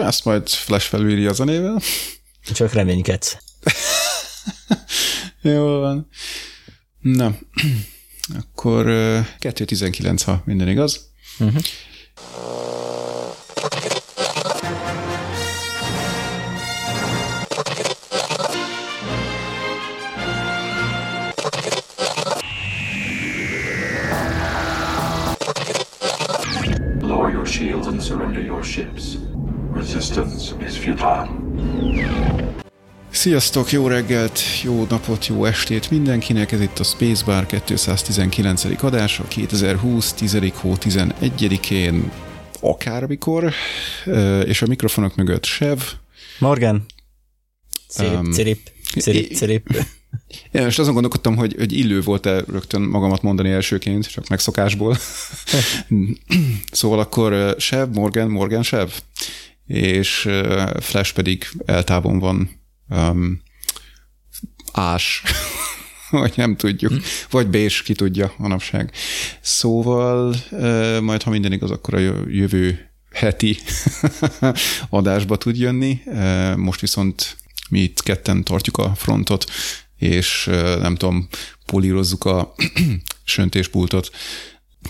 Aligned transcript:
Ezt 0.00 0.24
majd 0.24 0.48
Flash 0.48 0.88
felülírja 0.88 1.30
a 1.30 1.32
zenével. 1.32 1.80
Csak 2.52 2.72
reménykedsz. 2.72 3.36
Jó 5.42 5.78
van. 5.78 6.08
Na, 7.00 7.34
akkor 8.36 8.84
2.19, 8.86 10.22
ha 10.24 10.42
minden 10.44 10.68
igaz. 10.68 11.10
Uh-huh. 11.38 11.62
Ships. 28.64 29.04
Resistance 29.74 30.54
is 30.66 30.78
futile. 30.78 31.28
Sziasztok, 33.10 33.72
jó 33.72 33.86
reggelt, 33.86 34.40
jó 34.62 34.86
napot, 34.88 35.26
jó 35.26 35.44
estét 35.44 35.90
mindenkinek, 35.90 36.52
ez 36.52 36.60
itt 36.60 36.78
a 36.78 36.84
Spacebar 36.84 37.46
219. 37.46 38.64
adása, 38.82 39.24
2020. 39.28 40.12
10. 40.12 40.38
hó 40.54 40.72
11-én, 40.80 42.10
akármikor, 42.60 43.52
és 44.44 44.62
a 44.62 44.66
mikrofonok 44.66 45.14
mögött 45.14 45.44
Sev. 45.44 45.78
Morgan. 46.38 46.86
Cirip, 47.88 48.18
um, 48.18 48.30
cirip, 48.30 48.70
cirip, 48.98 49.32
cirip. 49.32 49.84
Ja, 50.50 50.66
és 50.66 50.78
azon 50.78 50.92
gondolkodtam, 50.92 51.36
hogy, 51.36 51.54
hogy 51.58 51.72
illő 51.72 52.00
volt-e 52.00 52.44
rögtön 52.46 52.82
magamat 52.82 53.22
mondani 53.22 53.50
elsőként, 53.50 54.10
csak 54.10 54.28
megszokásból. 54.28 54.96
szóval 56.72 56.98
akkor 56.98 57.54
Sev, 57.58 57.88
Morgan, 57.88 58.30
Morgan, 58.30 58.62
Sev, 58.62 58.88
és 59.66 60.28
Flash 60.80 61.14
pedig 61.14 61.48
eltávon 61.64 62.18
van 62.18 62.50
um, 62.88 63.42
ás, 64.72 65.22
vagy 66.10 66.32
nem 66.36 66.56
tudjuk, 66.56 66.92
vagy 67.30 67.46
bés, 67.46 67.82
ki 67.82 67.94
tudja 67.94 68.32
manapság. 68.36 68.92
Szóval 69.40 70.34
uh, 70.50 71.00
majd, 71.00 71.22
ha 71.22 71.30
minden 71.30 71.52
igaz, 71.52 71.70
akkor 71.70 71.94
a 71.94 71.98
jövő 72.28 72.90
heti 73.12 73.56
adásba 74.90 75.36
tud 75.36 75.56
jönni. 75.56 76.00
Uh, 76.04 76.56
most 76.56 76.80
viszont 76.80 77.36
mi 77.68 77.80
itt 77.80 78.02
ketten 78.02 78.44
tartjuk 78.44 78.76
a 78.76 78.94
frontot, 78.94 79.50
és 80.04 80.44
nem 80.80 80.94
tudom, 80.94 81.28
polírozzuk 81.66 82.24
a 82.24 82.54
söntéspultot, 83.24 84.10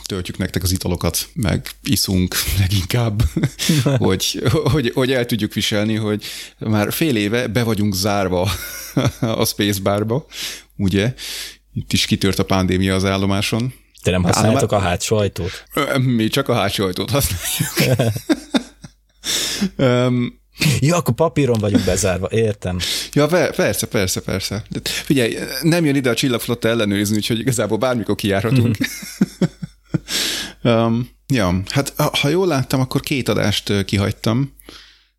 töltjük 0.06 0.38
nektek 0.38 0.62
az 0.62 0.72
italokat, 0.72 1.28
meg 1.34 1.70
iszunk 1.82 2.34
leginkább, 2.60 3.22
hogy, 3.98 4.42
hogy, 4.64 4.90
hogy 4.94 5.12
el 5.12 5.26
tudjuk 5.26 5.52
viselni, 5.52 5.94
hogy 5.94 6.24
már 6.58 6.92
fél 6.92 7.16
éve 7.16 7.46
be 7.46 7.62
vagyunk 7.62 7.94
zárva 7.94 8.50
a 9.20 9.44
Spacebarba, 9.44 10.26
ugye? 10.76 11.14
Itt 11.72 11.92
is 11.92 12.06
kitört 12.06 12.38
a 12.38 12.44
pandémia 12.44 12.94
az 12.94 13.04
állomáson. 13.04 13.74
Te 14.02 14.10
nem 14.10 14.22
használjátok 14.22 14.72
a 14.72 14.78
hátsó 14.78 15.16
ajtót? 15.16 15.64
Mi 15.98 16.28
csak 16.28 16.48
a 16.48 16.54
hátsó 16.54 16.84
ajtót 16.84 17.10
használjuk. 17.10 18.08
um, 19.76 20.42
Ja, 20.80 20.96
akkor 20.96 21.14
papíron 21.14 21.58
vagyunk 21.60 21.84
bezárva, 21.84 22.28
értem. 22.30 22.78
Ja, 23.12 23.26
persze, 23.26 23.86
persze, 23.86 24.20
persze. 24.20 24.64
De 24.68 24.80
figyelj, 24.84 25.36
nem 25.62 25.84
jön 25.84 25.94
ide 25.94 26.10
a 26.10 26.14
csillagflotta 26.14 26.68
ellenőrizni, 26.68 27.16
úgyhogy 27.16 27.38
igazából 27.38 27.78
bármikor 27.78 28.14
kijárhatunk. 28.14 28.76
um, 30.62 31.08
ja, 31.26 31.62
hát 31.68 31.92
ha 31.96 32.28
jól 32.28 32.46
láttam, 32.46 32.80
akkor 32.80 33.00
két 33.00 33.28
adást 33.28 33.84
kihagytam, 33.84 34.54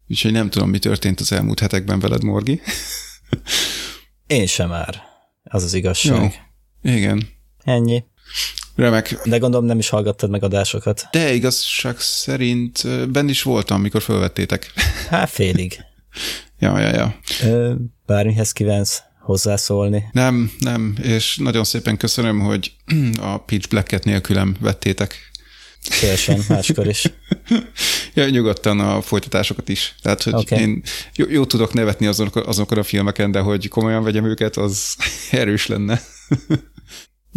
úgyhogy 0.08 0.32
nem 0.32 0.50
tudom, 0.50 0.70
mi 0.70 0.80
történt 0.80 1.20
az 1.20 1.32
elmúlt 1.32 1.60
hetekben 1.60 2.00
veled, 2.00 2.24
Morgi. 2.24 2.62
Én 4.28 4.46
sem 4.46 4.70
már. 4.70 5.02
Az 5.44 5.64
az 5.64 5.74
igazság. 5.74 6.46
Jó. 6.82 6.92
Igen. 6.92 7.28
Ennyi. 7.64 8.04
Remek. 8.76 9.20
De 9.24 9.38
gondolom 9.38 9.66
nem 9.66 9.80
is 9.80 9.90
hallgattad 9.90 10.30
meg 10.30 10.44
adásokat. 10.44 11.08
De 11.12 11.34
igazság 11.34 12.00
szerint 12.00 13.10
benn 13.12 13.28
is 13.28 13.42
voltam, 13.42 13.78
amikor 13.78 14.02
felvettétek. 14.02 14.72
Hát 15.10 15.30
félig. 15.30 15.80
ja, 16.60 16.80
ja, 16.80 16.90
ja. 16.90 17.20
Ö, 17.44 17.74
bármihez 18.06 18.52
kívánsz 18.52 19.02
hozzászólni. 19.20 20.04
Nem, 20.12 20.52
nem, 20.60 20.96
és 21.02 21.38
nagyon 21.38 21.64
szépen 21.64 21.98
köszönöm, 21.98 22.40
hogy 22.40 22.72
a 23.22 23.38
Pitch 23.38 23.70
Black-et 23.70 24.04
nélkülem 24.04 24.56
vettétek. 24.60 25.34
Teljesen, 26.00 26.40
máskor 26.50 26.88
is. 26.88 27.12
ja, 28.14 28.30
nyugodtan 28.30 28.80
a 28.80 29.02
folytatásokat 29.02 29.70
is. 29.70 29.96
Tehát, 30.02 30.24
hogy 30.24 30.34
okay. 30.34 30.60
én 30.60 30.82
jó, 31.16 31.26
jó 31.30 31.46
tudok 31.46 31.74
nevetni 31.74 32.06
azok, 32.06 32.36
azokon 32.36 32.78
a 32.78 32.84
filmeken, 32.84 33.32
de 33.32 33.40
hogy 33.40 33.68
komolyan 33.68 34.04
vegyem 34.04 34.26
őket, 34.26 34.58
az 34.58 34.96
erős 35.32 35.68
lenne. 35.68 36.02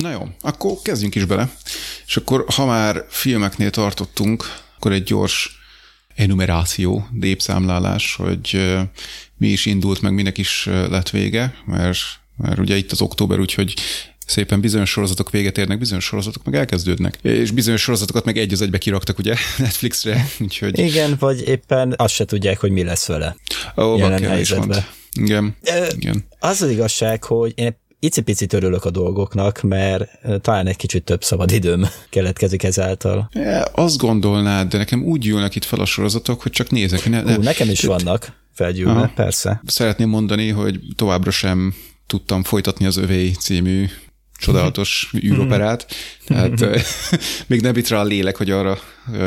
Na 0.02 0.10
jó, 0.10 0.28
akkor 0.40 0.72
kezdjünk 0.82 1.14
is 1.14 1.24
bele. 1.24 1.50
És 2.06 2.16
akkor, 2.16 2.44
ha 2.54 2.66
már 2.66 3.04
filmeknél 3.08 3.70
tartottunk, 3.70 4.44
akkor 4.76 4.92
egy 4.92 5.02
gyors 5.02 5.58
enumeráció, 6.14 7.06
dépszámlálás, 7.12 8.14
hogy 8.14 8.76
mi 9.36 9.48
is 9.48 9.66
indult, 9.66 10.00
meg 10.00 10.14
minek 10.14 10.38
is 10.38 10.66
lett 10.66 11.10
vége, 11.10 11.54
mert, 11.66 11.98
mert 12.36 12.58
ugye 12.58 12.76
itt 12.76 12.92
az 12.92 13.00
október, 13.00 13.38
úgyhogy 13.38 13.74
szépen 14.26 14.60
bizonyos 14.60 14.90
sorozatok 14.90 15.30
véget 15.30 15.58
érnek, 15.58 15.78
bizonyos 15.78 16.04
sorozatok 16.04 16.44
meg 16.44 16.54
elkezdődnek. 16.54 17.18
És 17.22 17.50
bizonyos 17.50 17.80
sorozatokat 17.80 18.24
meg 18.24 18.38
egy 18.38 18.52
az 18.52 18.62
egybe 18.62 18.78
kiraktak 18.78 19.18
ugye 19.18 19.34
Netflixre, 19.58 20.28
úgyhogy... 20.40 20.78
Igen, 20.78 21.16
vagy 21.18 21.48
éppen 21.48 21.94
azt 21.96 22.14
se 22.14 22.24
tudják, 22.24 22.58
hogy 22.58 22.70
mi 22.70 22.82
lesz 22.82 23.06
vele. 23.06 23.36
Ó, 23.76 23.96
jelen 23.96 24.22
helyzetben. 24.22 24.86
Igen, 25.12 25.56
igen. 25.96 26.24
Az 26.38 26.62
az 26.62 26.70
igazság, 26.70 27.24
hogy 27.24 27.52
én 27.54 27.76
icipicit 28.00 28.52
örülök 28.52 28.84
a 28.84 28.90
dolgoknak, 28.90 29.62
mert 29.62 30.10
talán 30.40 30.66
egy 30.66 30.76
kicsit 30.76 31.04
több 31.04 31.24
szabad 31.24 31.50
időm 31.50 31.86
keletkezik 32.10 32.62
ezáltal. 32.62 33.28
Ja, 33.32 33.62
azt 33.62 33.98
gondolnád, 33.98 34.68
de 34.68 34.78
nekem 34.78 35.02
úgy 35.02 35.24
jönnek 35.24 35.54
itt 35.54 35.64
fel 35.64 35.80
a 35.80 35.84
sorozatok, 35.84 36.42
hogy 36.42 36.52
csak 36.52 36.70
nézek. 36.70 37.08
Ne, 37.08 37.22
ne. 37.22 37.36
Ú, 37.36 37.42
nekem 37.42 37.70
is 37.70 37.82
vannak 37.82 38.32
felgyűlve, 38.52 39.12
persze. 39.14 39.62
Szeretném 39.66 40.08
mondani, 40.08 40.48
hogy 40.48 40.80
továbbra 40.96 41.30
sem 41.30 41.74
tudtam 42.06 42.42
folytatni 42.42 42.86
az 42.86 42.96
Övé 42.96 43.30
című 43.30 43.86
csodálatos 44.38 45.10
űroperát, 45.24 45.86
tehát 46.26 46.64
még 47.46 47.60
nem 47.60 47.76
itt 47.76 47.88
rá 47.88 48.00
a 48.00 48.04
lélek, 48.04 48.36
hogy 48.36 48.50
arra 48.50 48.78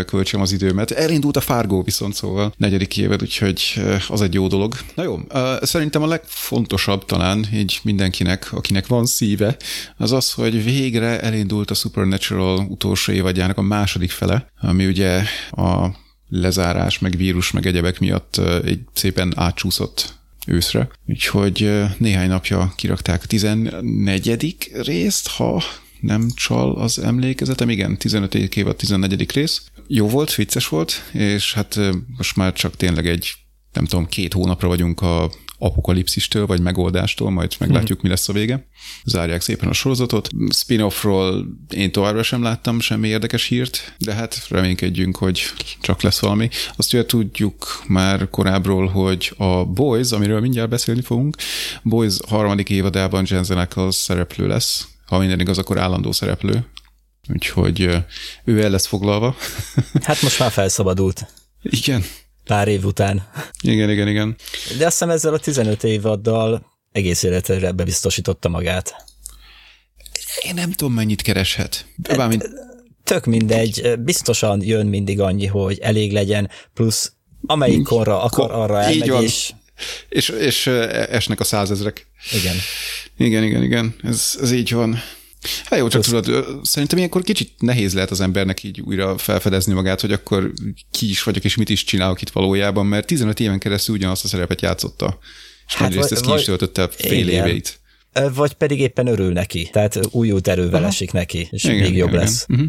költsem 0.06 0.42
az 0.42 0.52
időmet. 0.52 0.92
Elindult 0.92 1.38
a 1.38 1.42
Fargo 1.42 1.82
viszont 1.84 2.14
szóval 2.14 2.54
negyedik 2.58 2.98
éved, 2.98 3.22
úgyhogy 3.22 3.82
az 4.08 4.22
egy 4.22 4.34
jó 4.34 4.48
dolog. 4.48 4.76
Na 4.96 5.04
jó, 5.04 5.20
szerintem 5.62 6.02
a 6.02 6.08
legfontosabb 6.08 7.06
talán 7.06 7.46
így 7.54 7.80
mindenkinek, 7.84 8.48
akinek 8.52 8.88
van 8.88 9.06
szíve, 9.06 9.58
az 9.98 10.12
az, 10.12 10.32
hogy 10.32 10.64
végre 10.64 11.22
elindult 11.22 11.72
a 11.72 11.74
Supernatural 11.74 12.66
utolsó 12.70 13.12
évadjának 13.12 13.58
a 13.58 13.62
második 13.62 14.12
fele, 14.12 14.52
ami 14.62 14.86
ugye 14.86 15.24
a 15.52 15.88
lezárás, 16.30 17.00
meg 17.00 17.16
vírus, 17.16 17.52
meg 17.52 17.66
egyebek 17.66 18.00
miatt 18.00 18.38
egy 18.64 18.80
szépen 18.94 19.34
átcsúszott 19.36 20.21
őszre. 20.48 20.90
Úgyhogy 21.08 21.72
néhány 21.98 22.30
napja 22.30 22.74
kirakták 22.76 23.24
a 23.24 23.28
14. 23.28 24.68
részt, 24.72 25.28
ha 25.28 25.64
nem 26.00 26.30
csal 26.36 26.76
az 26.76 27.00
emlékezetem, 27.00 27.70
igen, 27.70 27.98
15. 27.98 28.36
év 28.36 28.68
a 28.68 28.74
14. 28.74 29.32
rész. 29.32 29.64
Jó 29.88 30.08
volt, 30.10 30.36
vicces 30.36 30.68
volt, 30.68 31.10
és 31.14 31.54
hát 31.54 31.80
most 32.18 32.36
már 32.36 32.54
csak 32.54 32.76
tényleg 32.76 33.08
egy, 33.08 33.34
nem 33.74 33.86
tudom, 33.86 34.06
két 34.06 34.34
hónapra 34.34 34.68
vagyunk 34.68 35.02
a 35.02 35.32
apokalipszistől, 35.62 36.46
vagy 36.46 36.62
megoldástól, 36.62 37.30
majd 37.30 37.56
meglátjuk, 37.60 38.02
mi 38.02 38.10
lesz 38.10 38.30
a 38.30 38.34
vége. 38.34 38.68
Zárják 39.06 39.42
szépen 39.42 39.70
a 39.70 39.74
sorozatot. 39.74 40.30
Spin-offról 40.54 41.46
én 41.70 41.92
továbbra 41.92 42.24
sem 42.24 42.44
láttam 42.44 42.80
semmi 42.80 43.08
érdekes 43.08 43.46
hírt, 43.46 43.96
de 43.98 44.14
hát 44.14 44.48
reménykedjünk, 44.50 45.18
hogy 45.18 45.42
csak 45.82 46.02
lesz 46.02 46.20
valami. 46.20 46.50
Azt 46.76 46.94
ugye 46.94 47.06
tudjuk 47.06 47.84
már 47.88 48.30
korábbról, 48.30 48.88
hogy 48.88 49.34
a 49.38 49.66
Boys, 49.66 50.12
amiről 50.12 50.40
mindjárt 50.40 50.70
beszélni 50.70 51.02
fogunk, 51.02 51.36
Boys 51.84 52.18
harmadik 52.28 52.70
évadában 52.70 53.26
Jensen 53.28 53.58
Ackles 53.58 53.96
szereplő 53.96 54.48
lesz, 54.48 54.88
ha 55.06 55.18
minden 55.18 55.40
igaz, 55.40 55.58
akkor 55.58 55.78
állandó 55.78 56.12
szereplő, 56.12 56.66
úgyhogy 57.34 57.82
ő 58.44 58.62
el 58.64 58.70
lesz 58.70 58.88
foglalva. 58.88 59.36
Hát 60.04 60.22
most 60.22 60.40
már 60.40 60.52
felszabadult. 60.52 61.28
Igen, 61.62 62.04
pár 62.52 62.68
év 62.68 62.86
után. 62.86 63.28
Igen, 63.62 63.90
igen, 63.90 64.08
igen. 64.08 64.36
De 64.78 64.86
azt 64.86 64.92
hiszem 64.92 65.10
ezzel 65.10 65.34
a 65.34 65.40
15 65.40 65.84
évaddal 65.84 66.66
egész 66.92 67.24
életre 67.24 67.72
bebiztosította 67.72 68.50
magát. 68.50 68.96
Én 70.46 70.54
nem 70.54 70.72
tudom, 70.72 70.94
mennyit 70.94 71.22
kereshet. 71.22 71.86
Bármint... 72.16 72.50
Tök 73.04 73.26
mindegy, 73.26 74.00
biztosan 74.00 74.62
jön 74.64 74.88
mindig 74.88 75.20
annyi, 75.20 75.46
hogy 75.46 75.80
elég 75.80 76.12
legyen, 76.12 76.50
plusz 76.74 77.12
amelyik 77.46 77.84
korra 77.84 78.24
akar, 78.24 78.52
arra 78.52 78.82
elmegy, 78.82 79.10
van. 79.10 79.24
és... 79.24 79.52
És, 80.10 80.30
és 80.30 80.68
esnek 80.68 81.40
a 81.40 81.44
százezrek. 81.44 82.08
Igen. 82.32 82.56
Igen, 83.18 83.44
igen, 83.44 83.64
igen, 83.64 83.96
ez, 84.04 84.38
ez 84.42 84.52
így 84.52 84.74
van. 84.74 85.00
Hát 85.66 85.80
jó, 85.80 85.88
csak 85.88 86.04
tudod, 86.04 86.28
ö, 86.28 86.54
szerintem 86.64 86.98
ilyenkor 86.98 87.24
kicsit 87.24 87.52
nehéz 87.58 87.94
lehet 87.94 88.12
az 88.12 88.22
embernek 88.22 88.64
így 88.64 88.82
újra 88.82 89.18
felfedezni 89.18 89.74
magát, 89.74 90.02
hogy 90.02 90.12
akkor 90.12 90.52
ki 90.92 91.10
is 91.10 91.24
vagyok, 91.24 91.44
és 91.44 91.56
mit 91.56 91.70
is 91.70 91.84
csinálok 91.84 92.22
itt 92.22 92.30
valójában, 92.30 92.86
mert 92.86 93.08
15 93.08 93.40
éven 93.40 93.60
keresztül 93.60 93.96
ugyanazt 93.96 94.24
a 94.24 94.28
szerepet 94.28 94.62
játszotta. 94.62 95.20
És 95.68 95.74
hát, 95.74 95.90
nagyrészt 95.90 96.12
ezt 96.12 96.26
ki 96.26 96.34
is 96.34 96.44
töltötte 96.44 96.88
fél 96.88 97.28
Igen. 97.28 97.46
éveit. 97.46 97.80
Vagy 98.34 98.54
pedig 98.54 98.80
éppen 98.80 99.08
örül 99.08 99.32
neki, 99.32 99.70
tehát 99.72 100.00
újult 100.10 100.48
erővel 100.48 100.86
esik 100.86 101.12
neki, 101.12 101.48
és 101.52 101.64
igen, 101.64 101.78
még 101.78 101.96
jobb 101.96 102.10
igen, 102.10 102.20
lesz. 102.20 102.46
Uh-huh. 102.50 102.68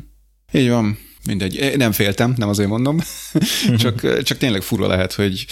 Így 0.53 0.69
van, 0.69 0.99
mindegy. 1.27 1.77
Nem 1.77 1.93
féltem, 1.93 2.35
nem 2.37 2.49
azért 2.49 2.69
mondom, 2.69 3.01
csak, 3.79 4.23
csak 4.23 4.39
tényleg 4.39 4.63
fura 4.63 4.87
lehet, 4.87 5.13
hogy, 5.13 5.47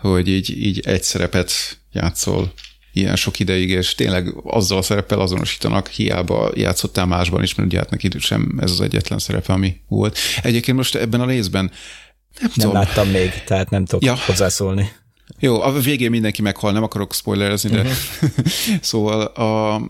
hogy 0.00 0.28
így, 0.28 0.64
így 0.64 0.80
egy 0.80 1.02
szerepet 1.02 1.52
játszol 1.92 2.52
ilyen 2.94 3.16
sok 3.16 3.38
ideig, 3.38 3.68
és 3.70 3.94
tényleg 3.94 4.34
azzal 4.44 4.78
a 4.78 4.82
szereppel 4.82 5.20
azonosítanak, 5.20 5.88
hiába 5.88 6.50
játszottál 6.54 7.06
másban 7.06 7.42
is, 7.42 7.54
mert 7.54 7.68
ugye 7.68 7.78
hát 7.78 7.90
neki 7.90 8.08
sem 8.18 8.58
ez 8.60 8.70
az 8.70 8.80
egyetlen 8.80 9.18
szerepe, 9.18 9.52
ami 9.52 9.76
volt. 9.88 10.18
Egyébként 10.42 10.76
most 10.76 10.94
ebben 10.94 11.20
a 11.20 11.26
részben 11.26 11.64
nem, 11.64 11.72
Nem 12.40 12.50
tudom, 12.50 12.72
láttam 12.72 13.08
még, 13.08 13.30
tehát 13.46 13.70
nem 13.70 13.84
tudok 13.84 14.04
Ja. 14.04 14.16
hozzászólni. 14.26 14.92
jó, 15.38 15.60
a 15.62 15.72
végén 15.80 16.10
mindenki 16.10 16.42
meghal, 16.42 16.72
nem 16.72 16.82
akarok 16.82 17.14
spoilerezni, 17.14 17.70
de 17.70 17.82
Mhm. 17.82 17.90
szóval 18.80 19.20
a, 19.24 19.80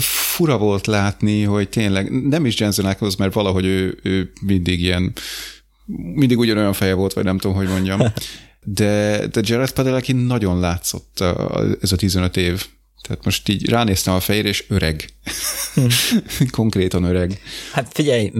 fura 0.00 0.58
volt 0.58 0.86
látni, 0.86 1.42
hogy 1.42 1.68
tényleg 1.68 2.10
nem 2.28 2.46
is 2.46 2.60
Jensen 2.60 2.84
Ackles, 2.84 3.16
mert 3.16 3.32
valahogy 3.34 3.64
ő, 3.64 3.98
ő 4.02 4.32
mindig 4.40 4.80
ilyen, 4.80 5.12
mindig 6.14 6.38
ugyanolyan 6.38 6.72
feje 6.72 6.94
volt, 6.94 7.12
vagy 7.12 7.24
nem 7.24 7.38
tudom, 7.38 7.56
hogy 7.56 7.68
mondjam. 7.68 8.00
De, 8.64 9.26
de 9.26 9.40
Jared 9.44 9.70
Padalecki 9.70 10.12
nagyon 10.12 10.60
látszott 10.60 11.20
a, 11.20 11.64
ez 11.80 11.92
a 11.92 11.96
15 11.96 12.36
év. 12.36 12.66
Tehát 13.02 13.24
most 13.24 13.48
így 13.48 13.68
ránéztem 13.68 14.14
a 14.14 14.20
fejére, 14.20 14.48
és 14.48 14.64
öreg. 14.68 15.08
Hm. 15.74 15.86
Konkrétan 16.50 17.04
öreg. 17.04 17.40
Hát 17.72 17.92
figyelj, 17.92 18.32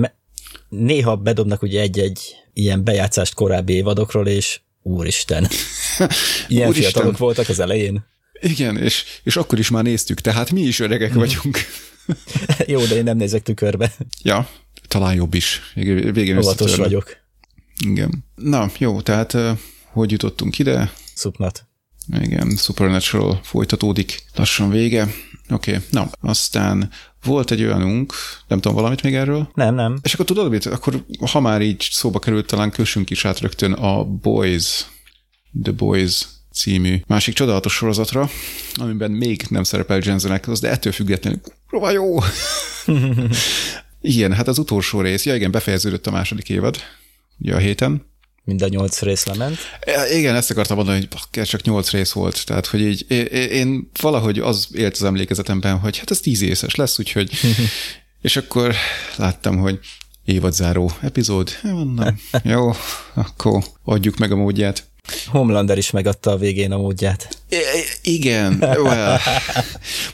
néha 0.69 1.17
bedobnak 1.17 1.63
ugye 1.63 1.81
egy-egy 1.81 2.21
ilyen 2.53 2.85
bejátszást 2.85 3.35
korábbi 3.35 3.73
évadokról, 3.73 4.27
és 4.27 4.61
úristen. 4.83 5.49
Ilyen 6.49 6.69
Úristen. 6.69 6.91
fiatalok 6.91 7.19
voltak 7.19 7.49
az 7.49 7.61
elején. 7.61 8.05
Igen, 8.41 8.77
és, 8.77 9.05
és 9.23 9.37
akkor 9.37 9.59
is 9.59 9.71
már 9.71 9.83
néztük, 9.83 10.21
tehát 10.21 10.51
mi 10.51 10.61
is 10.61 10.81
öregek 10.81 11.13
vagyunk. 11.13 11.59
Jó, 12.67 12.85
de 12.85 12.95
én 12.95 13.05
nem 13.05 13.17
nézek 13.17 13.43
tükörbe. 13.43 13.93
Ja, 14.23 14.49
talán 14.89 15.15
jobb 15.15 15.35
is. 15.35 15.61
Végén, 15.75 16.39
Óvatos 16.39 16.77
vagyok. 16.77 17.17
Igen. 17.87 18.25
Na, 18.35 18.71
jó, 18.79 19.01
tehát 19.01 19.37
hogy 19.93 20.11
jutottunk 20.11 20.59
ide? 20.59 20.93
Szupnat. 21.15 21.67
Igen, 22.21 22.57
Supernatural 22.57 23.41
folytatódik, 23.43 24.23
lassan 24.35 24.71
vége. 24.71 25.03
Oké, 25.51 25.75
okay. 25.75 25.83
na, 25.91 26.11
aztán 26.21 26.91
volt 27.25 27.51
egy 27.51 27.63
olyanunk, 27.63 28.15
nem 28.49 28.61
tudom, 28.61 28.77
valamit 28.77 29.03
még 29.03 29.15
erről? 29.15 29.51
Nem, 29.55 29.75
nem. 29.75 29.99
És 30.03 30.15
akkor 30.15 30.25
tudod 30.25 30.51
mit? 30.51 30.67
Akkor 30.67 31.05
ha 31.33 31.41
már 31.41 31.63
így 31.63 31.89
szóba 31.91 32.19
került, 32.19 32.47
talán 32.47 32.71
kössünk 32.71 33.11
is 33.11 33.25
át 33.25 33.41
rögtön 33.41 33.73
a 33.73 34.05
Boys, 34.05 34.87
The 35.63 35.73
Boys 35.73 36.27
című 36.53 37.01
másik 37.07 37.35
csodálatos 37.35 37.75
sorozatra, 37.75 38.31
amiben 38.75 39.11
még 39.11 39.45
nem 39.49 39.63
szerepel 39.63 40.01
Jensen 40.03 40.31
Ackles, 40.31 40.59
de 40.61 40.71
ettől 40.71 40.93
függetlenül 40.93 41.41
kurva 41.69 41.91
jó. 41.91 42.19
igen, 44.01 44.33
hát 44.33 44.49
az 44.49 44.59
utolsó 44.59 45.01
rész, 45.01 45.25
ja 45.25 45.35
igen, 45.35 45.51
befejeződött 45.51 46.07
a 46.07 46.11
második 46.11 46.49
évad, 46.49 46.77
ugye 47.39 47.55
a 47.55 47.59
héten, 47.59 48.12
Mind 48.45 48.63
a 48.63 48.69
nyolc 48.69 49.01
rész 49.01 49.25
lement. 49.27 49.59
Igen, 50.13 50.35
ezt 50.35 50.51
akartam 50.51 50.77
mondani, 50.77 50.99
hogy 50.99 51.09
bakker, 51.09 51.47
csak 51.47 51.63
nyolc 51.63 51.91
rész 51.91 52.13
volt. 52.13 52.47
Tehát, 52.47 52.67
hogy 52.67 52.81
így 52.81 53.11
én, 53.51 53.91
valahogy 54.01 54.39
az 54.39 54.69
élt 54.73 54.95
az 54.95 55.03
emlékezetemben, 55.03 55.79
hogy 55.79 55.99
hát 55.99 56.11
ez 56.11 56.21
tíz 56.21 56.41
részes 56.41 56.75
lesz, 56.75 56.99
úgyhogy 56.99 57.31
és 58.23 58.37
akkor 58.37 58.75
láttam, 59.17 59.59
hogy 59.59 59.79
évadzáró 60.25 60.91
epizód. 61.01 61.51
Mondom, 61.63 62.21
jó, 62.43 62.71
akkor 63.15 63.65
adjuk 63.85 64.17
meg 64.17 64.33
a 64.33 64.37
módját. 64.37 64.91
Homelander 65.27 65.79
is 65.79 65.91
megadta 65.91 66.31
a 66.31 66.37
végén 66.37 66.73
a 66.73 66.77
módját. 66.77 67.29
I- 67.49 68.11
igen, 68.13 68.57
well. 68.61 69.19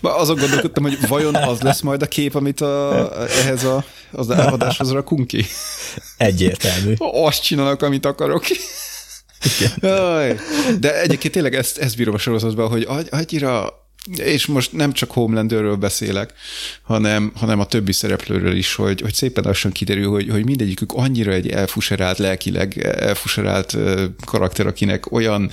Azon 0.01 0.37
gondolkodtam, 0.37 0.83
hogy 0.83 0.99
vajon 1.09 1.35
az 1.35 1.61
lesz 1.61 1.81
majd 1.81 2.03
a 2.03 2.07
kép, 2.07 2.35
amit 2.35 2.61
a, 2.61 3.11
ehhez 3.29 3.65
a, 3.65 3.85
az 4.13 4.31
adáshoz 4.31 4.91
rakunk 4.93 5.27
ki. 5.27 5.45
Egyértelmű. 6.17 6.95
Azt 6.99 7.43
csinálok, 7.43 7.83
amit 7.83 8.07
akarok. 8.07 8.45
Jaj. 9.81 10.37
De 10.81 11.01
egyébként 11.01 11.33
tényleg 11.33 11.55
ezt, 11.55 11.79
ezt 11.79 11.97
bírom 11.97 12.15
a 12.15 12.19
sorozatban, 12.19 12.69
hogy 12.69 12.89
annyira, 13.11 13.73
és 14.17 14.47
most 14.47 14.73
nem 14.73 14.93
csak 14.93 15.11
Homelanderről 15.11 15.77
beszélek, 15.77 16.33
hanem, 16.83 17.33
hanem 17.35 17.61
a 17.61 17.67
többi 17.67 17.93
szereplőről 17.93 18.57
is, 18.57 18.75
hogy, 18.75 19.01
hogy 19.01 19.15
szépen 19.15 19.45
lassan 19.45 19.73
kiderül, 19.73 20.11
hogy, 20.11 20.29
hogy 20.29 20.45
mindegyikük 20.45 20.93
annyira 20.93 21.33
egy 21.33 21.49
elfuserált, 21.49 22.19
lelkileg 22.19 22.79
elfuserált 22.79 23.77
karakter, 24.25 24.67
akinek 24.67 25.13
olyan 25.13 25.51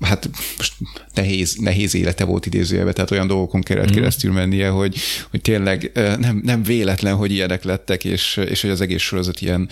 hát 0.00 0.30
most 0.56 0.72
nehéz, 1.14 1.54
nehéz 1.54 1.94
élete 1.94 2.24
volt 2.24 2.46
idézőjelben, 2.46 2.94
tehát 2.94 3.10
olyan 3.10 3.26
dolgokon 3.26 3.60
kellett 3.60 3.90
mm. 3.90 3.94
keresztül 3.94 4.32
mennie, 4.32 4.68
hogy, 4.68 4.96
hogy 5.30 5.40
tényleg 5.40 5.90
nem, 5.94 6.40
nem 6.44 6.62
véletlen, 6.62 7.14
hogy 7.14 7.32
ilyenek 7.32 7.64
lettek, 7.64 8.04
és, 8.04 8.36
és 8.36 8.60
hogy 8.60 8.70
az 8.70 8.80
egész 8.80 9.02
sorozat 9.02 9.40
ilyen, 9.40 9.68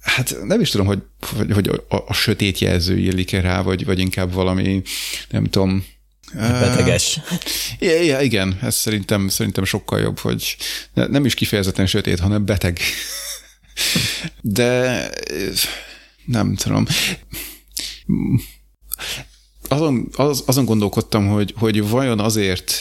hát 0.00 0.36
nem 0.44 0.60
is 0.60 0.70
tudom, 0.70 0.86
hogy, 0.86 1.02
hogy, 1.20 1.52
hogy 1.52 1.68
a, 1.88 1.96
a 2.06 2.12
sötét 2.12 2.58
jelző 2.58 2.98
illik 2.98 3.30
rá, 3.30 3.62
vagy, 3.62 3.84
vagy 3.84 3.98
inkább 3.98 4.32
valami, 4.32 4.82
nem 5.30 5.44
tudom, 5.44 5.84
Beteges. 6.34 7.20
Ja, 7.78 8.02
ja, 8.02 8.20
igen, 8.20 8.58
ez 8.62 8.74
szerintem, 8.74 9.28
szerintem 9.28 9.64
sokkal 9.64 10.00
jobb, 10.00 10.18
hogy 10.18 10.56
ne- 10.94 11.06
nem 11.06 11.24
is 11.24 11.34
kifejezetten 11.34 11.86
sötét, 11.86 12.20
hanem 12.20 12.44
beteg. 12.44 12.78
De 14.40 15.10
nem 16.24 16.54
tudom. 16.54 16.86
Azon, 19.68 20.08
az, 20.16 20.42
azon 20.46 20.64
gondolkodtam, 20.64 21.26
hogy, 21.26 21.54
hogy 21.56 21.88
vajon 21.88 22.20
azért 22.20 22.74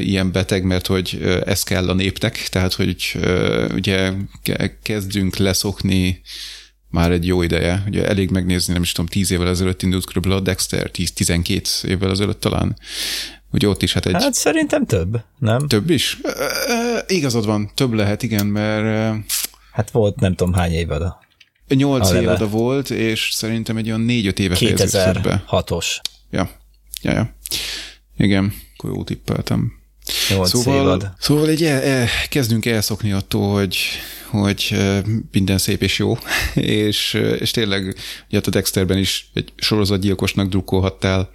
ilyen 0.00 0.32
beteg, 0.32 0.62
mert 0.62 0.86
hogy 0.86 1.40
ez 1.46 1.62
kell 1.62 1.88
a 1.88 1.94
népnek, 1.94 2.48
tehát 2.48 2.74
hogy 2.74 3.18
ugye 3.74 4.12
ke- 4.42 4.78
kezdünk 4.82 5.36
leszokni 5.36 6.20
már 6.90 7.10
egy 7.10 7.26
jó 7.26 7.42
ideje. 7.42 7.82
Ugye 7.86 8.06
elég 8.08 8.30
megnézni, 8.30 8.72
nem 8.72 8.82
is 8.82 8.92
tudom, 8.92 9.06
10 9.10 9.30
évvel 9.30 9.48
ezelőtt 9.48 9.82
indult 9.82 10.04
körülbelül 10.06 10.36
a 10.38 10.40
Dexter, 10.40 10.90
10-12 10.94 11.84
évvel 11.84 12.10
ezelőtt 12.10 12.40
talán. 12.40 12.76
Ugye 13.52 13.68
ott 13.68 13.82
is 13.82 13.92
hát 13.92 14.06
egy 14.06 14.12
Hát 14.22 14.34
szerintem 14.34 14.86
több, 14.86 15.22
nem? 15.38 15.68
több 15.68 15.90
is? 15.90 16.18
Ö, 16.22 16.30
ö, 16.68 16.98
Igazad 17.06 17.46
van, 17.46 17.70
több 17.74 17.92
lehet, 17.92 18.22
igen, 18.22 18.46
mert 18.46 19.16
Hát 19.72 19.90
volt 19.90 20.20
nem 20.20 20.34
tudom 20.34 20.52
hány 20.52 20.72
évada. 20.72 21.20
nyolc 21.68 22.10
évada 22.12 22.48
volt, 22.48 22.90
és 22.90 23.30
szerintem 23.32 23.76
egy 23.76 23.86
olyan 23.86 24.00
négy-öt 24.00 24.38
éve 24.38 24.54
fejeződött 24.54 25.22
be. 25.22 25.44
2006-os. 25.50 25.86
Ja, 26.30 26.50
ja, 27.02 27.12
ja. 27.12 27.34
Igen, 28.16 28.52
akkor 28.76 28.90
jó 28.90 29.04
tippeltem. 29.04 29.72
8 30.30 30.48
Szóval, 30.48 30.82
évad. 30.82 31.12
szóval 31.18 31.50
így 31.50 31.64
el, 31.64 31.82
el, 31.82 32.06
kezdünk 32.28 32.66
elszokni 32.66 33.12
attól, 33.12 33.52
hogy, 33.54 33.76
hogy 34.30 34.76
minden 35.32 35.58
szép 35.58 35.82
és 35.82 35.98
jó, 35.98 36.18
és, 36.54 37.20
és 37.38 37.50
tényleg 37.50 37.82
ugye 38.26 38.36
hát 38.36 38.46
a 38.46 38.50
Dexterben 38.50 38.98
is 38.98 39.30
egy 39.34 39.52
sorozatgyilkosnak 39.56 40.48
drukkolhattál, 40.48 41.30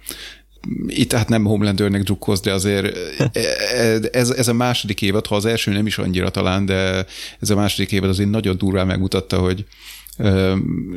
itt 0.86 1.12
hát 1.12 1.28
nem 1.28 1.44
Homelandernek 1.44 2.02
drukkolsz, 2.02 2.40
de 2.40 2.52
azért 2.52 2.96
e, 3.32 4.00
ez, 4.12 4.30
ez 4.30 4.48
a 4.48 4.52
második 4.52 5.02
évad, 5.02 5.26
ha 5.26 5.34
az 5.34 5.44
első 5.44 5.72
nem 5.72 5.86
is 5.86 5.98
annyira 5.98 6.30
talán, 6.30 6.66
de 6.66 7.06
ez 7.40 7.50
a 7.50 7.54
második 7.54 7.92
évad 7.92 8.08
azért 8.08 8.30
nagyon 8.30 8.56
durván 8.56 8.86
megmutatta, 8.86 9.38
hogy 9.38 9.64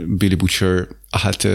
Billy 0.08 0.36
Butcher 0.36 0.88
hát 1.10 1.48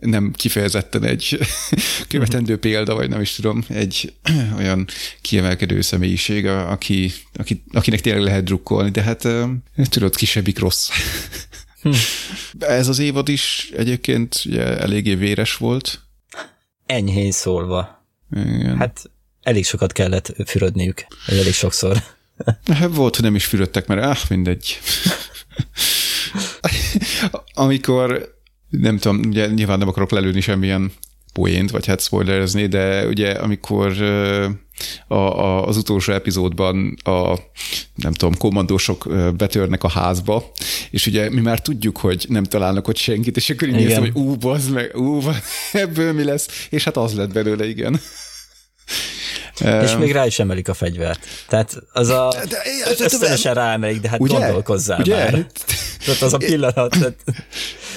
nem 0.00 0.32
kifejezetten 0.32 1.04
egy 1.04 1.38
követendő 2.08 2.58
példa, 2.58 2.94
vagy 2.94 3.08
nem 3.08 3.20
is 3.20 3.32
tudom, 3.34 3.64
egy 3.68 4.12
olyan 4.58 4.86
kiemelkedő 5.20 5.80
személyiség, 5.80 6.46
aki, 6.46 7.12
aki, 7.32 7.62
akinek 7.72 8.00
tényleg 8.00 8.22
lehet 8.22 8.44
drukkolni, 8.44 8.90
de 8.90 9.02
hát 9.02 9.28
tudod, 9.88 10.16
kisebbik 10.16 10.58
rossz. 10.58 10.88
Ez 12.58 12.88
az 12.88 12.98
évad 12.98 13.28
is 13.28 13.70
egyébként 13.76 14.42
ugye, 14.46 14.78
eléggé 14.78 15.14
véres 15.14 15.56
volt. 15.56 16.00
Enyhén 16.86 17.30
szólva. 17.30 18.04
Igen. 18.30 18.76
Hát 18.76 19.10
elég 19.42 19.64
sokat 19.64 19.92
kellett 19.92 20.32
fürödniük. 20.46 21.06
Elég 21.26 21.52
sokszor. 21.52 22.02
Hát 22.64 22.94
volt, 22.94 23.14
hogy 23.14 23.24
nem 23.24 23.34
is 23.34 23.44
fürödtek, 23.44 23.86
mert 23.86 24.02
áh, 24.02 24.18
mindegy. 24.28 24.78
Amikor, 27.52 28.39
nem 28.70 28.98
tudom, 28.98 29.20
ugye 29.28 29.46
nyilván 29.46 29.78
nem 29.78 29.88
akarok 29.88 30.10
lelőni 30.10 30.40
semmilyen 30.40 30.92
poént, 31.32 31.70
vagy 31.70 31.86
hát 31.86 32.00
spoilerezni, 32.00 32.66
de 32.66 33.06
ugye 33.06 33.30
amikor 33.30 34.02
a, 35.08 35.14
a, 35.14 35.66
az 35.66 35.76
utolsó 35.76 36.12
epizódban 36.12 36.96
a, 37.04 37.34
nem 37.94 38.12
tudom, 38.12 38.34
kommandósok 38.34 39.08
betörnek 39.36 39.84
a 39.84 39.88
házba, 39.88 40.52
és 40.90 41.06
ugye 41.06 41.30
mi 41.30 41.40
már 41.40 41.60
tudjuk, 41.60 41.96
hogy 41.98 42.26
nem 42.28 42.44
találnak 42.44 42.88
ott 42.88 42.96
senkit, 42.96 43.36
és 43.36 43.50
akkor 43.50 43.68
így 43.68 43.74
néztem, 43.74 44.00
hogy 44.00 44.12
ú, 44.14 44.36
bazd 44.36 44.72
meg, 44.72 44.96
ú, 44.96 45.20
ebből 45.72 46.12
mi 46.12 46.24
lesz, 46.24 46.66
és 46.70 46.84
hát 46.84 46.96
az 46.96 47.14
lett 47.14 47.32
belőle, 47.32 47.68
igen. 47.68 48.00
És 49.82 49.96
még 49.96 50.12
rá 50.12 50.26
is 50.26 50.38
emelik 50.38 50.68
a 50.68 50.74
fegyvert. 50.74 51.26
Tehát 51.48 51.76
az 51.92 52.08
a 52.08 52.28
De- 52.48 52.62
de- 52.98 53.04
ösztönösen 53.04 53.54
ráemelik, 53.54 54.00
de 54.00 54.08
hát 54.08 54.20
Ugye? 54.20 54.38
gondolkozzál 54.38 55.00
Ugye? 55.00 55.14
már. 55.16 55.46
Tehát 56.04 56.22
az 56.22 56.32
a 56.32 56.36
pillanat. 56.36 56.90
Tehát, 56.90 57.14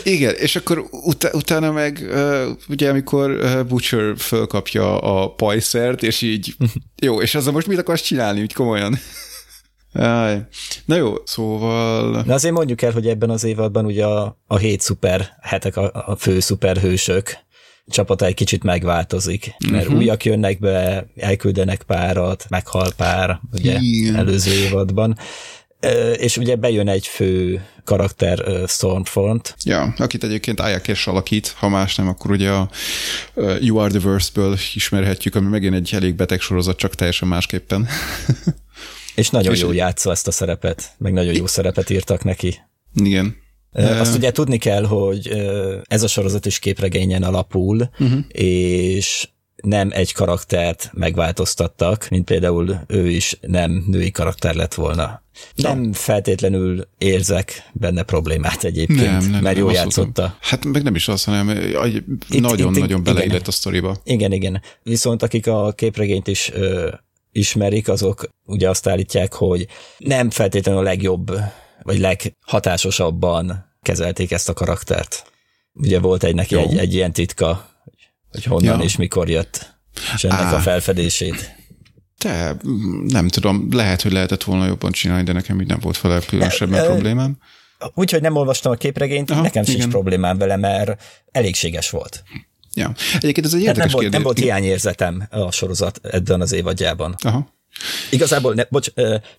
Igen, 0.03 0.33
és 0.35 0.55
akkor 0.55 0.85
ut- 0.91 1.29
utána 1.33 1.71
meg 1.71 2.09
ugye 2.69 2.89
amikor 2.89 3.37
Butcher 3.67 4.17
fölkapja 4.17 4.99
a 4.99 5.33
pajszert, 5.33 6.03
és 6.03 6.21
így, 6.21 6.55
jó, 7.05 7.21
és 7.21 7.35
azzal 7.35 7.53
most 7.53 7.67
mit 7.67 7.77
akarsz 7.79 8.01
csinálni, 8.01 8.41
úgy 8.41 8.53
komolyan? 8.53 8.99
Áj. 9.93 10.41
Na 10.85 10.95
jó, 10.95 11.13
szóval... 11.25 12.23
Na 12.25 12.33
azért 12.33 12.53
mondjuk 12.53 12.81
el, 12.81 12.91
hogy 12.91 13.07
ebben 13.07 13.29
az 13.29 13.43
évadban 13.43 13.85
ugye 13.85 14.05
a, 14.05 14.39
a 14.47 14.57
hét 14.57 14.81
szuper 14.81 15.29
hetek, 15.41 15.77
a, 15.77 15.91
a 16.05 16.15
fő 16.15 16.39
szuperhősök 16.39 17.37
csapata 17.87 18.25
egy 18.25 18.33
kicsit 18.33 18.63
megváltozik, 18.63 19.55
mert 19.71 19.83
uh-huh. 19.83 19.99
újak 19.99 20.25
jönnek 20.25 20.59
be, 20.59 21.07
elküldenek 21.15 21.83
párat, 21.83 22.45
meghal 22.49 22.91
pár, 22.97 23.39
ugye 23.51 23.77
Igen. 23.79 24.15
előző 24.15 24.53
évadban, 24.53 25.17
és 26.17 26.37
ugye 26.37 26.55
bejön 26.55 26.87
egy 26.87 27.07
fő 27.07 27.65
karakter 27.83 28.67
Stormfront, 28.67 29.55
Ja, 29.63 29.93
akit 29.97 30.23
egyébként 30.23 30.59
Ayakes 30.59 31.07
alakít, 31.07 31.47
ha 31.47 31.69
más 31.69 31.95
nem, 31.95 32.07
akkor 32.07 32.31
ugye 32.31 32.49
a 32.49 32.69
You 33.59 33.77
Are 33.77 33.99
the 33.99 34.07
Worst-ből 34.07 34.57
ismerhetjük, 34.73 35.35
ami 35.35 35.47
megint 35.47 35.75
egy 35.75 35.89
elég 35.93 36.15
beteg 36.15 36.39
sorozat, 36.39 36.77
csak 36.77 36.95
teljesen 36.95 37.27
másképpen. 37.27 37.87
és 39.15 39.29
nagyon 39.29 39.53
És- 39.53 39.61
jól 39.61 39.75
játsza 39.75 40.11
ezt 40.11 40.27
a 40.27 40.31
szerepet, 40.31 40.91
meg 40.97 41.13
nagyon 41.13 41.33
jó 41.33 41.45
szerepet 41.45 41.89
írtak 41.89 42.23
neki. 42.23 42.59
Igen. 42.95 43.41
Azt 43.73 44.15
ugye 44.15 44.31
tudni 44.31 44.57
kell, 44.57 44.85
hogy 44.85 45.27
ez 45.83 46.03
a 46.03 46.07
sorozat 46.07 46.45
is 46.45 46.59
képregényen 46.59 47.23
alapul, 47.23 47.89
uh-huh. 47.99 48.19
és 48.27 49.27
nem 49.63 49.89
egy 49.91 50.13
karaktert 50.13 50.89
megváltoztattak, 50.93 52.07
mint 52.09 52.25
például 52.25 52.79
ő 52.87 53.09
is 53.09 53.37
nem 53.41 53.83
női 53.87 54.11
karakter 54.11 54.55
lett 54.55 54.73
volna. 54.73 55.21
Nem 55.55 55.93
feltétlenül 55.93 56.87
érzek 56.97 57.69
benne 57.73 58.03
problémát 58.03 58.63
egyébként, 58.63 58.99
Nem, 58.99 59.19
nem, 59.19 59.31
mert 59.31 59.43
nem, 59.43 59.57
jól 59.57 59.71
nem. 59.71 59.81
játszotta. 59.81 60.37
Hát 60.41 60.65
meg 60.65 60.83
nem 60.83 60.95
is 60.95 61.07
az, 61.07 61.23
hanem 61.23 61.45
nagyon-nagyon 62.29 63.03
beleillett 63.03 63.47
a 63.47 63.51
sztoriba. 63.51 63.97
Igen, 64.03 64.31
igen. 64.31 64.61
Viszont 64.83 65.23
akik 65.23 65.47
a 65.47 65.71
képregényt 65.71 66.27
is 66.27 66.51
ö, 66.53 66.89
ismerik, 67.31 67.89
azok 67.89 68.29
ugye 68.45 68.69
azt 68.69 68.87
állítják, 68.87 69.33
hogy 69.33 69.67
nem 69.97 70.29
feltétlenül 70.29 70.81
a 70.81 70.83
legjobb, 70.83 71.31
vagy 71.81 71.99
leghatásosabban 71.99 73.71
kezelték 73.81 74.31
ezt 74.31 74.49
a 74.49 74.53
karaktert. 74.53 75.31
Ugye 75.73 75.99
volt 75.99 76.23
egy 76.23 76.35
neki 76.35 76.53
Jó. 76.55 76.61
egy, 76.61 76.77
egy 76.77 76.93
ilyen 76.93 77.13
titka, 77.13 77.69
hogy 78.29 78.43
honnan 78.43 78.77
Ja. 78.79 78.83
és 78.83 78.95
mikor 78.95 79.29
jött, 79.29 79.73
és 80.15 80.23
ennek 80.23 80.39
Á. 80.39 80.55
a 80.55 80.59
felfedését. 80.59 81.55
Te, 82.17 82.55
nem 83.07 83.27
tudom, 83.27 83.67
lehet, 83.71 84.01
hogy 84.01 84.11
lehetett 84.11 84.43
volna 84.43 84.65
jobban 84.65 84.91
csinálni, 84.91 85.23
de 85.23 85.33
nekem 85.33 85.61
így 85.61 85.67
nem 85.67 85.79
volt 85.79 86.01
vele 86.01 86.19
különösebben 86.19 86.85
problémám. 86.85 87.37
Úgyhogy 87.93 88.21
nem 88.21 88.35
olvastam 88.35 88.71
a 88.71 88.75
képregényt, 88.75 89.31
Aha, 89.31 89.41
nekem 89.41 89.63
sincs 89.63 89.77
igen. 89.77 89.89
problémám 89.89 90.37
vele, 90.37 90.55
mert 90.57 91.03
elégséges 91.31 91.89
volt. 91.89 92.23
Ja. 92.73 92.93
Egyébként 93.15 93.45
ez 93.45 93.53
egy 93.53 93.61
Tehát 93.61 93.75
nem 93.75 93.85
érdekes 93.85 93.91
volt, 93.91 94.03
kérdés. 94.03 94.11
nem 94.11 94.21
volt 94.23 94.37
hiányérzetem 94.39 95.27
a 95.29 95.51
sorozat 95.51 95.99
ebben 96.03 96.41
az 96.41 96.51
évadjában. 96.51 97.15
Aha. 97.23 97.53
Igazából, 98.09 98.53
ne, 98.53 98.63
bocs, 98.69 98.87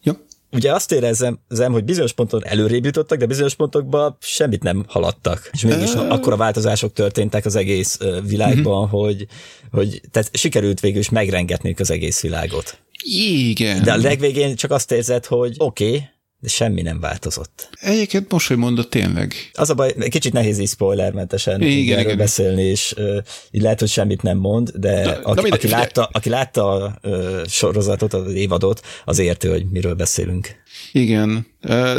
Ja. 0.03 0.25
Ugye 0.55 0.73
azt 0.73 0.93
érezzem, 0.93 1.39
zem, 1.49 1.73
hogy 1.73 1.85
bizonyos 1.85 2.13
ponton 2.13 2.45
előrébb 2.45 2.85
jutottak, 2.85 3.19
de 3.19 3.27
bizonyos 3.27 3.55
pontokban 3.55 4.17
semmit 4.21 4.63
nem 4.63 4.85
haladtak. 4.89 5.51
És 5.53 5.63
mégis 5.63 5.95
akkora 5.95 6.37
változások 6.37 6.93
történtek 6.93 7.45
az 7.45 7.57
egész 7.57 7.99
világban, 8.27 8.89
hogy, 8.89 9.27
hogy 9.71 10.01
tehát 10.11 10.37
sikerült 10.37 10.81
végül 10.81 11.01
is 11.01 11.09
megrengetniük 11.09 11.79
az 11.79 11.91
egész 11.91 12.21
világot. 12.21 12.79
Igen. 13.07 13.83
De 13.83 13.93
a 13.93 13.97
legvégén 13.97 14.57
csak 14.57 14.71
azt 14.71 14.93
érzed, 14.93 15.27
hogy 15.27 15.55
oké, 15.59 15.87
okay, 15.87 16.09
de 16.45 16.51
semmi 16.51 16.83
nem 16.83 17.01
változott. 17.01 17.69
Egyébként 17.81 18.33
most, 18.33 18.49
hogy 18.49 18.57
mondod, 18.57 18.89
tényleg. 18.89 19.35
Az 19.53 19.71
a 19.71 19.75
baj, 19.75 19.95
kicsit 20.09 20.33
nehéz 20.33 20.59
így 20.59 20.69
spoilermentesen 20.69 21.63
Igen, 21.63 22.01
igen. 22.01 22.17
beszélni, 22.17 22.63
és 22.63 22.95
uh, 22.97 23.17
így 23.51 23.63
lehet, 23.63 23.81
hogy 23.81 23.89
semmit 23.89 24.23
nem 24.23 24.39
mond, 24.39 24.71
de 24.71 25.05
Na, 25.05 25.11
aki, 25.11 25.23
na 25.23 25.43
mindegy, 25.43 25.53
aki, 25.53 25.69
látta, 25.69 26.09
aki 26.13 26.29
látta 26.29 26.71
a 26.71 26.99
uh, 27.03 27.47
sorozatot, 27.47 28.13
az 28.13 28.33
évadot, 28.33 28.81
az 29.05 29.19
értő, 29.19 29.51
hogy 29.51 29.67
miről 29.71 29.95
beszélünk. 29.95 30.63
Igen. 30.93 31.47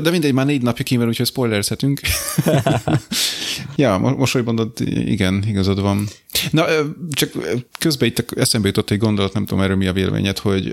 De 0.01 0.09
mindegy, 0.11 0.33
már 0.33 0.45
négy 0.45 0.61
napja 0.61 0.83
kímér, 0.83 1.07
úgyhogy 1.07 1.25
spoilerezhetünk. 1.25 1.99
ja, 3.75 3.97
mo- 3.97 4.17
most, 4.17 4.33
hogy 4.33 4.43
mondod, 4.43 4.71
igen, 5.05 5.43
igazad 5.47 5.81
van. 5.81 6.07
Na, 6.51 6.65
csak 7.11 7.31
közben 7.79 8.07
itt 8.07 8.31
eszembe 8.37 8.67
jutott 8.67 8.89
egy 8.89 8.97
gondolat, 8.97 9.33
nem 9.33 9.45
tudom 9.45 9.63
erről 9.63 9.75
mi 9.75 9.87
a 9.87 9.93
véleményed, 9.93 10.37
hogy 10.37 10.71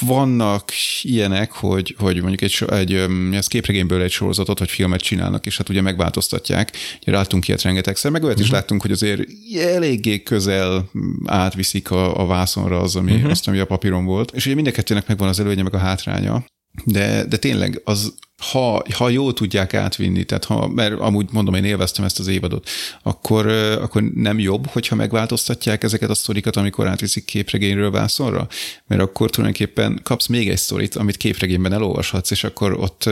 vannak 0.00 0.70
ilyenek, 1.02 1.52
hogy, 1.52 1.94
hogy 1.98 2.20
mondjuk 2.20 2.40
egy, 2.40 2.64
egy 2.70 2.92
ez 3.32 3.46
képregényből 3.46 4.02
egy 4.02 4.10
sorozatot, 4.10 4.58
vagy 4.58 4.70
filmet 4.70 5.00
csinálnak, 5.00 5.46
és 5.46 5.56
hát 5.56 5.68
ugye 5.68 5.80
megváltoztatják. 5.80 6.72
Ugye 7.02 7.12
láttunk 7.12 7.48
ilyet 7.48 7.62
rengetegszer, 7.62 8.10
meg 8.10 8.24
olyat 8.24 8.40
is 8.40 8.50
láttunk, 8.50 8.82
hogy 8.82 8.92
azért 8.92 9.28
eléggé 9.58 10.22
közel 10.22 10.90
átviszik 11.24 11.90
a, 11.90 12.20
a 12.20 12.26
vászonra 12.26 12.80
az, 12.80 12.96
ami, 12.96 13.22
azt, 13.22 13.48
ami 13.48 13.58
a 13.58 13.66
papíron 13.66 14.04
volt. 14.04 14.30
És 14.34 14.46
ugye 14.46 14.54
mind 14.54 14.66
a 14.66 14.70
kettőnek 14.70 15.06
megvan 15.06 15.28
az 15.28 15.40
előnye, 15.40 15.62
meg 15.62 15.74
a 15.74 15.78
hátránya. 15.78 16.44
De, 16.84 17.24
de 17.24 17.36
tényleg, 17.36 17.80
az, 17.84 18.14
ha, 18.40 18.84
ha 18.94 19.08
jól 19.08 19.32
tudják 19.32 19.74
átvinni, 19.74 20.24
tehát 20.24 20.44
ha, 20.44 20.68
mert 20.68 21.00
amúgy 21.00 21.28
mondom, 21.30 21.54
én 21.54 21.64
élveztem 21.64 22.04
ezt 22.04 22.18
az 22.18 22.26
évadot, 22.26 22.68
akkor, 23.02 23.46
akkor 23.80 24.02
nem 24.02 24.38
jobb, 24.38 24.66
hogyha 24.66 24.94
megváltoztatják 24.94 25.82
ezeket 25.82 26.10
a 26.10 26.14
sztorikat, 26.14 26.56
amikor 26.56 26.86
átviszik 26.86 27.24
képregényről 27.24 27.90
vászonra? 27.90 28.48
Mert 28.86 29.00
akkor 29.00 29.30
tulajdonképpen 29.30 30.00
kapsz 30.02 30.26
még 30.26 30.48
egy 30.48 30.58
sztorit, 30.58 30.94
amit 30.94 31.16
képregényben 31.16 31.72
elolvashatsz, 31.72 32.30
és 32.30 32.44
akkor 32.44 32.72
ott 32.72 33.08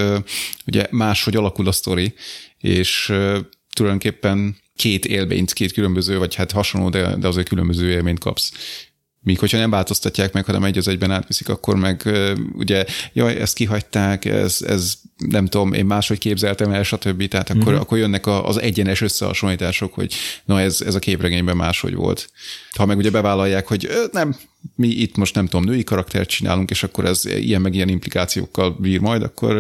ugye 0.67 0.87
máshogy 0.91 1.37
alakul 1.37 1.69
a 1.69 1.73
sztori, 1.73 2.15
és 2.59 3.13
tulajdonképpen 3.73 4.57
két 4.77 5.05
élményt, 5.05 5.53
két 5.53 5.73
különböző, 5.73 6.19
vagy 6.19 6.35
hát 6.35 6.53
hasonló, 6.53 6.89
de, 6.89 7.17
de 7.17 7.29
azért 7.29 7.49
különböző 7.49 7.91
élményt 7.91 8.19
kapsz. 8.19 8.53
Míg 9.29 9.39
hogyha 9.39 9.59
nem 9.59 9.71
változtatják 9.71 10.33
meg, 10.33 10.45
hanem 10.45 10.65
egy 10.65 10.79
az 10.79 10.89
egyben 10.89 11.11
átviszik, 11.11 11.49
akkor 11.49 11.77
meg 11.77 12.09
ugye, 12.53 12.85
jaj, 13.13 13.41
ezt 13.41 13.55
kihagyták, 13.55 14.25
ez, 14.25 14.59
ez 14.67 14.95
nem 15.17 15.47
tudom, 15.47 15.73
én 15.73 15.85
máshogy 15.85 16.19
képzeltem 16.19 16.73
el, 16.73 16.83
stb. 16.83 17.29
Tehát 17.29 17.51
akkor, 17.51 17.73
mm-hmm. 17.73 17.81
akkor 17.81 17.99
jönnek 17.99 18.27
az 18.27 18.61
egyenes 18.61 19.01
összehasonlítások, 19.01 19.95
hogy 19.95 20.15
na 20.45 20.61
ez, 20.61 20.81
ez 20.81 20.95
a 20.95 20.99
képregényben 20.99 21.57
máshogy 21.57 21.95
volt. 21.95 22.31
Ha 22.77 22.87
meg 22.87 22.97
ugye 22.97 23.11
bevállalják, 23.11 23.67
hogy 23.67 23.91
nem, 24.13 24.37
mi 24.75 24.89
itt 24.89 25.17
most 25.17 25.35
nem 25.35 25.47
tudom, 25.47 25.65
női 25.65 25.85
karaktert 25.85 26.29
csinálunk, 26.29 26.71
és 26.71 26.83
akkor 26.83 27.05
ez 27.05 27.25
ilyen 27.25 27.61
meg 27.61 27.75
ilyen 27.75 27.89
implikációkkal 27.89 28.77
bír 28.81 29.01
majd, 29.01 29.23
akkor 29.23 29.53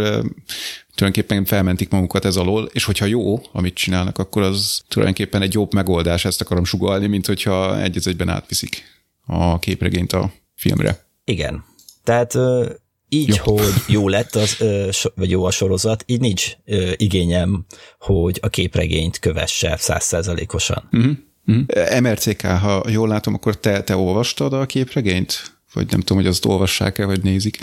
tulajdonképpen 0.94 1.44
felmentik 1.44 1.90
magukat 1.90 2.24
ez 2.24 2.36
alól, 2.36 2.68
és 2.72 2.84
hogyha 2.84 3.04
jó, 3.04 3.40
amit 3.52 3.74
csinálnak, 3.74 4.18
akkor 4.18 4.42
az 4.42 4.82
tulajdonképpen 4.88 5.42
egy 5.42 5.54
jobb 5.54 5.74
megoldás, 5.74 6.24
ezt 6.24 6.40
akarom 6.40 6.64
sugalni, 6.64 7.06
mint 7.06 7.26
hogyha 7.26 7.80
egy 7.80 7.98
egyben 8.04 8.28
átviszik 8.28 8.96
a 9.28 9.58
képregényt 9.58 10.12
a 10.12 10.32
filmre. 10.54 11.06
Igen. 11.24 11.64
Tehát 12.04 12.34
ö, 12.34 12.72
így, 13.08 13.40
Jó. 13.44 13.56
hogy 13.56 13.72
jó 13.96 14.08
lett, 14.08 14.34
az, 14.34 14.56
ö, 14.60 14.88
so, 14.92 15.08
vagy 15.14 15.30
jó 15.30 15.44
a 15.44 15.50
sorozat, 15.50 16.04
így 16.06 16.20
nincs 16.20 16.52
ö, 16.64 16.92
igényem, 16.96 17.64
hogy 17.98 18.38
a 18.42 18.48
képregényt 18.48 19.18
kövesse 19.18 19.76
százszerzalékosan. 19.76 20.88
Uh-huh. 20.92 21.12
Uh-huh. 21.46 22.00
MRCK, 22.00 22.46
ha 22.46 22.84
jól 22.88 23.08
látom, 23.08 23.34
akkor 23.34 23.60
te, 23.60 23.82
te 23.82 23.96
olvastad 23.96 24.52
a 24.52 24.66
képregényt? 24.66 25.56
Vagy 25.72 25.90
nem 25.90 26.00
tudom, 26.00 26.22
hogy 26.22 26.30
azt 26.30 26.44
olvassák-e, 26.44 27.04
vagy 27.04 27.22
nézik. 27.22 27.58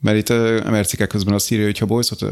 Mert 0.00 0.16
itt 0.16 0.28
uh, 0.28 0.70
MRCK 0.70 1.08
közben 1.08 1.34
azt 1.34 1.50
írja, 1.50 1.64
hogy 1.64 1.78
ha 1.78 1.86
Boyzot, 1.86 2.24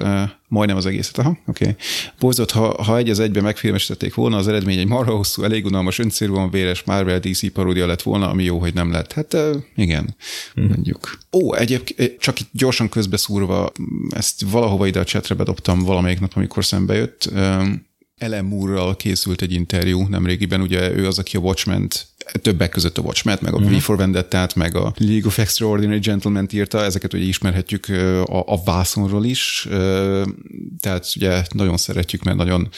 majdnem 0.48 0.76
az 0.76 0.86
egészet, 0.86 1.18
aha, 1.18 1.38
oké. 1.46 1.64
Okay. 1.64 1.76
Boyzot, 2.20 2.50
ha, 2.50 2.82
ha 2.82 2.96
egy 2.96 3.10
az 3.10 3.18
egyben 3.18 3.42
megfilmesítették 3.42 4.14
volna, 4.14 4.36
az 4.36 4.48
eredmény 4.48 4.78
egy 4.78 4.86
marha 4.86 5.16
hosszú, 5.16 5.42
elég 5.42 5.64
unalmas, 5.64 5.98
öncélúan 5.98 6.50
véres 6.50 6.82
Marvel 6.82 7.18
DC 7.18 7.52
paródia 7.52 7.86
lett 7.86 8.02
volna, 8.02 8.30
ami 8.30 8.44
jó, 8.44 8.58
hogy 8.58 8.74
nem 8.74 8.90
lett. 8.90 9.12
Hát 9.12 9.36
igen, 9.76 10.16
hmm. 10.54 10.66
mondjuk. 10.66 11.18
Ó, 11.32 11.54
egyébként 11.54 12.18
csak 12.18 12.40
itt 12.40 12.48
gyorsan 12.52 12.88
közbeszúrva, 12.88 13.72
ezt 14.10 14.42
valahova 14.50 14.86
ide 14.86 15.00
a 15.00 15.04
chatre 15.04 15.34
bedobtam 15.34 15.82
valamelyik 15.82 16.20
nap, 16.20 16.32
amikor 16.34 16.64
szembe 16.64 16.94
jött. 16.94 17.30
Ellen 18.18 18.44
Moore-ral 18.44 18.96
készült 18.96 19.42
egy 19.42 19.52
interjú 19.52 20.06
nemrégiben, 20.08 20.60
ugye 20.60 20.90
ő 20.90 21.06
az, 21.06 21.18
aki 21.18 21.36
a 21.36 21.40
watchmen 21.40 21.88
többek 22.32 22.70
között 22.70 22.98
a 22.98 23.02
watchmen 23.02 23.38
meg 23.40 23.54
a 23.54 23.58
V 23.58 23.78
for 23.80 23.96
Vendetta-t, 23.96 24.54
meg 24.54 24.76
a 24.76 24.94
League 24.96 25.26
of 25.26 25.38
Extraordinary 25.38 25.98
Gentlemen 25.98 26.48
írta, 26.52 26.84
ezeket 26.84 27.12
ugye 27.12 27.24
ismerhetjük 27.24 27.88
a, 27.88 28.44
a 28.46 28.62
vászonról 28.64 29.24
is, 29.24 29.66
tehát 30.80 31.12
ugye 31.16 31.42
nagyon 31.54 31.76
szeretjük, 31.76 32.22
mert 32.22 32.36
nagyon 32.36 32.68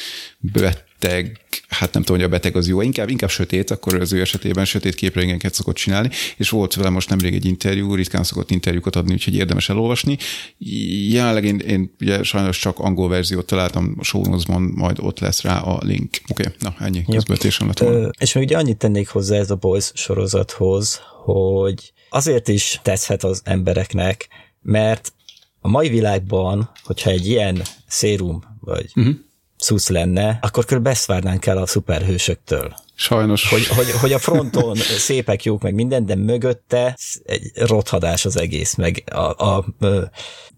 beteg, 1.01 1.41
hát 1.69 1.93
nem 1.93 2.03
tudom, 2.03 2.21
hogy 2.21 2.31
a 2.31 2.31
beteg 2.31 2.57
az 2.57 2.69
jó, 2.69 2.81
inkább, 2.81 3.09
inkább 3.09 3.31
sötét, 3.31 3.71
akkor 3.71 3.95
az 3.95 4.13
ő 4.13 4.21
esetében 4.21 4.65
sötét 4.65 4.95
képregényeket 4.95 5.55
szokott 5.55 5.75
csinálni, 5.75 6.11
és 6.37 6.51
volt 6.51 6.75
vele 6.75 6.89
most 6.89 7.09
nemrég 7.09 7.35
egy 7.35 7.45
interjú, 7.45 7.95
ritkán 7.95 8.25
szokott 8.25 8.51
interjúkat 8.51 8.97
adni, 8.97 9.13
úgyhogy 9.13 9.35
érdemes 9.35 9.69
elolvasni. 9.69 10.17
Jelenleg 11.09 11.45
én, 11.45 11.59
én 11.59 11.95
ugye 12.01 12.23
sajnos 12.23 12.59
csak 12.59 12.79
angol 12.79 13.09
verziót 13.09 13.47
találtam 13.47 13.95
a 13.99 14.05
show 14.05 14.23
notes-ban, 14.25 14.63
majd 14.63 14.99
ott 15.01 15.19
lesz 15.19 15.43
rá 15.43 15.59
a 15.59 15.79
link. 15.83 16.17
Oké, 16.29 16.43
okay, 16.43 16.55
na 16.59 16.85
ennyi, 16.85 17.05
közbetésem 17.05 17.67
lett 17.67 17.79
volna. 17.79 17.99
Ö, 17.99 18.09
és 18.19 18.33
még 18.33 18.45
ugye 18.45 18.57
annyit 18.57 18.77
tennék 18.77 19.09
hozzá 19.09 19.37
ez 19.37 19.51
a 19.51 19.57
Boys 19.57 19.91
sorozathoz, 19.95 21.01
hogy 21.25 21.93
azért 22.11 22.49
is 22.49 22.81
teszhet 22.83 23.25
az 23.25 23.41
embereknek, 23.45 24.29
mert 24.63 25.13
a 25.61 25.69
mai 25.69 25.89
világban, 25.89 26.71
hogyha 26.83 27.11
egy 27.11 27.27
ilyen 27.27 27.63
szérum 27.87 28.43
vagy 28.61 28.91
uh-huh. 28.95 29.15
Szusz 29.61 29.89
lenne, 29.89 30.39
akkor 30.43 30.65
kb. 30.65 30.87
ezt 30.87 31.07
várnánk 31.07 31.47
el 31.47 31.57
a 31.59 31.67
szuperhősöktől. 31.67 32.75
Sajnos. 32.95 33.49
Hogy, 33.49 33.67
hogy, 33.67 33.91
hogy 33.91 34.13
a 34.13 34.19
fronton 34.19 34.77
szépek, 35.09 35.45
jók, 35.45 35.63
meg 35.63 35.75
minden, 35.75 36.07
de 36.07 36.15
mögötte 36.15 36.99
egy 37.25 37.51
rothadás 37.55 38.25
az 38.25 38.37
egész, 38.37 38.75
meg 38.75 39.05
a, 39.11 39.45
a 39.47 39.65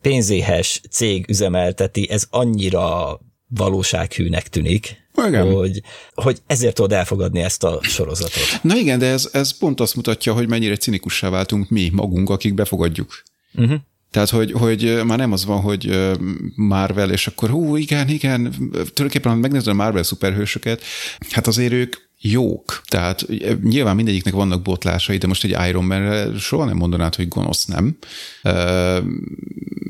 pénzéhes 0.01 0.81
cég 0.91 1.29
üzemelteti, 1.29 2.11
ez 2.11 2.27
annyira 2.31 3.21
valósághűnek 3.49 4.49
tűnik, 4.49 5.01
igen. 5.27 5.53
Hogy, 5.53 5.83
hogy 6.15 6.39
ezért 6.47 6.75
tudod 6.75 6.93
elfogadni 6.93 7.41
ezt 7.41 7.65
a 7.65 7.79
sorozatot. 7.83 8.63
Na 8.63 8.77
igen, 8.77 8.99
de 8.99 9.07
ez, 9.07 9.29
ez 9.33 9.59
pont 9.59 9.81
azt 9.81 9.95
mutatja, 9.95 10.33
hogy 10.33 10.49
mennyire 10.49 10.77
cinikussá 10.77 11.29
váltunk 11.29 11.69
mi 11.69 11.91
magunk, 11.93 12.31
akik 12.31 12.55
befogadjuk. 12.55 13.23
Uh-huh. 13.55 13.79
Tehát, 14.12 14.31
hogy, 14.31 14.52
hogy 14.52 15.00
már 15.04 15.19
nem 15.19 15.33
az 15.33 15.45
van, 15.45 15.61
hogy 15.61 16.11
Marvel, 16.54 17.11
és 17.11 17.26
akkor 17.26 17.50
hú, 17.50 17.76
igen, 17.76 18.09
igen, 18.09 18.42
tulajdonképpen, 18.71 19.33
ha 19.33 19.38
megnézed 19.38 19.69
a 19.69 19.75
Marvel 19.75 20.02
szuperhősöket, 20.02 20.83
hát 21.31 21.47
azért 21.47 21.73
ők 21.73 21.97
jók. 22.21 22.83
Tehát 22.85 23.26
nyilván 23.62 23.97
mindegyiknek 23.97 24.35
vannak 24.35 24.62
botlásai, 24.62 25.16
de 25.16 25.26
most 25.26 25.45
egy 25.45 25.57
Iron 25.69 25.85
man 25.85 26.35
soha 26.38 26.64
nem 26.64 26.76
mondanád, 26.76 27.14
hogy 27.14 27.28
gonosz, 27.28 27.64
nem? 27.64 27.97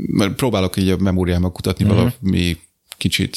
Mert 0.06 0.34
próbálok 0.36 0.76
így 0.76 0.88
a 0.88 0.96
memóriámmal 0.96 1.52
kutatni 1.52 1.84
uh-huh. 1.84 1.98
valami 1.98 2.58
kicsit 2.96 3.36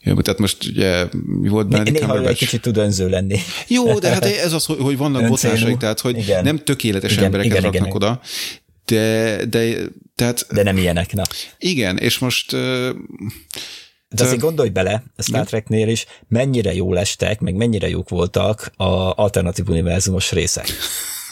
Ja, 0.00 0.14
tehát 0.14 0.40
most 0.40 0.64
ugye 0.64 1.06
mi 1.40 1.48
volt 1.48 1.68
benne? 1.68 1.90
Néha 1.90 2.28
egy 2.28 2.36
kicsit 2.36 2.60
tud 2.60 2.76
önző 2.76 3.08
lenni. 3.08 3.38
Jó, 3.68 3.98
de 3.98 4.10
hát 4.10 4.24
ez 4.24 4.52
az, 4.52 4.64
hogy 4.64 4.96
vannak 4.96 5.28
botlásai, 5.28 5.76
tehát 5.76 6.00
hogy 6.00 6.18
igen. 6.18 6.44
nem 6.44 6.58
tökéletes 6.58 7.12
igen, 7.12 7.24
embereket 7.24 7.50
igen, 7.50 7.62
raknak 7.62 7.86
igen. 7.86 7.96
oda, 7.96 8.20
de, 8.86 9.44
de, 9.44 9.76
tehát, 10.14 10.46
de 10.50 10.62
nem 10.62 10.76
ilyenek, 10.76 11.12
na. 11.12 11.22
Igen, 11.58 11.98
és 11.98 12.18
most 12.18 12.56
de 14.08 14.24
azért 14.24 14.40
gondolj 14.40 14.68
bele, 14.68 15.02
a 15.16 15.22
Star 15.22 15.46
Treknél 15.46 15.88
is, 15.88 16.06
mennyire 16.28 16.74
jó 16.74 16.92
lestek, 16.92 17.40
meg 17.40 17.54
mennyire 17.54 17.88
jók 17.88 18.08
voltak 18.08 18.72
a 18.76 19.22
alternatív 19.22 19.68
univerzumos 19.68 20.32
részek. 20.32 20.72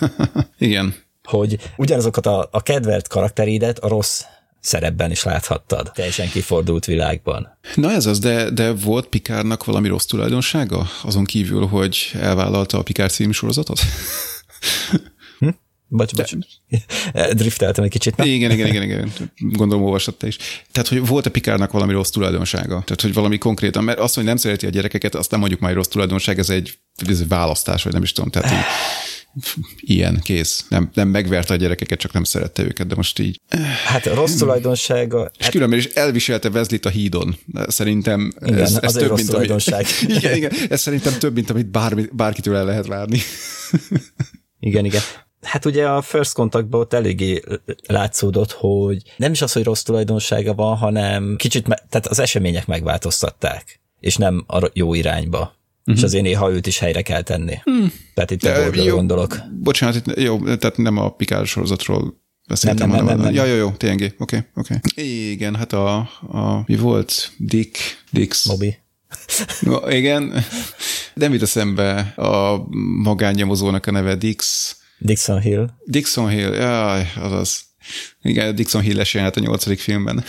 Igen. 0.59 0.95
Hogy 1.23 1.59
ugyanazokat 1.77 2.27
a, 2.27 2.49
a 2.53 2.63
kedvelt 2.63 3.09
karakterédet 3.09 3.79
a 3.79 3.89
rossz 3.89 4.23
szerepben 4.61 5.11
is 5.11 5.23
láthattad, 5.23 5.91
teljesen 5.95 6.29
kifordult 6.29 6.85
világban. 6.85 7.59
Na 7.75 7.91
ez 7.91 8.07
az, 8.07 8.19
de, 8.19 8.51
de 8.51 8.73
volt 8.73 9.07
Pikárnak 9.07 9.65
valami 9.65 9.89
rossz 9.89 10.05
tulajdonsága? 10.05 10.87
Azon 11.03 11.25
kívül, 11.25 11.67
hogy 11.67 12.11
elvállalta 12.21 12.79
a 12.79 12.83
Pikár 12.83 13.11
című 13.11 13.33
sorozatot? 13.33 13.81
Bocs, 15.97 16.15
bocs. 16.15 16.33
Drifteltem 17.37 17.85
egy 17.85 17.91
kicsit. 17.91 18.17
Na? 18.17 18.25
Igen, 18.25 18.51
igen, 18.51 18.67
igen, 18.67 18.83
igen. 18.83 19.13
Gondolom 19.37 19.85
olvasott 19.85 20.19
te 20.19 20.27
is. 20.27 20.37
Tehát, 20.73 20.89
hogy 20.89 21.07
volt-e 21.07 21.31
Pikárnak 21.31 21.73
valami 21.73 21.93
rossz 21.93 22.11
tulajdonsága? 22.11 22.67
Tehát, 22.67 23.01
hogy 23.01 23.15
valami 23.15 23.39
konkrétan, 23.39 23.85
mert 23.85 23.99
azt, 23.99 24.15
hogy 24.15 24.25
nem 24.25 24.37
szereti 24.37 24.67
a 24.67 24.71
gyerekeket, 24.71 25.15
azt 25.15 25.31
nem 25.31 25.41
mondjuk 25.41 25.61
már 25.61 25.75
rossz 25.75 25.87
tulajdonság, 25.87 26.39
ez 26.39 26.51
egy, 26.51 26.79
ez 27.09 27.21
egy 27.21 27.29
választás, 27.29 27.83
vagy 27.83 27.93
nem 27.93 28.03
is 28.03 28.13
tudom. 28.13 28.31
Tehát, 28.31 28.51
hogy 28.51 28.59
ilyen, 29.95 30.21
kész. 30.23 30.65
Nem, 30.69 30.91
nem 30.95 31.09
megverte 31.09 31.55
a 31.55 31.57
gyerekeket, 31.57 31.99
csak 31.99 32.13
nem 32.13 32.25
szerette 32.25 32.63
őket, 32.63 32.87
de 32.87 32.95
most 32.95 33.19
így... 33.19 33.41
Hát 33.85 34.07
rossz 34.07 34.35
tulajdonsága... 34.35 35.31
És 35.39 35.45
hát... 35.45 35.53
különben 35.53 35.79
is 35.79 35.85
elviselte 35.85 36.51
Vezlit 36.51 36.87
a 36.87 36.91
hídon. 36.91 37.37
Szerintem 37.67 38.33
igen, 38.45 38.59
ez, 38.59 38.79
ez 38.81 38.93
több, 38.93 39.15
mint 39.15 39.33
amit, 39.33 39.51
igen, 40.17 40.37
igen, 40.37 40.53
ez 40.69 40.81
szerintem 40.81 41.19
több, 41.19 41.35
mint 41.35 41.51
amit 41.51 41.67
bármi, 41.67 42.05
bárkitől 42.13 42.57
el 42.57 42.65
lehet 42.65 42.87
várni. 42.87 43.21
igen, 44.61 44.85
igen. 44.85 45.03
Hát 45.45 45.65
ugye 45.65 45.89
a 45.89 46.03
First 46.03 46.33
Contactban 46.33 46.81
ott 46.81 46.93
eléggé 46.93 47.43
látszódott, 47.87 48.53
hogy 48.53 49.03
nem 49.17 49.33
is 49.33 49.43
az, 49.43 49.53
hogy 49.53 49.65
rossz 49.65 49.83
tulajdonsága 49.83 50.55
van, 50.55 50.77
hanem 50.77 51.37
kicsit, 51.37 51.67
me- 51.67 51.85
tehát 51.89 52.07
az 52.07 52.19
események 52.19 52.67
megváltoztatták, 52.67 53.81
és 54.01 54.17
nem 54.17 54.45
a 54.47 54.71
jó 54.73 54.95
irányba. 54.95 55.39
Uh-huh. 55.39 55.97
És 55.97 56.03
azért 56.03 56.25
néha 56.25 56.51
őt 56.53 56.67
is 56.67 56.79
helyre 56.79 57.03
kell 57.03 57.23
tenni. 57.23 57.59
Hmm. 57.63 57.93
Tehát 58.15 58.31
itt 58.31 58.43
a 58.43 58.75
jó, 58.75 58.95
gondolok. 58.95 59.39
Bocsánat, 59.61 59.95
itt, 59.95 60.19
jó, 60.21 60.39
tehát 60.39 60.77
nem 60.77 60.97
a 60.97 61.09
Picard 61.09 61.47
sorozatról 61.47 62.23
beszéltem, 62.49 62.89
nem, 62.89 62.97
nem, 62.97 63.07
nem, 63.07 63.17
nem, 63.17 63.25
nem. 63.25 63.35
Ja, 63.35 63.45
jó, 63.45 63.57
jó, 63.57 63.71
TNG, 63.71 63.93
oké, 63.93 64.15
okay, 64.19 64.41
oké. 64.55 64.75
Okay. 64.75 65.31
Igen, 65.31 65.55
hát 65.55 65.73
a, 65.73 65.97
a, 66.29 66.63
mi 66.67 66.77
volt? 66.77 67.33
Dick, 67.39 67.79
Dix. 68.11 68.45
Moby. 68.45 68.77
Igen, 69.89 70.45
nem 71.15 71.33
jut 71.33 71.43
eszembe 71.43 71.99
a 72.17 72.65
magánnyomozónak 73.03 73.87
a 73.87 73.91
neve 73.91 74.15
Dix. 74.15 74.77
Dixon 75.05 75.41
Hill. 75.41 75.69
Dixon 75.85 76.29
Hill, 76.29 76.53
jaj, 76.53 77.13
azaz. 77.17 77.63
Igen, 78.23 78.55
Dixon 78.55 78.83
Hill 78.83 79.01
esélyelt 79.01 79.37
a 79.37 79.41
nyolcadik 79.41 79.79
filmben. 79.79 80.25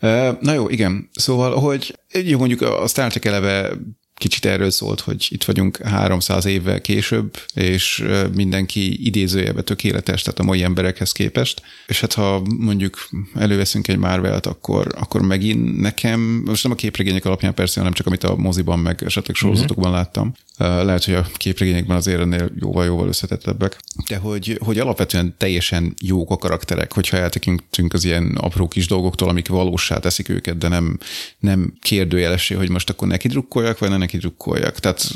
Na 0.40 0.52
jó, 0.52 0.68
igen. 0.68 1.10
Szóval, 1.12 1.58
hogy 1.58 1.98
jó, 2.24 2.38
mondjuk 2.38 2.60
a 2.60 2.86
Star 2.86 3.10
Trek 3.10 3.24
eleve 3.24 3.72
kicsit 4.14 4.44
erről 4.44 4.70
szólt, 4.70 5.00
hogy 5.00 5.26
itt 5.28 5.44
vagyunk 5.44 5.76
300 5.76 6.44
évvel 6.44 6.80
később, 6.80 7.36
és 7.54 8.04
mindenki 8.34 9.06
idézőjebe 9.06 9.62
tökéletes, 9.62 10.22
tehát 10.22 10.38
a 10.38 10.42
mai 10.42 10.62
emberekhez 10.62 11.12
képest. 11.12 11.62
És 11.86 12.00
hát 12.00 12.12
ha 12.12 12.42
mondjuk 12.58 13.08
előveszünk 13.34 13.88
egy 13.88 13.96
Marvelt, 13.96 14.46
akkor, 14.46 14.86
akkor 14.98 15.22
megint 15.22 15.80
nekem, 15.80 16.20
most 16.20 16.62
nem 16.62 16.72
a 16.72 16.74
képregények 16.74 17.24
alapján 17.24 17.54
persze, 17.54 17.78
hanem 17.78 17.92
csak 17.92 18.06
amit 18.06 18.24
a 18.24 18.36
moziban, 18.36 18.78
meg 18.78 19.02
esetleg 19.04 19.36
sorozatokban 19.36 19.90
uh-huh. 19.90 20.04
láttam. 20.04 20.34
Lehet, 20.58 21.04
hogy 21.04 21.14
a 21.14 21.26
képregényekben 21.36 21.96
azért 21.96 22.20
ennél 22.20 22.50
jóval-jóval 22.60 23.08
összetettebbek. 23.08 23.78
De 24.08 24.16
hogy, 24.16 24.58
hogy 24.64 24.78
alapvetően 24.78 25.34
teljesen 25.38 25.94
jók 26.00 26.30
a 26.30 26.36
karakterek, 26.36 26.92
hogyha 26.92 27.16
eltekintünk 27.16 27.92
az 27.92 28.04
ilyen 28.04 28.36
apró 28.40 28.68
kis 28.68 28.86
dolgoktól, 28.86 29.28
amik 29.28 29.48
valósá 29.48 29.98
teszik 29.98 30.28
őket, 30.28 30.58
de 30.58 30.68
nem, 30.68 30.98
nem 31.38 31.72
kérdőjelesé, 31.80 32.54
hogy 32.54 32.70
most 32.70 32.90
akkor 32.90 33.08
neki 33.08 33.28
drukkoljak, 33.28 33.78
vagy 33.78 33.88
ne 33.88 33.96
neki 33.96 34.16
drukkoljak. 34.16 34.78
Tehát 34.78 35.10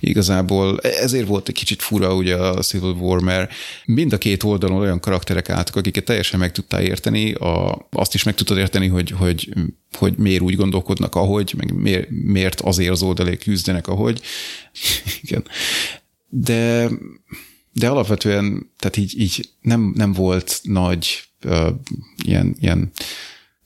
igazából 0.00 0.78
ezért 0.80 1.26
volt 1.26 1.48
egy 1.48 1.54
kicsit 1.54 1.82
fura 1.82 2.14
ugye 2.14 2.36
a 2.36 2.62
Civil 2.62 2.96
War, 2.98 3.20
mert 3.20 3.52
mind 3.84 4.12
a 4.12 4.18
két 4.18 4.42
oldalon 4.42 4.80
olyan 4.80 5.00
karakterek 5.00 5.50
álltak, 5.50 5.76
akiket 5.76 6.04
teljesen 6.04 6.40
meg 6.40 6.52
tudtál 6.52 6.82
érteni, 6.82 7.32
a, 7.32 7.86
azt 7.90 8.14
is 8.14 8.22
meg 8.22 8.34
tudtad 8.34 8.58
érteni, 8.58 8.86
hogy, 8.86 9.10
hogy, 9.10 9.48
hogy 9.92 10.16
miért 10.16 10.42
úgy 10.42 10.56
gondolkodnak, 10.56 11.14
ahogy, 11.14 11.54
meg 11.56 11.72
miért, 11.72 12.10
miért 12.10 12.60
azért 12.60 12.90
az 12.90 13.02
oldalé 13.02 13.36
küzdenek, 13.36 13.86
ahogy. 13.86 14.20
Igen. 15.22 15.44
De, 16.28 16.90
de 17.72 17.88
alapvetően, 17.88 18.70
tehát 18.78 18.96
így, 18.96 19.20
így 19.20 19.48
nem, 19.60 19.92
nem 19.96 20.12
volt 20.12 20.60
nagy 20.62 21.22
uh, 21.44 21.68
ilyen, 22.24 22.56
ilyen, 22.60 22.90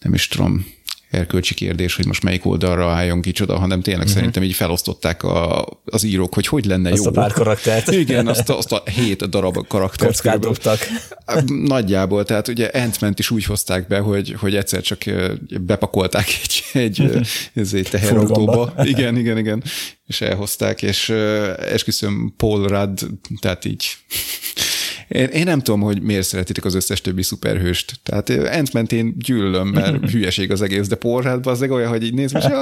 nem 0.00 0.14
is 0.14 0.28
tudom, 0.28 0.66
erkölcsi 1.12 1.54
kérdés, 1.54 1.96
hogy 1.96 2.06
most 2.06 2.22
melyik 2.22 2.46
oldalra 2.46 2.90
álljon 2.90 3.22
kicsoda, 3.22 3.58
hanem 3.58 3.80
tényleg 3.80 4.02
uh-huh. 4.02 4.16
szerintem 4.16 4.42
így 4.42 4.54
felosztották 4.54 5.22
a, 5.22 5.66
az 5.84 6.02
írók, 6.02 6.34
hogy 6.34 6.46
hogy 6.46 6.64
lenne 6.64 6.90
azt 6.90 7.02
jó. 7.02 7.08
Azt 7.08 7.16
a 7.16 7.20
pár 7.20 7.32
karaktert. 7.32 7.90
Igen, 8.04 8.26
azt 8.26 8.48
a, 8.48 8.56
azt 8.58 8.72
a 8.72 8.82
hét 8.90 9.28
darab 9.28 9.66
karaktert. 9.66 10.10
Kockát 10.10 10.38
dobtak. 10.38 10.78
Nagyjából, 11.46 12.24
tehát 12.24 12.48
ugye 12.48 12.66
ant 13.00 13.18
is 13.18 13.30
úgy 13.30 13.44
hozták 13.44 13.86
be, 13.86 13.98
hogy, 13.98 14.34
hogy 14.38 14.54
egyszer 14.54 14.80
csak 14.80 14.98
bepakolták 15.60 16.26
egy, 16.38 16.64
egy, 16.72 17.20
egy 17.72 17.88
teherautóba. 17.90 18.72
Igen, 18.92 19.16
igen, 19.16 19.38
igen. 19.38 19.62
És 20.06 20.20
elhozták, 20.20 20.82
és 20.82 21.08
esküszöm 21.58 22.34
Paul 22.36 22.66
Rudd, 22.66 22.98
tehát 23.40 23.64
így 23.64 23.84
én, 25.12 25.26
én 25.26 25.44
nem 25.44 25.60
tudom, 25.60 25.80
hogy 25.80 26.02
miért 26.02 26.26
szeretitek 26.26 26.64
az 26.64 26.74
összes 26.74 27.00
többi 27.00 27.22
szuperhőst. 27.22 28.00
Tehát 28.02 28.30
ant 28.74 28.92
én 28.92 29.14
gyűlölöm, 29.18 29.68
mert 29.68 29.96
hülyeség 30.10 30.50
az 30.50 30.62
egész, 30.62 30.86
de 30.88 30.96
porrát 30.96 31.46
az 31.46 31.62
olyan, 31.62 31.88
hogy 31.88 32.04
így 32.04 32.14
nézem, 32.14 32.40
és 32.40 32.46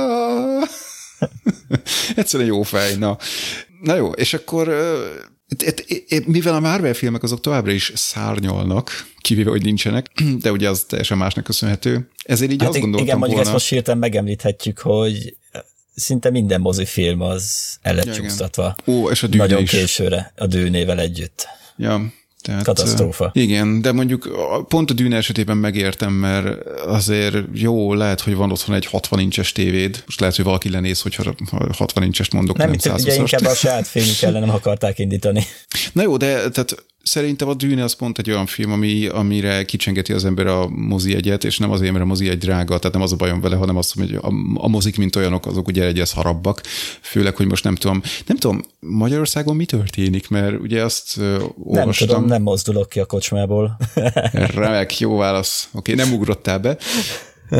egyszerűen 2.16 2.48
jó 2.48 2.62
fej. 2.62 2.94
Na. 2.94 3.18
na 3.80 3.94
jó, 3.94 4.10
és 4.10 4.34
akkor 4.34 4.74
mivel 6.26 6.54
a 6.54 6.60
Marvel 6.60 6.94
filmek 6.94 7.22
azok 7.22 7.40
továbbra 7.40 7.72
is 7.72 7.92
szárnyolnak, 7.94 9.06
kivéve, 9.20 9.50
hogy 9.50 9.62
nincsenek, 9.62 10.06
de 10.42 10.52
ugye 10.52 10.68
az 10.68 10.84
teljesen 10.88 11.18
másnak 11.18 11.44
köszönhető. 11.44 12.08
Ezért 12.24 12.52
így 12.52 12.60
hát 12.60 12.68
azt 12.68 12.78
gondoltam 12.80 13.06
Igen, 13.06 13.18
mondjuk 13.18 13.42
volna... 13.42 13.54
ezt 13.54 13.62
most 13.62 13.72
hirtelen 13.72 14.00
megemlíthetjük, 14.00 14.78
hogy 14.78 15.36
szinte 15.94 16.30
minden 16.30 16.60
mozifilm 16.60 17.20
az 17.20 17.76
el 17.82 17.94
lett 17.94 18.16
ja, 18.56 18.74
Ó, 18.86 19.10
és 19.10 19.22
a 19.22 19.26
dűne 19.26 19.42
Nagyon 19.42 19.62
is. 19.62 19.70
későre, 19.70 20.32
a 20.36 20.46
dűnével 20.46 21.00
együtt. 21.00 21.46
Ja, 21.76 22.12
tehát, 22.42 22.64
Katasztrófa. 22.64 23.30
Igen, 23.34 23.80
de 23.80 23.92
mondjuk 23.92 24.28
pont 24.68 24.90
a 24.90 24.94
dűne 24.94 25.16
esetében 25.16 25.56
megértem, 25.56 26.12
mert 26.12 26.64
azért 26.86 27.36
jó, 27.52 27.94
lehet, 27.94 28.20
hogy 28.20 28.34
van 28.34 28.50
otthon 28.50 28.74
egy 28.74 28.86
60 28.86 29.20
incses 29.20 29.52
tévéd, 29.52 30.02
most 30.06 30.20
lehet, 30.20 30.36
hogy 30.36 30.44
valaki 30.44 30.70
lenéz, 30.70 31.00
hogyha 31.00 31.34
60 31.72 32.04
incses 32.04 32.30
mondok, 32.30 32.56
nem, 32.56 32.68
nem 32.68 32.78
120 32.78 33.02
ugye 33.02 33.14
inkább 33.14 33.44
a 33.44 33.54
saját 33.54 33.86
filmük 33.86 34.22
ellen 34.22 34.40
nem 34.40 34.50
akarták 34.50 34.98
indítani. 34.98 35.44
Na 35.92 36.02
jó, 36.02 36.16
de 36.16 36.48
tehát 36.48 36.84
Szerintem 37.02 37.48
a 37.48 37.54
Dűne 37.54 37.82
az 37.82 37.92
pont 37.92 38.18
egy 38.18 38.30
olyan 38.30 38.46
film, 38.46 38.72
ami, 38.72 39.06
amire 39.06 39.64
kicsengeti 39.64 40.12
az 40.12 40.24
ember 40.24 40.46
a 40.46 40.68
mozi 40.68 41.14
egyet, 41.14 41.44
és 41.44 41.58
nem 41.58 41.70
azért, 41.70 41.92
mert 41.92 42.04
a 42.04 42.06
mozi 42.06 42.28
egy 42.28 42.38
drága, 42.38 42.78
tehát 42.78 42.92
nem 42.92 43.02
az 43.02 43.12
a 43.12 43.16
bajom 43.16 43.40
vele, 43.40 43.56
hanem 43.56 43.76
az, 43.76 43.92
hogy 43.92 44.14
a, 44.14 44.32
a 44.54 44.68
mozik, 44.68 44.96
mint 44.96 45.16
olyanok, 45.16 45.46
azok 45.46 45.68
ugye 45.68 45.84
egyes 45.84 46.12
harabbak. 46.12 46.60
Főleg, 47.00 47.36
hogy 47.36 47.46
most 47.46 47.64
nem 47.64 47.74
tudom, 47.74 48.02
nem 48.26 48.36
tudom, 48.36 48.62
Magyarországon 48.80 49.56
mi 49.56 49.64
történik, 49.64 50.28
mert 50.28 50.60
ugye 50.60 50.84
azt 50.84 51.16
uh, 51.16 51.24
olvastam. 51.58 52.08
Nem 52.08 52.16
tudom, 52.16 52.24
nem 52.24 52.42
mozdulok 52.42 52.88
ki 52.88 53.00
a 53.00 53.04
kocsmából. 53.04 53.76
Remek, 54.32 54.98
jó 54.98 55.16
válasz. 55.16 55.68
Oké, 55.72 55.92
okay, 55.92 56.04
nem 56.04 56.14
ugrottál 56.14 56.58
be 56.58 56.78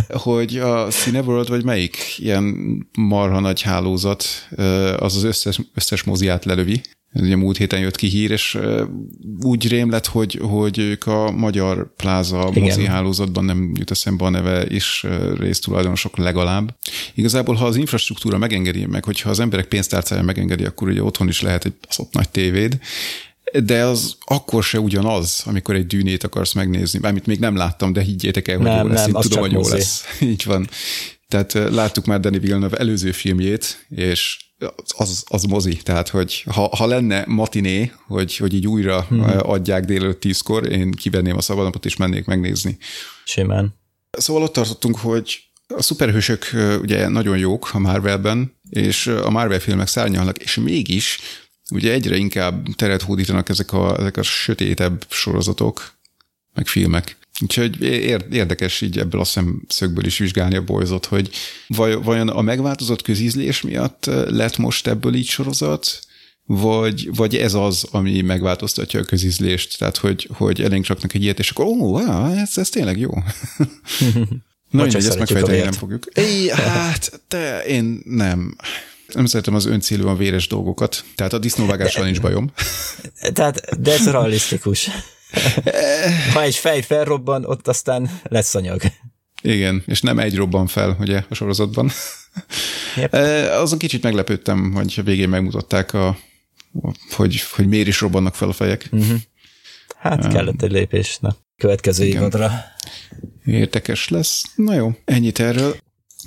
hogy 0.08 0.58
a 0.58 0.88
Cineworld, 0.88 1.48
vagy 1.48 1.64
melyik 1.64 1.96
ilyen 2.16 2.54
marha 2.98 3.40
nagy 3.40 3.62
hálózat, 3.62 4.24
az 4.96 5.16
az 5.16 5.22
összes, 5.22 5.60
összes 5.74 6.02
moziát 6.02 6.44
lelövi. 6.44 6.80
Ez 7.12 7.22
ugye 7.22 7.36
múlt 7.36 7.56
héten 7.56 7.80
jött 7.80 7.96
ki 7.96 8.06
hír, 8.06 8.30
és 8.30 8.58
úgy 9.40 9.68
rém 9.68 9.90
lett, 9.90 10.06
hogy, 10.06 10.38
hogy 10.42 10.78
ők 10.78 11.06
a 11.06 11.30
Magyar 11.30 11.94
Pláza 11.96 12.48
Igen. 12.50 12.62
mozi 12.62 12.84
hálózatban 12.84 13.44
nem 13.44 13.72
jut 13.74 13.90
eszembe 13.90 14.24
a 14.24 14.28
neve, 14.28 14.62
és 14.62 15.06
résztulajdonosok 15.38 16.16
legalább. 16.16 16.76
Igazából, 17.14 17.54
ha 17.54 17.66
az 17.66 17.76
infrastruktúra 17.76 18.38
megengedi, 18.38 18.86
meg 18.86 19.04
hogyha 19.04 19.30
az 19.30 19.40
emberek 19.40 19.66
pénztárcája 19.66 20.22
megengedi, 20.22 20.64
akkor 20.64 20.88
ugye 20.88 21.02
otthon 21.02 21.28
is 21.28 21.40
lehet 21.40 21.64
egy 21.64 21.74
ott 21.96 22.12
nagy 22.12 22.28
tévéd, 22.28 22.78
de 23.64 23.84
az 23.84 24.16
akkor 24.24 24.62
se 24.62 24.80
ugyanaz, 24.80 25.42
amikor 25.44 25.74
egy 25.74 25.86
dűnét 25.86 26.24
akarsz 26.24 26.52
megnézni. 26.52 26.98
Bármit 26.98 27.26
még 27.26 27.38
nem 27.38 27.56
láttam, 27.56 27.92
de 27.92 28.00
higgyétek 28.00 28.48
el, 28.48 28.56
hogy 28.56 28.66
nem, 28.66 28.86
jó 28.86 28.92
lesz. 28.92 29.06
Nem, 29.06 29.14
Én 29.14 29.20
tudom, 29.20 29.40
hogy 29.40 29.52
jó 29.52 29.58
mozi. 29.58 29.72
lesz. 29.72 30.04
Így 30.20 30.44
van. 30.44 30.68
Tehát 31.28 31.52
láttuk 31.52 32.04
már 32.04 32.20
Danny 32.20 32.40
Villeneuve 32.40 32.76
előző 32.76 33.12
filmjét, 33.12 33.86
és 33.88 34.38
az, 34.96 35.24
az 35.28 35.42
mozi, 35.42 35.76
tehát 35.76 36.08
hogy 36.08 36.44
ha, 36.50 36.76
ha 36.76 36.86
lenne 36.86 37.24
matiné, 37.26 37.92
hogy, 38.06 38.36
hogy 38.36 38.54
így 38.54 38.66
újra 38.66 39.02
hmm. 39.02 39.20
adják 39.38 39.84
délelőtt 39.84 40.20
tízkor, 40.20 40.72
én 40.72 40.90
kivenném 40.90 41.36
a 41.36 41.40
szabadnapot 41.40 41.84
és 41.84 41.96
mennék 41.96 42.24
megnézni. 42.24 42.78
Simán. 43.24 43.74
Szóval 44.10 44.42
ott 44.42 44.52
tartottunk, 44.52 44.98
hogy 44.98 45.50
a 45.74 45.82
szuperhősök 45.82 46.50
ugye 46.80 47.08
nagyon 47.08 47.38
jók 47.38 47.70
a 47.72 47.78
Marvelben, 47.78 48.58
és 48.70 49.06
a 49.06 49.30
Marvel 49.30 49.58
filmek 49.58 49.86
szárnyalnak, 49.86 50.38
és 50.38 50.54
mégis 50.54 51.18
ugye 51.70 51.92
egyre 51.92 52.16
inkább 52.16 52.66
teret 52.76 53.02
hódítanak 53.02 53.48
ezek 53.48 53.72
a, 53.72 53.98
ezek 53.98 54.16
a 54.16 54.22
sötétebb 54.22 55.06
sorozatok, 55.08 55.92
meg 56.54 56.66
filmek. 56.66 57.16
Úgyhogy 57.42 57.82
érdekes 58.32 58.80
így 58.80 58.98
ebből 58.98 59.20
a 59.20 59.24
szemszögből 59.24 60.04
is 60.04 60.18
vizsgálni 60.18 60.56
a 60.56 60.64
bolyzot, 60.64 61.06
hogy 61.06 61.30
vajon 62.02 62.28
a 62.28 62.40
megváltozott 62.40 63.02
közízlés 63.02 63.60
miatt 63.60 64.04
lett 64.28 64.56
most 64.56 64.86
ebből 64.86 65.14
így 65.14 65.26
sorozat, 65.26 66.00
vagy, 66.44 67.14
vagy 67.14 67.36
ez 67.36 67.54
az, 67.54 67.86
ami 67.90 68.20
megváltoztatja 68.20 69.00
a 69.00 69.04
közízlést, 69.04 69.78
tehát 69.78 69.96
hogy, 69.96 70.28
hogy 70.32 70.62
elénk 70.62 70.84
csaknak 70.84 71.14
egy 71.14 71.22
ilyet, 71.22 71.38
és 71.38 71.50
akkor 71.50 71.64
ó, 71.64 71.74
wow, 71.74 72.32
ez, 72.32 72.58
ez 72.58 72.68
tényleg 72.68 72.98
jó. 72.98 73.10
Na, 74.70 74.82
mindegy, 74.82 75.06
ezt 75.06 75.18
megfejteni 75.18 75.58
nem 75.58 75.72
fogjuk. 75.72 76.06
É, 76.14 76.48
hát, 76.48 77.20
te 77.28 77.64
én 77.64 78.02
nem 78.04 78.56
nem 79.14 79.26
szeretem 79.26 79.54
az 79.54 79.66
öncélúan 79.66 80.16
véres 80.16 80.46
dolgokat, 80.46 81.04
tehát 81.14 81.32
a 81.32 81.38
disznóvágással 81.38 82.04
nincs 82.04 82.20
bajom. 82.20 82.52
Tehát, 83.32 83.80
de 83.80 83.92
ez 83.92 84.10
realisztikus. 84.10 84.90
Ha 86.32 86.42
egy 86.42 86.54
fej 86.54 86.82
felrobban, 86.82 87.44
ott 87.44 87.68
aztán 87.68 88.20
lesz 88.22 88.54
anyag. 88.54 88.82
Igen, 89.42 89.82
és 89.86 90.00
nem 90.00 90.18
egy 90.18 90.36
robban 90.36 90.66
fel, 90.66 90.96
ugye, 91.00 91.24
a 91.28 91.34
sorozatban. 91.34 91.90
Yep. 92.96 93.12
Azon 93.52 93.78
kicsit 93.78 94.02
meglepődtem, 94.02 94.72
hogy 94.72 94.94
a 94.96 95.02
végén 95.02 95.28
megmutatták, 95.28 95.94
a, 95.94 96.18
hogy, 97.10 97.42
hogy 97.50 97.68
miért 97.68 97.86
is 97.86 98.00
robbannak 98.00 98.34
fel 98.34 98.48
a 98.48 98.52
fejek. 98.52 98.88
Uh-huh. 98.92 99.18
Hát 99.96 100.24
um, 100.24 100.30
kellett 100.30 100.62
egy 100.62 100.70
lépés, 100.70 101.18
na, 101.18 101.36
következő 101.56 102.04
évadra. 102.04 102.50
Érdekes 103.44 104.08
lesz. 104.08 104.42
Na 104.54 104.74
jó, 104.74 104.90
ennyit 105.04 105.40
erről. 105.40 105.76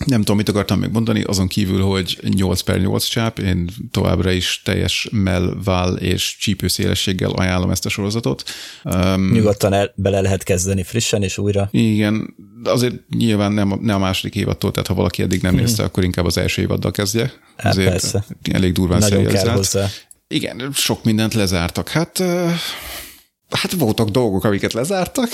Nem 0.06 0.20
tudom, 0.20 0.38
mit 0.38 0.50
akartam 0.50 0.80
még 0.80 0.90
mondani, 0.90 1.22
azon 1.22 1.48
kívül, 1.48 1.82
hogy 1.82 2.20
8 2.30 2.62
per 2.62 2.80
8 2.80 3.04
csáp, 3.04 3.40
én 3.40 3.70
továbbra 3.92 4.32
is 4.32 4.62
teljes 4.64 5.08
melvál 5.12 5.96
és 5.96 6.38
csípőszélességgel 6.40 7.32
ajánlom 7.32 7.70
ezt 7.70 7.86
a 7.86 7.90
sorozatot. 7.90 8.44
Um, 8.84 9.32
Nyugodtan 9.32 9.74
el, 9.74 9.94
bele 9.96 10.22
lehet 10.22 10.44
kezdeni 10.44 10.84
frissen 10.84 11.24
és 11.24 11.38
újra. 11.38 11.68
Igen, 11.72 12.36
azért 12.64 12.96
nyilván 13.18 13.52
nem, 13.52 13.80
nem 13.82 13.96
a 13.96 14.00
második 14.00 14.36
évadtól, 14.36 14.72
tehát 14.72 14.88
ha 14.88 14.94
valaki 14.94 15.22
eddig 15.22 15.42
nem 15.42 15.56
nézte, 15.56 15.76
hmm. 15.76 15.86
akkor 15.86 16.04
inkább 16.04 16.26
az 16.26 16.38
első 16.38 16.62
évaddal 16.62 16.92
kezdje. 16.92 17.34
Hát 17.58 17.72
azért 17.72 17.90
persze. 17.90 18.26
elég 18.52 18.74
durván 18.74 19.00
Nagyon 19.00 19.26
kell 19.26 19.50
hozzá. 19.50 19.88
Igen, 20.28 20.70
sok 20.74 21.04
mindent 21.04 21.34
lezártak. 21.34 21.90
Hát, 21.90 22.24
hát 23.50 23.72
voltak 23.72 24.10
dolgok, 24.10 24.44
amiket 24.44 24.74
lezártak 24.74 25.30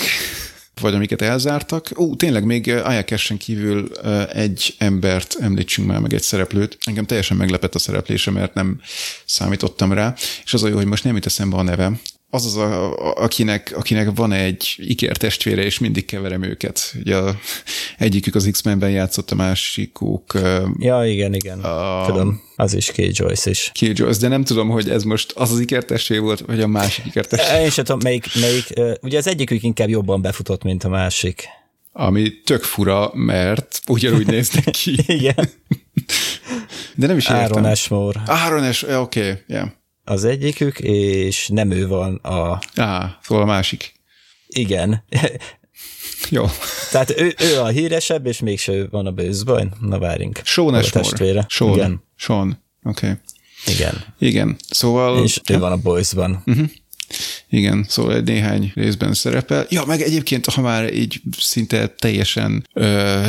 vagy 0.80 0.94
amiket 0.94 1.22
elzártak. 1.22 1.90
Ó, 1.98 2.14
tényleg 2.14 2.44
még 2.44 2.68
Ayakessen 2.68 3.36
kívül 3.36 3.92
egy 4.32 4.74
embert 4.78 5.36
említsünk 5.40 5.88
már, 5.88 6.00
meg 6.00 6.12
egy 6.12 6.22
szereplőt. 6.22 6.78
Engem 6.84 7.06
teljesen 7.06 7.36
meglepett 7.36 7.74
a 7.74 7.78
szereplése, 7.78 8.30
mert 8.30 8.54
nem 8.54 8.80
számítottam 9.24 9.92
rá, 9.92 10.14
és 10.44 10.54
az 10.54 10.62
a 10.62 10.68
jó, 10.68 10.76
hogy 10.76 10.86
most 10.86 11.04
nem 11.04 11.14
jut 11.14 11.26
eszembe 11.26 11.56
a 11.56 11.62
neve 11.62 11.92
az 12.30 12.46
az, 12.46 12.56
a, 12.56 12.94
akinek, 13.14 13.72
akinek 13.76 14.08
van 14.14 14.32
egy 14.32 14.74
ikertestvére, 14.76 15.62
és 15.62 15.78
mindig 15.78 16.04
keverem 16.04 16.42
őket. 16.42 16.94
Ugye 17.00 17.16
a, 17.16 17.38
egyikük 17.98 18.34
az 18.34 18.48
X-Menben 18.50 18.90
játszott, 18.90 19.30
a 19.30 19.34
másikuk... 19.34 20.38
Ja, 20.78 21.04
igen, 21.04 21.34
igen. 21.34 21.60
A, 21.60 22.04
Tudom, 22.06 22.42
az 22.56 22.74
is 22.74 22.92
Kay 22.92 23.10
Joyce 23.12 23.50
is. 23.50 23.72
Kay 23.80 23.92
Joyce, 23.94 24.20
de 24.20 24.28
nem 24.28 24.44
tudom, 24.44 24.68
hogy 24.68 24.90
ez 24.90 25.02
most 25.02 25.32
az 25.32 25.52
az 25.52 25.58
ikertestvér 25.58 26.20
volt, 26.20 26.40
vagy 26.40 26.60
a 26.60 26.66
másik 26.66 27.04
ikertestvér. 27.06 27.60
Én 27.60 27.70
sem 27.70 27.84
tudom, 27.84 28.00
melyik, 28.02 28.26
melyik, 28.40 28.98
ugye 29.02 29.18
az 29.18 29.26
egyikük 29.26 29.62
inkább 29.62 29.88
jobban 29.88 30.22
befutott, 30.22 30.62
mint 30.62 30.84
a 30.84 30.88
másik. 30.88 31.44
Ami 31.92 32.40
tök 32.44 32.62
fura, 32.62 33.10
mert 33.14 33.80
ugyanúgy 33.88 34.26
néznek 34.26 34.64
ki. 34.64 34.98
igen. 35.06 35.50
De 36.94 37.06
nem 37.06 37.16
is 37.16 37.24
értem. 37.24 37.40
Aaron 37.40 37.64
Ashmore. 37.64 38.22
Aaron 38.26 38.62
Ashmore, 38.62 38.98
oké, 38.98 39.20
okay, 39.20 39.42
yeah 39.46 39.68
az 40.10 40.24
egyikük, 40.24 40.78
és 40.80 41.48
nem 41.48 41.70
ő 41.70 41.86
van 41.86 42.14
a... 42.14 42.58
Á, 42.74 43.18
szóval 43.22 43.44
a 43.44 43.46
másik. 43.46 43.92
Igen. 44.46 45.04
Jó. 46.30 46.44
Tehát 46.90 47.20
ő, 47.20 47.34
ő 47.38 47.60
a 47.60 47.66
híresebb, 47.66 48.26
és 48.26 48.40
mégse 48.40 48.72
ő 48.72 48.88
van 48.90 49.06
a 49.06 49.10
bőzbajn. 49.10 49.72
Na 49.80 49.98
várjunk. 49.98 50.40
Sean 50.44 50.74
Ashmore. 50.74 51.46
Sean. 51.48 51.72
Igen. 51.72 52.02
Sean. 52.16 52.64
Oké. 52.82 53.06
Okay. 53.06 53.18
Igen. 53.74 54.04
Igen. 54.18 54.56
Szóval... 54.70 55.22
És 55.22 55.40
ő 55.48 55.58
van 55.58 55.72
a 55.72 55.76
Boysban. 55.76 56.42
Uh-huh. 56.46 56.68
Igen, 57.48 57.84
szóval 57.88 58.14
egy 58.14 58.24
néhány 58.24 58.72
részben 58.74 59.14
szerepel. 59.14 59.66
Ja, 59.68 59.84
meg 59.84 60.00
egyébként, 60.00 60.46
ha 60.46 60.60
már 60.60 60.94
így 60.94 61.20
szinte 61.38 61.86
teljesen, 61.86 62.68
ö, 62.72 63.20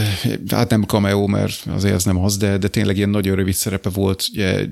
hát 0.49 0.69
nem 0.69 0.83
cameo, 0.83 1.27
mert 1.27 1.65
azért 1.69 1.93
ez 1.93 2.03
nem 2.03 2.17
az, 2.17 2.37
de, 2.37 2.57
de 2.57 2.67
tényleg 2.67 2.97
ilyen 2.97 3.09
nagyon 3.09 3.35
rövid 3.35 3.53
szerepe 3.53 3.89
volt, 3.89 4.25
ugye, 4.31 4.65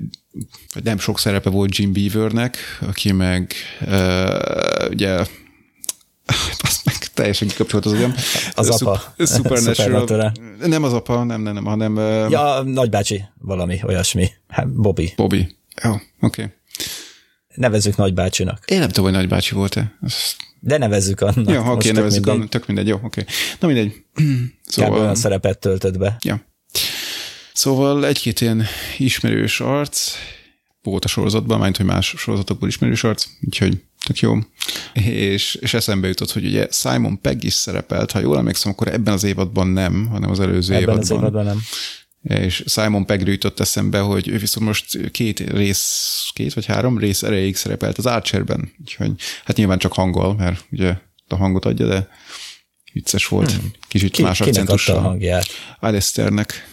vagy 0.74 0.84
nem 0.84 0.98
sok 0.98 1.18
szerepe 1.18 1.50
volt 1.50 1.76
Jim 1.76 1.92
Beavernek, 1.92 2.56
aki 2.80 3.12
meg 3.12 3.52
ö, 3.86 4.88
ugye 4.90 5.10
azt 6.62 6.84
meg 6.84 6.96
teljesen 7.14 7.48
kikapcsolt 7.48 7.86
az 7.86 7.92
agyam. 7.92 8.14
Az 8.54 8.68
apa. 8.68 9.14
Supernatural. 9.18 10.32
Nem 10.64 10.82
az 10.82 10.92
apa, 10.92 11.24
nem, 11.24 11.42
nem, 11.42 11.54
nem, 11.54 11.64
hanem... 11.64 11.96
Ja, 12.30 12.62
nagybácsi, 12.62 13.24
valami, 13.38 13.80
olyasmi. 13.86 14.28
Hát 14.48 14.72
Bobby. 14.72 15.12
Bobby. 15.16 15.56
Jó, 15.82 15.90
oké. 15.92 16.02
Okay 16.20 16.58
nevezzük 17.54 17.96
nagybácsinak. 17.96 18.64
Én 18.66 18.78
nem 18.78 18.88
tudom, 18.88 19.04
hogy 19.04 19.12
nagybácsi 19.12 19.54
volt-e. 19.54 19.96
Azt... 20.02 20.36
De 20.60 20.78
nevezzük 20.78 21.20
annak. 21.20 21.54
Jó, 21.54 21.60
oké, 21.60 21.70
okay, 21.70 21.90
nevezzük 21.90 22.26
annak, 22.26 22.48
tök 22.48 22.66
mindegy, 22.66 22.86
jó, 22.86 23.00
oké. 23.02 23.20
Okay. 23.20 23.34
Na 23.60 23.66
mindegy. 23.66 24.02
Szóval... 24.64 24.90
Kb. 24.90 25.00
olyan 25.00 25.14
szerepet 25.14 25.58
töltött 25.58 25.98
be. 25.98 26.16
Ja. 26.24 26.44
Szóval 27.52 28.06
egy-két 28.06 28.40
ilyen 28.40 28.64
ismerős 28.98 29.60
arc 29.60 30.12
volt 30.82 31.04
a 31.04 31.08
sorozatban, 31.08 31.58
majd 31.58 31.76
hogy 31.76 31.86
más 31.86 32.14
sorozatokból 32.16 32.68
ismerős 32.68 33.04
arc, 33.04 33.26
úgyhogy 33.40 33.82
tök 34.06 34.18
jó. 34.18 34.38
És, 34.92 35.54
és 35.54 35.74
eszembe 35.74 36.08
jutott, 36.08 36.30
hogy 36.32 36.44
ugye 36.44 36.68
Simon 36.70 37.20
Pegg 37.20 37.44
is 37.44 37.52
szerepelt, 37.52 38.10
ha 38.10 38.18
jól 38.18 38.38
emlékszem, 38.38 38.72
akkor 38.72 38.88
ebben 38.88 39.14
az 39.14 39.24
évadban 39.24 39.68
nem, 39.68 40.06
hanem 40.06 40.30
az 40.30 40.40
előző 40.40 40.74
ebben 40.74 40.82
évadban. 40.82 41.02
az 41.02 41.10
évadban 41.10 41.44
nem 41.44 41.62
és 42.22 42.64
Simon 42.66 43.06
Pegg 43.06 43.26
jutott 43.26 43.60
eszembe, 43.60 43.98
hogy 43.98 44.28
ő 44.28 44.38
viszont 44.38 44.66
most 44.66 45.10
két 45.10 45.38
rész, 45.38 46.30
két 46.32 46.54
vagy 46.54 46.66
három 46.66 46.98
rész 46.98 47.22
erejéig 47.22 47.56
szerepelt 47.56 47.98
az 47.98 48.06
Archerben, 48.06 48.72
úgyhogy 48.80 49.12
hát 49.44 49.56
nyilván 49.56 49.78
csak 49.78 49.92
hangol, 49.92 50.34
mert 50.34 50.64
ugye 50.70 50.96
a 51.28 51.36
hangot 51.36 51.64
adja, 51.64 51.86
de 51.86 52.08
vicces 52.92 53.26
volt. 53.26 53.50
Hmm. 53.50 53.70
Kicsit 53.88 54.10
Ki, 54.10 54.22
más 54.22 54.40
akcentussal. 54.40 54.96
a 54.96 55.00
hangját? 55.00 55.46
Alistairnek 55.80 56.68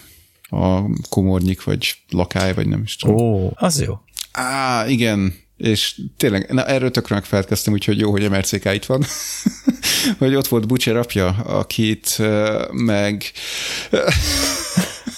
a 0.49 0.81
komornyik, 1.10 1.63
vagy 1.63 1.95
lakály, 2.10 2.53
vagy 2.53 2.67
nem 2.67 2.81
is 2.81 2.95
tudom. 2.95 3.15
Ó, 3.15 3.51
az 3.55 3.81
jó. 3.81 3.99
Á, 4.31 4.88
igen, 4.88 5.33
és 5.57 6.01
tényleg, 6.17 6.53
na 6.53 6.65
erről 6.65 6.91
tökre 6.91 7.15
megfelelkeztem, 7.15 7.73
úgyhogy 7.73 7.99
jó, 7.99 8.12
hogy 8.12 8.25
a 8.25 8.29
MRCK 8.29 8.73
itt 8.73 8.86
van, 8.86 9.05
hogy 10.17 10.36
ott 10.36 10.47
volt 10.47 10.67
Butcher 10.67 10.95
apja, 10.95 11.27
akit 11.29 12.21
meg 12.71 13.23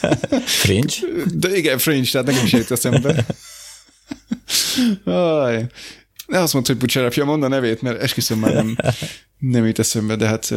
Fringe? 0.61 0.93
De 1.33 1.57
igen, 1.57 1.77
Fringe, 1.77 2.09
tehát 2.11 2.27
nekem 2.27 2.45
is 2.45 2.51
jött 2.51 2.71
eszembe. 2.71 3.25
Aj. 5.05 5.65
Ne 6.25 6.39
azt 6.39 6.53
mondta, 6.53 6.71
hogy 6.71 6.81
bucsárapja, 6.81 7.25
mond 7.25 7.43
a 7.43 7.47
nevét, 7.47 7.81
mert 7.81 8.01
esküszöm 8.01 8.39
már 8.39 8.53
nem, 8.53 8.75
nem 9.37 9.65
jut 9.65 9.79
eszembe, 9.79 10.15
de 10.15 10.27
hát 10.27 10.53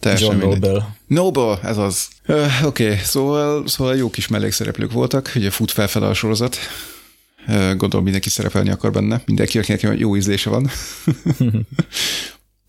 teljesen 0.00 0.28
John 0.28 0.36
mindegy. 0.36 0.60
Noble. 0.60 0.96
Noble, 1.06 1.58
ez 1.62 1.76
az. 1.76 2.08
Uh, 2.26 2.64
Oké, 2.64 2.84
okay, 2.84 2.98
szóval, 3.04 3.68
szóval 3.68 3.96
jó 3.96 4.10
kis 4.10 4.28
mellékszereplők 4.28 4.92
voltak, 4.92 5.32
ugye 5.34 5.50
fut 5.50 5.70
felfele 5.70 6.06
a 6.06 6.14
sorozat. 6.14 6.56
Uh, 7.48 7.68
gondolom 7.68 8.02
mindenki 8.02 8.28
szerepelni 8.28 8.70
akar 8.70 8.92
benne, 8.92 9.22
mindenki, 9.26 9.58
akinek 9.58 9.98
jó 9.98 10.16
ízlése 10.16 10.50
van. 10.50 10.70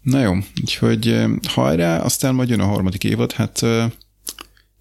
Na 0.01 0.21
jó, 0.21 0.33
úgyhogy 0.61 1.23
hajrá, 1.47 1.99
aztán 1.99 2.35
majd 2.35 2.49
jön 2.49 2.59
a 2.59 2.65
harmadik 2.65 3.03
évad, 3.03 3.31
hát 3.31 3.65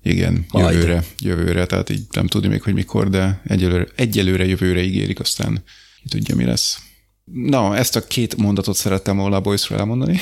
igen, 0.07 0.47
Majd. 0.51 0.75
jövőre, 0.75 1.05
jövőre, 1.19 1.66
tehát 1.66 1.90
így 1.90 2.07
nem 2.11 2.27
tudni 2.27 2.49
még, 2.49 2.62
hogy 2.62 2.75
mikor, 2.75 3.11
de 3.11 3.40
egyelőre, 3.47 3.87
egyelőre 3.97 4.47
jövőre 4.47 4.81
ígérik, 4.83 5.21
aztán 5.21 5.62
ki 6.03 6.09
tudja, 6.09 6.35
mi 6.35 6.45
lesz. 6.45 6.79
Na, 7.25 7.77
ezt 7.77 7.97
a 7.97 8.07
két 8.07 8.37
mondatot 8.37 8.77
szerettem 8.77 9.16
volna 9.16 9.37
a 9.37 9.40
Boysról 9.40 9.79
elmondani. 9.79 10.21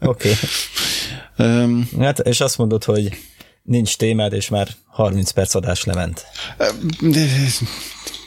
Oké. 0.00 0.32
Okay. 1.36 1.64
Um, 1.64 1.88
Hát, 1.98 2.18
és 2.18 2.40
azt 2.40 2.58
mondod, 2.58 2.84
hogy 2.84 3.18
nincs 3.62 3.96
témád, 3.96 4.32
és 4.32 4.48
már 4.48 4.68
30 4.86 5.30
perc 5.30 5.54
adás 5.54 5.84
lement. 5.84 6.24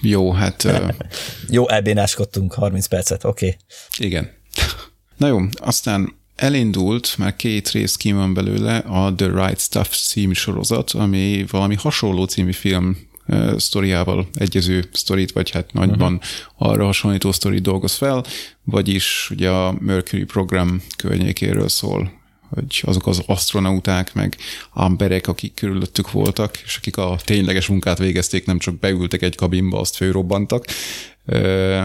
jó, 0.01 0.32
hát 0.32 0.67
Jó, 1.49 1.69
elbénáskodtunk 1.69 2.54
30 2.54 2.86
percet, 2.86 3.23
oké. 3.23 3.45
Okay. 3.45 4.08
igen. 4.08 4.32
Na 5.17 5.28
jó, 5.28 5.39
aztán 5.54 6.13
elindult, 6.36 7.17
már 7.17 7.36
két 7.36 7.69
rész 7.69 7.95
ki 7.95 8.12
van 8.12 8.34
belőle 8.34 8.78
a 8.78 9.13
The 9.15 9.45
Right 9.45 9.60
Stuff 9.60 9.89
című 9.89 10.34
sorozat, 10.34 10.91
ami 10.91 11.45
valami 11.50 11.76
hasonló 11.76 12.26
című 12.26 12.52
film 12.52 12.98
uh, 13.28 13.58
sztoriával 13.58 14.28
egyező 14.34 14.89
sztorit, 14.91 15.32
vagy 15.32 15.50
hát 15.50 15.74
nagyban 15.74 16.13
uh-huh. 16.13 16.71
arra 16.71 16.86
hasonlító 16.86 17.32
sztorit 17.32 17.62
dolgoz 17.62 17.93
fel, 17.93 18.24
vagyis 18.63 19.30
ugye 19.32 19.50
a 19.50 19.76
Mercury 19.80 20.24
program 20.24 20.82
környékéről 20.98 21.69
szól, 21.69 22.12
hogy 22.50 22.82
azok 22.86 23.08
az 23.08 23.24
astronauták, 23.26 24.13
meg 24.13 24.38
emberek, 24.76 25.28
akik 25.28 25.54
körülöttük 25.54 26.12
voltak, 26.12 26.58
és 26.65 26.78
akik 26.78 26.98
a 26.98 27.17
tényleges 27.24 27.67
munkát 27.67 27.98
végezték, 27.98 28.45
nem 28.45 28.60
csak 28.60 28.80
beültek 28.80 29.21
egy 29.21 29.36
kabinba, 29.36 29.80
azt 29.80 29.95
főrobbantak, 29.95 30.65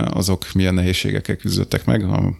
azok 0.04 0.52
milyen 0.52 0.74
nehézségekkel 0.74 1.36
küzdöttek 1.36 1.84
meg 1.84 2.04
a 2.04 2.34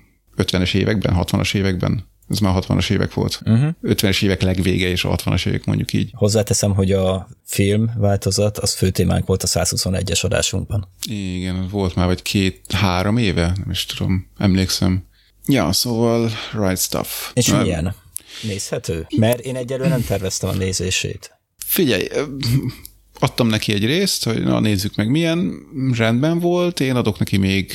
50-es 0.45 0.75
években, 0.75 1.15
60-as 1.19 1.55
években. 1.55 2.09
Ez 2.29 2.39
már 2.39 2.55
60-as 2.57 2.91
évek 2.91 3.15
volt. 3.15 3.41
Uh-huh. 3.45 3.75
50-es 3.83 4.23
évek 4.23 4.43
legvége 4.43 4.89
és 4.89 5.05
a 5.05 5.17
60-as 5.17 5.47
évek 5.47 5.65
mondjuk 5.65 5.93
így. 5.93 6.11
Hozzáteszem, 6.15 6.75
hogy 6.75 6.93
a 6.93 7.29
film 7.45 7.91
változat, 7.97 8.59
az 8.59 8.75
fő 8.75 8.91
témánk 8.91 9.27
volt 9.27 9.43
a 9.43 9.47
121-es 9.47 10.25
adásunkban. 10.25 10.89
Igen, 11.09 11.69
volt 11.69 11.95
már 11.95 12.07
vagy 12.07 12.23
két-három 12.23 13.17
éve, 13.17 13.47
nem 13.47 13.71
is 13.71 13.87
tudom, 13.87 14.31
emlékszem. 14.39 15.05
Ja, 15.47 15.73
szóval 15.73 16.31
Right 16.53 16.81
Stuff. 16.81 17.31
És 17.35 17.47
Na, 17.47 17.63
milyen? 17.63 17.95
Nézhető? 18.43 19.07
Mert 19.17 19.41
én 19.41 19.57
egyelőre 19.57 19.89
nem 19.89 20.05
terveztem 20.05 20.49
a 20.49 20.53
nézését. 20.53 21.39
Figyelj, 21.67 22.09
adtam 23.19 23.47
neki 23.47 23.73
egy 23.73 23.85
részt, 23.85 24.25
hogy 24.25 24.43
na 24.43 24.61
nézzük 24.61 24.95
meg 24.95 25.11
milyen, 25.11 25.53
rendben 25.97 26.39
volt, 26.39 26.81
én 26.81 26.97
adok 26.97 27.19
neki 27.19 27.37
még 27.37 27.73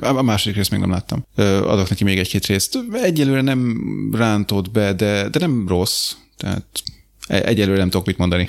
a 0.00 0.22
második 0.22 0.56
részt 0.56 0.70
még 0.70 0.80
nem 0.80 0.90
láttam. 0.90 1.26
Adok 1.36 1.88
neki 1.88 2.04
még 2.04 2.18
egy-két 2.18 2.46
részt. 2.46 2.78
Egyelőre 2.92 3.40
nem 3.40 3.78
rántott 4.12 4.70
be, 4.70 4.92
de, 4.92 5.28
de 5.28 5.38
nem 5.38 5.68
rossz. 5.68 6.12
Tehát 6.36 6.82
egyelőre 7.26 7.78
nem 7.78 7.90
tudok 7.90 8.06
mit 8.06 8.18
mondani. 8.18 8.48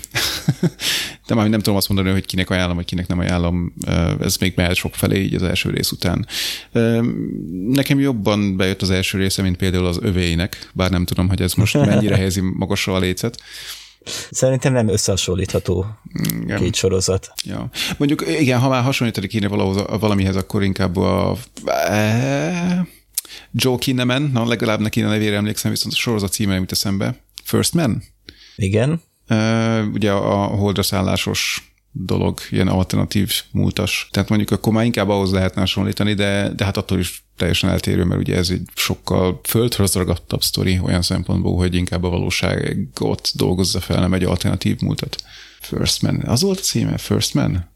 de 1.27 1.35
már 1.35 1.49
nem 1.49 1.59
tudom 1.59 1.75
azt 1.75 1.87
mondani, 1.87 2.11
hogy 2.11 2.25
kinek 2.25 2.49
ajánlom, 2.49 2.75
vagy 2.75 2.85
kinek 2.85 3.07
nem 3.07 3.19
ajánlom. 3.19 3.73
Ez 4.21 4.37
még 4.37 4.53
mehet 4.55 4.75
sok 4.75 4.95
felé 4.95 5.21
így 5.21 5.33
az 5.33 5.43
első 5.43 5.69
rész 5.69 5.91
után. 5.91 6.27
Nekem 7.69 7.99
jobban 7.99 8.57
bejött 8.57 8.81
az 8.81 8.89
első 8.89 9.17
része, 9.17 9.41
mint 9.41 9.57
például 9.57 9.85
az 9.85 9.99
övéinek, 10.01 10.69
bár 10.73 10.91
nem 10.91 11.05
tudom, 11.05 11.27
hogy 11.27 11.41
ez 11.41 11.53
most 11.53 11.77
mennyire 11.85 12.15
helyezi 12.15 12.41
magasra 12.41 12.93
a 12.93 12.99
lécet. 12.99 13.41
Szerintem 14.31 14.73
nem 14.73 14.87
összehasonlítható 14.87 15.85
igen. 16.41 16.59
két 16.59 16.75
sorozat. 16.75 17.33
Ja. 17.43 17.69
Mondjuk 17.97 18.23
igen, 18.39 18.59
ha 18.59 18.69
már 18.69 18.83
hasonlítani 18.83 19.27
kéne 19.27 19.47
valahoz, 19.47 19.99
valamihez, 19.99 20.35
akkor 20.35 20.63
inkább 20.63 20.95
a 20.95 21.37
e, 21.65 22.87
Joe 23.51 23.77
Kinnaman, 23.77 24.21
na 24.33 24.47
legalább 24.47 24.79
neki 24.79 25.03
a 25.03 25.07
nevére 25.07 25.35
emlékszem, 25.35 25.71
viszont 25.71 25.93
a 25.93 25.97
sorozat 25.97 26.31
címe 26.31 26.51
nem 26.51 26.61
jut 26.61 26.71
eszembe. 26.71 27.15
First 27.43 27.73
Man? 27.73 28.03
Igen. 28.55 29.01
E, 29.27 29.81
ugye 29.81 30.11
a 30.11 30.45
holdra 30.45 30.83
szállásos 30.83 31.69
dolog, 31.91 32.39
ilyen 32.49 32.67
alternatív 32.67 33.41
múltas. 33.51 34.07
Tehát 34.11 34.29
mondjuk 34.29 34.51
akkor 34.51 34.73
már 34.73 34.85
inkább 34.85 35.09
ahhoz 35.09 35.31
lehetne 35.31 35.61
hasonlítani, 35.61 36.13
de, 36.13 36.49
de 36.55 36.65
hát 36.65 36.77
attól 36.77 36.99
is 36.99 37.24
teljesen 37.37 37.69
eltérő, 37.69 38.03
mert 38.03 38.21
ugye 38.21 38.35
ez 38.35 38.49
egy 38.49 38.61
sokkal 38.75 39.39
földhöz 39.43 39.93
ragadtabb 39.93 40.43
sztori 40.43 40.79
olyan 40.83 41.01
szempontból, 41.01 41.55
hogy 41.57 41.75
inkább 41.75 42.03
a 42.03 42.09
valóságot 42.09 43.31
dolgozza 43.33 43.79
fel, 43.79 43.99
nem 43.99 44.13
egy 44.13 44.23
alternatív 44.23 44.79
múltat. 44.79 45.15
First 45.59 46.01
Man. 46.01 46.21
Az 46.25 46.41
volt 46.41 46.59
a 46.59 46.61
címe? 46.61 46.97
First 46.97 47.33
Man? 47.33 47.73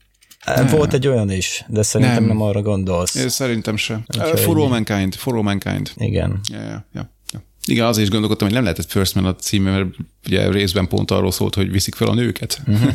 Volt 0.70 0.94
egy 0.94 1.08
olyan 1.08 1.32
is, 1.32 1.66
de 1.68 1.84
szerintem 1.84 2.24
nem, 2.24 2.38
nem 2.38 2.42
arra 2.42 2.62
gondolsz. 2.62 3.16
Én 3.16 3.30
szerintem 3.30 3.76
se. 3.76 4.04
Okay. 4.18 4.36
For 4.36 4.58
All 4.58 4.68
Mankind. 4.68 5.16
For 5.16 5.36
All 5.36 5.42
Mankind. 5.42 5.92
Igen. 5.96 6.40
Ja, 6.52 6.62
ja, 6.62 6.88
ja. 6.94 7.18
Igen, 7.66 7.86
azért 7.86 8.06
is 8.06 8.12
gondolkodtam, 8.12 8.48
hogy 8.48 8.56
nem 8.56 8.66
lehetett 8.66 8.92
First 8.92 9.16
Man 9.16 9.26
a 9.26 9.36
címe, 9.36 9.72
mert 9.72 9.88
ugye 10.26 10.52
részben 10.52 10.88
pont 10.88 11.12
arról 11.12 11.32
szólt, 11.32 11.56
hogy 11.56 11.72
viszik 11.72 11.96
fel 11.96 12.08
a 12.08 12.14
nőket 12.14 12.62
uh-huh. 12.68 12.94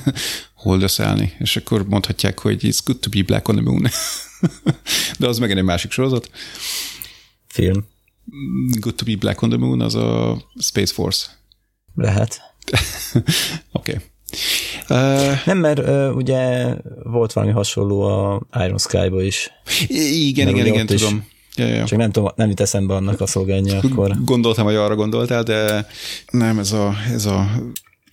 holdöszállni, 0.54 1.32
és 1.38 1.56
akkor 1.56 1.88
mondhatják, 1.88 2.38
hogy 2.38 2.60
it's 2.62 2.78
good 2.84 2.98
to 3.00 3.10
be 3.10 3.22
black 3.22 3.48
on 3.48 3.54
the 3.54 3.64
moon. 3.64 3.86
De 5.18 5.28
az 5.28 5.38
megint 5.38 5.58
egy 5.58 5.64
másik 5.64 5.90
sorozat. 5.90 6.30
Film. 7.46 7.86
Good 8.80 8.94
to 8.94 9.04
be 9.04 9.16
black 9.16 9.42
on 9.42 9.48
the 9.48 9.58
moon, 9.58 9.80
az 9.80 9.94
a 9.94 10.38
Space 10.58 10.92
Force. 10.92 11.26
Lehet. 11.94 12.40
Oké. 13.72 13.92
Okay. 13.92 13.96
Uh, 14.88 15.46
nem, 15.46 15.58
mert 15.58 15.78
uh, 15.78 16.16
ugye 16.16 16.74
volt 17.02 17.32
valami 17.32 17.52
hasonló 17.52 18.00
a 18.00 18.46
Iron 18.64 18.78
Sky-ba 18.78 19.22
is. 19.22 19.50
Igen, 19.88 20.48
igen, 20.48 20.66
igen, 20.66 20.86
tudom. 20.86 21.26
Ja, 21.56 21.66
ja. 21.66 21.84
Csak 21.84 21.98
nem 21.98 22.10
tudom, 22.10 22.32
nem 22.36 22.48
jut 22.48 22.60
eszembe 22.60 22.94
annak 22.94 23.20
a 23.20 23.26
szolgálja 23.26 23.78
akkor. 23.78 24.16
Gondoltam, 24.24 24.64
hogy 24.64 24.74
arra 24.74 24.94
gondoltál, 24.94 25.42
de 25.42 25.86
nem, 26.30 26.58
ez 26.58 26.72
a, 26.72 26.94
ez 27.12 27.24
a 27.24 27.50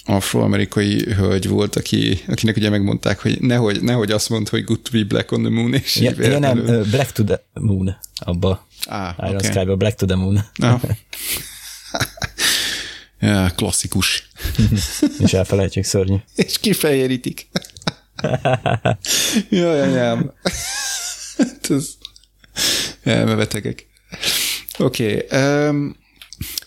afroamerikai 0.06 1.14
hölgy 1.14 1.48
volt, 1.48 1.76
aki, 1.76 2.22
akinek 2.28 2.56
ugye 2.56 2.70
megmondták, 2.70 3.20
hogy 3.20 3.42
nehogy, 3.42 3.82
nehogy 3.82 4.12
azt 4.12 4.30
mondd, 4.30 4.50
hogy 4.50 4.64
good 4.64 4.80
to 4.80 4.92
be 4.92 5.04
black 5.04 5.32
on 5.32 5.42
the 5.42 5.50
moon, 5.50 5.74
és 5.74 5.96
ja, 5.96 6.12
ja, 6.18 6.40
nem, 6.40 6.58
uh, 6.58 6.88
Black 6.88 7.12
to 7.12 7.24
the 7.24 7.44
Moon, 7.54 7.96
abba. 8.16 8.68
Ah, 8.86 9.16
Iron 9.18 9.36
okay. 9.36 9.52
Sky-ba, 9.52 9.76
Black 9.76 9.98
to 9.98 10.06
the 10.06 10.16
Moon. 10.16 10.40
Ah. 10.56 10.82
ja, 13.20 13.52
klasszikus. 13.56 14.28
és 15.24 15.34
elfelejtjük, 15.34 15.86
szörnyű. 15.86 16.16
és 16.36 16.60
kifejerítik. 16.60 17.48
Jaj, 19.50 19.82
anyám. 19.82 20.32
Ez 21.70 21.88
elmebetegek. 23.04 23.88
Oké, 24.78 25.26
okay, 25.26 25.40
um, 25.68 25.96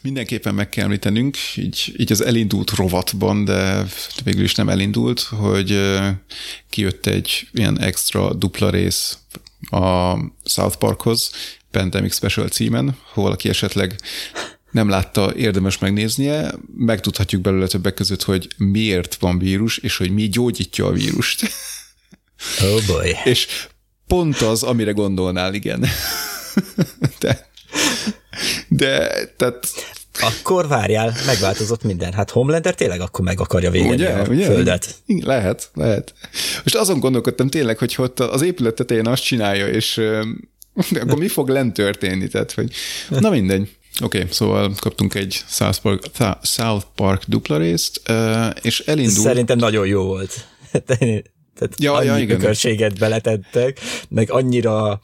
mindenképpen 0.00 0.54
meg 0.54 0.68
kell 0.68 0.84
említenünk, 0.84 1.36
így, 1.56 1.94
így 1.96 2.12
az 2.12 2.20
elindult 2.20 2.70
rovatban, 2.70 3.44
de 3.44 3.84
végül 4.24 4.44
is 4.44 4.54
nem 4.54 4.68
elindult, 4.68 5.20
hogy 5.20 5.72
uh, 5.72 6.08
kijött 6.70 7.06
egy 7.06 7.48
ilyen 7.52 7.80
extra 7.80 8.34
dupla 8.34 8.70
rész 8.70 9.18
a 9.70 10.14
South 10.44 10.76
Parkhoz, 10.76 11.30
Pandemic 11.70 12.14
Special 12.14 12.48
címen, 12.48 12.96
ha 13.12 13.20
valaki 13.22 13.48
esetleg 13.48 13.96
nem 14.70 14.88
látta, 14.88 15.34
érdemes 15.36 15.78
megnéznie, 15.78 16.54
megtudhatjuk 16.76 17.42
belőle 17.42 17.66
többek 17.66 17.94
között, 17.94 18.22
hogy 18.22 18.48
miért 18.56 19.14
van 19.14 19.38
vírus, 19.38 19.78
és 19.78 19.96
hogy 19.96 20.10
mi 20.10 20.28
gyógyítja 20.28 20.86
a 20.86 20.92
vírust. 20.92 21.50
Oh 22.62 22.86
boy. 22.86 23.16
és 23.24 23.46
pont 24.06 24.40
az, 24.40 24.62
amire 24.62 24.90
gondolnál, 24.90 25.54
igen. 25.54 25.86
de, 27.20 27.48
de, 28.68 29.24
tehát... 29.36 29.68
Akkor 30.20 30.68
várjál, 30.68 31.12
megváltozott 31.26 31.82
minden. 31.82 32.12
Hát 32.12 32.30
Homelander 32.30 32.74
tényleg 32.74 33.00
akkor 33.00 33.24
meg 33.24 33.40
akarja 33.40 33.70
végezni 33.70 33.94
ugye, 33.94 34.12
a 34.12 34.26
ugye? 34.28 34.44
földet. 34.44 34.94
Lehet, 35.06 35.70
lehet. 35.74 36.14
Most 36.62 36.76
azon 36.76 37.00
gondolkodtam 37.00 37.48
tényleg, 37.48 37.78
hogy 37.78 37.94
ott 37.98 38.20
az 38.20 38.42
épület 38.42 38.74
tetején 38.74 39.06
azt 39.06 39.22
csinálja, 39.22 39.68
és 39.68 40.00
akkor 40.74 41.18
mi 41.18 41.28
fog 41.28 41.48
lent 41.48 41.72
történni? 41.72 42.28
Tehát, 42.28 42.52
hogy 42.52 42.72
na 43.08 43.30
mindegy. 43.30 43.76
Oké, 44.02 44.18
okay, 44.18 44.30
szóval 44.32 44.74
kaptunk 44.80 45.14
egy 45.14 45.44
South 45.48 45.78
Park, 45.78 46.02
South 46.42 46.86
Park 46.94 47.22
dupla 47.26 47.56
részt, 47.56 48.02
és 48.62 48.80
elindult... 48.80 49.26
Szerintem 49.26 49.58
nagyon 49.58 49.86
jó 49.86 50.02
volt. 50.02 50.46
Tehát 51.58 51.74
ja, 51.76 51.92
annyi 51.92 52.06
ja, 52.06 52.18
igen. 52.18 52.36
ökörséget 52.40 52.98
beletettek, 52.98 53.80
meg 54.08 54.30
annyira 54.30 55.00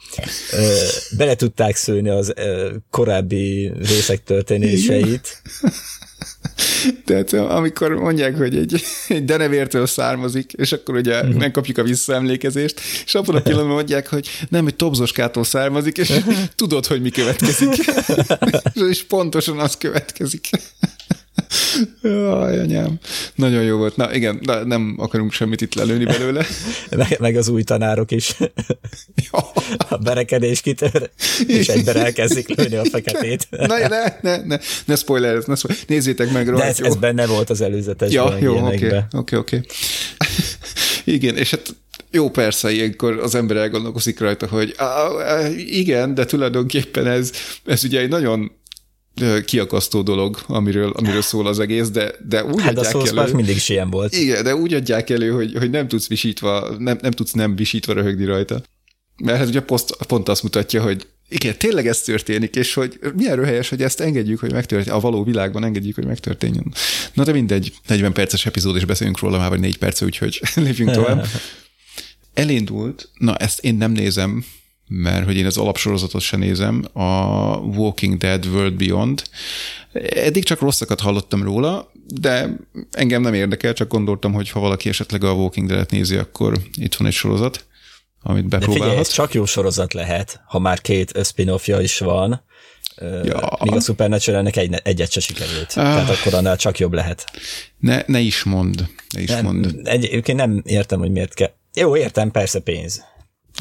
ö, 0.52 0.72
bele 1.16 1.34
tudták 1.34 1.76
szőni 1.76 2.08
az 2.08 2.32
ö, 2.36 2.70
korábbi 2.90 3.72
részek 3.78 4.24
történéseit. 4.24 5.42
Tehát 7.04 7.32
amikor 7.32 7.90
mondják, 7.94 8.36
hogy 8.36 8.56
egy, 8.56 8.82
egy 9.08 9.24
denevértől 9.24 9.86
származik, 9.86 10.52
és 10.52 10.72
akkor 10.72 10.94
ugye 10.94 11.22
Mhm. 11.22 11.36
megkapjuk 11.36 11.78
a 11.78 11.82
visszaemlékezést, 11.82 12.80
és 13.04 13.14
abban 13.14 13.36
a 13.36 13.40
pillanatban 13.40 13.74
mondják, 13.74 14.08
hogy 14.08 14.28
nem, 14.48 14.66
egy 14.66 14.76
tobzoskától 14.76 15.44
származik, 15.44 15.98
és 15.98 16.12
tudod, 16.56 16.86
hogy 16.86 17.00
mi 17.02 17.10
következik. 17.10 17.68
és 18.90 19.02
pontosan 19.02 19.58
az 19.58 19.76
következik. 19.76 20.48
Jaj, 22.03 22.59
anyám. 22.59 22.98
Nagyon 23.35 23.62
jó 23.62 23.76
volt. 23.76 23.96
Na 23.96 24.14
igen, 24.14 24.40
de 24.42 24.64
nem 24.64 24.94
akarunk 24.98 25.33
semmit 25.33 25.61
itt 25.61 25.74
lelőni 25.74 26.05
belőle. 26.05 26.46
meg, 26.96 27.16
meg 27.20 27.37
az 27.37 27.48
új 27.48 27.62
tanárok 27.62 28.11
is. 28.11 28.37
a 29.88 29.96
berekedés 29.96 30.61
kitör, 30.61 31.11
és 31.46 31.68
egyben 31.74 31.96
elkezdik 31.96 32.48
lőni 32.48 32.76
a 32.76 32.85
feketét. 32.85 33.46
Ne, 33.50 33.88
ne, 33.88 34.18
ne, 34.22 34.37
ne, 34.44 34.59
ne 34.85 34.96
spoiler, 34.96 35.42
ne 35.46 35.55
spoiler. 35.55 35.83
Nézzétek 35.87 36.33
meg 36.33 36.44
De 36.44 36.50
rajta. 36.50 36.66
ez, 36.66 36.81
ez 36.81 36.96
benne 36.96 37.26
volt 37.26 37.50
az 37.50 37.61
előzetes 37.61 38.12
Ja, 38.12 38.37
jó, 38.40 38.66
oké, 38.66 39.05
oké, 39.12 39.37
oké. 39.37 39.61
Igen, 41.05 41.37
és 41.37 41.50
hát 41.50 41.74
jó, 42.11 42.31
persze, 42.31 42.70
ilyenkor 42.72 43.18
az 43.18 43.35
ember 43.35 43.57
elgondolkozik 43.57 44.20
rajta, 44.20 44.46
hogy 44.46 44.74
á, 44.76 44.87
á, 45.18 45.48
igen, 45.57 46.14
de 46.14 46.24
tulajdonképpen 46.24 47.07
ez, 47.07 47.33
ez 47.64 47.85
ugye 47.85 48.00
egy 48.00 48.09
nagyon 48.09 48.53
kiakasztó 49.44 50.03
dolog, 50.03 50.38
amiről, 50.46 50.90
amiről 50.90 51.23
szól 51.23 51.46
az 51.46 51.59
egész, 51.59 51.88
de, 51.88 52.12
de 52.29 52.44
úgy 52.44 52.62
Hát 52.62 52.77
a 52.77 52.79
adják 52.79 52.92
Park 52.92 53.16
elő, 53.16 53.33
mindig 53.33 53.57
is 53.57 53.68
ilyen 53.68 53.90
volt. 53.90 54.14
igen, 54.16 54.44
de 54.44 54.55
úgy 54.57 54.75
adják 54.75 55.11
elő, 55.11 55.31
hogy, 55.31 55.55
hogy 55.59 55.70
nem 55.70 55.88
tudsz 55.88 56.09
visítva, 56.09 56.77
nem, 56.79 56.99
nem 57.03 57.11
tudsz 57.11 57.33
nem 57.33 57.57
visítva 57.57 57.92
röhögni 57.92 58.25
rajta. 58.25 58.62
Mert 59.23 59.38
hát 59.38 59.49
ugye 59.49 59.61
pont, 59.61 59.85
pont 60.07 60.29
azt 60.29 60.42
mutatja, 60.42 60.83
hogy 60.83 61.07
igen, 61.29 61.59
tényleg 61.59 61.87
ez 61.87 62.03
történik, 62.03 62.57
és 62.57 62.75
hogy 62.75 62.99
milyen 63.16 63.37
röhelyes, 63.37 63.68
hogy 63.68 63.83
ezt 63.83 64.01
engedjük, 64.01 64.40
hogy 64.40 64.53
megtörténjen, 64.53 64.96
a 64.96 65.01
való 65.01 65.25
világban 65.25 65.64
engedjük, 65.64 65.94
hogy 65.94 66.07
megtörténjen. 66.07 66.75
Na 67.12 67.25
de 67.25 67.33
mindegy, 67.33 67.73
40 67.87 68.12
perces 68.12 68.46
epizód, 68.46 68.77
és 68.77 68.85
beszélünk 68.85 69.18
róla 69.18 69.38
már, 69.38 69.49
vagy 69.49 69.61
4 69.61 69.79
perc, 69.79 70.03
úgyhogy 70.03 70.40
lépjünk 70.55 70.90
tovább. 70.90 71.27
Elindult, 72.35 73.09
na 73.18 73.37
ezt 73.37 73.64
én 73.64 73.75
nem 73.75 73.92
nézem, 73.92 74.44
mert 74.92 75.24
hogy 75.24 75.37
én 75.37 75.46
az 75.46 75.57
alapsorozatot 75.57 76.20
sem 76.20 76.40
nézem, 76.40 76.85
a 76.92 77.03
Walking 77.57 78.16
Dead 78.16 78.46
World 78.46 78.74
Beyond. 78.74 79.22
Eddig 79.92 80.44
csak 80.44 80.61
rosszakat 80.61 81.00
hallottam 81.00 81.42
róla, 81.42 81.92
de 82.07 82.57
engem 82.90 83.22
nem 83.22 83.35
érdekel, 83.35 83.72
csak 83.72 83.88
gondoltam, 83.88 84.33
hogy 84.33 84.50
ha 84.50 84.61
valaki 84.61 84.88
esetleg 84.88 85.24
a 85.24 85.33
Walking 85.33 85.68
Dead-et 85.68 85.90
nézi, 85.90 86.16
akkor 86.16 86.59
itt 86.72 86.94
van 86.94 87.07
egy 87.07 87.12
sorozat, 87.12 87.64
amit 88.22 88.48
De 88.48 88.57
figyelj, 88.57 88.72
bepróbálhat. 88.72 89.07
ez 89.07 89.12
csak 89.12 89.35
jó 89.35 89.44
sorozat 89.44 89.92
lehet, 89.92 90.40
ha 90.46 90.59
már 90.59 90.81
két 90.81 91.24
spin-offja 91.24 91.81
is 91.81 91.98
van, 91.98 92.42
ja. 93.22 93.59
míg 93.64 93.74
a 93.74 93.81
Supernatural-nek 93.81 94.57
egy, 94.57 94.81
egyet 94.83 95.11
se 95.11 95.20
sikerült. 95.20 95.66
Ah. 95.66 95.74
Tehát 95.74 96.09
akkor 96.09 96.35
annál 96.35 96.57
csak 96.57 96.79
jobb 96.79 96.92
lehet. 96.92 97.24
Ne, 97.79 98.03
ne 98.07 98.18
is 98.20 98.42
mond, 98.42 98.88
ne 99.14 99.20
is 99.20 99.29
Nem, 99.29 99.44
mond. 99.44 99.81
egyébként 99.85 100.38
nem 100.38 100.62
értem, 100.66 100.98
hogy 100.98 101.11
miért 101.11 101.35
kell. 101.35 101.50
Jó, 101.74 101.96
értem, 101.96 102.31
persze 102.31 102.61
pénz. 102.61 103.05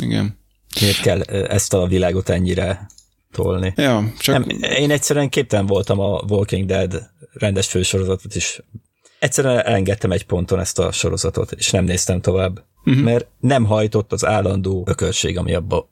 Igen. 0.01 0.38
Miért 0.81 1.01
kell 1.01 1.21
ezt 1.21 1.73
a 1.73 1.87
világot 1.87 2.29
ennyire 2.29 2.87
tolni. 3.31 3.73
Ja, 3.75 4.13
csak 4.19 4.45
Nem, 4.45 4.71
én 4.77 4.91
egyszerűen 4.91 5.29
képtelen 5.29 5.65
voltam 5.65 5.99
a 5.99 6.21
Walking 6.27 6.65
Dead 6.65 7.09
rendes 7.33 7.67
fősorozatot 7.67 8.35
is. 8.35 8.61
Egyszerűen 9.19 9.65
elengedtem 9.65 10.11
egy 10.11 10.25
ponton 10.25 10.59
ezt 10.59 10.79
a 10.79 10.91
sorozatot, 10.91 11.51
és 11.51 11.69
nem 11.71 11.83
néztem 11.83 12.21
tovább. 12.21 12.63
Uh-huh. 12.85 13.03
Mert 13.03 13.27
nem 13.39 13.65
hajtott 13.65 14.11
az 14.11 14.25
állandó 14.25 14.83
ökörség, 14.87 15.37
ami 15.37 15.53
abban 15.53 15.89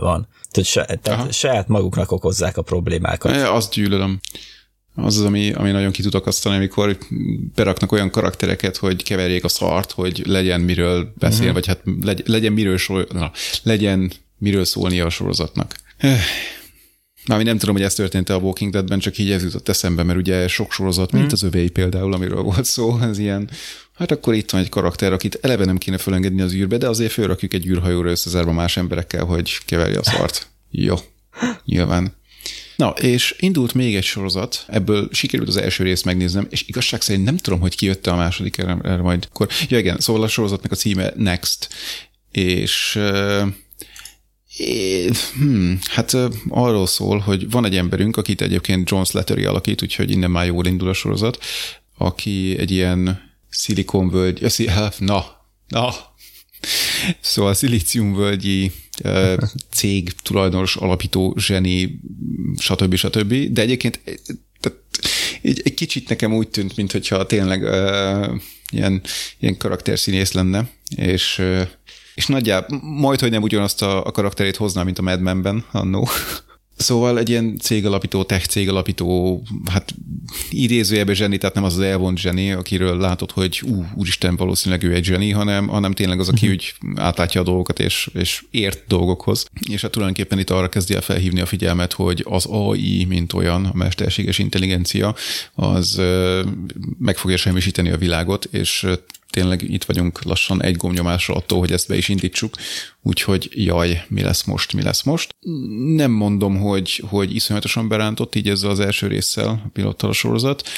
van. 0.00 0.28
Tehát, 0.50 0.68
se, 0.68 0.80
Aha. 0.80 0.96
tehát 1.02 1.32
saját 1.32 1.68
maguknak 1.68 2.12
okozzák 2.12 2.56
a 2.56 2.62
problémákat. 2.62 3.32
E, 3.32 3.52
Azt 3.52 3.72
gyűlölöm. 3.72 4.20
Az 4.94 5.18
az, 5.18 5.24
ami, 5.24 5.52
ami 5.52 5.70
nagyon 5.70 5.92
ki 5.92 6.02
tud 6.02 6.14
akasztani, 6.14 6.56
amikor 6.56 6.98
beraknak 7.54 7.92
olyan 7.92 8.10
karaktereket, 8.10 8.76
hogy 8.76 9.02
keverjék 9.02 9.44
a 9.44 9.48
szart, 9.48 9.92
hogy 9.92 10.22
legyen 10.26 10.60
miről 10.60 11.12
beszél, 11.18 11.38
uh-huh. 11.38 11.54
vagy 11.54 11.66
hát 11.66 11.82
legy, 12.02 12.22
legyen 12.26 12.52
miről, 12.52 12.76
sor, 12.76 13.06
na, 13.12 13.32
legyen 13.62 14.12
miről 14.38 14.64
szólni 14.64 15.00
a 15.00 15.10
sorozatnak. 15.10 15.74
Eh, 15.96 16.20
Már 17.26 17.42
nem 17.42 17.58
tudom, 17.58 17.74
hogy 17.74 17.84
ez 17.84 17.94
történt 17.94 18.28
a 18.28 18.36
Walking 18.36 18.72
Deadben, 18.72 18.98
csak 18.98 19.18
így 19.18 19.30
ez 19.30 19.42
jutott 19.42 19.68
eszembe, 19.68 20.02
mert 20.02 20.18
ugye 20.18 20.48
sok 20.48 20.72
sorozat, 20.72 21.12
mint 21.12 21.32
az 21.32 21.42
övéi 21.42 21.68
például, 21.70 22.12
amiről 22.12 22.42
volt 22.42 22.64
szó, 22.64 22.98
ez 23.00 23.18
ilyen, 23.18 23.50
hát 23.94 24.10
akkor 24.10 24.34
itt 24.34 24.50
van 24.50 24.60
egy 24.60 24.68
karakter, 24.68 25.12
akit 25.12 25.38
eleve 25.42 25.64
nem 25.64 25.78
kéne 25.78 25.98
fölengedni 25.98 26.40
az 26.40 26.52
űrbe, 26.52 26.76
de 26.76 26.88
azért 26.88 27.12
fölrakjuk 27.12 27.54
egy 27.54 27.66
űrhajóra 27.66 28.10
összezárva 28.10 28.52
más 28.52 28.76
emberekkel, 28.76 29.24
hogy 29.24 29.58
keverje 29.66 29.98
a 29.98 30.04
szart. 30.04 30.46
Jó, 30.70 30.96
nyilván. 31.64 32.12
Na, 32.76 32.88
és 32.88 33.34
indult 33.38 33.74
még 33.74 33.96
egy 33.96 34.04
sorozat, 34.04 34.64
ebből 34.68 35.08
sikerült 35.12 35.48
az 35.48 35.56
első 35.56 35.84
részt 35.84 36.04
megnéznem, 36.04 36.46
és 36.50 36.64
igazság 36.66 37.00
szerint 37.00 37.24
nem 37.24 37.36
tudom, 37.36 37.60
hogy 37.60 37.76
kijött 37.76 38.06
a 38.06 38.16
második, 38.16 38.58
erre, 38.58 38.76
erre 38.82 39.02
majd. 39.02 39.26
Akkor. 39.30 39.48
Ja 39.68 39.78
igen, 39.78 39.98
szóval 39.98 40.22
a 40.22 40.28
sorozatnak 40.28 40.72
a 40.72 40.76
címe 40.76 41.12
Next, 41.16 41.68
és 42.30 42.98
É, 44.56 45.10
hmm, 45.34 45.78
hát 45.90 46.12
ö, 46.12 46.28
arról 46.48 46.86
szól, 46.86 47.18
hogy 47.18 47.50
van 47.50 47.64
egy 47.64 47.76
emberünk, 47.76 48.16
akit 48.16 48.40
egyébként 48.40 48.90
John 48.90 49.02
Slattery 49.02 49.44
alakít, 49.44 49.82
úgyhogy 49.82 50.10
innen 50.10 50.30
már 50.30 50.46
jól 50.46 50.66
indul 50.66 50.88
a 50.88 50.92
sorozat, 50.92 51.38
aki 51.98 52.58
egy 52.58 52.70
ilyen 52.70 53.32
szilikonvölgy, 53.48 54.46
na, 54.98 55.24
na, 55.68 55.94
szóval 57.20 57.54
szilíciumvölgyi 57.54 58.72
cég 59.70 60.12
tulajdonos, 60.22 60.76
alapító, 60.76 61.34
zseni, 61.38 62.00
stb. 62.58 62.94
stb. 62.94 63.34
De 63.34 63.62
egyébként 63.62 64.00
eh, 64.04 64.14
tehát 64.60 64.78
egy, 65.42 65.60
egy 65.64 65.74
kicsit 65.74 66.08
nekem 66.08 66.34
úgy 66.34 66.48
tűnt, 66.48 66.76
mintha 66.76 67.26
tényleg 67.26 67.62
ö, 67.62 68.34
ilyen, 68.72 69.02
ilyen 69.38 69.56
karakterszínész 69.56 70.32
lenne, 70.32 70.70
és 70.96 71.38
ö, 71.38 71.62
és 72.14 72.26
nagyjából 72.26 72.80
majd, 72.82 73.20
hogy 73.20 73.30
nem 73.30 73.42
ugyanazt 73.42 73.82
a, 73.82 74.06
a 74.06 74.10
karakterét 74.10 74.56
hozná, 74.56 74.82
mint 74.82 74.98
a 74.98 75.02
Mad 75.02 75.20
Men-ben 75.20 75.64
annó. 75.72 76.08
Szóval 76.76 77.18
egy 77.18 77.28
ilyen 77.28 77.56
cégalapító, 77.58 78.22
tech 78.24 78.46
cégalapító, 78.46 79.42
hát 79.70 79.94
idézőjelben 80.50 81.14
zseni, 81.14 81.38
tehát 81.38 81.54
nem 81.54 81.64
az 81.64 81.74
az 81.74 81.80
elvont 81.80 82.18
zseni, 82.18 82.52
akiről 82.52 82.98
látod, 82.98 83.30
hogy 83.30 83.62
ú, 83.64 83.84
úristen, 83.94 84.36
valószínűleg 84.36 84.84
ő 84.84 84.94
egy 84.94 85.04
zseni, 85.04 85.30
hanem, 85.30 85.68
hanem 85.68 85.92
tényleg 85.92 86.20
az, 86.20 86.28
aki 86.28 86.48
úgy 86.48 86.74
átlátja 86.96 87.40
a 87.40 87.44
dolgokat, 87.44 87.78
és, 87.78 88.10
és 88.14 88.44
ért 88.50 88.82
dolgokhoz. 88.88 89.46
És 89.70 89.80
hát 89.80 89.90
tulajdonképpen 89.90 90.38
itt 90.38 90.50
arra 90.50 90.68
kezdi 90.68 90.94
el 90.94 91.00
felhívni 91.00 91.40
a 91.40 91.46
figyelmet, 91.46 91.92
hogy 91.92 92.24
az 92.28 92.46
AI, 92.46 93.04
mint 93.04 93.32
olyan, 93.32 93.64
a 93.64 93.74
mesterséges 93.74 94.38
intelligencia, 94.38 95.14
az 95.54 96.00
meg 96.98 97.16
fogja 97.16 97.36
semmisíteni 97.36 97.90
a 97.90 97.96
világot, 97.96 98.44
és 98.44 98.86
tényleg 99.34 99.62
itt 99.62 99.84
vagyunk 99.84 100.22
lassan 100.22 100.62
egy 100.62 100.76
gomnyomásra 100.76 101.34
attól, 101.34 101.58
hogy 101.58 101.72
ezt 101.72 101.88
be 101.88 101.96
is 101.96 102.08
indítsuk, 102.08 102.54
úgyhogy 103.02 103.50
jaj, 103.52 104.04
mi 104.08 104.22
lesz 104.22 104.44
most, 104.44 104.72
mi 104.72 104.82
lesz 104.82 105.02
most. 105.02 105.34
Nem 105.94 106.10
mondom, 106.10 106.58
hogy, 106.58 107.02
hogy 107.08 107.34
iszonyatosan 107.34 107.88
berántott 107.88 108.34
így 108.34 108.48
ezzel 108.48 108.70
az 108.70 108.80
első 108.80 109.06
résszel, 109.06 109.48
a 109.48 109.68
pilottal 109.72 110.10
a 110.10 110.12
sorozat, 110.12 110.68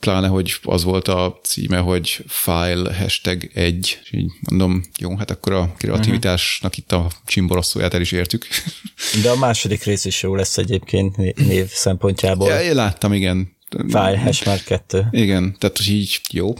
pláne, 0.00 0.26
hogy 0.26 0.58
az 0.62 0.84
volt 0.84 1.08
a 1.08 1.38
címe, 1.42 1.78
hogy 1.78 2.24
file 2.26 2.94
hashtag 2.94 3.50
egy, 3.54 3.98
és 4.02 4.12
így 4.12 4.30
mondom, 4.50 4.84
jó, 4.98 5.16
hát 5.16 5.30
akkor 5.30 5.52
a 5.52 5.74
kreativitásnak 5.76 6.76
itt 6.76 6.92
a 6.92 7.10
csimborosszóját 7.26 7.94
el 7.94 8.00
is 8.00 8.12
értük. 8.12 8.46
De 9.22 9.30
a 9.30 9.36
második 9.36 9.82
rész 9.82 10.04
is 10.04 10.22
jó 10.22 10.34
lesz 10.34 10.58
egyébként 10.58 11.16
né- 11.16 11.36
név 11.36 11.68
szempontjából. 11.68 12.48
Ja, 12.48 12.62
én 12.62 12.74
láttam, 12.74 13.12
igen. 13.12 13.56
File 13.86 14.18
hash 14.18 14.46
már 14.46 14.62
kettő. 14.62 15.06
Igen, 15.10 15.56
tehát 15.58 15.86
így 15.88 16.20
jó. 16.30 16.54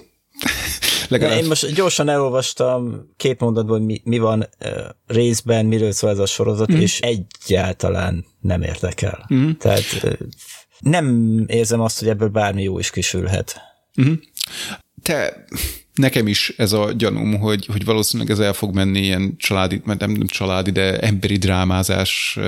Legalább 1.13 1.39
Én 1.39 1.47
most 1.47 1.75
gyorsan 1.75 2.09
elolvastam 2.09 3.09
két 3.17 3.41
mondatból, 3.41 3.77
hogy 3.77 3.87
mi, 3.87 4.01
mi 4.05 4.19
van 4.19 4.49
részben, 5.07 5.67
miről 5.67 5.93
szól 5.93 6.11
ez 6.11 6.19
a 6.19 6.27
sorozat, 6.27 6.73
mm. 6.73 6.77
és 6.77 7.01
egyáltalán 7.01 8.25
nem 8.41 8.63
érdekel. 8.63 9.29
Mm. 9.35 9.51
Tehát 9.51 10.07
nem 10.79 11.39
érzem 11.47 11.81
azt, 11.81 11.99
hogy 11.99 12.09
ebből 12.09 12.29
bármi 12.29 12.63
jó 12.63 12.79
is 12.79 12.91
kisülhet. 12.91 13.61
te, 15.03 15.45
nekem 15.95 16.27
is 16.27 16.55
ez 16.57 16.73
a 16.73 16.93
gyanúm, 16.93 17.39
hogy, 17.39 17.67
hogy 17.67 17.85
valószínűleg 17.85 18.33
ez 18.33 18.39
el 18.39 18.53
fog 18.53 18.75
menni 18.75 19.01
ilyen 19.01 19.35
családi, 19.37 19.81
mert 19.85 20.01
nem, 20.01 20.11
nem 20.11 20.27
családi, 20.27 20.71
de 20.71 20.99
emberi 20.99 21.37
drámázás 21.37 22.39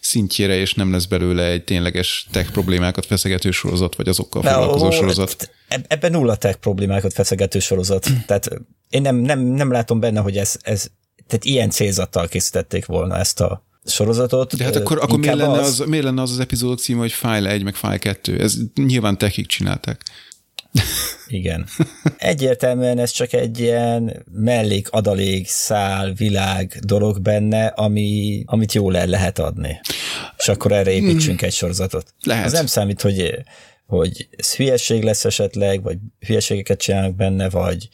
szintjére, 0.00 0.56
és 0.56 0.74
nem 0.74 0.92
lesz 0.92 1.04
belőle 1.04 1.44
egy 1.44 1.64
tényleges 1.64 2.26
tech 2.30 2.50
problémákat 2.50 3.06
feszegető 3.06 3.50
sorozat, 3.50 3.96
vagy 3.96 4.08
azokkal 4.08 4.42
De, 4.42 4.50
foglalkozó 4.50 4.86
ó, 4.86 4.90
sorozat. 4.90 5.50
eb- 5.68 5.92
Ebben 5.92 6.10
nulla 6.10 6.36
tech 6.36 6.58
problémákat 6.58 7.12
feszegető 7.12 7.58
sorozat. 7.58 8.08
Tehát 8.26 8.48
én 8.88 9.02
nem, 9.02 9.16
nem, 9.16 9.40
nem 9.40 9.70
látom 9.70 10.00
benne, 10.00 10.20
hogy 10.20 10.36
ez, 10.36 10.56
ez 10.62 10.86
tehát 11.26 11.44
ilyen 11.44 11.70
célzattal 11.70 12.28
készítették 12.28 12.86
volna 12.86 13.18
ezt 13.18 13.40
a 13.40 13.64
sorozatot. 13.84 14.56
De 14.56 14.64
hát 14.64 14.76
akkor, 14.76 14.98
akkor 15.02 15.18
miért, 15.18 15.36
lenne 15.36 15.58
az, 15.58 15.82
miért 15.86 16.04
lenne 16.04 16.22
az 16.22 16.30
az 16.30 16.38
epizódok 16.38 16.78
címe, 16.78 16.98
hogy 16.98 17.12
File 17.12 17.50
1, 17.50 17.62
meg 17.62 17.74
File 17.74 17.98
2? 17.98 18.40
Ez 18.40 18.56
nyilván 18.74 19.18
techik 19.18 19.46
csinálták. 19.46 20.02
Igen. 21.26 21.66
Egyértelműen 22.18 22.98
ez 22.98 23.10
csak 23.10 23.32
egy 23.32 23.58
ilyen 23.60 24.24
mellék, 24.32 24.90
adalék, 24.90 25.48
szál, 25.48 26.12
világ 26.12 26.78
dolog 26.84 27.20
benne, 27.20 27.66
ami, 27.66 28.42
amit 28.46 28.72
jól 28.72 28.96
el 28.96 29.06
lehet 29.06 29.38
adni. 29.38 29.80
És 30.36 30.48
akkor 30.48 30.72
erre 30.72 30.90
építsünk 30.90 31.42
egy 31.42 31.52
sorozatot. 31.52 32.14
Lehet. 32.22 32.44
Az 32.44 32.52
nem 32.52 32.66
számít, 32.66 33.00
hogy 33.02 33.34
hogy 33.86 34.28
ez 34.36 34.54
hülyeség 34.54 35.02
lesz 35.02 35.24
esetleg, 35.24 35.82
vagy 35.82 35.98
hülyeségeket 36.26 36.78
csinálnak 36.80 37.14
benne, 37.14 37.48
vagy 37.50 37.88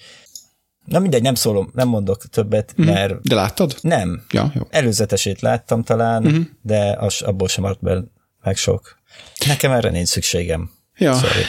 Na 0.84 0.98
mindegy, 0.98 1.22
nem 1.22 1.34
szólom, 1.34 1.70
nem 1.74 1.88
mondok 1.88 2.26
többet, 2.26 2.72
Mhm. 2.76 2.88
mert 2.88 3.20
De 3.28 3.34
láttad? 3.34 3.76
nem. 3.80 4.24
Ja, 4.30 4.52
jó. 4.54 4.62
Előzetesét 4.70 5.40
láttam 5.40 5.82
talán, 5.82 6.22
Mhm. 6.22 6.40
de 6.62 6.96
az, 6.98 7.22
abból 7.22 7.48
sem 7.48 7.62
maradt 7.62 7.80
be 7.82 8.02
meg 8.42 8.56
sok. 8.56 8.98
Nekem 9.46 9.70
erre 9.72 9.90
nincs 9.90 10.08
szükségem. 10.08 10.70
Ja. 10.96 11.14
Sorry. 11.14 11.42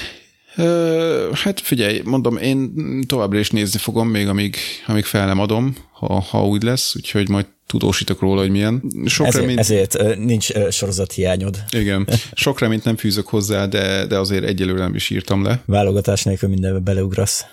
Hát 1.34 1.60
figyelj, 1.60 2.02
mondom, 2.04 2.38
én 2.38 2.74
továbbra 3.08 3.40
is 3.40 3.50
nézni 3.50 3.80
fogom, 3.80 4.08
még 4.08 4.28
amíg, 4.28 4.56
amíg 4.88 5.06
fel 5.06 5.26
nem 5.26 5.40
adom, 5.40 5.76
ha, 5.92 6.20
ha 6.20 6.48
úgy 6.48 6.64
lesz, 6.64 6.96
úgyhogy 6.96 7.30
majd 7.30 7.46
tudósítok 7.68 8.20
róla, 8.20 8.42
hogy 8.42 8.50
milyen. 8.50 8.84
Sok 9.06 9.28
Ezért, 9.28 9.42
reményt, 9.42 9.60
ezért 9.60 10.18
nincs 10.18 10.52
sorozathiányod. 10.70 11.64
igen, 11.72 12.08
sok 12.34 12.60
reményt 12.60 12.84
nem 12.84 12.96
fűzök 12.98 13.28
hozzá, 13.28 13.66
de, 13.66 14.06
de 14.06 14.18
azért 14.18 14.44
egyelőre 14.44 14.80
nem 14.80 14.96
is 14.96 15.10
írtam 15.10 15.44
le. 15.44 15.64
Válogatás 15.66 16.24
nélkül 16.24 16.50
mindenbe 16.50 16.80
beleugrasz. 16.80 17.46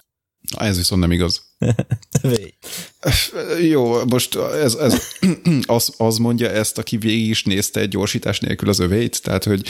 Ez 0.57 0.77
viszont 0.77 1.01
nem 1.01 1.13
igaz. 1.13 1.43
Jó, 3.71 4.05
most 4.05 4.37
ez, 4.37 4.75
ez 4.75 5.03
az, 5.67 5.95
az 5.97 6.17
mondja 6.17 6.51
ezt, 6.51 6.79
aki 6.79 6.97
végig 6.97 7.29
is 7.29 7.45
nézte 7.45 7.81
egy 7.81 7.89
gyorsítás 7.89 8.41
nélkül 8.41 8.69
az 8.69 8.79
öveit, 8.79 9.23
tehát 9.23 9.45
hogy 9.45 9.63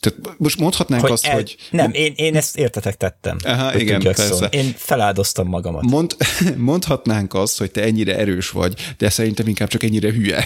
tehát 0.00 0.38
most 0.38 0.58
mondhatnánk 0.58 1.02
Hogy 1.02 1.10
azt, 1.10 1.26
el, 1.26 1.34
hogy 1.34 1.56
Nem, 1.70 1.92
én, 1.92 2.12
én 2.16 2.36
ezt 2.36 2.56
értetek 2.56 2.96
tettem. 2.96 3.36
Aha, 3.44 3.78
igen, 3.78 4.02
persze. 4.02 4.22
szólni. 4.22 4.56
Én 4.56 4.74
feláldoztam 4.76 5.48
magamat. 5.48 5.82
mond, 5.82 6.16
mondhatnánk 6.56 7.34
azt, 7.34 7.58
hogy 7.58 7.70
te 7.70 7.82
ennyire 7.82 8.16
erős 8.18 8.50
vagy, 8.50 8.94
de 8.98 9.10
szerintem 9.10 9.46
inkább 9.46 9.68
csak 9.68 9.82
ennyire 9.82 10.12
hülye. 10.12 10.44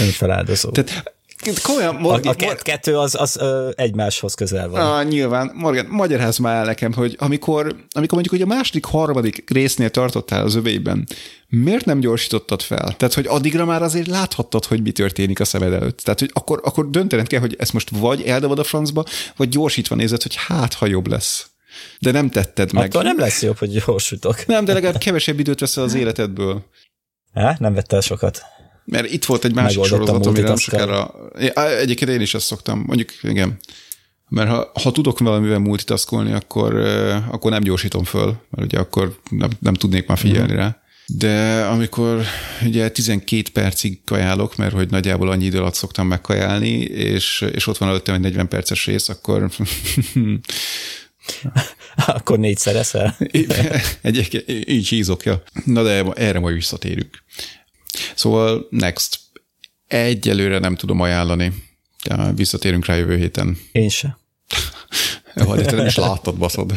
Ön 0.00 0.10
feláldozó. 0.10 0.70
Tehát 0.70 1.14
komolyan, 1.62 1.96
a, 1.96 1.98
Morgan, 1.98 2.32
a 2.32 2.36
kett, 2.36 2.62
kettő 2.62 2.98
az, 2.98 3.14
az 3.14 3.36
ö, 3.36 3.68
egymáshoz 3.74 4.34
közel 4.34 4.68
van. 4.68 4.80
Ah, 4.80 5.08
nyilván, 5.08 5.50
Morgan, 5.54 5.86
magyarázz 5.86 6.38
már 6.38 6.56
el 6.56 6.64
nekem, 6.64 6.92
hogy 6.92 7.16
amikor, 7.18 7.62
amikor 7.90 8.12
mondjuk 8.12 8.30
hogy 8.30 8.42
a 8.42 8.46
második, 8.46 8.84
harmadik 8.84 9.44
résznél 9.50 9.90
tartottál 9.90 10.44
az 10.44 10.54
övében, 10.54 11.06
miért 11.48 11.84
nem 11.84 12.00
gyorsítottad 12.00 12.62
fel? 12.62 12.94
Tehát, 12.96 13.14
hogy 13.14 13.26
addigra 13.26 13.64
már 13.64 13.82
azért 13.82 14.06
láthattad, 14.06 14.64
hogy 14.64 14.82
mi 14.82 14.90
történik 14.90 15.40
a 15.40 15.44
szemed 15.44 15.72
előtt. 15.72 16.00
Tehát, 16.00 16.20
hogy 16.20 16.30
akkor, 16.32 16.60
akkor 16.64 16.90
döntened 16.90 17.26
kell, 17.26 17.40
hogy 17.40 17.56
ezt 17.58 17.72
most 17.72 17.90
vagy 17.90 18.22
eldobod 18.22 18.58
a 18.58 18.64
francba, 18.64 19.04
vagy 19.36 19.48
gyorsítva 19.48 19.94
nézed, 19.94 20.22
hogy 20.22 20.34
hát, 20.36 20.74
ha 20.74 20.86
jobb 20.86 21.06
lesz. 21.06 21.50
De 21.98 22.10
nem 22.10 22.30
tetted 22.30 22.72
meg. 22.72 22.84
Attól 22.84 23.02
nem 23.02 23.18
lesz 23.18 23.42
jobb, 23.42 23.58
hogy 23.58 23.82
gyorsítok. 23.86 24.46
nem, 24.46 24.64
de 24.64 24.72
legalább 24.72 24.98
kevesebb 24.98 25.38
időt 25.38 25.60
veszel 25.60 25.84
az 25.84 25.94
életedből. 25.94 26.64
Há? 27.34 27.56
Nem 27.58 27.74
vett 27.74 27.92
el 27.92 28.00
sokat. 28.00 28.42
Mert 28.84 29.12
itt 29.12 29.24
volt 29.24 29.44
egy 29.44 29.54
másik 29.54 29.84
sorozat, 29.84 30.26
amire 30.26 30.48
nem 30.48 30.56
sokára... 30.56 31.14
Egyébként 31.80 32.10
én 32.10 32.20
is 32.20 32.34
ezt 32.34 32.46
szoktam, 32.46 32.84
mondjuk 32.86 33.08
igen. 33.22 33.58
Mert 34.28 34.48
ha, 34.48 34.70
ha 34.82 34.92
tudok 34.92 35.18
valamivel 35.18 35.58
multitaskolni, 35.58 36.32
akkor, 36.32 36.74
akkor 37.30 37.50
nem 37.50 37.62
gyorsítom 37.62 38.04
föl, 38.04 38.34
mert 38.50 38.66
ugye 38.72 38.78
akkor 38.78 39.18
nem, 39.30 39.50
nem 39.60 39.74
tudnék 39.74 40.06
már 40.06 40.18
figyelni 40.18 40.54
rá. 40.54 40.82
De 41.06 41.64
amikor 41.64 42.22
ugye 42.64 42.90
12 42.90 43.42
percig 43.52 44.00
kajálok, 44.04 44.56
mert 44.56 44.72
hogy 44.72 44.90
nagyjából 44.90 45.30
annyi 45.30 45.44
idő 45.44 45.58
alatt 45.58 45.74
szoktam 45.74 46.06
megkajálni, 46.06 46.78
és, 46.80 47.46
és 47.52 47.66
ott 47.66 47.78
van 47.78 47.88
előttem 47.88 48.14
egy 48.14 48.20
40 48.20 48.48
perces 48.48 48.86
rész, 48.86 49.08
akkor 49.08 49.50
Akkor 52.06 52.38
négyszer 52.38 52.76
eszel. 52.76 53.16
Egyébként 54.02 54.68
így 54.68 54.88
hízok, 54.88 55.24
ja. 55.24 55.42
Na 55.64 55.82
de 55.82 56.04
erre 56.12 56.38
majd 56.38 56.54
visszatérünk. 56.54 57.22
Szóval 58.14 58.66
next. 58.70 59.18
Egyelőre 59.86 60.58
nem 60.58 60.76
tudom 60.76 61.00
ajánlani. 61.00 61.52
Visszatérünk 62.34 62.84
rá 62.84 62.94
jövő 62.94 63.16
héten. 63.16 63.58
Én 63.72 63.88
se. 63.88 64.18
Jó, 65.34 65.54
de 65.54 65.64
te 65.64 65.76
nem 65.76 65.86
is 65.86 65.96
láttad, 65.96 66.36
baszod. 66.36 66.72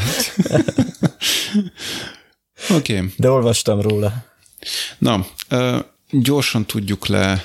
Oké. 2.70 2.98
Okay. 2.98 3.14
De 3.18 3.30
olvastam 3.30 3.82
róla. 3.82 4.26
Na, 4.98 5.26
gyorsan 6.10 6.66
tudjuk 6.66 7.08
le 7.08 7.44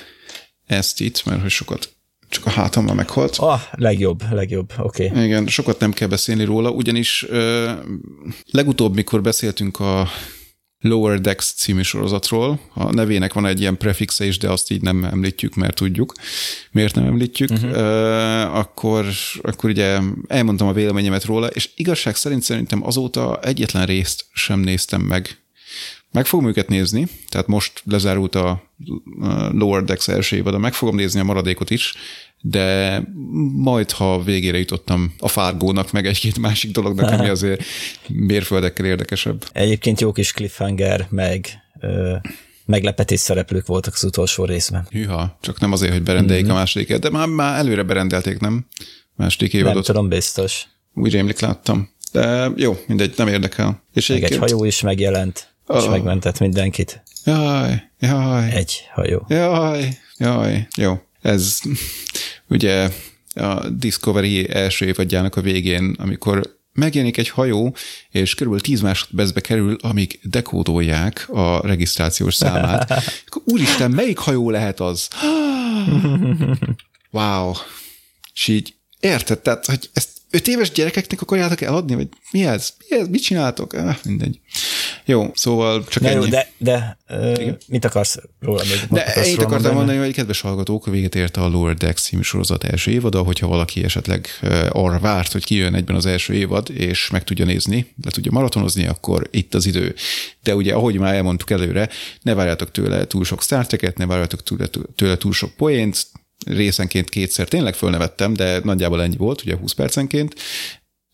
ezt 0.65 1.01
itt, 1.01 1.25
mert 1.25 1.41
hogy 1.41 1.49
sokat 1.49 1.93
csak 2.29 2.45
a 2.45 2.49
hátammal 2.49 2.95
meghalt. 2.95 3.35
Ah, 3.37 3.61
legjobb, 3.71 4.23
legjobb, 4.31 4.73
oké. 4.77 5.07
Okay. 5.07 5.25
Igen, 5.25 5.47
sokat 5.47 5.79
nem 5.79 5.91
kell 5.91 6.07
beszélni 6.07 6.43
róla, 6.43 6.69
ugyanis 6.69 7.25
ö, 7.29 7.71
legutóbb, 8.51 8.95
mikor 8.95 9.21
beszéltünk 9.21 9.79
a 9.79 10.07
Lower 10.81 11.21
Decks 11.21 11.53
című 11.53 11.81
sorozatról, 11.81 12.59
a 12.73 12.93
nevének 12.93 13.33
van 13.33 13.45
egy 13.45 13.59
ilyen 13.59 13.77
prefixe 13.77 14.25
is, 14.25 14.37
de 14.37 14.49
azt 14.49 14.71
így 14.71 14.81
nem 14.81 15.03
említjük, 15.03 15.55
mert 15.55 15.75
tudjuk, 15.75 16.13
miért 16.71 16.95
nem 16.95 17.05
említjük, 17.05 17.49
uh-huh. 17.49 17.71
ö, 17.71 18.41
akkor, 18.41 19.05
akkor 19.41 19.69
ugye 19.69 19.99
elmondtam 20.27 20.67
a 20.67 20.73
véleményemet 20.73 21.23
róla, 21.23 21.47
és 21.47 21.69
igazság 21.75 22.15
szerint 22.15 22.43
szerintem 22.43 22.85
azóta 22.85 23.39
egyetlen 23.41 23.85
részt 23.85 24.25
sem 24.33 24.59
néztem 24.59 25.01
meg. 25.01 25.37
Meg 26.11 26.25
fogom 26.25 26.47
őket 26.47 26.67
nézni, 26.67 27.07
tehát 27.29 27.47
most 27.47 27.81
lezárult 27.85 28.35
a 28.35 28.63
Lower 29.51 29.83
Decks 29.83 30.07
első 30.07 30.35
évada, 30.35 30.57
meg 30.57 30.73
fogom 30.73 30.95
nézni 30.95 31.19
a 31.19 31.23
maradékot 31.23 31.69
is, 31.69 31.93
de 32.41 33.01
majd, 33.55 33.91
ha 33.91 34.23
végére 34.23 34.57
jutottam 34.57 35.13
a 35.19 35.27
Fargónak, 35.27 35.91
meg 35.91 36.05
egy-két 36.05 36.39
másik 36.39 36.71
dolognak, 36.71 37.11
ami 37.11 37.29
azért 37.37 37.63
mérföldekkel 38.07 38.85
érdekesebb. 38.85 39.45
Egyébként 39.51 40.01
jó 40.01 40.11
kis 40.11 40.31
cliffhanger, 40.31 41.07
meg 41.09 41.47
ö, 41.79 42.15
meglepetés 42.65 43.19
szereplők 43.19 43.65
voltak 43.65 43.93
az 43.93 44.03
utolsó 44.03 44.45
részben. 44.45 44.87
Hűha, 44.89 45.37
csak 45.41 45.59
nem 45.59 45.71
azért, 45.71 45.91
hogy 45.91 46.03
berendeljék 46.03 46.45
mm-hmm. 46.45 46.55
a 46.55 46.57
másodiket, 46.57 46.99
de 46.99 47.09
már, 47.09 47.27
már 47.27 47.57
előre 47.59 47.83
berendelték, 47.83 48.39
nem? 48.39 48.65
Második 49.15 49.53
évadot. 49.53 49.73
Nem 49.73 49.83
tudom, 49.83 50.09
biztos. 50.09 50.67
Úgy 50.93 51.11
rémlik 51.11 51.39
láttam. 51.39 51.89
De 52.11 52.51
jó, 52.55 52.77
mindegy, 52.87 53.13
nem 53.17 53.27
érdekel. 53.27 53.83
És 53.93 54.07
meg 54.07 54.23
egy 54.23 54.37
hajó 54.37 54.63
is 54.63 54.81
megjelent, 54.81 55.48
és 55.77 55.83
oh. 55.83 55.89
megmentett 55.89 56.39
mindenkit. 56.39 57.03
Jaj, 57.25 57.89
jaj. 57.99 58.51
Egy 58.51 58.89
hajó. 58.93 59.25
Jaj, 59.29 59.97
jaj, 60.17 60.67
jó. 60.77 61.01
Ez 61.21 61.59
ugye 62.49 62.89
a 63.35 63.69
Discovery 63.69 64.49
első 64.49 64.85
évadjának 64.85 65.35
a 65.35 65.41
végén, 65.41 65.95
amikor 65.99 66.57
megjelenik 66.73 67.17
egy 67.17 67.29
hajó, 67.29 67.75
és 68.09 68.33
körülbelül 68.33 68.65
10 68.65 68.81
másodpercbe 68.81 69.41
kerül, 69.41 69.77
amíg 69.81 70.19
dekódolják 70.23 71.29
a 71.29 71.67
regisztrációs 71.67 72.35
számát. 72.35 73.03
Úristen, 73.51 73.91
melyik 73.91 74.17
hajó 74.17 74.49
lehet 74.49 74.79
az? 74.79 75.07
wow. 77.11 77.51
És 78.33 78.47
így 78.47 78.73
érted, 78.99 79.39
tehát, 79.39 79.65
hogy 79.65 79.89
ezt 79.93 80.18
öt 80.31 80.47
éves 80.47 80.71
gyerekeknek 80.71 81.21
akarjátok 81.21 81.61
eladni, 81.61 81.95
vagy 81.95 82.07
mi 82.31 82.45
ez? 82.45 82.73
Mi 82.89 82.97
ez? 82.97 83.07
Mit 83.07 83.21
csináltok? 83.21 83.73
Ah, 83.73 83.95
mindegy. 84.03 84.39
Jó, 85.05 85.31
szóval 85.33 85.83
csak 85.87 86.03
Na 86.03 86.09
ennyi. 86.09 86.23
jó, 86.23 86.29
de, 86.29 86.51
de 86.57 86.97
uh, 87.09 87.51
mit 87.67 87.85
akarsz 87.85 88.17
róla 88.39 88.63
még? 88.69 88.87
De 88.89 89.25
én 89.25 89.33
akartam 89.33 89.49
mondani, 89.49 89.73
mondani, 89.73 89.97
hogy 89.97 90.13
kedves 90.13 90.41
hallgatók, 90.41 90.85
véget 90.85 91.15
érte 91.15 91.41
a 91.41 91.47
Lower 91.47 91.75
Decks 91.75 92.01
című 92.01 92.21
sorozat 92.21 92.63
első 92.63 92.91
évada, 92.91 93.21
hogyha 93.21 93.47
valaki 93.47 93.83
esetleg 93.83 94.27
arra 94.69 94.99
várt, 94.99 95.31
hogy 95.31 95.45
kijön 95.45 95.75
egyben 95.75 95.95
az 95.95 96.05
első 96.05 96.33
évad, 96.33 96.69
és 96.69 97.09
meg 97.09 97.23
tudja 97.23 97.45
nézni, 97.45 97.93
le 98.03 98.11
tudja 98.11 98.31
maratonozni, 98.31 98.87
akkor 98.87 99.27
itt 99.31 99.53
az 99.53 99.65
idő. 99.65 99.95
De 100.43 100.55
ugye, 100.55 100.73
ahogy 100.73 100.97
már 100.97 101.13
elmondtuk 101.13 101.49
előre, 101.49 101.89
ne 102.21 102.33
várjátok 102.33 102.71
tőle 102.71 103.07
túl 103.07 103.25
sok 103.25 103.41
Star 103.41 103.67
Trek-et, 103.67 103.97
ne 103.97 104.05
várjátok 104.05 104.43
tőle, 104.43 104.67
tőle 104.95 105.17
túl 105.17 105.33
sok 105.33 105.51
poént, 105.51 106.07
részenként 106.45 107.09
kétszer 107.09 107.47
tényleg 107.47 107.75
fölnevettem, 107.75 108.33
de 108.33 108.59
nagyjából 108.63 109.01
ennyi 109.01 109.17
volt, 109.17 109.41
ugye 109.41 109.55
20 109.55 109.71
percenként. 109.71 110.35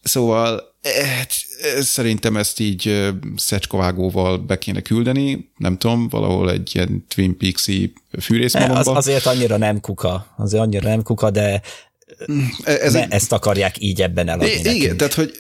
Szóval 0.04 0.76
hát, 1.18 1.32
szerintem 1.80 2.38
ezt 2.38 2.60
így 2.60 3.12
szecskovágóval 3.36 4.38
be 4.38 4.58
kéne 4.58 4.82
küldeni, 4.82 5.52
nem 5.58 5.78
tudom, 5.78 6.10
valahol 6.10 6.52
egy 6.52 6.72
ilyen 6.74 7.06
Twin 7.08 7.38
Peaks-i 7.38 7.94
fűrészmalomba. 8.22 8.80
Az, 8.80 8.88
azért 8.88 9.26
annyira 9.26 9.58
nem 9.58 9.80
kuka, 9.80 10.34
azért 10.38 10.62
annyira 10.64 10.90
nem 10.90 11.04
kuka, 11.04 11.30
de 11.32 11.62
ez 12.64 12.94
ne 12.94 13.04
egy... 13.04 13.12
ezt 13.12 13.32
akarják 13.32 13.82
így 13.82 14.02
ebben 14.02 14.28
eladni 14.28 14.52
Igen, 14.52 14.76
nekünk. 14.76 14.96
tehát 14.96 15.14
hogy 15.14 15.34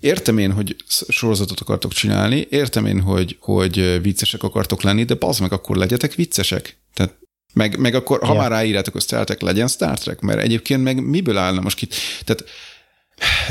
értem 0.00 0.38
én, 0.38 0.52
hogy 0.52 0.76
sorozatot 1.08 1.60
akartok 1.60 1.92
csinálni, 1.92 2.46
értem 2.50 2.86
én, 2.86 3.00
hogy, 3.00 3.36
hogy 3.40 4.02
viccesek 4.02 4.42
akartok 4.42 4.82
lenni, 4.82 5.04
de 5.04 5.14
bazd 5.14 5.40
meg, 5.40 5.52
akkor 5.52 5.76
legyetek 5.76 6.14
viccesek. 6.14 6.76
Tehát 6.94 7.18
meg, 7.52 7.78
meg 7.78 7.94
akkor, 7.94 8.20
ha 8.22 8.32
ja. 8.32 8.40
már 8.40 8.50
ráírjátok 8.50 8.94
a 8.94 9.00
Star 9.00 9.24
Trek, 9.24 9.40
legyen 9.40 9.68
Star 9.68 9.98
Trek, 9.98 10.20
mert 10.20 10.40
egyébként 10.40 10.82
meg 10.82 11.04
miből 11.04 11.36
állna 11.36 11.60
most 11.60 11.76
ki? 11.76 11.88
Tehát 12.24 12.44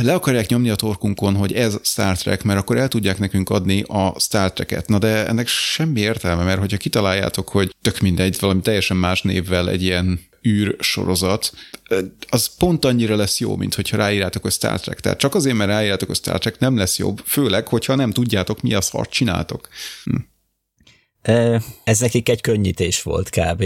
le 0.02 0.14
akarják 0.14 0.50
nyomni 0.50 0.70
a 0.70 0.76
torkunkon, 0.76 1.36
hogy 1.36 1.54
ez 1.54 1.78
Star 1.84 2.18
Trek, 2.18 2.44
mert 2.44 2.60
akkor 2.60 2.78
el 2.78 2.88
tudják 2.88 3.20
nekünk 3.20 3.50
adni 3.50 3.82
a 3.82 4.20
Star 4.20 4.54
Trek-et. 4.54 4.88
Na 4.88 4.98
de 4.98 5.28
ennek 5.28 5.48
semmi 5.48 6.00
értelme, 6.00 6.44
mert 6.44 6.60
hogyha 6.60 6.78
kitaláljátok, 6.78 7.50
hogy 7.50 7.76
tök 7.82 8.00
mindegy, 8.00 8.38
valami 8.40 8.62
teljesen 8.62 8.98
más 8.98 9.22
névvel 9.22 9.70
egy 9.70 9.84
ilyen 9.84 10.28
űr 10.48 10.76
sorozat, 10.80 11.54
az 12.30 12.56
pont 12.58 12.86
annyira 12.86 13.16
lesz 13.16 13.40
jó, 13.40 13.56
mint 13.56 13.76
hogyha 13.76 13.98
ráírjátok 13.98 14.46
a 14.46 14.50
Star 14.50 14.80
Trek. 14.80 15.00
Tehát 15.00 15.20
csak 15.20 15.36
azért, 15.36 15.56
mert 15.56 15.70
ráírjátok 15.70 16.10
a 16.10 16.14
Star 16.14 16.40
Trek, 16.40 16.60
nem 16.60 16.78
lesz 16.78 16.98
jobb, 16.98 17.22
főleg, 17.26 17.68
hogyha 17.68 17.96
nem 17.96 18.12
tudjátok, 18.12 18.62
mi 18.62 18.74
a 18.74 18.82
szart 18.82 19.10
csináltok. 19.10 19.68
Hm. 20.04 20.16
Ez 21.84 22.00
nekik 22.00 22.30
egy 22.30 22.42
könnyítés 22.42 23.02
volt 23.02 23.30
kb. 23.30 23.64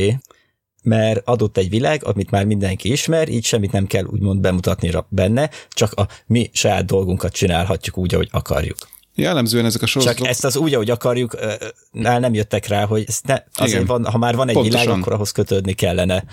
mert 0.83 1.27
adott 1.27 1.57
egy 1.57 1.69
világ, 1.69 2.05
amit 2.05 2.31
már 2.31 2.45
mindenki 2.45 2.91
ismer, 2.91 3.29
így 3.29 3.45
semmit 3.45 3.71
nem 3.71 3.87
kell 3.87 4.05
úgymond 4.05 4.41
bemutatni 4.41 4.91
benne, 5.09 5.49
csak 5.69 5.93
a 5.93 6.07
mi 6.25 6.49
saját 6.53 6.85
dolgunkat 6.85 7.33
csinálhatjuk 7.33 7.97
úgy, 7.97 8.13
ahogy 8.13 8.29
akarjuk. 8.31 8.77
Jellemzően 9.15 9.65
ezek 9.65 9.81
a 9.81 9.85
sorozatok... 9.85 10.19
Csak 10.19 10.27
ezt 10.27 10.45
az 10.45 10.55
úgy, 10.55 10.73
ahogy 10.73 10.89
akarjuk, 10.89 11.37
nem 11.91 12.33
jöttek 12.33 12.67
rá, 12.67 12.85
hogy 12.85 13.03
ezt 13.07 13.25
ne, 13.25 13.37
azért 13.53 13.87
van, 13.87 14.05
ha 14.05 14.17
már 14.17 14.35
van 14.35 14.47
egy 14.47 14.53
Pontosan. 14.53 14.81
világ, 14.81 14.99
akkor 14.99 15.13
ahhoz 15.13 15.31
kötődni 15.31 15.73
kellene, 15.73 16.23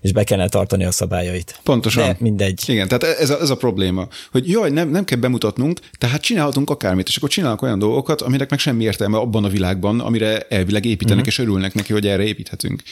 és 0.00 0.12
be 0.12 0.24
kellene 0.24 0.48
tartani 0.48 0.84
a 0.84 0.90
szabályait. 0.90 1.60
Pontosan. 1.62 2.06
De 2.06 2.16
mindegy. 2.18 2.62
Igen, 2.66 2.88
tehát 2.88 3.18
ez 3.18 3.30
a, 3.30 3.40
ez 3.40 3.50
a 3.50 3.56
probléma, 3.56 4.08
hogy 4.30 4.50
jaj, 4.50 4.70
nem, 4.70 4.88
nem 4.88 5.04
kell 5.04 5.18
bemutatnunk, 5.18 5.80
tehát 5.98 6.20
csinálhatunk 6.20 6.70
akármit, 6.70 7.08
és 7.08 7.16
akkor 7.16 7.28
csinálunk 7.28 7.62
olyan 7.62 7.78
dolgokat, 7.78 8.20
aminek 8.20 8.50
meg 8.50 8.58
semmi 8.58 8.84
értelme 8.84 9.18
abban 9.18 9.44
a 9.44 9.48
világban, 9.48 10.00
amire 10.00 10.40
elvileg 10.40 10.84
építenek, 10.84 11.18
uh-huh. 11.18 11.32
és 11.32 11.38
örülnek 11.38 11.74
neki, 11.74 11.92
hogy 11.92 12.06
erre 12.06 12.22
építhetünk. 12.22 12.82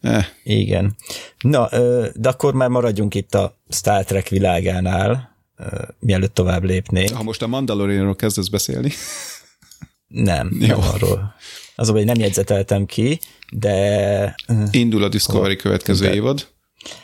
Eh. 0.00 0.26
Igen. 0.44 0.96
Na, 1.40 1.68
de 2.14 2.28
akkor 2.28 2.54
már 2.54 2.68
maradjunk 2.68 3.14
itt 3.14 3.34
a 3.34 3.60
Star 3.68 4.04
Trek 4.04 4.28
világánál, 4.28 5.31
mielőtt 5.98 6.34
tovább 6.34 6.64
lépnék. 6.64 7.12
Ha 7.12 7.22
most 7.22 7.42
a 7.42 7.46
Mandalorianról 7.46 8.16
kezdesz 8.16 8.48
beszélni. 8.48 8.92
Nem, 10.06 10.56
Jó. 10.60 10.66
nem 10.66 10.80
arról. 10.80 11.34
Azonban, 11.76 12.04
hogy 12.04 12.12
nem 12.12 12.22
jegyzeteltem 12.24 12.86
ki, 12.86 13.18
de... 13.52 14.34
Indul 14.70 15.02
a 15.02 15.08
Discovery 15.08 15.56
következő 15.56 16.04
de, 16.04 16.14
évad. 16.14 16.48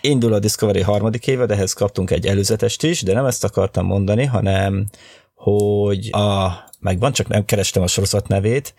Indul 0.00 0.32
a 0.32 0.38
Discovery 0.38 0.80
harmadik 0.80 1.26
évad, 1.26 1.50
ehhez 1.50 1.72
kaptunk 1.72 2.10
egy 2.10 2.26
előzetest 2.26 2.82
is, 2.82 3.02
de 3.02 3.12
nem 3.12 3.24
ezt 3.24 3.44
akartam 3.44 3.86
mondani, 3.86 4.24
hanem 4.24 4.86
hogy 5.34 6.08
a, 6.10 6.52
megvan, 6.80 7.12
csak 7.12 7.28
nem 7.28 7.44
kerestem 7.44 7.82
a 7.82 7.86
sorozat 7.86 8.28
nevét, 8.28 8.74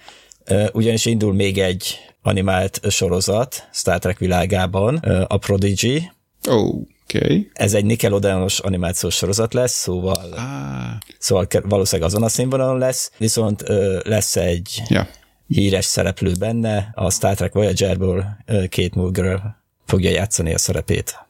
ugyanis 0.72 1.05
indul 1.05 1.34
még 1.34 1.57
egy 1.57 1.97
animált 2.22 2.82
sorozat 2.89 3.67
Star 3.72 3.99
Trek 3.99 4.17
világában, 4.17 4.95
a 5.28 5.38
Prodigy. 5.38 6.11
Oh. 6.47 6.82
Okay. 7.14 7.49
Ez 7.53 7.74
egy 7.74 7.86
Nickelodeonos 7.86 8.60
animációs 8.60 9.16
sorozat 9.16 9.53
lesz, 9.53 9.74
szóval, 9.74 10.34
ah. 10.34 11.12
szóval 11.20 11.47
valószínűleg 11.64 12.10
azon 12.10 12.24
a 12.24 12.30
színvonalon 12.30 12.78
lesz, 12.78 13.12
viszont 13.18 13.70
ö, 13.70 13.99
lesz 14.03 14.36
egy 14.36 14.82
yeah. 14.88 15.07
híres 15.47 15.86
szereplő 15.86 16.34
benne, 16.39 16.91
a 16.93 17.12
Star 17.12 17.36
Trek 17.36 17.53
Voyager-ből 17.53 18.26
Kate 18.45 18.89
Mulgrew 18.93 19.39
fogja 19.86 20.10
játszani 20.10 20.53
a 20.53 20.57
szerepét, 20.57 21.28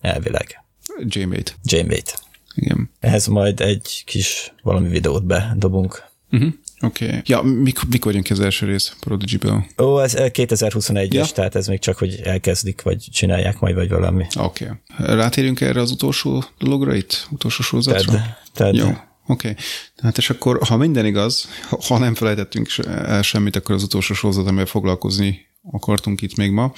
elvileg. 0.00 0.64
J-Mate. 0.98 1.52
J-Mate. 1.64 2.12
Igen. 2.54 2.90
Ehhez 3.00 3.26
majd 3.26 3.60
egy 3.60 4.02
kis 4.06 4.52
valami 4.62 4.88
videót 4.88 5.24
bedobunk. 5.24 6.04
Uh-huh. 6.30 6.52
Oké. 6.82 7.06
Okay. 7.06 7.20
Ja, 7.24 7.42
mikor, 7.42 7.84
mikor 7.90 8.12
jön 8.12 8.22
ki 8.22 8.32
az 8.32 8.40
első 8.40 8.66
rész 8.66 8.92
Prodigy-ből? 9.00 9.64
Ó, 9.78 10.02
ez 10.02 10.14
2021-es, 10.16 11.12
ja. 11.12 11.24
tehát 11.24 11.54
ez 11.54 11.66
még 11.66 11.78
csak, 11.78 11.98
hogy 11.98 12.20
elkezdik, 12.24 12.82
vagy 12.82 13.06
csinálják 13.12 13.58
majd, 13.58 13.74
vagy 13.74 13.88
valami. 13.88 14.26
Oké. 14.38 14.64
Okay. 14.64 15.16
Rátérünk 15.16 15.60
erre 15.60 15.80
az 15.80 15.90
utolsó 15.90 16.44
dologra 16.58 16.94
itt? 16.94 17.26
Utolsó 17.30 17.62
sorozatra? 17.62 18.12
Ted. 18.12 18.22
Ted. 18.54 18.74
Jó. 18.74 18.86
Oké. 18.86 18.98
Okay. 19.26 19.54
Hát 20.02 20.18
és 20.18 20.30
akkor, 20.30 20.58
ha 20.68 20.76
minden 20.76 21.06
igaz, 21.06 21.48
ha 21.86 21.98
nem 21.98 22.14
felejtettünk 22.14 22.68
el 22.86 23.22
semmit, 23.22 23.56
akkor 23.56 23.74
az 23.74 23.82
utolsó 23.82 24.14
sorozat, 24.14 24.46
amivel 24.46 24.66
foglalkozni 24.66 25.48
akartunk 25.70 26.22
itt 26.22 26.36
még 26.36 26.50
ma, 26.50 26.72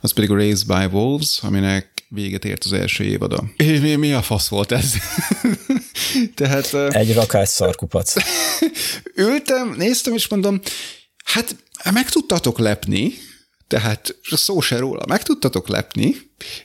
az 0.00 0.12
pedig 0.12 0.30
a 0.30 0.34
Raised 0.34 0.66
by 0.66 0.96
Wolves, 0.96 1.38
aminek 1.42 2.04
véget 2.08 2.44
ért 2.44 2.64
az 2.64 2.72
első 2.72 3.04
évada. 3.04 3.44
Mi, 3.56 3.94
mi 3.94 4.12
a 4.12 4.22
fasz 4.22 4.48
volt 4.48 4.72
ez? 4.72 4.94
Tehát... 6.34 6.74
Egy 6.94 7.14
rakás 7.14 7.48
szarkupac. 7.48 8.14
ültem, 9.14 9.74
néztem, 9.76 10.14
és 10.14 10.28
mondom, 10.28 10.60
hát 11.24 11.56
meg 11.92 12.08
tudtatok 12.08 12.58
lepni, 12.58 13.12
tehát 13.68 14.16
szó 14.30 14.60
se 14.60 14.78
róla, 14.78 15.04
meg 15.08 15.22
tudtatok 15.22 15.68
lepni, 15.68 16.14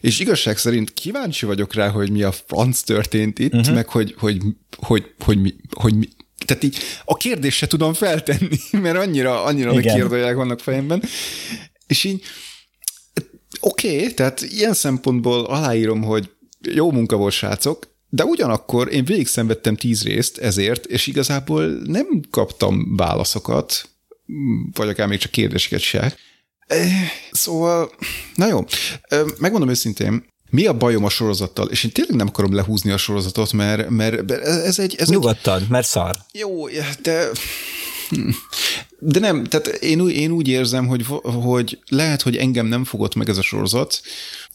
és 0.02 0.20
igazság 0.20 0.58
szerint 0.58 0.94
kíváncsi 0.94 1.46
vagyok 1.46 1.74
rá, 1.74 1.90
hogy 1.90 2.12
mi 2.12 2.24
a 2.24 2.32
franc 2.32 2.82
történt 2.82 3.40
itt, 3.40 3.54
uh-huh. 3.54 3.76
meg 3.76 3.90
hogy, 3.90 4.16
hogy, 4.18 4.38
hogy, 4.78 5.14
hogy, 5.18 5.38
hogy, 5.40 5.54
hogy, 5.70 6.00
hogy 6.00 6.10
tehát 6.46 6.64
így 6.64 6.78
a 7.06 7.16
kérdést 7.16 7.58
se 7.58 7.68
tudom 7.68 7.94
feltenni, 7.94 8.58
mert 8.84 8.98
annyira, 8.98 9.44
annyira 9.44 9.72
kérdőjelek 9.72 10.36
vannak 10.36 10.60
fejemben, 10.60 11.04
és 11.88 12.04
így 12.04 12.24
oké, 13.60 13.96
okay, 13.96 14.14
tehát 14.14 14.42
ilyen 14.42 14.74
szempontból 14.74 15.46
aláírom, 15.46 16.02
hogy 16.02 16.30
jó 16.72 16.92
munka 16.92 17.16
volt, 17.16 17.34
srácok, 17.34 17.89
de 18.10 18.24
ugyanakkor 18.24 18.94
én 18.94 19.06
végig 19.06 19.28
szenvedtem 19.28 19.76
tíz 19.76 20.04
részt 20.04 20.38
ezért, 20.38 20.86
és 20.86 21.08
igazából 21.08 21.66
nem 21.84 22.22
kaptam 22.30 22.96
válaszokat, 22.96 23.90
vagy 24.74 24.88
akár 24.88 25.08
még 25.08 25.20
csak 25.20 25.32
kérdéseket 25.32 25.80
se. 25.80 26.16
Szóval, 27.32 27.92
na 28.36 28.48
jó, 28.48 28.66
megmondom 29.38 29.70
őszintén, 29.70 30.28
mi 30.50 30.66
a 30.66 30.74
bajom 30.74 31.04
a 31.04 31.10
sorozattal? 31.10 31.68
És 31.68 31.84
én 31.84 31.92
tényleg 31.92 32.16
nem 32.16 32.28
akarom 32.28 32.54
lehúzni 32.54 32.92
a 32.92 32.98
sorozatot, 32.98 33.54
mert, 33.54 33.90
mert 33.90 34.32
ez 34.32 34.80
egy... 34.80 34.96
Ez 34.98 35.10
Nyugodtan, 35.10 35.62
egy... 35.62 35.68
mert 35.68 35.88
szar. 35.88 36.18
Jó, 36.32 36.68
de... 37.02 37.28
De 39.00 39.20
nem, 39.20 39.44
tehát 39.44 39.68
én, 39.68 40.10
én 40.10 40.32
úgy 40.32 40.48
érzem, 40.48 40.88
hogy, 40.88 41.06
hogy 41.24 41.80
lehet, 41.88 42.22
hogy 42.22 42.36
engem 42.36 42.66
nem 42.66 42.84
fogott 42.84 43.16
meg 43.16 43.30
ez 43.30 43.38
a 43.38 43.42
sorozat, 43.42 44.02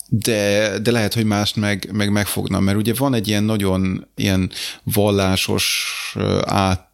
de, 0.08 0.78
de 0.78 0.90
lehet, 0.90 1.14
hogy 1.14 1.24
mást 1.24 1.56
meg, 1.56 1.88
meg 1.92 2.10
megfogna, 2.10 2.60
mert 2.60 2.76
ugye 2.76 2.94
van 2.94 3.14
egy 3.14 3.28
ilyen 3.28 3.44
nagyon 3.44 4.06
ilyen 4.16 4.50
vallásos 4.82 5.86
át, 6.44 6.88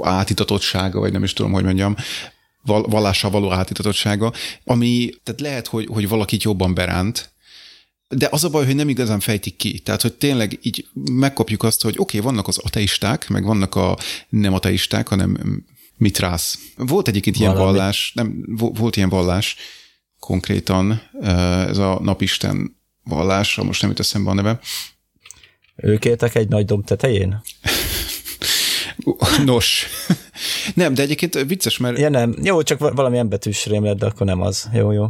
átitatottsága, 0.00 1.00
vagy 1.00 1.12
nem 1.12 1.22
is 1.22 1.32
tudom, 1.32 1.52
hogy 1.52 1.64
mondjam, 1.64 1.96
vallással 2.64 3.30
való 3.30 3.52
átitatottsága, 3.52 4.32
ami, 4.64 5.10
tehát 5.22 5.40
lehet, 5.40 5.66
hogy, 5.66 5.86
hogy 5.90 6.08
valakit 6.08 6.42
jobban 6.42 6.74
beránt, 6.74 7.32
de 8.08 8.28
az 8.30 8.44
a 8.44 8.48
baj, 8.48 8.64
hogy 8.64 8.74
nem 8.74 8.88
igazán 8.88 9.20
fejtik 9.20 9.56
ki. 9.56 9.78
Tehát, 9.78 10.02
hogy 10.02 10.12
tényleg 10.12 10.58
így 10.62 10.86
megkapjuk 10.92 11.62
azt, 11.62 11.82
hogy 11.82 11.94
oké, 11.98 12.18
okay, 12.18 12.30
vannak 12.30 12.48
az 12.48 12.58
ateisták, 12.58 13.28
meg 13.28 13.44
vannak 13.44 13.74
a 13.74 13.98
nem 14.28 14.54
ateisták, 14.54 15.08
hanem 15.08 15.62
mitrász. 15.96 16.58
Volt 16.76 17.08
egyébként 17.08 17.36
ilyen 17.36 17.52
Valami. 17.52 17.76
vallás, 17.76 18.12
nem, 18.14 18.44
volt 18.56 18.96
ilyen 18.96 19.08
vallás, 19.08 19.56
konkrétan 20.24 21.02
ez 21.68 21.78
a 21.78 21.98
napisten 22.02 22.76
vallás, 23.02 23.56
most 23.56 23.80
nem 23.80 23.90
jut 23.90 24.00
eszembe 24.00 24.30
a 24.30 24.34
neve. 24.34 24.58
Ők 25.76 26.04
éltek 26.04 26.34
egy 26.34 26.48
nagy 26.48 26.64
domb 26.64 26.84
tetején? 26.84 27.42
Nos, 29.44 29.86
nem, 30.74 30.94
de 30.94 31.02
egyébként 31.02 31.44
vicces, 31.46 31.78
mert... 31.78 31.98
Ja 31.98 32.08
nem, 32.08 32.34
jó, 32.42 32.62
csak 32.62 32.78
valami 32.78 33.22
betűs 33.22 33.66
rém 33.66 33.84
lett, 33.84 33.98
de 33.98 34.06
akkor 34.06 34.26
nem 34.26 34.40
az. 34.40 34.68
Jó, 34.72 34.92
jó. 34.92 35.06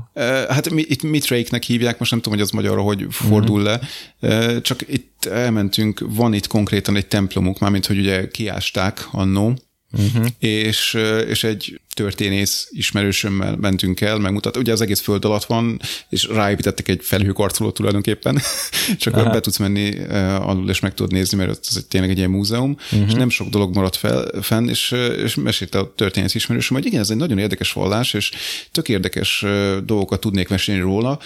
Hát 0.49 0.67
itt 0.67 1.03
Mitrake-nek 1.03 1.62
hívják, 1.62 1.99
most 1.99 2.11
nem 2.11 2.21
tudom, 2.21 2.39
hogy 2.39 2.47
az 2.47 2.53
magyarra 2.53 2.81
hogy 2.81 3.07
fordul 3.11 3.61
mm-hmm. 3.61 3.79
le, 4.21 4.61
csak 4.61 4.81
itt 4.89 5.25
elmentünk, 5.25 6.05
van 6.09 6.35
itt 6.35 6.47
konkrétan 6.47 6.97
egy 6.97 7.07
templomuk, 7.07 7.59
mármint, 7.59 7.87
hogy 7.87 7.99
ugye 7.99 8.29
kiásták 8.29 9.09
annó, 9.11 9.59
uh-huh. 9.97 10.26
és, 10.38 10.99
és 11.28 11.45
egy 11.45 11.80
történész 11.95 12.68
ismerősömmel 12.70 13.57
mentünk 13.57 14.01
el, 14.01 14.18
megmutat, 14.18 14.57
ugye 14.57 14.72
az 14.72 14.80
egész 14.80 15.01
föld 15.01 15.24
alatt 15.24 15.45
van, 15.45 15.80
és 16.09 16.26
ráépítettek 16.26 16.88
egy 16.88 17.01
felhőkarcolót 17.03 17.74
tulajdonképpen, 17.74 18.40
csak 18.99 19.16
Aha. 19.16 19.30
be 19.30 19.40
tudsz 19.40 19.59
menni 19.59 19.99
alul, 20.38 20.70
és 20.70 20.80
meg 20.80 20.95
tudod 20.95 21.12
nézni, 21.12 21.36
mert 21.36 21.66
ez 21.68 21.84
tényleg 21.88 22.11
egy 22.11 22.18
ilyen 22.18 22.30
múzeum, 22.30 22.76
uh-huh. 22.92 23.09
és 23.09 23.14
nem 23.14 23.28
sok 23.28 23.49
dolog 23.49 23.74
maradt 23.74 23.97
fel, 23.97 24.42
fenn, 24.42 24.68
és, 24.68 24.95
és 25.24 25.34
mesélte 25.34 25.78
a 25.78 25.95
történész 25.95 26.34
ismerősöm, 26.34 26.76
hogy 26.76 26.86
igen, 26.86 27.01
ez 27.01 27.11
egy 27.11 27.16
nagyon 27.16 27.38
érdekes 27.38 27.72
vallás, 27.72 28.14
és 28.14 28.30
tök 28.72 28.88
érdekes 28.88 29.45
dolgokat 29.84 30.20
tudnék 30.20 30.49
mesélni 30.49 30.80
róla, 30.80 31.18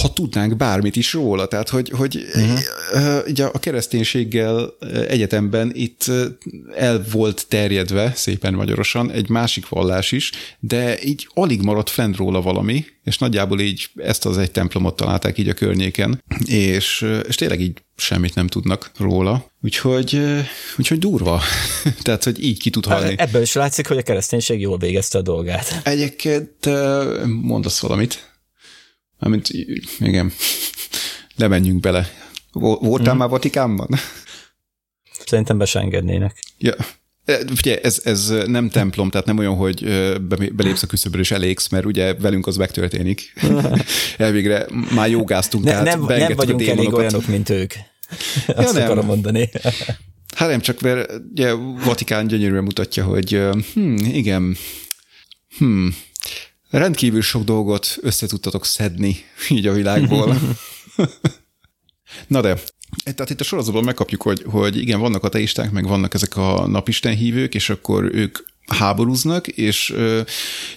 ha 0.00 0.12
tudnánk 0.12 0.56
bármit 0.56 0.96
is 0.96 1.12
róla. 1.12 1.46
Tehát, 1.46 1.68
hogy, 1.68 1.90
hogy 1.90 2.26
uh-huh. 2.34 3.28
ugye 3.28 3.44
a 3.44 3.58
kereszténységgel 3.58 4.74
egyetemben 5.08 5.70
itt 5.74 6.04
el 6.76 7.04
volt 7.12 7.46
terjedve, 7.48 8.12
szépen 8.14 8.54
magyarosan, 8.54 9.10
egy 9.10 9.28
másik 9.28 9.68
vallás 9.68 10.12
is, 10.12 10.30
de 10.60 11.02
így 11.02 11.28
alig 11.34 11.62
maradt 11.62 11.90
fent 11.90 12.16
róla 12.16 12.40
valami, 12.40 12.84
és 13.04 13.18
nagyjából 13.18 13.60
így 13.60 13.88
ezt 13.96 14.26
az 14.26 14.38
egy 14.38 14.50
templomot 14.50 14.96
találták 14.96 15.38
így 15.38 15.48
a 15.48 15.54
környéken, 15.54 16.22
és, 16.44 17.06
és 17.28 17.34
tényleg 17.34 17.60
így 17.60 17.82
semmit 17.96 18.34
nem 18.34 18.46
tudnak 18.46 18.90
róla. 18.98 19.52
Úgyhogy, 19.62 20.20
úgyhogy 20.78 20.98
durva. 20.98 21.42
Tehát, 22.02 22.24
hogy 22.24 22.44
így 22.44 22.58
ki 22.58 22.70
tud 22.70 22.86
halni. 22.86 23.14
Ebből 23.16 23.42
is 23.42 23.52
látszik, 23.52 23.86
hogy 23.86 23.98
a 23.98 24.02
kereszténység 24.02 24.60
jól 24.60 24.78
végezte 24.78 25.18
a 25.18 25.22
dolgát. 25.22 25.80
Egyébként 25.84 26.68
mondasz 27.24 27.80
valamit? 27.80 28.32
Amint, 29.24 29.48
igen, 29.98 30.32
lemenjünk 31.36 31.80
bele. 31.80 32.08
Voltál 32.52 33.08
hmm. 33.08 33.16
már 33.16 33.28
Vatikánban? 33.28 33.88
Szerintem 35.26 35.58
be 35.58 35.64
se 35.64 35.80
engednének. 35.80 36.38
Ja. 36.58 36.74
E, 37.24 37.38
ugye 37.50 37.80
ez, 37.80 38.00
ez 38.04 38.32
nem 38.46 38.68
templom, 38.68 39.10
tehát 39.10 39.26
nem 39.26 39.38
olyan, 39.38 39.54
hogy 39.54 39.84
belépsz 40.52 40.82
a 40.82 40.86
küszöbről 40.86 41.20
és 41.20 41.30
elégsz, 41.30 41.68
mert 41.68 41.84
ugye 41.84 42.14
velünk 42.14 42.46
az 42.46 42.56
megtörténik. 42.56 43.32
Elvégre 44.16 44.66
már 44.94 45.10
jogáztunk, 45.10 45.64
ne, 45.64 45.70
tehát 45.70 45.84
nem, 45.84 46.00
nem 46.00 46.34
vagyunk 46.36 46.60
a 46.60 46.70
elég 46.70 46.92
olyanok, 46.92 47.26
mint 47.26 47.50
ők. 47.50 47.72
Azt 48.46 48.72
ja, 48.72 48.72
nem. 48.72 48.82
akarom 48.82 49.06
mondani. 49.06 49.50
Hát 50.36 50.48
nem, 50.48 50.60
csak 50.60 50.80
mert 50.80 51.12
ugye 51.30 51.52
Vatikán 51.84 52.26
gyönyörűen 52.26 52.64
mutatja, 52.64 53.04
hogy 53.04 53.40
hm, 53.74 53.96
igen, 53.96 54.56
hm, 55.58 55.88
Rendkívül 56.74 57.22
sok 57.22 57.44
dolgot 57.44 57.96
összetudtatok 58.00 58.64
szedni 58.64 59.16
így 59.48 59.66
a 59.66 59.72
világból. 59.72 60.36
Na 62.26 62.40
de, 62.40 62.58
tehát 63.04 63.30
itt 63.30 63.40
a 63.40 63.44
sorozatban 63.44 63.84
megkapjuk, 63.84 64.22
hogy, 64.22 64.42
hogy 64.46 64.76
igen, 64.76 65.00
vannak 65.00 65.24
ateisták, 65.24 65.70
meg 65.70 65.86
vannak 65.86 66.14
ezek 66.14 66.36
a 66.36 66.66
napisten 66.66 67.14
hívők, 67.14 67.54
és 67.54 67.70
akkor 67.70 68.14
ők 68.14 68.38
háborúznak, 68.66 69.48
és 69.48 69.90
ö, 69.90 70.20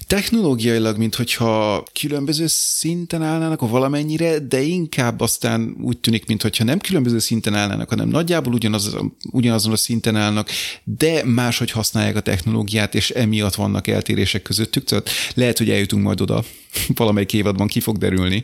technológiailag, 0.08 0.98
mintha 0.98 1.84
különböző 2.00 2.46
szinten 2.48 3.22
állnának 3.22 3.70
valamennyire, 3.70 4.40
de 4.40 4.62
inkább 4.62 5.20
aztán 5.20 5.76
úgy 5.82 5.98
tűnik, 5.98 6.26
mintha 6.26 6.64
nem 6.64 6.80
különböző 6.80 7.20
szinten 7.20 7.54
állnának, 7.54 7.90
hanem 7.90 8.08
nagyjából 8.08 8.54
ugyanaz, 8.54 8.96
ugyanazon 9.32 9.72
a 9.72 9.76
szinten 9.76 10.16
állnak, 10.16 10.50
de 10.84 11.24
máshogy 11.24 11.72
használják 11.72 12.16
a 12.16 12.22
technológiát, 12.22 12.96
és 12.96 13.10
emiatt 13.10 13.56
vannak 13.56 13.88
eltérések 13.88 14.42
közöttük. 14.42 14.84
Tehát 14.84 15.10
lehet, 15.34 15.58
hogy 15.58 15.70
eljutunk 15.70 16.04
majd 16.04 16.22
oda, 16.22 16.44
valamelyik 16.96 17.34
évadban 17.34 17.68
ki 17.68 17.80
fog 17.80 17.98
derülni, 17.98 18.44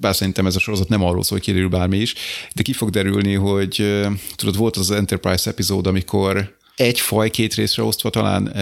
bár 0.00 0.14
szerintem 0.14 0.46
ez 0.46 0.56
a 0.56 0.58
sorozat 0.58 0.88
nem 0.88 1.02
arról 1.02 1.22
szól, 1.22 1.38
hogy 1.38 1.46
kiderül 1.46 1.68
bármi 1.68 1.98
is, 1.98 2.14
de 2.54 2.62
ki 2.62 2.72
fog 2.72 2.90
derülni, 2.90 3.34
hogy 3.34 4.02
tudod, 4.34 4.56
volt 4.56 4.76
az, 4.76 4.90
az 4.90 4.96
Enterprise 4.96 5.50
epizód, 5.50 5.86
amikor 5.86 6.56
egy 6.76 7.00
faj 7.00 7.30
két 7.30 7.54
részre 7.54 7.82
osztva 7.82 8.10
talán 8.10 8.52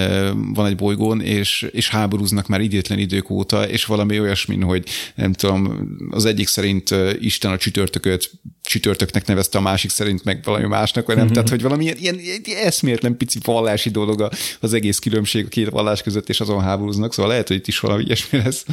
van 0.54 0.66
egy 0.66 0.76
bolygón, 0.76 1.20
és, 1.20 1.66
és 1.70 1.88
háborúznak 1.88 2.46
már 2.46 2.60
idétlen 2.60 2.98
idők 2.98 3.30
óta, 3.30 3.68
és 3.68 3.84
valami 3.84 4.20
olyasmi, 4.20 4.60
hogy 4.60 4.84
nem 5.14 5.32
tudom, 5.32 5.88
az 6.10 6.24
egyik 6.24 6.48
szerint 6.48 6.94
Isten 7.20 7.50
a 7.52 7.56
csütörtököt 7.56 8.30
csütörtöknek 8.62 9.26
nevezte, 9.26 9.58
a 9.58 9.60
másik 9.60 9.90
szerint 9.90 10.24
meg 10.24 10.40
valami 10.44 10.66
másnak, 10.66 11.06
vagy 11.06 11.16
nem? 11.16 11.24
Mm-hmm. 11.24 11.34
Tehát, 11.34 11.48
hogy 11.48 11.62
valami 11.62 11.84
ilyen, 11.84 11.96
ilyen, 11.98 12.18
ilyen 12.44 12.66
eszméletlen 12.66 13.16
pici 13.16 13.38
vallási 13.44 13.90
dolog 13.90 14.28
az 14.60 14.72
egész 14.72 14.98
különbség 14.98 15.44
a 15.44 15.48
két 15.48 15.68
vallás 15.68 16.02
között, 16.02 16.28
és 16.28 16.40
azon 16.40 16.60
háborúznak, 16.60 17.12
szóval 17.12 17.30
lehet, 17.30 17.48
hogy 17.48 17.56
itt 17.56 17.66
is 17.66 17.78
valami 17.78 18.04
ilyesmi 18.04 18.38
lesz. 18.38 18.64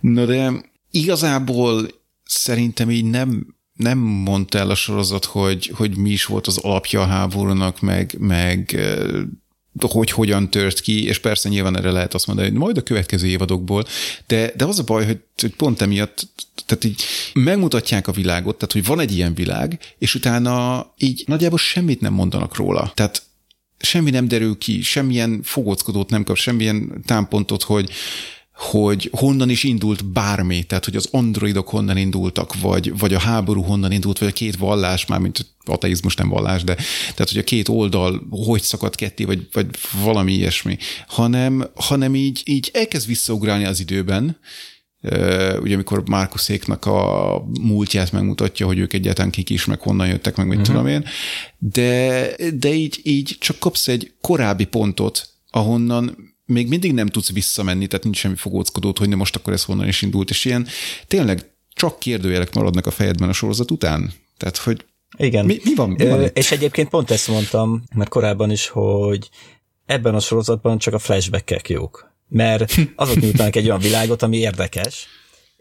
No, 0.00 0.24
de 0.24 0.52
igazából 0.90 1.88
szerintem 2.24 2.90
így 2.90 3.04
nem 3.04 3.56
nem 3.78 3.98
mondta 3.98 4.58
el 4.58 4.70
a 4.70 4.74
sorozat, 4.74 5.24
hogy, 5.24 5.72
hogy 5.74 5.96
mi 5.96 6.10
is 6.10 6.24
volt 6.24 6.46
az 6.46 6.58
alapja 6.58 7.00
a 7.00 7.06
háborúnak, 7.06 7.80
meg, 7.80 8.16
meg 8.18 8.80
hogy 9.80 10.10
hogyan 10.10 10.50
tört 10.50 10.80
ki, 10.80 11.04
és 11.04 11.18
persze 11.18 11.48
nyilván 11.48 11.76
erre 11.76 11.90
lehet 11.90 12.14
azt 12.14 12.26
mondani, 12.26 12.48
hogy 12.48 12.58
majd 12.58 12.76
a 12.76 12.82
következő 12.82 13.26
évadokból, 13.26 13.84
de, 14.26 14.52
de 14.56 14.64
az 14.64 14.78
a 14.78 14.84
baj, 14.84 15.06
hogy, 15.06 15.20
hogy 15.36 15.54
pont 15.54 15.80
emiatt, 15.80 16.28
tehát 16.66 16.84
így 16.84 17.02
megmutatják 17.32 18.08
a 18.08 18.12
világot, 18.12 18.56
tehát 18.56 18.72
hogy 18.72 18.84
van 18.84 19.00
egy 19.00 19.16
ilyen 19.16 19.34
világ, 19.34 19.78
és 19.98 20.14
utána 20.14 20.86
így 20.96 21.24
nagyjából 21.26 21.58
semmit 21.58 22.00
nem 22.00 22.12
mondanak 22.12 22.56
róla. 22.56 22.92
Tehát 22.94 23.22
semmi 23.78 24.10
nem 24.10 24.28
derül 24.28 24.58
ki, 24.58 24.82
semmilyen 24.82 25.40
fogockodót 25.42 26.10
nem 26.10 26.24
kap, 26.24 26.36
semmilyen 26.36 27.02
támpontot, 27.06 27.62
hogy, 27.62 27.90
hogy 28.58 29.10
honnan 29.12 29.50
is 29.50 29.62
indult 29.62 30.04
bármi, 30.04 30.62
tehát 30.62 30.84
hogy 30.84 30.96
az 30.96 31.08
androidok 31.10 31.68
honnan 31.68 31.96
indultak, 31.96 32.60
vagy, 32.60 32.98
vagy 32.98 33.14
a 33.14 33.18
háború 33.18 33.62
honnan 33.62 33.92
indult, 33.92 34.18
vagy 34.18 34.28
a 34.28 34.32
két 34.32 34.56
vallás, 34.56 35.06
már 35.06 35.18
mint 35.18 35.46
ateizmus 35.64 36.14
nem 36.14 36.28
vallás, 36.28 36.64
de 36.64 36.74
tehát 37.00 37.28
hogy 37.28 37.38
a 37.38 37.44
két 37.44 37.68
oldal 37.68 38.26
hogy 38.30 38.62
szakadt 38.62 38.94
ketté, 38.94 39.24
vagy, 39.24 39.48
vagy 39.52 39.66
valami 40.02 40.32
ilyesmi, 40.32 40.78
hanem, 41.06 41.70
hanem 41.74 42.14
így, 42.14 42.42
így 42.44 42.70
elkezd 42.72 43.06
visszaugrálni 43.06 43.64
az 43.64 43.80
időben, 43.80 44.38
ugye 45.60 45.74
amikor 45.74 46.08
Márkuszéknak 46.08 46.86
a 46.86 47.44
múltját 47.60 48.12
megmutatja, 48.12 48.66
hogy 48.66 48.78
ők 48.78 48.92
egyáltalán 48.92 49.30
kik 49.30 49.50
is, 49.50 49.64
meg 49.64 49.80
honnan 49.80 50.08
jöttek, 50.08 50.36
meg 50.36 50.46
mit 50.46 50.58
uh-huh. 50.58 50.74
tudom 50.74 50.90
én, 50.90 51.04
de, 51.58 52.30
de 52.54 52.74
így, 52.74 53.00
így 53.02 53.36
csak 53.40 53.58
kapsz 53.58 53.88
egy 53.88 54.12
korábbi 54.20 54.64
pontot, 54.64 55.28
ahonnan 55.50 56.27
még 56.48 56.68
mindig 56.68 56.92
nem 56.92 57.06
tudsz 57.06 57.32
visszamenni, 57.32 57.86
tehát 57.86 58.04
nincs 58.04 58.18
semmi 58.18 58.36
fogóckodót, 58.36 58.98
hogy 58.98 59.08
most 59.08 59.36
akkor 59.36 59.52
ez 59.52 59.64
honnan 59.64 59.88
is 59.88 60.02
indult, 60.02 60.30
és 60.30 60.44
ilyen 60.44 60.66
tényleg 61.06 61.50
csak 61.72 61.98
kérdőjelek 61.98 62.54
maradnak 62.54 62.86
a 62.86 62.90
fejedben 62.90 63.28
a 63.28 63.32
sorozat 63.32 63.70
után. 63.70 64.12
Tehát, 64.36 64.56
hogy 64.56 64.84
igen. 65.16 65.44
Mi, 65.44 65.60
mi 65.64 65.74
van? 65.74 65.90
Mi 65.90 66.06
van 66.06 66.20
Ö, 66.20 66.24
és 66.24 66.50
egyébként 66.50 66.88
pont 66.88 67.10
ezt 67.10 67.28
mondtam, 67.28 67.82
mert 67.94 68.10
korábban 68.10 68.50
is, 68.50 68.68
hogy 68.68 69.28
ebben 69.86 70.14
a 70.14 70.20
sorozatban 70.20 70.78
csak 70.78 70.94
a 70.94 70.98
flashbackek 70.98 71.68
jók. 71.68 72.12
Mert 72.28 72.74
azok 72.96 73.20
nyújtanak 73.20 73.56
egy 73.56 73.66
olyan 73.66 73.78
világot, 73.78 74.22
ami 74.22 74.36
érdekes, 74.36 75.06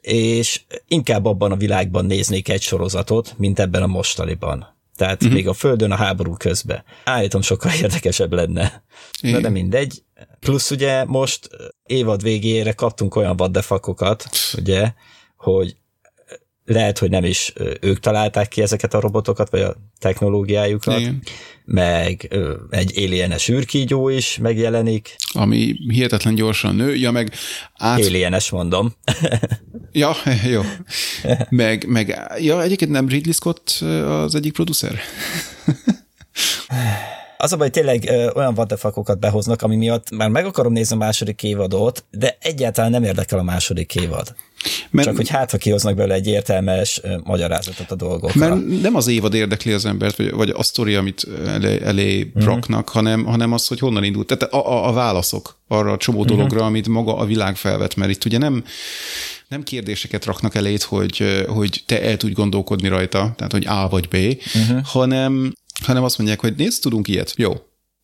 és 0.02 0.62
inkább 0.88 1.26
abban 1.26 1.52
a 1.52 1.56
világban 1.56 2.06
néznék 2.06 2.50
egy 2.50 2.62
sorozatot, 2.62 3.34
mint 3.38 3.60
ebben 3.60 3.84
a 3.84 3.88
mostaniban. 3.88 4.76
Tehát 4.96 5.22
uh-huh. 5.22 5.38
még 5.38 5.48
a 5.48 5.54
Földön 5.54 5.92
a 5.92 5.96
háború 5.96 6.34
közben. 6.34 6.84
Állítom, 7.04 7.42
sokkal 7.42 7.72
érdekesebb 7.82 8.34
lenne. 8.34 8.84
Igen. 9.22 9.36
De, 9.36 9.42
de 9.42 9.50
mindegy. 9.50 10.02
Plusz 10.40 10.72
ugye 10.72 11.06
most 11.06 11.50
évad 11.86 12.22
végére 12.22 12.72
kaptunk 12.72 13.16
olyan 13.16 13.38
vaddefakokat, 13.38 14.30
ugye, 14.58 14.92
hogy 15.38 15.76
lehet, 16.66 16.98
hogy 16.98 17.10
nem 17.10 17.24
is 17.24 17.54
ők 17.80 18.00
találták 18.00 18.48
ki 18.48 18.62
ezeket 18.62 18.94
a 18.94 19.00
robotokat, 19.00 19.50
vagy 19.50 19.62
a 19.62 19.76
technológiájukat, 20.00 21.00
Igen. 21.00 21.22
meg 21.66 22.30
egy 22.70 22.94
alienes 22.98 23.50
űrkígyó 23.50 24.10
is 24.10 24.38
megjelenik. 24.38 25.16
Ami 25.34 25.76
hihetetlen 25.88 26.36
gyorsan 26.36 26.76
nő, 26.76 26.96
ja 26.96 27.12
meg 27.12 27.34
át... 27.74 28.06
Alienes 28.06 28.50
mondom. 28.50 28.94
ja, 29.92 30.16
jó. 30.54 30.62
Meg, 31.50 31.86
meg, 31.88 32.22
ja, 32.40 32.62
egyébként 32.62 32.92
nem 32.92 33.08
Ridley 33.08 33.34
Scott 33.34 33.70
az 34.08 34.36
egyik 34.36 34.54
producer? 34.54 35.00
Az 37.38 37.54
a 37.54 37.58
baj, 37.58 37.70
tényleg 37.70 38.10
ö, 38.10 38.30
olyan 38.36 38.54
vaddefakokat 38.54 39.20
behoznak, 39.20 39.62
ami 39.62 39.76
miatt 39.76 40.12
már 40.12 40.30
meg 40.30 40.46
akarom 40.46 40.74
nézni 40.74 40.96
a 40.96 41.00
második 41.00 41.44
évadot, 41.44 42.06
de 42.12 42.38
egyáltalán 42.42 42.92
nem 42.92 43.04
érdekel 43.04 43.40
a 43.40 43.44
második 43.44 43.96
évad. 43.96 44.36
Mert, 44.90 45.08
Csak 45.08 45.16
hogy 45.16 45.30
hát, 45.30 45.52
ha 45.52 45.58
kihoznak 45.58 45.96
belőle 45.96 46.14
egy 46.14 46.28
értelmes 46.28 47.00
ö, 47.04 47.16
magyarázatot 47.24 47.92
a 47.92 47.96
dolgokra. 47.96 48.48
Mert 48.48 48.82
nem 48.82 48.96
az 48.96 49.08
évad 49.08 49.34
érdekli 49.34 49.72
az 49.72 49.86
embert, 49.86 50.16
vagy, 50.16 50.32
vagy 50.32 50.50
a 50.50 50.64
sztori, 50.64 50.96
amit 50.96 51.28
elé, 51.46 51.82
elé 51.82 52.22
uh-huh. 52.22 52.44
raknak, 52.44 52.90
hanem, 52.90 53.26
hanem 53.26 53.54
az, 53.54 53.68
hogy 53.68 53.80
honnan 53.80 54.04
indult. 54.04 54.28
Tehát 54.28 54.54
a, 54.54 54.72
a, 54.72 54.88
a 54.88 54.92
válaszok 54.94 55.58
arra 55.68 55.92
a 55.92 55.98
csomó 55.98 56.20
uh-huh. 56.20 56.36
dologra, 56.36 56.66
amit 56.66 56.88
maga 56.88 57.18
a 57.18 57.26
világ 57.26 57.56
felvet, 57.56 57.96
mert 57.96 58.12
itt 58.12 58.26
ugye 58.26 58.38
nem 58.38 58.64
nem 59.48 59.64
kérdéseket 59.64 60.26
raknak 60.26 60.56
elét, 60.56 60.84
hogy, 60.84 61.46
hogy 61.48 61.84
te 61.86 62.02
el 62.02 62.18
tudj 62.18 62.34
gondolkodni 62.34 62.88
rajta, 62.88 63.34
tehát 63.36 63.52
hogy 63.52 63.66
A 63.68 63.88
vagy 63.90 64.08
B, 64.08 64.16
uh-huh. 64.56 64.86
hanem 64.86 65.54
hanem 65.84 66.04
azt 66.04 66.18
mondják, 66.18 66.40
hogy 66.40 66.56
nézd, 66.56 66.82
tudunk 66.82 67.08
ilyet. 67.08 67.34
Jó. 67.36 67.54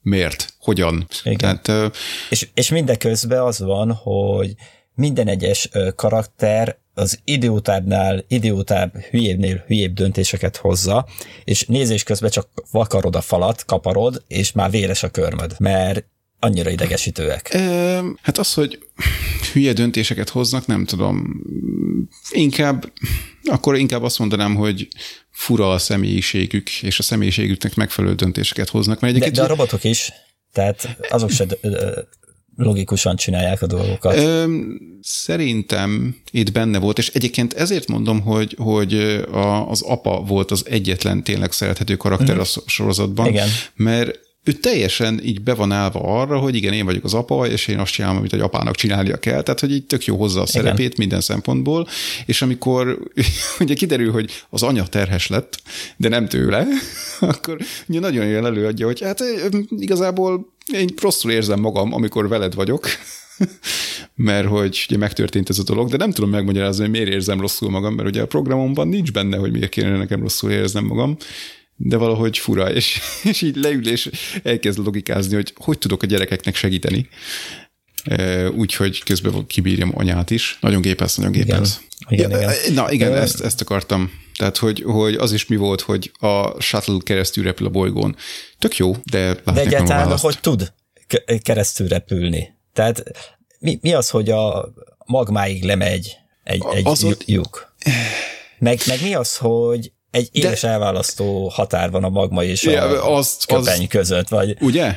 Miért? 0.02 0.54
Hogyan? 0.60 1.08
Igen. 1.24 1.62
Tehát, 1.62 1.96
és, 2.30 2.48
és 2.54 2.70
mindeközben 2.70 3.42
az 3.42 3.60
van, 3.60 3.92
hogy 3.92 4.56
minden 4.96 5.28
egyes 5.28 5.70
karakter 5.96 6.78
az 6.94 7.20
idiótábbnál, 7.24 8.26
idiótább, 8.28 8.98
hülyébbnél 8.98 9.64
hülyébb 9.68 9.94
döntéseket 9.94 10.58
hozza, 10.58 11.08
és 11.44 11.66
nézés 11.66 12.04
közben 12.04 12.30
csak 12.30 12.48
vakarod 12.72 13.16
a 13.16 13.22
falat, 13.22 13.66
kaparod, 13.66 14.24
és 14.28 14.52
már 14.52 14.72
véres 14.72 15.04
a 15.04 15.10
körmöd, 15.10 15.56
mert 15.60 16.06
annyira 16.40 16.70
idegesítőek. 16.70 17.54
E, 17.54 18.02
hát 18.22 18.38
az, 18.38 18.54
hogy 18.54 18.80
hülye 19.54 19.74
döntéseket 19.74 20.30
hoznak, 20.30 20.66
nem 20.66 20.86
tudom. 20.86 21.42
Inkább, 22.32 22.92
akkor 23.44 23.78
inkább 23.78 24.04
azt 24.04 24.20
mondanám, 24.20 24.56
hogy 24.56 24.88
fura 25.34 25.72
a 25.72 25.78
személyiségük, 25.78 26.70
és 26.82 27.00
a 27.00 27.04
személyiségüknek 27.04 27.76
megfelelő 27.76 28.16
döntéseket 28.16 28.70
hoznak. 28.70 29.00
Mert 29.00 29.18
de, 29.18 29.30
de 29.30 29.42
a 29.42 29.48
robotok 29.48 29.84
is, 29.84 30.12
tehát 30.52 30.98
azok 31.10 31.30
se 31.30 31.46
logikusan 32.56 33.16
csinálják 33.16 33.62
a 33.62 33.68
dolgokat. 33.68 34.16
Ö, 34.16 34.58
szerintem 35.02 36.16
itt 36.32 36.52
benne 36.52 36.80
volt, 36.80 36.98
és 36.98 37.08
egyébként 37.08 37.54
ezért 37.54 37.88
mondom, 37.88 38.22
hogy, 38.22 38.56
hogy 38.60 38.94
a, 39.32 39.70
az 39.70 39.82
apa 39.82 40.22
volt 40.22 40.52
az 40.52 40.66
egyetlen 40.70 41.24
tényleg 41.24 41.52
szerethető 41.52 41.96
karakter 41.96 42.36
mm. 42.36 42.40
a 42.40 42.44
sorozatban, 42.66 43.28
Igen. 43.28 43.48
mert 43.76 44.20
ő 44.44 44.52
teljesen 44.52 45.20
így 45.24 45.42
be 45.42 45.54
van 45.54 45.72
állva 45.72 46.00
arra, 46.22 46.38
hogy 46.38 46.56
igen, 46.56 46.74
én 46.74 46.86
vagyok 46.86 47.04
az 47.04 47.14
apa, 47.14 47.48
és 47.48 47.68
én 47.68 47.80
azt 47.80 47.92
csinálom, 47.92 48.18
amit 48.18 48.34
egy 48.34 48.40
apának 48.40 48.76
csinálnia 48.76 49.18
kell, 49.18 49.42
tehát 49.42 49.60
hogy 49.60 49.72
így 49.72 49.86
tök 49.86 50.06
jó 50.06 50.18
hozza 50.18 50.42
a 50.42 50.46
szerepét 50.46 50.80
igen. 50.80 50.96
minden 50.98 51.22
szempontból, 51.22 51.88
és 52.26 52.42
amikor 52.42 53.00
ugye 53.60 53.74
kiderül, 53.74 54.12
hogy 54.12 54.32
az 54.50 54.64
anya 54.64 54.88
terhes 54.88 55.28
lett, 55.28 55.62
de 55.98 56.10
nem 56.10 56.28
tőle, 56.28 56.68
akkor 57.20 57.58
ugye 57.88 58.00
nagyon 58.00 58.26
jól 58.26 58.46
előadja, 58.46 58.86
hogy 58.86 59.02
hát 59.02 59.24
igazából 59.70 60.54
én 60.74 60.90
rosszul 61.02 61.32
érzem 61.32 61.60
magam, 61.60 61.94
amikor 61.94 62.28
veled 62.28 62.54
vagyok, 62.54 62.88
mert 64.16 64.48
hogy 64.48 64.86
ugye 64.90 64.98
megtörtént 64.98 65.50
ez 65.50 65.60
a 65.60 65.64
dolog, 65.64 65.90
de 65.90 65.98
nem 65.98 66.12
tudom 66.12 66.30
megmagyarázni, 66.30 66.82
hogy 66.82 66.92
miért 66.92 67.10
érzem 67.10 67.40
rosszul 67.40 67.70
magam, 67.70 67.94
mert 67.94 68.08
ugye 68.10 68.22
a 68.22 68.28
programomban 68.28 68.88
nincs 68.88 69.12
benne, 69.12 69.38
hogy 69.38 69.52
miért 69.52 69.70
kéne 69.70 69.98
nekem 69.98 70.20
rosszul 70.20 70.52
érzem 70.52 70.86
magam, 70.86 71.18
de 71.76 71.98
valahogy 71.98 72.38
fura, 72.38 72.72
és, 72.74 73.00
és 73.32 73.42
így 73.42 73.56
leül, 73.56 73.88
és 73.88 74.10
elkezd 74.44 74.80
logikázni, 74.80 75.36
hogy 75.36 75.54
hogy 75.56 75.78
tudok 75.78 76.04
a 76.04 76.06
gyerekeknek 76.06 76.56
segíteni. 76.56 77.10
Úgyhogy 78.56 79.04
közben 79.04 79.48
kibírjam 79.48 79.92
anyát 79.96 80.32
is. 80.32 80.58
Nagyon 80.62 80.82
gépesz, 80.82 81.16
nagyon 81.16 81.32
gépesz. 81.32 81.82
Igen, 82.08 82.30
igen, 82.30 82.42
igen. 82.42 82.74
Na 82.74 82.92
igen, 82.92 83.16
ezt, 83.16 83.42
ezt 83.42 83.62
akartam. 83.62 84.12
Tehát, 84.38 84.58
hogy, 84.58 84.84
hogy 84.86 85.16
az 85.16 85.34
is 85.34 85.46
mi 85.46 85.56
volt, 85.56 85.82
hogy 85.82 86.12
a 86.20 86.62
shuttle 86.62 86.98
keresztül 87.04 87.44
repül 87.44 87.68
a 87.68 87.70
bolygón. 87.70 88.16
Tök 88.60 88.78
jó, 88.78 88.96
de 89.04 89.34
De 89.34 89.62
egyáltalán, 89.62 90.18
hogy 90.18 90.40
tud 90.40 90.74
keresztül 91.42 91.88
repülni. 91.88 92.54
Tehát 92.74 93.04
mi, 93.60 93.80
mi 93.82 93.94
az, 93.94 94.10
hogy 94.10 94.30
a, 94.30 94.74
magmáig 95.06 95.64
lemegy 95.64 96.18
egy, 96.44 96.64
egy 96.74 96.88
Az 96.88 97.18
lyuk. 97.26 97.76
Meg, 98.60 98.80
meg 98.88 99.02
mi 99.02 99.14
az, 99.14 99.38
hogy 99.38 99.92
egy 100.14 100.30
éles 100.32 100.64
elválasztó 100.64 101.48
határ 101.48 101.92
van 101.92 102.04
a 102.04 102.10
magma 102.10 102.44
és 102.44 102.66
a 102.66 102.72
Ja, 102.72 103.04
azt- 103.16 103.46
köpeny 103.46 103.82
az- 103.82 103.88
között, 103.90 104.28
vagy 104.28 104.56
Ugye? 104.62 104.96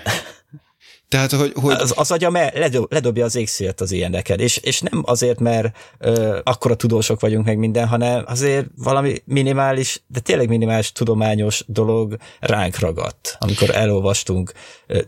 Tehát, 1.08 1.32
hogy, 1.32 1.52
hogy 1.54 1.74
az, 1.74 1.92
az 1.96 2.10
agya 2.10 2.30
ledob, 2.54 2.92
ledobja 2.92 3.24
az 3.24 3.34
égszélt 3.36 3.80
az 3.80 3.92
ilyeneket, 3.92 4.40
és, 4.40 4.56
és 4.56 4.80
nem 4.80 5.02
azért, 5.06 5.38
mert 5.38 5.76
ö, 5.98 6.38
akkora 6.42 6.74
tudósok 6.74 7.20
vagyunk 7.20 7.44
meg 7.46 7.58
minden, 7.58 7.86
hanem 7.86 8.24
azért 8.26 8.66
valami 8.76 9.22
minimális, 9.24 10.00
de 10.06 10.20
tényleg 10.20 10.48
minimális 10.48 10.92
tudományos 10.92 11.64
dolog 11.66 12.16
ránk 12.40 12.78
ragadt, 12.78 13.36
amikor 13.38 13.70
elolvastunk 13.74 14.52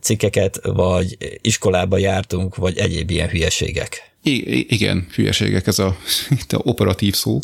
cikkeket, 0.01 0.61
vagy 0.63 1.17
iskolába 1.41 1.99
jártunk, 1.99 2.57
vagy 2.57 2.79
egyéb 2.79 3.11
ilyen 3.11 3.29
hülyeségek. 3.29 4.13
I- 4.23 4.67
igen, 4.75 5.07
hülyeségek 5.15 5.67
ez 5.67 5.79
a, 5.79 5.97
itt 6.41 6.53
a 6.53 6.61
operatív 6.65 7.15
szó. 7.15 7.39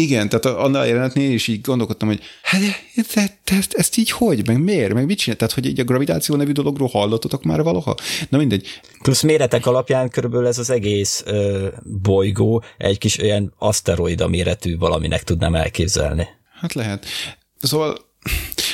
Igen, 0.00 0.28
tehát 0.28 0.44
a- 0.44 0.62
annál 0.64 0.86
jelenetnél 0.86 1.32
is 1.32 1.48
így 1.48 1.60
gondolkodtam, 1.60 2.08
hogy 2.08 2.20
hát 2.42 2.60
ezt, 3.44 3.72
ezt 3.74 3.96
így 3.96 4.10
hogy, 4.10 4.46
meg 4.46 4.62
miért, 4.62 4.92
meg 4.92 5.06
mit 5.06 5.18
csinál? 5.18 5.36
Tehát, 5.36 5.54
hogy 5.54 5.66
így 5.66 5.80
a 5.80 5.84
gravitáció 5.84 6.36
nevű 6.36 6.52
dologról 6.52 6.88
hallottatok 6.88 7.42
már 7.42 7.62
valaha? 7.62 7.94
Na 8.28 8.38
mindegy. 8.38 8.66
Plusz 9.02 9.22
méretek 9.22 9.66
alapján 9.66 10.08
körülbelül 10.08 10.46
ez 10.46 10.58
az 10.58 10.70
egész 10.70 11.22
ö, 11.26 11.68
bolygó 12.02 12.62
egy 12.78 12.98
kis 12.98 13.18
olyan 13.18 13.54
aszteroida 13.58 14.28
méretű 14.28 14.76
valaminek 14.78 15.22
tudnám 15.22 15.54
elképzelni. 15.54 16.26
Hát 16.60 16.72
lehet. 16.72 17.06
Szóval 17.58 18.09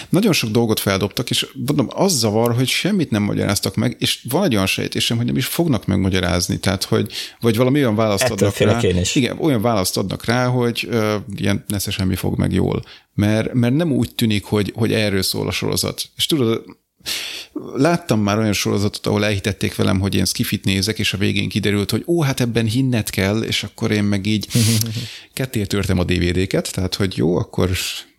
nagyon 0.09 0.33
sok 0.33 0.51
dolgot 0.51 0.81
feldobtak, 0.81 1.31
és 1.31 1.47
mondom, 1.67 1.89
az 1.91 2.19
zavar, 2.19 2.55
hogy 2.55 2.69
semmit 2.69 3.11
nem 3.11 3.23
magyaráztak 3.23 3.75
meg, 3.75 3.97
és 3.99 4.27
van 4.31 4.45
egy 4.45 4.55
olyan 4.55 4.67
sejtésem, 4.67 5.17
hogy 5.17 5.27
nem 5.27 5.37
is 5.37 5.47
fognak 5.47 5.87
megmagyarázni, 5.87 6.59
tehát, 6.59 6.85
hogy 6.85 7.13
vagy 7.41 7.57
valami 7.57 7.79
olyan 7.79 7.95
választ 7.95 8.23
Ettől 8.23 8.49
adnak 8.49 8.83
rá. 8.83 8.89
én 8.89 8.97
is. 8.97 9.15
Igen, 9.15 9.39
olyan 9.39 9.63
választ 9.63 9.97
adnak 9.97 10.25
rá, 10.25 10.47
hogy 10.47 10.87
ö, 10.91 11.17
ilyen 11.37 11.65
nesze 11.69 11.91
semmi 11.91 12.15
fog 12.15 12.39
meg 12.39 12.53
jól. 12.53 12.83
Mert, 13.15 13.53
mert 13.53 13.75
nem 13.75 13.93
úgy 13.93 14.15
tűnik, 14.15 14.45
hogy, 14.45 14.73
hogy 14.75 14.93
erről 14.93 15.23
szól 15.23 15.47
a 15.47 15.51
sorozat. 15.51 16.05
És 16.17 16.27
tudod, 16.27 16.65
láttam 17.75 18.21
már 18.21 18.39
olyan 18.39 18.53
sorozatot, 18.53 19.07
ahol 19.07 19.25
elhitették 19.25 19.75
velem, 19.75 20.01
hogy 20.01 20.15
én 20.15 20.25
skifit 20.25 20.65
nézek, 20.65 20.99
és 20.99 21.13
a 21.13 21.19
végén 21.19 21.49
kiderült, 21.49 21.91
hogy 21.91 22.03
ó, 22.07 22.23
hát 22.23 22.41
ebben 22.41 22.67
hinnet 22.67 23.11
kell, 23.11 23.43
és 23.43 23.63
akkor 23.63 23.91
én 23.91 24.05
meg 24.05 24.27
így 24.27 24.49
ketté 25.35 25.65
törtem 25.65 25.99
a 25.99 26.05
DVD-ket, 26.05 26.73
tehát 26.73 26.95
hogy 26.95 27.17
jó, 27.17 27.37
akkor 27.37 27.71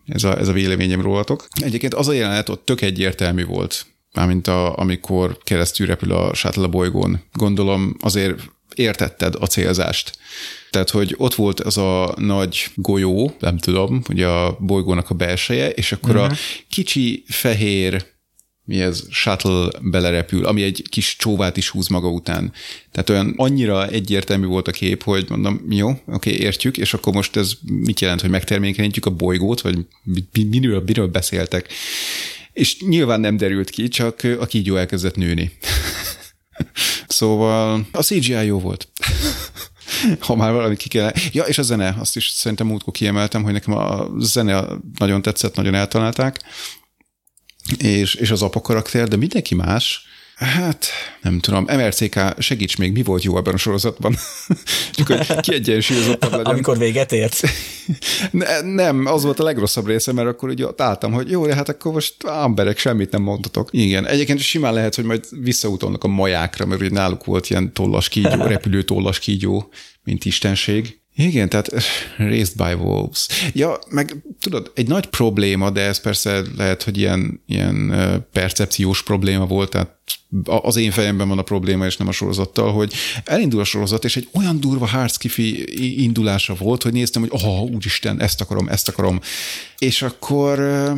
ez 0.08 0.24
a, 0.24 0.38
ez 0.38 0.48
a 0.48 0.52
véleményem 0.52 1.00
rólatok. 1.00 1.48
Egyébként 1.60 1.94
az 1.94 2.08
a 2.08 2.12
jelenet 2.12 2.48
ott 2.48 2.64
tök 2.64 2.80
egyértelmű 2.80 3.44
volt, 3.44 3.86
mármint 4.14 4.46
a, 4.46 4.78
amikor 4.78 5.38
keresztül 5.38 5.86
repül 5.86 6.12
a 6.12 6.34
shuttle 6.34 6.64
a 6.64 6.68
bolygón. 6.68 7.20
Gondolom 7.32 7.96
azért 8.00 8.40
értetted 8.74 9.34
a 9.38 9.46
célzást. 9.46 10.18
Tehát, 10.70 10.90
hogy 10.90 11.14
ott 11.16 11.34
volt 11.34 11.60
az 11.60 11.78
a 11.78 12.14
nagy 12.16 12.66
golyó, 12.74 13.36
nem 13.38 13.58
tudom, 13.58 14.02
ugye 14.08 14.26
a 14.26 14.56
bolygónak 14.60 15.10
a 15.10 15.14
belseje, 15.14 15.70
és 15.70 15.92
akkor 15.92 16.16
uh-huh. 16.16 16.32
a 16.32 16.36
kicsi 16.68 17.24
fehér 17.26 18.06
mi 18.68 18.80
ez, 18.80 19.02
shuttle 19.10 19.68
belerepül, 19.82 20.44
ami 20.46 20.62
egy 20.62 20.82
kis 20.88 21.16
csóvát 21.16 21.56
is 21.56 21.68
húz 21.68 21.88
maga 21.88 22.08
után. 22.08 22.52
Tehát 22.92 23.10
olyan 23.10 23.34
annyira 23.36 23.86
egyértelmű 23.86 24.46
volt 24.46 24.68
a 24.68 24.72
kép, 24.72 25.02
hogy 25.02 25.26
mondom, 25.28 25.64
jó, 25.70 26.00
oké, 26.06 26.30
értjük, 26.30 26.76
és 26.76 26.94
akkor 26.94 27.12
most 27.12 27.36
ez 27.36 27.52
mit 27.62 28.00
jelent, 28.00 28.20
hogy 28.20 28.30
megtermékenyítjük 28.30 29.06
a 29.06 29.10
bolygót, 29.10 29.60
vagy 29.60 29.78
mi- 30.02 30.28
mi- 30.32 30.58
miről, 30.58 30.82
miről 30.86 31.06
beszéltek. 31.06 31.72
És 32.52 32.80
nyilván 32.80 33.20
nem 33.20 33.36
derült 33.36 33.70
ki, 33.70 33.88
csak 33.88 34.20
a 34.40 34.46
kígyó 34.46 34.76
elkezdett 34.76 35.16
nőni. 35.16 35.52
szóval 37.06 37.86
a 37.92 38.02
CGI 38.02 38.46
jó 38.46 38.60
volt. 38.60 38.88
ha 40.20 40.36
már 40.36 40.52
valami 40.52 40.76
ki 40.76 40.88
kell. 40.88 41.12
Ja, 41.32 41.42
és 41.42 41.58
a 41.58 41.62
zene, 41.62 41.96
azt 41.98 42.16
is 42.16 42.28
szerintem 42.28 42.66
múltkor 42.66 42.92
kiemeltem, 42.92 43.42
hogy 43.42 43.52
nekem 43.52 43.74
a 43.74 44.08
zene 44.18 44.64
nagyon 44.98 45.22
tetszett, 45.22 45.54
nagyon 45.54 45.74
eltalálták 45.74 46.40
és, 47.78 48.14
és 48.14 48.30
az 48.30 48.42
apa 48.42 48.60
karakter, 48.60 49.08
de 49.08 49.16
mindenki 49.16 49.54
más, 49.54 50.06
hát 50.38 50.86
nem 51.22 51.38
tudom, 51.38 51.64
MRCK, 51.64 52.20
segíts 52.38 52.76
még, 52.76 52.92
mi 52.92 53.02
volt 53.02 53.22
jó 53.22 53.36
ebben 53.36 53.54
a 53.54 53.56
sorozatban? 53.56 54.16
Csak 54.92 55.06
hogy 55.06 55.40
kiegyensúlyozottabb 55.40 56.30
legyen. 56.30 56.46
Amikor 56.46 56.78
véget 56.78 57.12
ért. 57.12 57.40
Ne, 58.30 58.60
nem, 58.60 59.06
az 59.06 59.22
volt 59.22 59.40
a 59.40 59.42
legrosszabb 59.42 59.86
része, 59.86 60.12
mert 60.12 60.28
akkor 60.28 60.48
ugye 60.48 60.66
ott 60.66 60.80
álltam, 60.80 61.12
hogy 61.12 61.30
jó, 61.30 61.46
de 61.46 61.54
hát 61.54 61.68
akkor 61.68 61.92
most 61.92 62.14
emberek, 62.24 62.78
semmit 62.78 63.10
nem 63.10 63.22
mondhatok. 63.22 63.68
Igen, 63.72 64.06
egyébként 64.06 64.38
simán 64.38 64.74
lehet, 64.74 64.94
hogy 64.94 65.04
majd 65.04 65.24
visszautalnak 65.30 66.04
a 66.04 66.08
majákra, 66.08 66.66
mert 66.66 66.80
ugye 66.80 66.90
náluk 66.90 67.24
volt 67.24 67.50
ilyen 67.50 67.72
tollas 67.72 68.08
kígyó, 68.08 68.42
repülő 68.54 68.82
tollas 68.82 69.18
kígyó, 69.18 69.70
mint 70.04 70.24
istenség. 70.24 70.97
Igen, 71.20 71.48
tehát 71.48 71.70
raised 72.16 72.56
by 72.56 72.72
wolves. 72.72 73.26
Ja, 73.52 73.78
meg 73.88 74.16
tudod, 74.40 74.72
egy 74.74 74.88
nagy 74.88 75.06
probléma, 75.06 75.70
de 75.70 75.80
ez 75.80 76.00
persze 76.00 76.42
lehet, 76.56 76.82
hogy 76.82 76.98
ilyen, 76.98 77.42
ilyen 77.46 77.90
ö, 77.90 78.18
percepciós 78.32 79.02
probléma 79.02 79.46
volt, 79.46 79.70
tehát 79.70 79.96
az 80.44 80.76
én 80.76 80.90
fejemben 80.90 81.28
van 81.28 81.38
a 81.38 81.42
probléma, 81.42 81.86
és 81.86 81.96
nem 81.96 82.08
a 82.08 82.12
sorozattal, 82.12 82.72
hogy 82.72 82.92
elindul 83.24 83.60
a 83.60 83.64
sorozat, 83.64 84.04
és 84.04 84.16
egy 84.16 84.28
olyan 84.32 84.60
durva 84.60 84.86
hardskifi 84.86 86.02
indulása 86.02 86.54
volt, 86.54 86.82
hogy 86.82 86.92
néztem, 86.92 87.22
hogy 87.22 87.42
oh, 87.42 87.62
úristen, 87.62 88.20
ezt 88.20 88.40
akarom, 88.40 88.68
ezt 88.68 88.88
akarom. 88.88 89.20
És 89.78 90.02
akkor, 90.02 90.58
ö, 90.58 90.92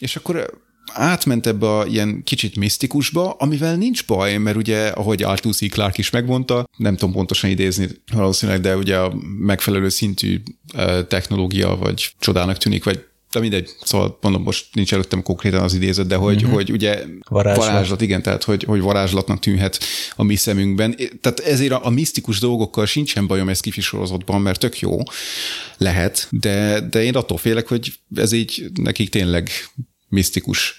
és 0.00 0.16
akkor 0.16 0.66
átment 0.92 1.46
ebbe 1.46 1.76
a 1.76 1.86
ilyen 1.86 2.22
kicsit 2.24 2.56
misztikusba, 2.56 3.30
amivel 3.30 3.76
nincs 3.76 4.06
baj, 4.06 4.36
mert 4.36 4.56
ugye, 4.56 4.86
ahogy 4.88 5.22
Arthur 5.22 5.54
C. 5.54 5.70
Clarke 5.70 5.98
is 5.98 6.10
megmondta, 6.10 6.68
nem 6.76 6.96
tudom 6.96 7.14
pontosan 7.14 7.50
idézni 7.50 7.88
valószínűleg, 8.12 8.60
de 8.60 8.76
ugye 8.76 8.96
a 8.96 9.14
megfelelő 9.38 9.88
szintű 9.88 10.42
technológia, 11.08 11.76
vagy 11.76 12.14
csodának 12.18 12.56
tűnik, 12.56 12.84
vagy 12.84 13.06
de 13.32 13.40
mindegy, 13.40 13.70
szóval 13.82 14.18
mondom, 14.20 14.42
most 14.42 14.66
nincs 14.72 14.92
előttem 14.92 15.22
konkrétan 15.22 15.62
az 15.62 15.74
idézet, 15.74 16.06
de 16.06 16.16
hogy, 16.16 16.42
mm-hmm. 16.42 16.52
hogy 16.52 16.70
ugye 16.70 17.04
Varázslat. 17.28 17.66
varázslat, 17.66 18.00
igen, 18.00 18.22
tehát 18.22 18.44
hogy, 18.44 18.62
hogy 18.62 18.80
varázslatnak 18.80 19.38
tűnhet 19.38 19.78
a 20.16 20.22
mi 20.22 20.36
szemünkben. 20.36 20.96
Tehát 21.20 21.40
ezért 21.40 21.72
a, 21.72 21.86
a 21.86 21.90
misztikus 21.90 22.38
dolgokkal 22.38 22.86
sincsen 22.86 23.26
bajom 23.26 23.48
ez 23.48 23.60
kifi 23.60 23.80
sorozatban, 23.80 24.40
mert 24.40 24.60
tök 24.60 24.78
jó 24.78 24.98
lehet, 25.76 26.28
de, 26.30 26.80
de 26.80 27.02
én 27.02 27.14
attól 27.14 27.38
félek, 27.38 27.68
hogy 27.68 27.92
ez 28.14 28.32
így 28.32 28.70
nekik 28.74 29.08
tényleg 29.08 29.50
misztikus. 30.08 30.76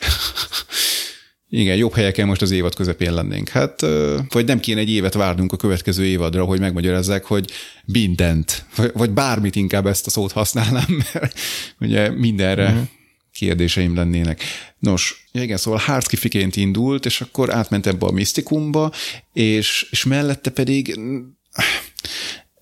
Igen, 1.51 1.75
jobb 1.75 1.93
helyeken 1.93 2.27
most 2.27 2.41
az 2.41 2.51
évad 2.51 2.75
közepén 2.75 3.13
lennénk. 3.13 3.49
Hát, 3.49 3.82
vagy 4.30 4.45
nem 4.45 4.59
kéne 4.59 4.80
egy 4.80 4.89
évet 4.89 5.13
várnunk 5.13 5.51
a 5.51 5.57
következő 5.57 6.05
évadra, 6.05 6.43
hogy 6.43 6.59
megmagyarázzák, 6.59 7.25
hogy 7.25 7.51
mindent, 7.86 8.65
vagy- 8.93 9.11
bármit 9.11 9.55
inkább 9.55 9.86
ezt 9.86 10.07
a 10.07 10.09
szót 10.09 10.32
használnám, 10.32 11.03
mert 11.13 11.39
ugye 11.80 12.09
mindenre 12.09 12.65
uh-huh. 12.65 12.88
kérdéseim 13.34 13.95
lennének. 13.95 14.41
Nos, 14.80 15.27
igen, 15.32 15.57
szóval 15.57 15.80
hardskifiként 15.80 16.55
indult, 16.55 17.05
és 17.05 17.21
akkor 17.21 17.53
átment 17.53 17.88
ebbe 17.88 18.05
a 18.05 18.11
misztikumba, 18.11 18.91
és, 19.34 19.88
és 19.91 20.03
mellette 20.03 20.49
pedig 20.49 20.99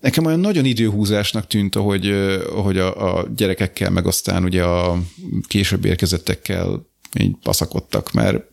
Nekem 0.00 0.24
olyan 0.24 0.40
nagyon 0.40 0.64
időhúzásnak 0.64 1.46
tűnt, 1.46 1.76
ahogy, 1.76 2.10
ahogy 2.56 2.78
a, 2.78 3.18
a 3.18 3.26
gyerekekkel, 3.36 3.90
meg 3.90 4.06
aztán 4.06 4.44
ugye 4.44 4.64
a 4.64 4.98
később 5.46 5.84
érkezettekkel 5.84 6.86
így 7.18 7.36
baszakodtak, 7.42 8.12
mert 8.12 8.44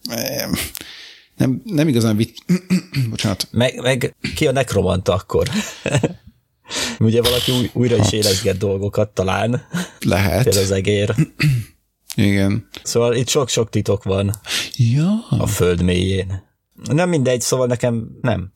nem, 1.38 1.62
nem 1.64 1.88
igazán 1.88 2.16
vitt... 2.16 2.36
Bocsánat. 3.10 3.48
Meg, 3.52 3.82
meg 3.82 4.16
ki 4.36 4.48
a 4.48 4.52
nekromanta 4.52 5.14
akkor? 5.14 5.50
Ugye 7.00 7.22
valaki 7.22 7.52
új, 7.52 7.70
újra 7.74 7.96
is 7.96 8.12
élezget 8.12 8.58
dolgokat 8.58 9.10
talán, 9.10 9.68
Lehet. 10.00 10.43
például 10.43 10.64
az 10.66 10.72
egér. 10.72 11.16
Igen. 12.16 12.68
Szóval 12.84 13.16
itt 13.16 13.28
sok-sok 13.28 13.70
titok 13.70 14.04
van 14.04 14.36
Ja. 14.76 15.26
a 15.30 15.48
föld 15.48 15.82
mélyén. 15.82 16.43
Nem 16.91 17.10
mindegy, 17.10 17.41
szóval 17.41 17.68
nekem 17.68 18.08
nem. 18.22 18.54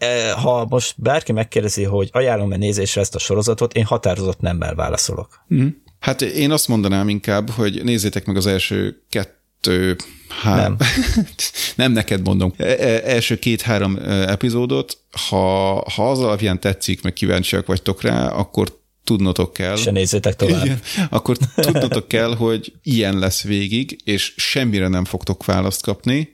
E, 0.00 0.32
Ha 0.32 0.66
most 0.68 0.94
bárki 0.96 1.32
megkérdezi, 1.32 1.84
hogy 1.84 2.08
ajánlom-e 2.12 2.56
nézésre 2.56 3.00
ezt 3.00 3.14
a 3.14 3.18
sorozatot, 3.18 3.74
én 3.74 3.84
határozott 3.84 4.40
nemmel 4.40 4.74
válaszolok. 4.74 5.44
Hát 5.98 6.22
én 6.22 6.50
azt 6.50 6.68
mondanám 6.68 7.08
inkább, 7.08 7.50
hogy 7.50 7.84
nézzétek 7.84 8.26
meg 8.26 8.36
az 8.36 8.46
első 8.46 9.02
kettő, 9.10 9.96
három, 10.42 10.76
nem. 10.78 10.88
nem 11.76 11.92
neked 11.92 12.22
mondom, 12.22 12.52
E- 12.56 12.64
e- 12.64 13.02
első 13.04 13.38
két-három 13.38 13.96
epizódot, 14.06 14.98
ha, 15.28 15.74
ha 15.90 16.10
az 16.10 16.18
alapján 16.18 16.60
tetszik, 16.60 17.02
meg 17.02 17.12
kíváncsiak 17.12 17.66
vagytok 17.66 18.02
rá, 18.02 18.28
akkor 18.28 18.78
tudnotok 19.04 19.52
kell. 19.52 19.76
Se 19.76 19.90
nézzétek 19.90 20.36
tovább. 20.36 20.64
Igen, 20.64 20.80
akkor 21.10 21.36
tudnotok 21.54 22.08
kell, 22.14 22.34
hogy 22.34 22.72
ilyen 22.82 23.18
lesz 23.18 23.42
végig, 23.42 24.00
és 24.04 24.34
semmire 24.36 24.88
nem 24.88 25.04
fogtok 25.04 25.44
választ 25.44 25.82
kapni, 25.82 26.30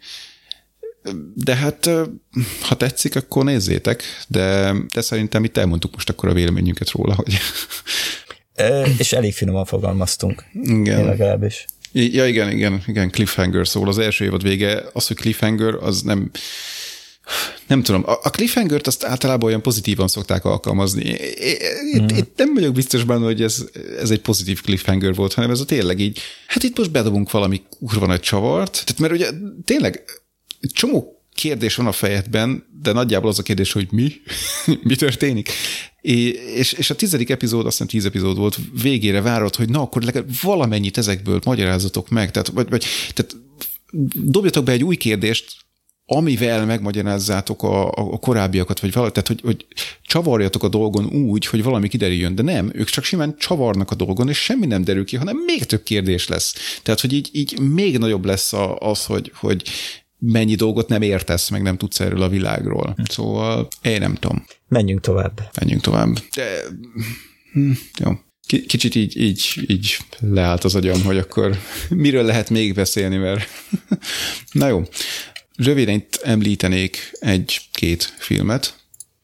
de 1.34 1.54
hát, 1.54 1.90
ha 2.60 2.74
tetszik, 2.74 3.16
akkor 3.16 3.44
nézzétek, 3.44 4.02
de, 4.28 4.74
de 4.94 5.00
szerintem 5.00 5.44
itt 5.44 5.56
elmondtuk 5.56 5.92
most 5.92 6.10
akkor 6.10 6.28
a 6.28 6.32
véleményünket 6.32 6.90
róla, 6.90 7.14
hogy 7.14 7.38
E, 8.56 8.86
És 8.98 9.12
elég 9.12 9.34
finoman 9.34 9.64
fogalmaztunk. 9.64 10.44
Én 10.52 10.80
igen. 10.80 11.04
legalábbis. 11.04 11.66
Ja, 11.92 12.26
igen, 12.26 12.50
igen, 12.50 12.82
igen, 12.86 13.10
cliffhanger 13.10 13.68
szól. 13.68 13.88
Az 13.88 13.98
első 13.98 14.24
évad 14.24 14.42
vége, 14.42 14.82
az, 14.92 15.06
hogy 15.06 15.16
cliffhanger, 15.16 15.74
az 15.74 16.02
nem, 16.02 16.30
nem 17.66 17.82
tudom, 17.82 18.02
a, 18.06 18.12
a 18.22 18.30
cliffhanger-t 18.30 18.86
azt 18.86 19.04
általában 19.04 19.48
olyan 19.48 19.62
pozitívan 19.62 20.08
szokták 20.08 20.44
alkalmazni. 20.44 21.16
Itt, 21.92 22.12
mm. 22.12 22.16
itt 22.16 22.32
nem 22.36 22.54
vagyok 22.54 22.74
biztos 22.74 23.04
benne, 23.04 23.24
hogy 23.24 23.42
ez, 23.42 23.64
ez 24.00 24.10
egy 24.10 24.20
pozitív 24.20 24.62
cliffhanger 24.62 25.14
volt, 25.14 25.34
hanem 25.34 25.50
ez 25.50 25.60
a 25.60 25.64
tényleg 25.64 25.98
így, 25.98 26.20
hát 26.46 26.62
itt 26.62 26.78
most 26.78 26.90
bedobunk 26.90 27.30
valami 27.30 27.62
kurva 27.78 28.06
nagy 28.06 28.20
csavart, 28.20 28.72
tehát 28.72 28.98
mert 28.98 29.12
ugye 29.12 29.30
tényleg 29.64 30.04
csomó 30.72 31.16
kérdés 31.34 31.74
van 31.74 31.86
a 31.86 31.92
fejedben, 31.92 32.66
de 32.82 32.92
nagyjából 32.92 33.30
az 33.30 33.38
a 33.38 33.42
kérdés, 33.42 33.72
hogy 33.72 33.88
mi? 33.90 34.12
mi 34.88 34.96
történik? 34.96 35.50
És, 36.00 36.72
és 36.72 36.90
a 36.90 36.94
tizedik 36.94 37.30
epizód, 37.30 37.66
azt 37.66 37.70
hiszem 37.70 37.86
tíz 37.86 38.04
epizód 38.04 38.36
volt, 38.36 38.58
végére 38.82 39.20
várod, 39.20 39.56
hogy 39.56 39.68
na, 39.68 39.80
akkor 39.80 40.02
legalább 40.02 40.28
valamennyit 40.42 40.98
ezekből 40.98 41.40
magyarázatok 41.44 42.08
meg, 42.08 42.30
tehát, 42.30 42.48
vagy, 42.48 42.68
vagy 42.68 42.84
tehát 43.14 43.36
dobjatok 44.14 44.64
be 44.64 44.72
egy 44.72 44.84
új 44.84 44.96
kérdést, 44.96 45.56
amivel 46.08 46.66
megmagyarázzátok 46.66 47.62
a, 47.62 47.90
a 47.90 48.18
korábbiakat, 48.18 48.80
vagy 48.80 48.92
valami, 48.92 49.12
tehát 49.12 49.28
hogy, 49.28 49.40
hogy 49.40 49.66
csavarjatok 50.02 50.62
a 50.62 50.68
dolgon 50.68 51.06
úgy, 51.06 51.46
hogy 51.46 51.62
valami 51.62 51.88
kiderüljön, 51.88 52.34
de 52.34 52.42
nem, 52.42 52.70
ők 52.74 52.88
csak 52.88 53.04
simán 53.04 53.34
csavarnak 53.38 53.90
a 53.90 53.94
dolgon, 53.94 54.28
és 54.28 54.38
semmi 54.38 54.66
nem 54.66 54.84
derül 54.84 55.04
ki, 55.04 55.16
hanem 55.16 55.36
még 55.36 55.64
több 55.64 55.82
kérdés 55.82 56.28
lesz. 56.28 56.54
Tehát, 56.82 57.00
hogy 57.00 57.12
így, 57.12 57.28
így 57.32 57.58
még 57.58 57.98
nagyobb 57.98 58.24
lesz 58.24 58.52
az, 58.78 59.04
hogy, 59.04 59.32
hogy 59.34 59.62
mennyi 60.18 60.54
dolgot 60.54 60.88
nem 60.88 61.02
értesz, 61.02 61.48
meg 61.48 61.62
nem 61.62 61.76
tudsz 61.76 62.00
erről 62.00 62.22
a 62.22 62.28
világról. 62.28 62.92
Hm. 62.96 63.02
Szóval 63.08 63.68
én 63.82 64.00
nem 64.00 64.14
tudom. 64.14 64.44
Menjünk 64.68 65.00
tovább. 65.00 65.50
Menjünk 65.60 65.82
tovább. 65.82 66.18
De, 66.34 66.60
hm, 67.52 67.70
jó. 67.98 68.12
Kicsit 68.66 68.94
így, 68.94 69.20
így, 69.20 69.64
így 69.66 69.96
leállt 70.20 70.64
az 70.64 70.74
agyam, 70.74 71.02
hogy 71.02 71.18
akkor 71.18 71.56
miről 71.90 72.24
lehet 72.24 72.50
még 72.50 72.74
beszélni, 72.74 73.16
mert 73.16 73.48
na 74.52 74.68
jó. 74.68 74.82
Röviden 75.56 75.94
itt 75.94 76.20
említenék 76.22 77.10
egy-két 77.12 78.14
filmet, 78.18 78.74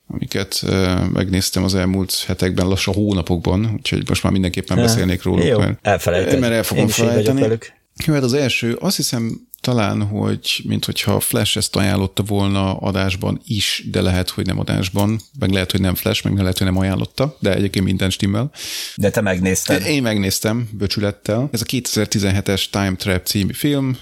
amiket 0.07 0.65
megnéztem 1.13 1.65
az 1.65 1.75
elmúlt 1.75 2.25
hetekben, 2.27 2.69
lassan 2.69 2.95
hónapokban, 2.95 3.71
úgyhogy 3.77 4.09
most 4.09 4.23
már 4.23 4.33
mindenképpen 4.33 4.77
beszélnék 4.77 5.23
róluk. 5.23 5.45
Jó, 5.45 5.59
mert, 5.59 5.79
elfelejted. 5.87 6.39
Mert 6.39 6.53
el 6.53 6.63
fogom 6.63 6.89
felejteni. 6.89 7.59
Jó, 8.07 8.15
hát 8.15 8.23
az 8.23 8.33
első, 8.33 8.75
azt 8.75 8.97
hiszem 8.97 9.49
talán, 9.63 10.07
hogy 10.07 10.61
mint 10.65 10.85
hogyha 10.85 11.21
Flash 11.21 11.57
ezt 11.57 11.77
ajánlotta 11.77 12.23
volna 12.23 12.77
adásban 12.77 13.41
is, 13.47 13.85
de 13.91 14.01
lehet, 14.01 14.31
hogy 14.31 14.47
nem 14.47 14.59
adásban, 14.59 15.21
meg 15.39 15.51
lehet, 15.51 15.71
hogy 15.71 15.81
nem 15.81 15.95
Flash, 15.95 16.25
meg 16.25 16.39
lehet, 16.39 16.59
hogy 16.59 16.67
nem 16.67 16.79
ajánlotta, 16.79 17.37
de 17.41 17.55
egyébként 17.55 17.85
minden 17.85 18.11
stimmel. 18.11 18.51
De 18.97 19.11
te 19.11 19.21
megnézted. 19.21 19.87
Én 19.87 20.03
megnéztem, 20.03 20.69
böcsülettel. 20.73 21.49
Ez 21.53 21.61
a 21.61 21.65
2017-es 21.65 22.65
Time 22.71 22.95
Trap 22.95 23.27
című 23.27 23.53
film, 23.53 23.99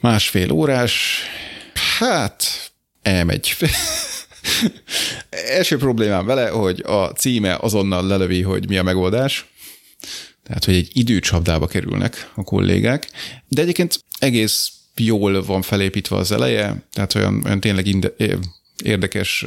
másfél 0.00 0.50
órás, 0.50 1.22
hát 1.98 2.70
elmegy. 3.02 3.56
Első 5.58 5.76
problémám 5.76 6.26
vele, 6.26 6.48
hogy 6.48 6.82
a 6.86 7.06
címe 7.06 7.56
azonnal 7.60 8.06
lelövi, 8.06 8.42
hogy 8.42 8.68
mi 8.68 8.78
a 8.78 8.82
megoldás. 8.82 9.46
Tehát, 10.46 10.64
hogy 10.64 10.74
egy 10.74 10.90
időcsapdába 10.92 11.66
kerülnek 11.66 12.30
a 12.34 12.42
kollégák. 12.42 13.08
De 13.48 13.62
egyébként 13.62 14.04
egész 14.18 14.72
jól 14.96 15.42
van 15.44 15.62
felépítve 15.62 16.16
az 16.16 16.32
eleje, 16.32 16.86
tehát 16.92 17.14
olyan, 17.14 17.42
olyan 17.44 17.60
tényleg 17.60 17.86
inde, 17.86 18.14
érdekes 18.84 19.46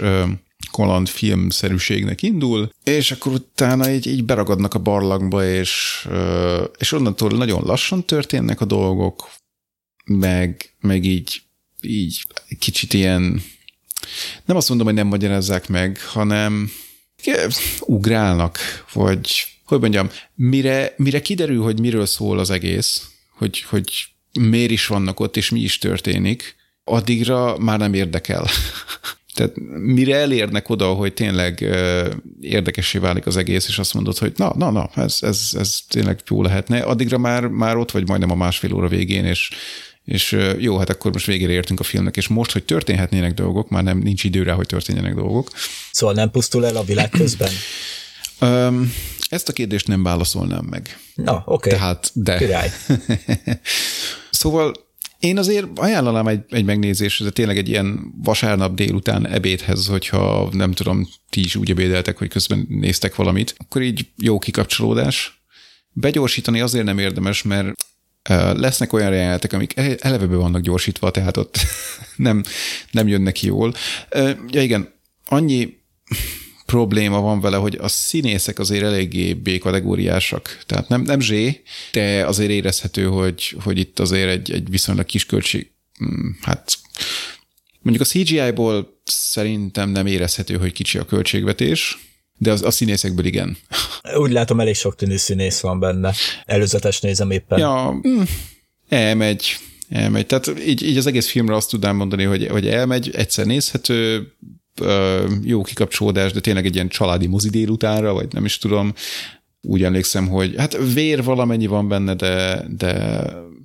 kaland 0.71 1.07
filmszerűségnek 1.07 2.21
indul, 2.21 2.73
és 2.83 3.11
akkor 3.11 3.31
utána 3.31 3.89
így, 3.89 4.07
így 4.07 4.23
beragadnak 4.23 4.73
a 4.73 4.79
barlangba, 4.79 5.45
és, 5.45 6.07
és 6.77 6.91
onnantól 6.91 7.31
nagyon 7.31 7.63
lassan 7.63 8.05
történnek 8.05 8.61
a 8.61 8.65
dolgok, 8.65 9.29
meg, 10.05 10.73
meg 10.79 11.05
így, 11.05 11.41
így 11.81 12.25
kicsit 12.59 12.93
ilyen, 12.93 13.43
nem 14.45 14.57
azt 14.57 14.69
mondom, 14.69 14.87
hogy 14.87 14.95
nem 14.95 15.07
magyarázzák 15.07 15.67
meg, 15.67 16.01
hanem 16.01 16.71
ugrálnak, 17.79 18.59
vagy 18.93 19.47
hogy 19.65 19.79
mondjam, 19.79 20.09
mire, 20.35 20.93
mire 20.97 21.21
kiderül, 21.21 21.61
hogy 21.61 21.79
miről 21.79 22.05
szól 22.05 22.39
az 22.39 22.49
egész, 22.49 23.09
hogy, 23.37 23.61
hogy 23.61 24.08
miért 24.39 24.71
is 24.71 24.87
vannak 24.87 25.19
ott, 25.19 25.37
és 25.37 25.49
mi 25.49 25.59
is 25.59 25.77
történik, 25.77 26.55
addigra 26.83 27.57
már 27.57 27.79
nem 27.79 27.93
érdekel. 27.93 28.45
Tehát 29.33 29.53
mire 29.83 30.15
elérnek 30.15 30.69
oda, 30.69 30.93
hogy 30.93 31.13
tényleg 31.13 31.67
érdekessé 32.41 32.97
válik 32.97 33.25
az 33.25 33.37
egész, 33.37 33.67
és 33.67 33.79
azt 33.79 33.93
mondod, 33.93 34.17
hogy 34.17 34.33
na, 34.35 34.53
na, 34.57 34.71
na, 34.71 34.89
ez, 34.95 35.17
ez, 35.21 35.49
ez 35.53 35.79
tényleg 35.87 36.19
jó 36.29 36.41
lehetne, 36.41 36.79
addigra 36.79 37.17
már, 37.17 37.47
már 37.47 37.77
ott 37.77 37.91
vagy 37.91 38.07
majdnem 38.07 38.31
a 38.31 38.35
másfél 38.35 38.73
óra 38.73 38.87
végén, 38.87 39.25
és, 39.25 39.49
és 40.05 40.37
jó, 40.57 40.77
hát 40.77 40.89
akkor 40.89 41.11
most 41.11 41.25
végére 41.25 41.51
értünk 41.51 41.79
a 41.79 41.83
filmnek, 41.83 42.17
és 42.17 42.27
most, 42.27 42.51
hogy 42.51 42.63
történhetnének 42.63 43.33
dolgok, 43.33 43.69
már 43.69 43.83
nem 43.83 43.97
nincs 43.97 44.23
idő 44.23 44.43
rá, 44.43 44.53
hogy 44.53 44.67
történjenek 44.67 45.13
dolgok. 45.13 45.51
Szóval 45.91 46.15
nem 46.15 46.31
pusztul 46.31 46.65
el 46.65 46.75
a 46.75 46.83
világ 46.83 47.09
közben? 47.09 47.51
Um, 48.41 48.93
ezt 49.29 49.49
a 49.49 49.53
kérdést 49.53 49.87
nem 49.87 50.03
válaszolnám 50.03 50.65
meg. 50.65 50.97
Na, 51.15 51.33
oké. 51.33 51.43
Okay. 51.45 51.71
Tehát, 51.71 52.11
de. 52.13 52.37
Király. 52.37 52.71
szóval 54.31 54.73
én 55.19 55.37
azért 55.37 55.67
ajánlanám 55.75 56.27
egy, 56.27 56.41
egy 56.49 56.65
megnézés, 56.65 57.21
ez 57.21 57.27
tényleg 57.33 57.57
egy 57.57 57.69
ilyen 57.69 58.13
vasárnap 58.23 58.75
délután 58.75 59.27
ebédhez, 59.27 59.87
hogyha 59.87 60.49
nem 60.51 60.71
tudom, 60.71 61.07
ti 61.29 61.39
is 61.39 61.55
úgy 61.55 61.69
ebédeltek, 61.69 62.17
hogy 62.17 62.27
közben 62.27 62.65
néztek 62.69 63.15
valamit, 63.15 63.55
akkor 63.57 63.81
így 63.81 64.07
jó 64.17 64.39
kikapcsolódás. 64.39 65.43
Begyorsítani 65.91 66.59
azért 66.59 66.85
nem 66.85 66.97
érdemes, 66.99 67.43
mert 67.43 67.67
lesznek 68.53 68.93
olyan 68.93 69.13
jelenetek, 69.13 69.53
amik 69.53 69.73
eleve 69.99 70.25
be 70.25 70.35
vannak 70.35 70.61
gyorsítva, 70.61 71.11
tehát 71.11 71.37
ott 71.37 71.57
nem, 72.15 72.43
nem 72.91 73.07
jönnek 73.07 73.41
jól. 73.41 73.73
Ja 74.47 74.61
igen, 74.61 74.93
annyi 75.25 75.77
probléma 76.69 77.21
van 77.21 77.41
vele, 77.41 77.57
hogy 77.57 77.77
a 77.81 77.87
színészek 77.87 78.59
azért 78.59 78.83
eléggé 78.83 79.33
B-kategóriásak. 79.33 80.63
Tehát 80.65 80.87
nem, 80.87 81.01
nem 81.01 81.19
zsé, 81.19 81.61
de 81.91 82.25
azért 82.25 82.49
érezhető, 82.49 83.05
hogy, 83.05 83.55
hogy 83.63 83.77
itt 83.77 83.99
azért 83.99 84.29
egy, 84.29 84.51
egy 84.51 84.69
viszonylag 84.69 85.05
kis 85.05 85.25
költség, 85.25 85.71
hmm, 85.97 86.37
hát 86.41 86.77
mondjuk 87.81 88.05
a 88.05 88.09
CGI-ból 88.09 89.01
szerintem 89.03 89.89
nem 89.89 90.05
érezhető, 90.05 90.57
hogy 90.57 90.71
kicsi 90.71 90.97
a 90.97 91.05
költségvetés, 91.05 91.97
de 92.37 92.51
az, 92.51 92.63
a 92.63 92.71
színészekből 92.71 93.25
igen. 93.25 93.57
Úgy 94.23 94.31
látom, 94.31 94.59
elég 94.59 94.75
sok 94.75 94.95
tűnő 94.95 95.17
színész 95.17 95.59
van 95.59 95.79
benne. 95.79 96.13
Előzetes 96.45 96.99
nézem 96.99 97.31
éppen. 97.31 97.59
Ja, 97.59 97.99
mm, 98.07 98.21
elmegy, 98.89 99.57
elmegy. 99.89 100.25
Tehát 100.25 100.51
így, 100.67 100.83
így 100.83 100.97
az 100.97 101.05
egész 101.05 101.29
filmre 101.29 101.55
azt 101.55 101.69
tudnám 101.69 101.95
mondani, 101.95 102.23
hogy, 102.23 102.47
hogy 102.47 102.67
elmegy, 102.67 103.09
egyszer 103.15 103.45
nézhető, 103.45 104.27
jó 105.43 105.61
kikapcsolódás, 105.61 106.31
de 106.31 106.39
tényleg 106.39 106.65
egy 106.65 106.75
ilyen 106.75 106.87
családi 106.87 107.27
mozi 107.27 107.49
délutánra, 107.49 108.13
vagy 108.13 108.27
nem 108.33 108.45
is 108.45 108.57
tudom. 108.57 108.93
Úgy 109.61 109.83
emlékszem, 109.83 110.27
hogy 110.27 110.53
hát 110.57 110.77
vér 110.93 111.23
valamennyi 111.23 111.67
van 111.67 111.87
benne, 111.87 112.13
de, 112.13 112.65
de 112.77 113.23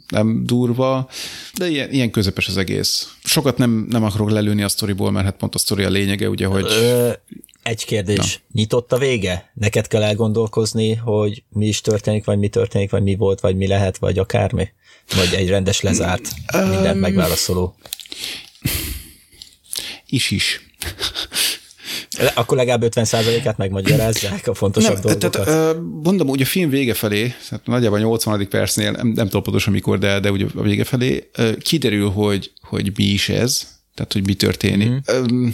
nem 0.08 0.44
durva, 0.44 1.08
de 1.54 1.68
ilyen, 1.68 1.90
ilyen 1.90 2.10
közepes 2.10 2.48
az 2.48 2.56
egész. 2.56 3.14
Sokat 3.24 3.58
nem, 3.58 3.86
nem 3.90 4.04
akarok 4.04 4.30
lelőni 4.30 4.62
a 4.62 4.68
sztoriból, 4.68 5.10
mert 5.10 5.24
hát 5.24 5.36
pont 5.36 5.54
a 5.54 5.58
sztori 5.58 5.82
a 5.84 5.88
lényege, 5.88 6.28
ugye, 6.28 6.46
hogy... 6.46 6.64
Ö, 6.64 7.12
egy 7.62 7.84
kérdés. 7.84 8.16
Na. 8.16 8.44
Nyitott 8.52 8.92
a 8.92 8.98
vége? 8.98 9.50
Neked 9.54 9.86
kell 9.86 10.02
elgondolkozni, 10.02 10.94
hogy 10.94 11.42
mi 11.48 11.66
is 11.66 11.80
történik, 11.80 12.24
vagy 12.24 12.38
mi 12.38 12.48
történik, 12.48 12.90
vagy 12.90 13.02
mi 13.02 13.14
volt, 13.16 13.40
vagy 13.40 13.56
mi 13.56 13.66
lehet, 13.66 13.98
vagy 13.98 14.18
akármi? 14.18 14.68
Vagy 15.16 15.34
egy 15.34 15.48
rendes 15.48 15.80
lezárt, 15.80 16.28
minden 16.70 16.96
megválaszoló? 16.96 17.76
Is-is. 20.06 20.73
Akkor 22.34 22.56
legalább 22.56 22.84
50%-át 22.86 23.56
megmagyarázzák 23.56 24.46
a 24.46 24.54
fontosabb 24.54 24.92
nem, 24.92 25.02
dolgokat. 25.02 25.44
Tehát, 25.44 25.76
mondom, 26.02 26.28
ugye 26.28 26.44
a 26.44 26.46
film 26.46 26.70
vége 26.70 26.94
felé, 26.94 27.34
tehát 27.48 27.66
nagyjából 27.66 27.98
a 27.98 28.00
80. 28.00 28.48
percnél, 28.48 28.90
nem, 28.90 29.06
nem 29.06 29.26
tudom 29.26 29.42
pontosan 29.42 29.72
mikor, 29.72 29.98
de, 29.98 30.20
de 30.20 30.30
ugye 30.30 30.46
a 30.54 30.62
vége 30.62 30.84
felé 30.84 31.30
kiderül, 31.60 32.10
hogy, 32.10 32.52
hogy 32.60 32.92
mi 32.96 33.04
is 33.04 33.28
ez, 33.28 33.66
tehát 33.94 34.12
hogy 34.12 34.26
mi 34.26 34.34
történik. 34.34 35.12
Mm. 35.12 35.48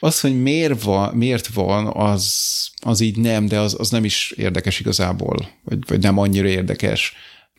Az, 0.00 0.20
hogy 0.20 0.42
miért 0.42 0.82
van, 0.82 1.14
miért 1.14 1.46
van 1.46 1.86
az, 1.86 2.44
az 2.82 3.00
így 3.00 3.16
nem, 3.16 3.46
de 3.46 3.58
az, 3.58 3.76
az 3.78 3.90
nem 3.90 4.04
is 4.04 4.34
érdekes 4.36 4.80
igazából, 4.80 5.48
vagy, 5.64 5.78
vagy 5.86 6.00
nem 6.00 6.18
annyira 6.18 6.48
érdekes. 6.48 7.12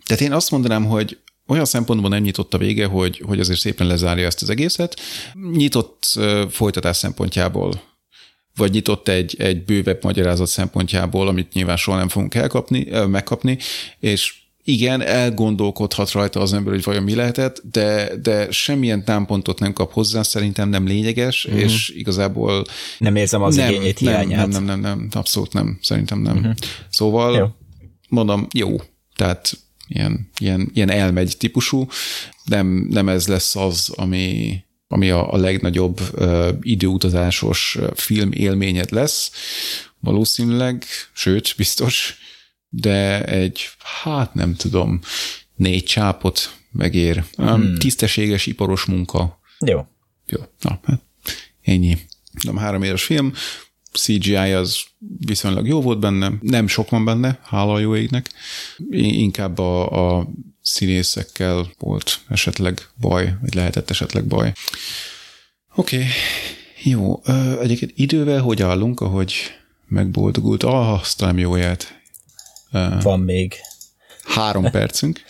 Tehát 0.05 0.23
én 0.23 0.33
azt 0.33 0.51
mondanám, 0.51 0.85
hogy 0.85 1.17
olyan 1.47 1.65
szempontból 1.65 2.09
nem 2.09 2.21
nyitott 2.21 2.53
a 2.53 2.57
vége, 2.57 2.85
hogy, 2.85 3.21
hogy 3.25 3.39
azért 3.39 3.59
szépen 3.59 3.87
lezárja 3.87 4.25
ezt 4.25 4.41
az 4.41 4.49
egészet. 4.49 4.99
Nyitott 5.51 6.19
folytatás 6.49 6.97
szempontjából, 6.97 7.81
vagy 8.55 8.71
nyitott 8.71 9.07
egy, 9.07 9.35
egy 9.39 9.63
bővebb 9.63 10.03
magyarázat 10.03 10.47
szempontjából, 10.47 11.27
amit 11.27 11.53
nyilván 11.53 11.77
soha 11.77 11.97
nem 11.97 12.09
fogunk 12.09 12.35
elkapni, 12.35 12.87
megkapni, 13.07 13.57
és 13.99 14.33
igen, 14.63 15.01
elgondolkodhat 15.01 16.11
rajta 16.11 16.39
az 16.39 16.53
ember, 16.53 16.73
hogy 16.73 16.83
vajon 16.83 17.03
mi 17.03 17.15
lehetett, 17.15 17.61
de, 17.71 18.15
de 18.21 18.51
semmilyen 18.51 19.03
támpontot 19.03 19.59
nem 19.59 19.73
kap 19.73 19.93
hozzá, 19.93 20.21
szerintem 20.21 20.69
nem 20.69 20.87
lényeges, 20.87 21.47
mm. 21.51 21.57
és 21.57 21.89
igazából... 21.89 22.65
Nem 22.97 23.15
érzem 23.15 23.41
az 23.41 23.55
nem, 23.55 23.69
igényét, 23.69 23.99
nem, 23.99 24.13
hiányát. 24.13 24.47
Nem, 24.47 24.63
nem, 24.63 24.79
nem, 24.79 24.97
nem, 24.97 25.09
abszolút 25.11 25.53
nem, 25.53 25.79
szerintem 25.81 26.19
nem. 26.19 26.37
Mm-hmm. 26.37 26.51
Szóval 26.89 27.35
jó. 27.35 27.47
mondom, 28.09 28.47
jó, 28.53 28.75
tehát 29.15 29.51
ilyen, 29.87 30.29
ilyen, 30.39 30.69
ilyen 30.73 30.89
elmegy 30.89 31.37
típusú, 31.37 31.87
nem, 32.43 32.67
nem 32.89 33.09
ez 33.09 33.27
lesz 33.27 33.55
az, 33.55 33.89
ami, 33.95 34.59
ami 34.87 35.09
a, 35.09 35.33
a 35.33 35.37
legnagyobb 35.37 35.99
uh, 36.13 36.49
időutazásos 36.61 37.77
film 37.93 38.31
élményed 38.31 38.91
lesz, 38.91 39.31
valószínűleg, 39.99 40.85
sőt, 41.13 41.53
biztos, 41.57 42.17
de 42.69 43.25
egy, 43.25 43.69
hát 44.03 44.33
nem 44.33 44.55
tudom, 44.55 44.99
négy 45.55 45.83
csápot 45.83 46.55
megér. 46.71 47.23
Hmm. 47.35 47.77
Tisztességes 47.77 48.45
iparos 48.45 48.85
munka. 48.85 49.39
Jó. 49.65 49.85
Jó, 50.27 50.41
na, 50.61 50.79
hát 50.83 51.01
ennyi. 51.61 51.97
Nem 52.43 52.57
három 52.57 52.83
éves 52.83 53.03
film, 53.03 53.33
CGI 53.97 54.35
az 54.35 54.83
viszonylag 55.19 55.67
jó 55.67 55.81
volt 55.81 55.99
benne, 55.99 56.31
nem 56.41 56.67
sok 56.67 56.89
van 56.89 57.05
benne, 57.05 57.39
hála 57.43 57.73
a 57.73 57.79
jó 57.79 57.95
égnek. 57.95 58.29
Inkább 58.99 59.57
a, 59.57 60.17
a 60.17 60.27
színészekkel 60.61 61.71
volt 61.79 62.19
esetleg 62.29 62.87
baj, 62.99 63.37
vagy 63.41 63.53
lehetett 63.53 63.89
esetleg 63.89 64.25
baj. 64.25 64.53
Oké, 65.75 65.95
okay. 65.95 66.07
jó. 66.83 67.21
Egyébként 67.61 67.91
idővel 67.95 68.41
hogy 68.41 68.61
állunk, 68.61 68.99
ahogy 68.99 69.33
megboldogult? 69.87 70.63
Ah, 70.63 70.93
azt 70.93 71.19
nem 71.19 71.37
jó 71.37 71.55
ját. 71.55 72.01
Van 73.01 73.19
még. 73.19 73.53
Három 74.23 74.71
percünk. 74.71 75.21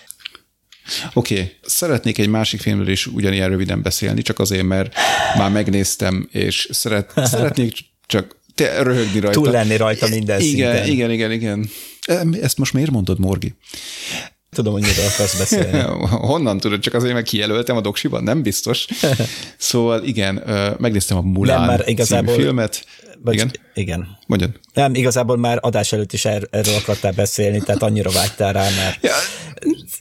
Oké, 1.14 1.34
okay. 1.34 1.56
szeretnék 1.62 2.18
egy 2.18 2.30
másik 2.30 2.62
filmről 2.62 2.88
is 2.88 3.08
ugyanilyen 3.08 3.50
röviden 3.50 3.82
beszélni, 3.82 4.22
csak 4.22 4.40
azért, 4.40 4.64
mert 4.64 4.94
már 5.38 5.52
megnéztem, 5.52 6.28
és 6.32 6.70
szeret, 6.72 7.12
szeretnék 7.16 7.74
csak 8.06 8.37
te 8.58 8.84
röhögni 8.84 9.20
rajta. 9.20 9.42
Túl 9.42 9.52
lenni 9.52 9.78
rajta 9.78 10.08
minden 10.08 10.40
igen, 10.40 10.74
szinten. 10.76 10.88
Igen, 10.88 11.12
igen, 11.12 11.32
igen. 11.32 11.70
Ezt 12.42 12.58
most 12.58 12.74
miért 12.74 12.92
mondod, 12.92 13.20
Morgi? 13.20 13.54
Tudom, 14.50 14.74
hogy 14.74 14.82
miről 14.82 15.06
akarsz 15.06 15.38
beszélni. 15.38 15.80
Honnan 16.32 16.60
tudod? 16.60 16.80
Csak 16.80 16.94
azért 16.94 17.14
meg 17.14 17.24
kijelöltem 17.24 17.76
a 17.76 17.82
doksiban? 17.82 18.24
Nem 18.24 18.42
biztos. 18.42 18.86
Szóval 19.58 20.04
igen, 20.04 20.44
megnéztem 20.78 21.18
a 21.18 21.22
Mulan 21.22 21.58
Nem, 21.58 21.68
már 21.68 21.84
igazából, 21.86 22.34
filmet. 22.34 22.86
Vagy, 23.24 23.34
igen? 23.34 23.52
Igen. 23.74 24.08
Mondjad. 24.28 24.50
Nem, 24.74 24.96
igazából 24.96 25.38
már 25.38 25.58
adás 25.62 25.92
előtt 25.92 26.14
is 26.14 26.26
er, 26.26 26.48
erről 26.50 26.76
akartál 26.76 27.12
beszélni, 27.12 27.60
tehát 27.60 27.84
annyira 27.84 28.12
vágytál 28.12 28.54
rá, 28.54 28.62
mert... 28.62 29.04
Ja, 29.04 29.14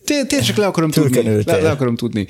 tényleg 0.04 0.46
csak 0.46 0.57
le 0.57 0.66
akarom 0.66 0.90
tudni. 0.90 1.42
Le, 1.44 1.61
le 1.61 1.70
akarom 1.70 1.96
tudni 1.96 2.26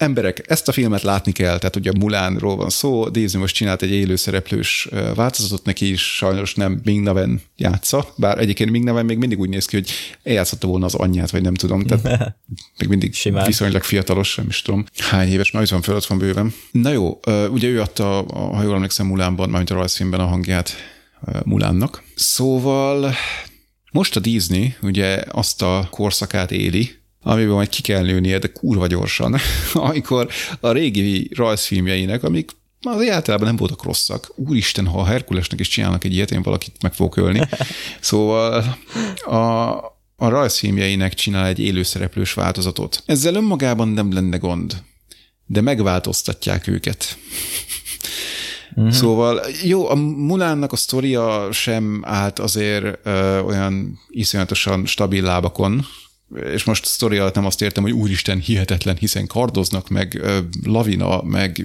emberek, 0.00 0.44
ezt 0.46 0.68
a 0.68 0.72
filmet 0.72 1.02
látni 1.02 1.32
kell, 1.32 1.58
tehát 1.58 1.76
ugye 1.76 1.90
Mulánról 1.98 2.56
van 2.56 2.70
szó, 2.70 3.08
Disney 3.08 3.40
most 3.40 3.54
csinált 3.54 3.82
egy 3.82 3.90
élőszereplős 3.90 4.88
változatot, 5.14 5.64
neki 5.64 5.90
is 5.90 6.16
sajnos 6.16 6.54
nem 6.54 6.80
Ming 6.84 7.02
Naven 7.02 7.40
játsza, 7.56 8.14
bár 8.16 8.38
egyébként 8.38 8.70
Ming 8.70 8.84
Naven 8.84 9.04
még 9.04 9.18
mindig 9.18 9.38
úgy 9.38 9.48
néz 9.48 9.64
ki, 9.64 9.76
hogy 9.76 9.90
eljátszotta 10.22 10.66
volna 10.66 10.84
az 10.84 10.94
anyját, 10.94 11.30
vagy 11.30 11.42
nem 11.42 11.54
tudom, 11.54 11.82
tehát 11.82 12.36
még 12.78 12.88
mindig 12.88 13.14
Simán. 13.14 13.46
viszonylag 13.46 13.82
fiatalos, 13.82 14.34
nem 14.34 14.46
is 14.48 14.62
tudom, 14.62 14.84
hány 14.98 15.28
éves, 15.28 15.50
már 15.50 15.66
van 15.70 15.82
fölött 15.82 16.06
van 16.06 16.18
bőven. 16.18 16.54
Na 16.70 16.90
jó, 16.90 17.20
ugye 17.50 17.68
ő 17.68 17.80
adta, 17.80 18.24
ha 18.32 18.62
jól 18.62 18.74
emlékszem, 18.74 19.06
Mulánban, 19.06 19.48
mármint 19.48 19.70
a 19.70 19.74
rajzfilmben 19.74 20.20
a 20.20 20.26
hangját 20.26 20.72
Mulánnak. 21.44 22.02
Szóval 22.14 23.14
most 23.92 24.16
a 24.16 24.20
Disney 24.20 24.74
ugye 24.82 25.22
azt 25.28 25.62
a 25.62 25.88
korszakát 25.90 26.50
éli, 26.50 26.99
amiben 27.22 27.54
majd 27.54 27.68
ki 27.68 27.82
kell 27.82 28.02
nőnie, 28.02 28.38
de 28.38 28.52
kurva 28.52 28.86
gyorsan, 28.86 29.36
amikor 29.72 30.28
a 30.60 30.72
régi 30.72 31.30
rajzfilmjeinek, 31.34 32.22
amik 32.22 32.50
az 32.82 33.08
általában 33.08 33.46
nem 33.46 33.56
voltak 33.56 33.82
rosszak. 33.82 34.32
Úristen, 34.36 34.86
ha 34.86 35.00
a 35.00 35.04
Herkulesnek 35.04 35.60
is 35.60 35.68
csinálnak 35.68 36.04
egy 36.04 36.14
ilyet, 36.14 36.30
én 36.30 36.42
valakit 36.42 36.82
meg 36.82 36.92
fogok 36.92 37.16
ölni. 37.16 37.40
Szóval 38.00 38.76
a, 39.24 39.36
a 40.16 40.28
rajzfilmjeinek 40.28 41.14
csinál 41.14 41.46
egy 41.46 41.58
élőszereplős 41.58 42.32
változatot. 42.32 43.02
Ezzel 43.06 43.34
önmagában 43.34 43.88
nem 43.88 44.12
lenne 44.12 44.36
gond, 44.36 44.82
de 45.46 45.60
megváltoztatják 45.60 46.66
őket. 46.66 47.18
Uh-huh. 48.74 48.92
Szóval 48.92 49.40
jó, 49.62 49.88
a 49.88 49.94
Mulánnak 49.94 50.72
a 50.72 50.76
sztoria 50.76 51.48
sem 51.52 52.02
állt 52.04 52.38
azért 52.38 53.06
ö, 53.06 53.38
olyan 53.38 53.98
iszonyatosan 54.08 54.86
stabil 54.86 55.22
lábakon, 55.22 55.86
és 56.52 56.64
most 56.64 56.84
sztori 56.84 57.18
alatt 57.18 57.34
nem 57.34 57.46
azt 57.46 57.62
értem, 57.62 57.82
hogy 57.82 57.92
úristen 57.92 58.38
hihetetlen, 58.38 58.96
hiszen 58.96 59.26
kardoznak, 59.26 59.88
meg 59.88 60.22
lavina, 60.64 61.22
meg 61.22 61.62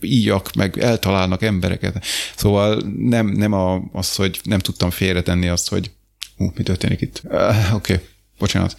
íjak, 0.00 0.52
meg 0.52 0.78
eltalálnak 0.78 1.42
embereket. 1.42 2.04
Szóval 2.36 2.82
nem, 2.96 3.26
nem 3.26 3.52
a, 3.52 3.82
az, 3.92 4.14
hogy 4.14 4.40
nem 4.42 4.58
tudtam 4.58 4.90
félretenni 4.90 5.48
azt, 5.48 5.68
hogy 5.68 5.90
ú, 6.36 6.52
mi 6.54 6.62
történik 6.62 7.00
itt. 7.00 7.20
Uh, 7.24 7.74
Oké. 7.74 7.92
Okay. 7.92 8.06
Bocsánat. 8.38 8.76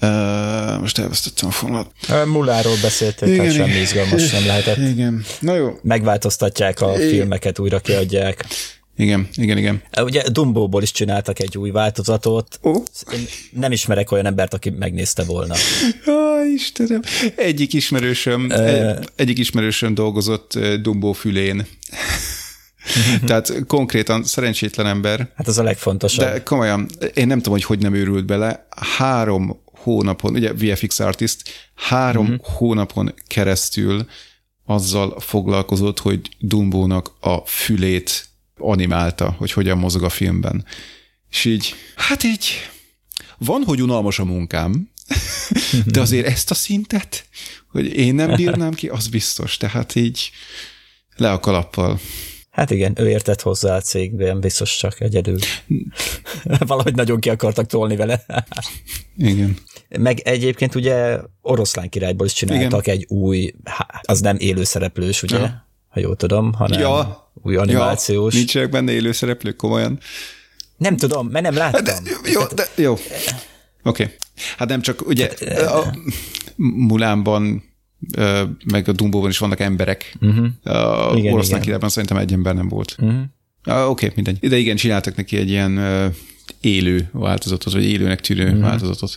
Uh, 0.00 0.80
most 0.80 0.98
elvesztettem 0.98 1.48
a 1.48 1.52
fonalat. 1.52 1.90
Mulláról 2.26 2.76
beszéltél, 2.82 3.28
igen, 3.28 3.44
hát 3.44 3.54
semmi 3.54 3.80
izgalmas 3.80 4.30
nem 4.30 4.46
lehetett. 4.46 4.76
Igen. 4.76 5.24
Na 5.40 5.54
jó. 5.54 5.78
Megváltoztatják 5.82 6.80
a 6.80 6.94
igen. 6.94 7.08
filmeket, 7.08 7.58
újra 7.58 7.80
kiadják. 7.80 8.44
Igen, 8.96 9.28
igen, 9.34 9.58
igen. 9.58 9.82
Ugye 10.00 10.22
Dumbóból 10.30 10.82
is 10.82 10.90
csináltak 10.90 11.40
egy 11.40 11.58
új 11.58 11.70
változatot. 11.70 12.58
Oh. 12.62 12.84
Én 13.12 13.26
nem 13.50 13.72
ismerek 13.72 14.10
olyan 14.10 14.26
embert, 14.26 14.54
aki 14.54 14.70
megnézte 14.70 15.24
volna. 15.24 15.54
Ó, 16.06 16.44
Istenem. 16.54 17.00
Egyik 17.36 17.72
ismerősöm, 17.72 18.44
uh, 18.44 18.98
egyik 19.16 19.38
ismerősöm 19.38 19.94
dolgozott 19.94 20.58
Dumbó 20.82 21.12
fülén. 21.12 21.66
Tehát 23.26 23.66
konkrétan 23.66 24.24
szerencsétlen 24.24 24.86
ember. 24.86 25.32
Hát 25.36 25.48
az 25.48 25.58
a 25.58 25.62
legfontosabb. 25.62 26.24
De 26.24 26.42
komolyan, 26.42 26.88
én 27.14 27.26
nem 27.26 27.38
tudom, 27.38 27.52
hogy 27.52 27.64
hogy 27.64 27.78
nem 27.78 27.94
őrült 27.94 28.26
bele. 28.26 28.66
Három 28.96 29.60
hónapon, 29.64 30.34
ugye 30.34 30.52
VFX 30.52 31.00
artist, 31.00 31.42
három 31.74 32.26
uh-huh. 32.26 32.46
hónapon 32.46 33.14
keresztül 33.26 34.06
azzal 34.64 35.20
foglalkozott, 35.20 35.98
hogy 35.98 36.20
Dumbónak 36.38 37.10
a 37.20 37.36
fülét 37.36 38.30
animálta, 38.58 39.34
hogy 39.38 39.52
hogyan 39.52 39.78
mozog 39.78 40.02
a 40.02 40.08
filmben. 40.08 40.64
És 41.30 41.44
így, 41.44 41.74
hát 41.96 42.22
így, 42.22 42.70
van, 43.38 43.62
hogy 43.64 43.82
unalmas 43.82 44.18
a 44.18 44.24
munkám, 44.24 44.90
de 45.86 46.00
azért 46.00 46.26
ezt 46.26 46.50
a 46.50 46.54
szintet, 46.54 47.26
hogy 47.70 47.96
én 47.96 48.14
nem 48.14 48.34
bírnám 48.34 48.72
ki, 48.72 48.88
az 48.88 49.08
biztos. 49.08 49.56
Tehát 49.56 49.94
így 49.94 50.30
le 51.16 51.30
a 51.32 51.40
kalappal. 51.40 52.00
Hát 52.50 52.70
igen, 52.70 52.92
ő 52.98 53.08
értett 53.08 53.40
hozzá 53.40 53.76
a 53.76 53.80
cégben, 53.80 54.40
biztos 54.40 54.76
csak 54.76 55.00
egyedül. 55.00 55.38
Valahogy 56.58 56.94
nagyon 56.94 57.20
ki 57.20 57.30
akartak 57.30 57.66
tolni 57.66 57.96
vele. 57.96 58.24
igen. 59.16 59.56
Meg 59.88 60.18
egyébként 60.18 60.74
ugye 60.74 61.18
oroszlán 61.40 61.88
királyból 61.88 62.26
is 62.26 62.32
csináltak 62.32 62.86
igen. 62.86 62.96
egy 62.96 63.06
új, 63.08 63.52
az 64.02 64.20
nem 64.20 64.36
élőszereplős, 64.38 65.22
ugye? 65.22 65.38
Ja 65.38 65.70
ha 65.92 66.00
jól 66.00 66.16
tudom, 66.16 66.52
hanem 66.52 66.80
ja, 66.80 67.30
új 67.42 67.56
animációs. 67.56 68.32
Ja, 68.32 68.38
nincsenek 68.38 68.70
benne 68.70 68.92
élő 68.92 69.12
szereplők, 69.12 69.56
komolyan. 69.56 69.98
Nem 70.76 70.96
tudom, 70.96 71.28
mert 71.28 71.44
nem 71.44 71.54
láttam. 71.54 71.84
De, 71.84 72.00
jó, 72.32 72.42
de, 72.54 72.66
jó. 72.76 72.92
Oké. 72.92 73.02
Okay. 73.82 74.14
Hát 74.56 74.68
nem 74.68 74.80
csak, 74.80 75.06
ugye 75.06 75.30
hát, 75.48 75.60
a 75.60 75.94
Mulánban 76.56 77.62
meg 78.64 78.88
a 78.88 78.92
Dumbóban 78.92 79.30
is 79.30 79.38
vannak 79.38 79.60
emberek. 79.60 80.16
Uh-huh. 80.20 80.76
A 80.76 81.16
igen, 81.16 81.32
oroszlán 81.32 81.60
királyban 81.60 81.88
szerintem 81.88 82.16
egy 82.16 82.32
ember 82.32 82.54
nem 82.54 82.68
volt. 82.68 82.96
Uh-huh. 82.98 83.20
Oké, 83.64 83.82
okay, 83.82 84.10
mindegy. 84.14 84.48
De 84.48 84.56
igen, 84.56 84.76
csináltak 84.76 85.16
neki 85.16 85.36
egy 85.36 85.48
ilyen 85.48 85.78
élő 86.60 87.08
változatot, 87.12 87.72
vagy 87.72 87.84
élőnek 87.84 88.20
tűnő 88.20 88.54
mm. 88.54 88.60
változatot. 88.60 89.16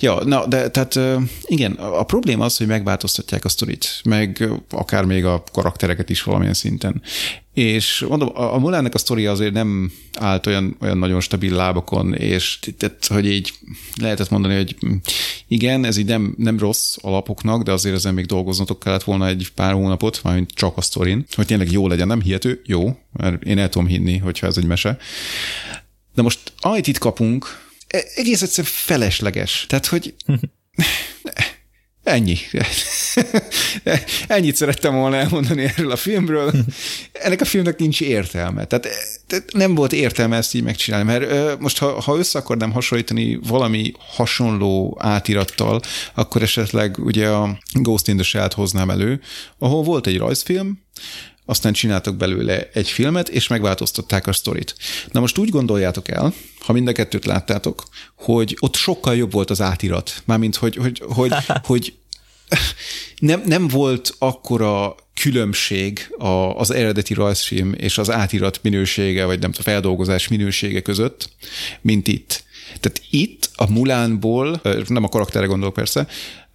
Ja, 0.00 0.24
na, 0.24 0.46
de 0.46 0.70
tehát 0.70 1.20
igen, 1.44 1.72
a 1.72 2.02
probléma 2.02 2.44
az, 2.44 2.56
hogy 2.56 2.66
megváltoztatják 2.66 3.44
a 3.44 3.48
sztorit, 3.48 4.00
meg 4.04 4.48
akár 4.70 5.04
még 5.04 5.24
a 5.24 5.42
karaktereket 5.52 6.10
is 6.10 6.22
valamilyen 6.22 6.54
szinten. 6.54 7.02
És 7.54 8.04
mondom, 8.08 8.30
a 8.34 8.58
Mulánnek 8.58 8.94
a 8.94 8.98
sztoria 8.98 9.30
azért 9.30 9.52
nem 9.52 9.92
állt 10.18 10.46
olyan, 10.46 10.76
olyan 10.80 10.98
nagyon 10.98 11.20
stabil 11.20 11.54
lábakon, 11.54 12.14
és 12.14 12.58
tehát, 12.76 13.06
hogy 13.06 13.26
így 13.26 13.52
lehetett 14.00 14.30
mondani, 14.30 14.54
hogy 14.54 14.76
igen, 15.48 15.84
ez 15.84 15.96
így 15.96 16.06
nem, 16.06 16.34
nem 16.38 16.58
rossz 16.58 16.96
alapoknak, 17.00 17.62
de 17.62 17.72
azért 17.72 17.94
ezen 17.94 18.14
még 18.14 18.26
dolgoznatok 18.26 18.78
kellett 18.78 19.02
volna 19.02 19.26
egy 19.26 19.48
pár 19.54 19.72
hónapot, 19.72 20.20
mármint 20.22 20.50
csak 20.54 20.76
a 20.76 20.80
sztorin, 20.80 21.24
hogy 21.34 21.46
tényleg 21.46 21.72
jó 21.72 21.88
legyen, 21.88 22.06
nem 22.06 22.20
hihető, 22.20 22.62
jó, 22.66 22.98
mert 23.12 23.42
én 23.42 23.58
el 23.58 23.68
tudom 23.68 23.88
hinni, 23.88 24.18
hogyha 24.18 24.46
ez 24.46 24.56
egy 24.56 24.66
mese. 24.66 24.98
De 26.14 26.22
most, 26.22 26.38
amit 26.60 26.86
itt 26.86 26.98
kapunk, 26.98 27.62
e, 27.86 28.04
egész 28.14 28.42
egyszerűen 28.42 28.72
felesleges. 28.76 29.64
Tehát, 29.68 29.86
hogy 29.86 30.14
ennyi. 32.04 32.36
Ennyit 34.26 34.56
szerettem 34.56 34.94
volna 34.94 35.16
elmondani 35.16 35.62
erről 35.62 35.90
a 35.90 35.96
filmről. 35.96 36.52
Ennek 37.12 37.40
a 37.40 37.44
filmnek 37.44 37.78
nincs 37.78 38.00
értelme. 38.00 38.64
Tehát, 38.64 38.88
tehát 39.26 39.52
nem 39.52 39.74
volt 39.74 39.92
értelme 39.92 40.36
ezt 40.36 40.54
így 40.54 40.62
megcsinálni, 40.62 41.04
mert 41.04 41.60
most 41.60 41.78
ha, 41.78 42.00
ha 42.00 42.16
össze 42.16 42.38
akarnám 42.38 42.72
hasonlítani 42.72 43.38
valami 43.48 43.92
hasonló 43.98 44.98
átirattal, 45.00 45.80
akkor 46.14 46.42
esetleg 46.42 46.98
ugye 46.98 47.28
a 47.28 47.58
Ghost 47.72 48.08
in 48.08 48.16
the 48.16 48.24
Shell-t 48.24 48.52
hoznám 48.52 48.90
elő, 48.90 49.20
ahol 49.58 49.82
volt 49.82 50.06
egy 50.06 50.18
rajzfilm, 50.18 50.82
aztán 51.44 51.72
csináltak 51.72 52.16
belőle 52.16 52.68
egy 52.72 52.90
filmet, 52.90 53.28
és 53.28 53.48
megváltoztatták 53.48 54.26
a 54.26 54.32
sztorit. 54.32 54.74
Na 55.10 55.20
most 55.20 55.38
úgy 55.38 55.48
gondoljátok 55.48 56.08
el, 56.08 56.32
ha 56.60 56.72
mind 56.72 56.88
a 56.88 56.92
kettőt 56.92 57.24
láttátok, 57.24 57.84
hogy 58.14 58.56
ott 58.60 58.74
sokkal 58.74 59.16
jobb 59.16 59.32
volt 59.32 59.50
az 59.50 59.60
átirat. 59.60 60.22
Mármint, 60.24 60.56
hogy, 60.56 60.76
hogy, 60.76 61.02
hogy, 61.06 61.32
hogy 61.64 61.94
nem, 63.18 63.42
nem 63.46 63.68
volt 63.68 64.14
akkora 64.18 64.94
különbség 65.14 66.14
a, 66.18 66.26
az 66.58 66.70
eredeti 66.70 67.14
rajzfilm 67.14 67.74
és 67.76 67.98
az 67.98 68.10
átirat 68.10 68.58
minősége, 68.62 69.24
vagy 69.24 69.40
nem 69.40 69.50
tudom, 69.50 69.72
feldolgozás 69.72 70.28
minősége 70.28 70.80
között, 70.80 71.28
mint 71.80 72.08
itt. 72.08 72.44
Tehát 72.80 73.02
itt 73.10 73.50
a 73.54 73.70
Mulánból, 73.70 74.60
nem 74.88 75.04
a 75.04 75.08
karakterre 75.08 75.46
gondolok 75.46 75.74
persze, 75.74 76.06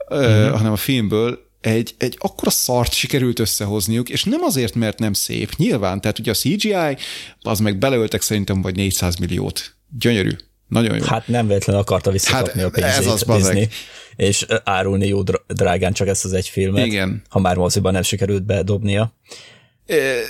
uh-huh. 0.10 0.58
hanem 0.58 0.72
a 0.72 0.76
filmből 0.76 1.49
egy, 1.62 1.96
egy 1.98 2.16
akkora 2.20 2.52
szart 2.52 2.94
sikerült 2.94 3.40
összehozniuk, 3.40 4.10
és 4.10 4.24
nem 4.24 4.42
azért, 4.42 4.76
mert 4.76 5.00
nem 5.00 5.14
szép, 5.14 5.56
nyilván, 5.56 6.02
tehát 6.02 6.20
ugye 6.20 6.32
a 6.32 6.34
CGI, 6.34 6.98
az 7.42 7.60
meg 7.60 7.78
beleöltek 7.78 8.22
szerintem 8.22 8.62
vagy 8.62 8.76
400 8.76 9.16
milliót. 9.16 9.76
Gyönyörű. 10.00 10.32
Nagyon 10.68 10.98
jó. 10.98 11.04
Hát 11.04 11.28
nem 11.28 11.48
véletlenül 11.48 11.82
akarta 11.82 12.12
visszakapni 12.12 12.62
hát 12.62 12.70
a 12.70 12.72
pénzét 12.72 12.94
ez 12.94 13.06
az 13.06 13.24
Disney, 13.24 13.68
és 14.16 14.46
árulni 14.64 15.08
jó 15.08 15.22
drágán 15.48 15.94
csak 15.94 16.08
ezt 16.08 16.26
az 16.26 16.34
egy 16.34 16.48
filmet, 16.48 16.86
Igen. 16.86 17.22
ha 17.30 17.40
már 17.40 17.56
moziban 17.56 17.94
nem 17.94 18.02
sikerült 18.02 18.44
bedobnia. 18.44 19.14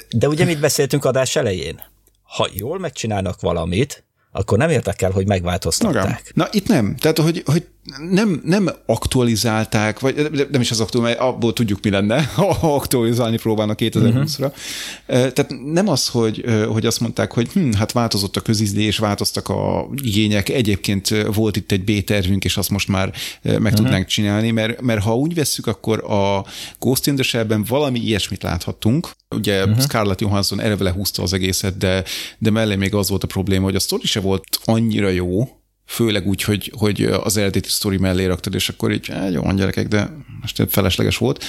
De 0.10 0.28
ugye 0.28 0.46
mit 0.46 0.60
beszéltünk 0.60 1.06
adás 1.06 1.36
elején? 1.36 1.82
Ha 2.22 2.48
jól 2.54 2.80
megcsinálnak 2.80 3.42
valamit, 3.42 4.04
akkor 4.32 4.58
nem 4.58 4.70
értek 4.70 5.02
el, 5.02 5.12
hogy 5.12 5.28
megváltoztatták. 5.28 6.32
Na, 6.34 6.44
Na 6.44 6.50
itt 6.52 6.68
nem. 6.68 6.96
Tehát, 6.96 7.18
hogy, 7.18 7.44
hogy 7.46 7.68
nem, 8.10 8.42
nem 8.46 8.70
aktualizálták, 8.86 10.00
vagy 10.00 10.48
nem 10.52 10.62
is 10.62 10.72
az 10.72 10.80
aktuál, 10.80 11.04
mert 11.04 11.20
abból 11.20 11.54
tudjuk, 11.54 11.84
mi 11.84 11.90
lenne, 11.90 12.24
ha 12.60 12.76
aktualizálni 12.76 13.38
próbálnak 13.38 13.78
2020-ra. 13.82 14.40
Uh-huh. 14.40 15.32
Tehát 15.32 15.48
nem 15.66 15.88
az, 15.88 16.08
hogy, 16.08 16.46
hogy 16.68 16.86
azt 16.86 17.00
mondták, 17.00 17.34
hogy 17.34 17.52
hm, 17.52 17.72
hát 17.72 17.92
változott 17.92 18.36
a 18.36 18.42
közízlés, 18.42 18.98
változtak 18.98 19.50
a 19.50 19.90
igények, 20.02 20.50
egyébként 20.50 21.10
volt 21.34 21.56
itt 21.56 21.72
egy 21.72 21.84
B-tervünk, 21.84 22.44
és 22.44 22.58
azt 22.58 22.70
most 22.70 22.88
már 22.88 23.14
meg 23.42 23.56
uh-huh. 23.56 23.74
tudnánk 23.74 24.06
csinálni, 24.06 24.52
mert, 24.52 24.82
mert 24.82 25.04
ha 25.04 25.16
úgy 25.16 25.34
vesszük, 25.34 25.68
akkor 25.68 26.04
a 26.04 26.46
Ghost 26.80 27.08
in 27.08 27.16
the 27.16 27.24
Shell-ben 27.24 27.64
valami 27.64 28.00
ilyesmit 28.00 28.44
láthattunk. 28.44 29.10
Ugye 29.36 29.64
uh-huh. 29.64 29.82
Scarlett 29.82 30.22
Johansson 30.22 30.60
eleve 30.62 30.92
húzta 30.92 31.22
az 31.22 31.34
egészet, 31.34 31.78
de, 31.78 32.04
de 32.38 32.50
mellé 32.50 32.76
még 32.76 32.94
az 32.94 33.10
volt 33.10 33.24
a 33.24 33.28
probléma, 33.28 33.64
hogy 33.64 33.76
a 33.76 33.80
sztori 33.80 34.06
se 34.06 34.20
volt 34.20 34.44
annyira 34.64 35.10
jó, 35.10 35.59
főleg 35.90 36.28
úgy, 36.28 36.44
hogy, 36.44 36.72
hogy 36.78 37.04
az 37.04 37.38
eredeti 37.38 37.70
sztori 37.70 37.98
mellé 37.98 38.26
raktad, 38.26 38.54
és 38.54 38.70
akkor 38.70 38.92
így, 38.92 39.08
hát 39.08 39.34
jó, 39.34 39.52
gyerekek, 39.52 39.88
de 39.88 40.10
most 40.42 40.64
felesleges 40.70 41.18
volt. 41.18 41.44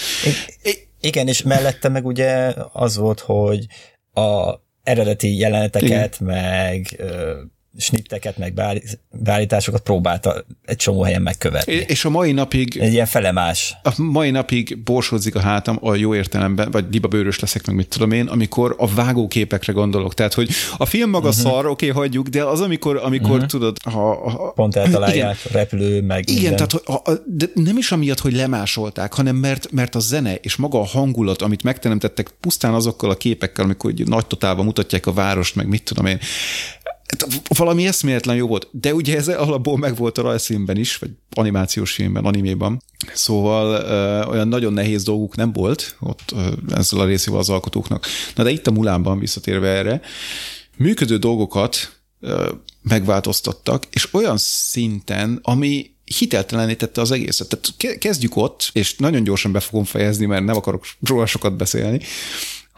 I- 0.63 0.89
igen, 1.01 1.29
és 1.29 1.43
mellette 1.43 1.89
meg 1.89 2.07
ugye 2.07 2.55
az 2.73 2.97
volt, 2.97 3.21
hogy 3.21 3.67
a 4.13 4.55
eredeti 4.83 5.37
jeleneteket, 5.37 6.19
Igen. 6.21 6.35
meg 6.35 7.03
snitteket, 7.77 8.39
meg 8.39 8.55
beállításokat 9.11 9.81
próbálta 9.83 10.45
egy 10.65 10.77
csomó 10.77 11.03
helyen 11.03 11.23
megkövetni. 11.23 11.73
És 11.73 12.05
a 12.05 12.11
mai 12.11 12.33
napig... 12.33 12.77
Egy 12.77 12.93
ilyen 12.93 13.07
felemás. 13.07 13.77
A 13.83 14.03
mai 14.03 14.31
napig 14.31 14.83
borsódzik 14.83 15.35
a 15.35 15.41
hátam 15.41 15.79
a 15.81 15.95
jó 15.95 16.15
értelemben, 16.15 16.71
vagy 16.71 16.85
libabőrös 16.91 17.41
leszek, 17.41 17.67
meg 17.67 17.77
mit 17.77 17.89
tudom 17.89 18.11
én, 18.11 18.27
amikor 18.27 18.75
a 18.79 18.87
vágóképekre 18.87 19.73
gondolok. 19.73 20.15
Tehát, 20.15 20.35
hogy 20.35 20.51
a 20.77 20.87
film 20.87 21.11
maga 21.11 21.29
uh-huh. 21.29 21.43
szar, 21.43 21.67
oké, 21.67 21.89
okay, 21.91 22.03
hagyjuk, 22.03 22.29
de 22.29 22.45
az, 22.45 22.61
amikor, 22.61 22.97
amikor 22.97 23.31
uh-huh. 23.31 23.47
tudod, 23.47 23.77
ha, 23.85 24.31
ha... 24.31 24.53
Pont 24.55 24.77
eltalálják, 24.77 25.39
igen, 25.45 25.61
repülő, 25.61 26.03
meg 26.03 26.29
Igen, 26.29 26.41
minden. 26.41 26.57
tehát 26.57 26.73
hogy, 26.73 27.15
a, 27.15 27.23
de 27.27 27.47
nem 27.55 27.77
is 27.77 27.93
amiatt, 27.93 28.21
hogy 28.21 28.33
lemásolták, 28.33 29.15
hanem 29.15 29.37
mert, 29.37 29.71
mert 29.71 29.95
a 29.95 29.99
zene 29.99 30.35
és 30.35 30.57
maga 30.57 30.81
a 30.81 30.85
hangulat, 30.85 31.43
amit 31.43 31.63
megteremtettek 31.63 32.29
pusztán 32.41 32.75
azokkal 32.75 33.11
a 33.11 33.17
képekkel, 33.17 33.65
amikor 33.65 33.93
nagy 33.93 34.27
totálban 34.27 34.65
mutatják 34.65 35.07
a 35.07 35.13
várost, 35.13 35.55
meg 35.55 35.67
mit 35.67 35.83
tudom 35.83 36.07
én, 36.07 36.19
valami 37.49 37.87
eszméletlen 37.87 38.37
jó 38.37 38.47
volt, 38.47 38.69
de 38.71 38.95
ugye 38.95 39.17
ez 39.17 39.29
alapból 39.29 39.79
meg 39.79 39.97
volt 39.97 40.19
a 40.19 40.23
rajzfilmben 40.23 40.77
is, 40.77 40.97
vagy 40.97 41.11
animációs 41.31 41.93
filmben, 41.93 42.25
animéban. 42.25 42.83
Szóval 43.15 43.83
ö, 43.83 44.25
olyan 44.31 44.49
nagyon 44.49 44.73
nehéz 44.73 45.03
dolguk 45.03 45.37
nem 45.37 45.53
volt 45.53 45.97
ott 46.01 46.33
ö, 46.33 46.53
ezzel 46.75 47.01
a 47.01 47.05
részével 47.05 47.41
az 47.41 47.51
alkotóknak. 47.51 48.07
Na 48.35 48.43
de 48.43 48.51
itt 48.51 48.67
a 48.67 48.71
Mulánban 48.71 49.19
visszatérve 49.19 49.69
erre, 49.69 50.01
működő 50.77 51.17
dolgokat 51.17 52.01
ö, 52.21 52.53
megváltoztattak, 52.83 53.87
és 53.91 54.15
olyan 54.15 54.37
szinten, 54.39 55.39
ami 55.43 55.91
hiteltelenítette 56.19 57.01
az 57.01 57.11
egészet. 57.11 57.49
Tehát 57.49 57.99
kezdjük 57.99 58.37
ott, 58.37 58.71
és 58.73 58.97
nagyon 58.97 59.25
gyorsan 59.25 59.53
be 59.53 59.61
fogom 59.61 59.85
fejezni, 59.85 60.27
mert 60.27 60.45
nem 60.45 60.57
akarok 60.57 60.87
róla 61.07 61.27
sokat 61.27 61.57
beszélni, 61.57 62.01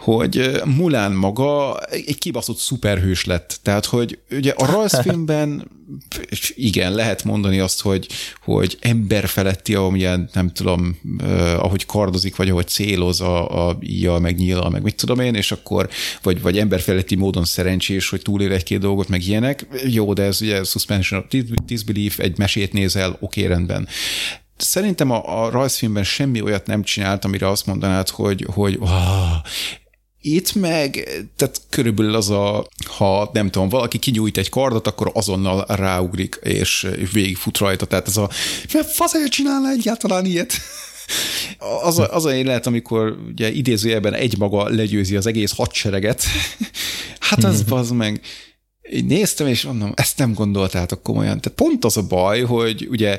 hogy 0.02 0.62
Mulán 0.64 1.12
maga 1.12 1.78
egy 1.80 2.18
kibaszott 2.18 2.56
szuperhős 2.56 3.24
lett. 3.24 3.58
Tehát, 3.62 3.84
hogy 3.84 4.18
ugye 4.30 4.52
a 4.56 4.66
rajzfilmben 4.66 5.70
igen, 6.54 6.94
lehet 6.94 7.24
mondani 7.24 7.58
azt, 7.58 7.80
hogy, 7.80 8.06
hogy 8.44 8.78
emberfeletti, 8.80 9.74
amilyen 9.74 10.30
nem 10.32 10.50
tudom, 10.50 10.98
ahogy 11.56 11.86
kardozik, 11.86 12.36
vagy 12.36 12.50
ahogy 12.50 12.68
céloz 12.68 13.20
a, 13.20 13.68
a 13.68 13.78
íjjal, 13.80 14.20
meg 14.20 14.36
nyílal, 14.36 14.70
meg 14.70 14.82
mit 14.82 14.96
tudom 14.96 15.20
én, 15.20 15.34
és 15.34 15.52
akkor, 15.52 15.88
vagy, 16.22 16.42
vagy 16.42 16.58
emberfeletti 16.58 17.14
módon 17.14 17.44
szerencsés, 17.44 18.08
hogy 18.08 18.22
túlél 18.22 18.52
egy-két 18.52 18.78
dolgot, 18.78 19.08
meg 19.08 19.26
ilyenek. 19.26 19.66
Jó, 19.84 20.12
de 20.12 20.22
ez 20.22 20.42
ugye 20.42 20.64
suspension 20.64 21.20
of 21.20 21.40
disbelief, 21.66 22.18
egy 22.18 22.38
mesét 22.38 22.72
nézel, 22.72 23.16
oké, 23.20 23.46
rendben 23.46 23.88
szerintem 24.56 25.10
a, 25.10 25.44
a 25.44 25.50
rajzfilmben 25.50 26.04
semmi 26.04 26.40
olyat 26.40 26.66
nem 26.66 26.82
csinált, 26.82 27.24
amire 27.24 27.48
azt 27.48 27.66
mondanád, 27.66 28.08
hogy, 28.08 28.46
hogy 28.54 28.76
oh, 28.80 29.34
itt 30.22 30.54
meg, 30.54 30.92
tehát 31.36 31.60
körülbelül 31.68 32.14
az 32.14 32.30
a, 32.30 32.66
ha 32.84 33.30
nem 33.32 33.50
tudom, 33.50 33.68
valaki 33.68 33.98
kinyújt 33.98 34.36
egy 34.36 34.48
kardot, 34.48 34.86
akkor 34.86 35.10
azonnal 35.14 35.64
ráugrik, 35.68 36.38
és 36.42 36.88
végigfut 37.12 37.58
rajta. 37.58 37.86
Tehát 37.86 38.06
ez 38.06 38.16
a, 38.16 38.30
mert 38.72 38.90
faszért 38.90 39.30
csinálna 39.30 39.70
egyáltalán 39.70 40.24
ilyet? 40.24 40.52
Az 41.82 41.98
a, 41.98 42.14
az 42.14 42.24
a 42.24 42.42
lehet, 42.42 42.66
amikor 42.66 43.18
ugye 43.28 43.50
idézőjelben 43.50 44.14
egymaga 44.14 44.68
legyőzi 44.68 45.16
az 45.16 45.26
egész 45.26 45.52
hadsereget. 45.56 46.24
Hát 47.18 47.44
az 47.44 47.64
az 47.68 47.90
meg. 47.90 48.20
Én 48.82 49.04
néztem, 49.04 49.46
és 49.46 49.62
mondom, 49.62 49.92
ezt 49.94 50.18
nem 50.18 50.32
gondoltátok 50.32 51.02
komolyan. 51.02 51.40
Tehát 51.40 51.58
pont 51.58 51.84
az 51.84 51.96
a 51.96 52.02
baj, 52.02 52.40
hogy 52.40 52.86
ugye 52.90 53.18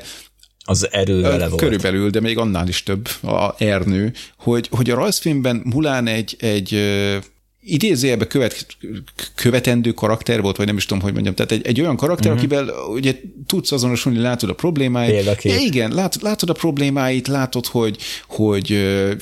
az 0.64 0.88
erő 0.92 1.20
vele 1.20 1.48
volt. 1.48 1.60
Körülbelül, 1.60 2.10
de 2.10 2.20
még 2.20 2.38
annál 2.38 2.68
is 2.68 2.82
több 2.82 3.08
a 3.22 3.54
Ernő, 3.58 4.12
hogy, 4.38 4.68
hogy 4.70 4.90
a 4.90 4.94
rajzfilmben 4.94 5.62
Mulán 5.64 6.06
egy, 6.06 6.36
egy 6.38 6.78
idézőjelben 7.66 8.28
követ, 8.28 8.66
követendő 9.34 9.92
karakter 9.92 10.40
volt, 10.40 10.56
vagy 10.56 10.66
nem 10.66 10.76
is 10.76 10.86
tudom, 10.86 11.02
hogy 11.02 11.12
mondjam. 11.12 11.34
Tehát 11.34 11.52
egy, 11.52 11.66
egy 11.66 11.80
olyan 11.80 11.96
karakter, 11.96 12.32
uh-huh. 12.32 12.44
akivel 12.44 12.74
ugye 12.88 13.20
tudsz 13.46 13.72
azonosulni, 13.72 14.18
látod 14.18 14.50
a 14.50 14.54
problémáit. 14.54 15.42
Ja, 15.42 15.56
igen, 15.56 15.92
látod, 15.92 16.22
látod 16.22 16.50
a 16.50 16.52
problémáit, 16.52 17.28
látod, 17.28 17.66
hogy, 17.66 17.96
hogy 18.26 18.70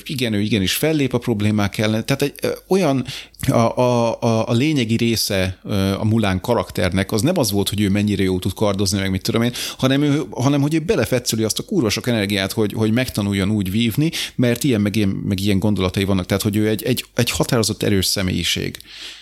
igen, 0.03 0.33
ő 0.33 0.39
igenis 0.39 0.73
fellép 0.73 1.13
a 1.13 1.17
problémák 1.17 1.77
ellen. 1.77 2.05
Tehát 2.05 2.21
egy 2.21 2.33
olyan 2.67 3.05
a, 3.47 3.77
a, 3.77 4.21
a, 4.21 4.47
a 4.47 4.53
lényegi 4.53 4.95
része 4.95 5.57
a 5.97 6.05
Mulán 6.05 6.41
karakternek 6.41 7.11
az 7.11 7.21
nem 7.21 7.37
az 7.37 7.51
volt, 7.51 7.69
hogy 7.69 7.81
ő 7.81 7.89
mennyire 7.89 8.23
jó 8.23 8.39
tud 8.39 8.53
kardozni, 8.53 8.99
meg 8.99 9.09
mit 9.09 9.21
tudom 9.21 9.41
én, 9.41 9.51
hanem, 9.77 10.01
ő, 10.01 10.21
hanem 10.29 10.61
hogy 10.61 10.73
ő 10.73 10.79
belefetszöli 10.79 11.43
azt 11.43 11.59
a 11.59 11.63
kurva 11.63 11.89
sok 11.89 12.07
energiát, 12.07 12.51
hogy, 12.51 12.73
hogy 12.73 12.91
megtanuljon 12.91 13.49
úgy 13.49 13.71
vívni, 13.71 14.11
mert 14.35 14.63
ilyen 14.63 14.81
meg 14.81 14.95
ilyen, 14.95 15.09
meg 15.09 15.39
ilyen 15.39 15.59
gondolatai 15.59 16.03
vannak. 16.03 16.25
Tehát, 16.25 16.43
hogy 16.43 16.55
ő 16.55 16.67
egy, 16.67 16.83
egy, 16.83 17.05
egy 17.15 17.29
határozott 17.29 17.83
erős 17.83 18.05
személyiség. 18.05 18.77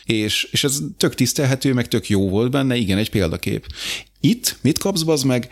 És, 0.06 0.48
és 0.52 0.64
ez 0.64 0.80
tök 0.98 1.16
tisztelhető, 1.16 1.74
meg 1.74 1.88
tök 1.88 2.10
jó 2.10 2.30
volt 2.30 2.52
benne, 2.52 2.76
igen, 2.76 2.98
egy 2.98 3.10
példakép. 3.10 3.68
Itt 4.20 4.58
mit 4.62 4.78
kapsz, 4.78 5.08
az 5.08 5.24
meg? 5.24 5.50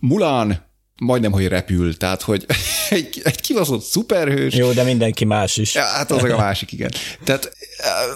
Mulán 0.00 0.72
majdnem, 1.04 1.32
hogy 1.32 1.48
repül, 1.48 1.96
tehát, 1.96 2.22
hogy 2.22 2.46
egy, 2.90 3.20
egy 3.24 3.40
kibaszott 3.40 3.82
szuperhős. 3.82 4.54
Jó, 4.54 4.72
de 4.72 4.82
mindenki 4.82 5.24
más 5.24 5.56
is. 5.56 5.74
Ja, 5.74 5.84
hát 5.84 6.10
az 6.10 6.22
a 6.22 6.36
másik, 6.36 6.72
igen. 6.72 6.90
Tehát 7.24 7.52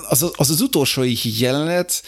az 0.08 0.22
az, 0.22 0.50
az 0.50 0.60
utolsó 0.60 1.02
jelenet, 1.22 2.02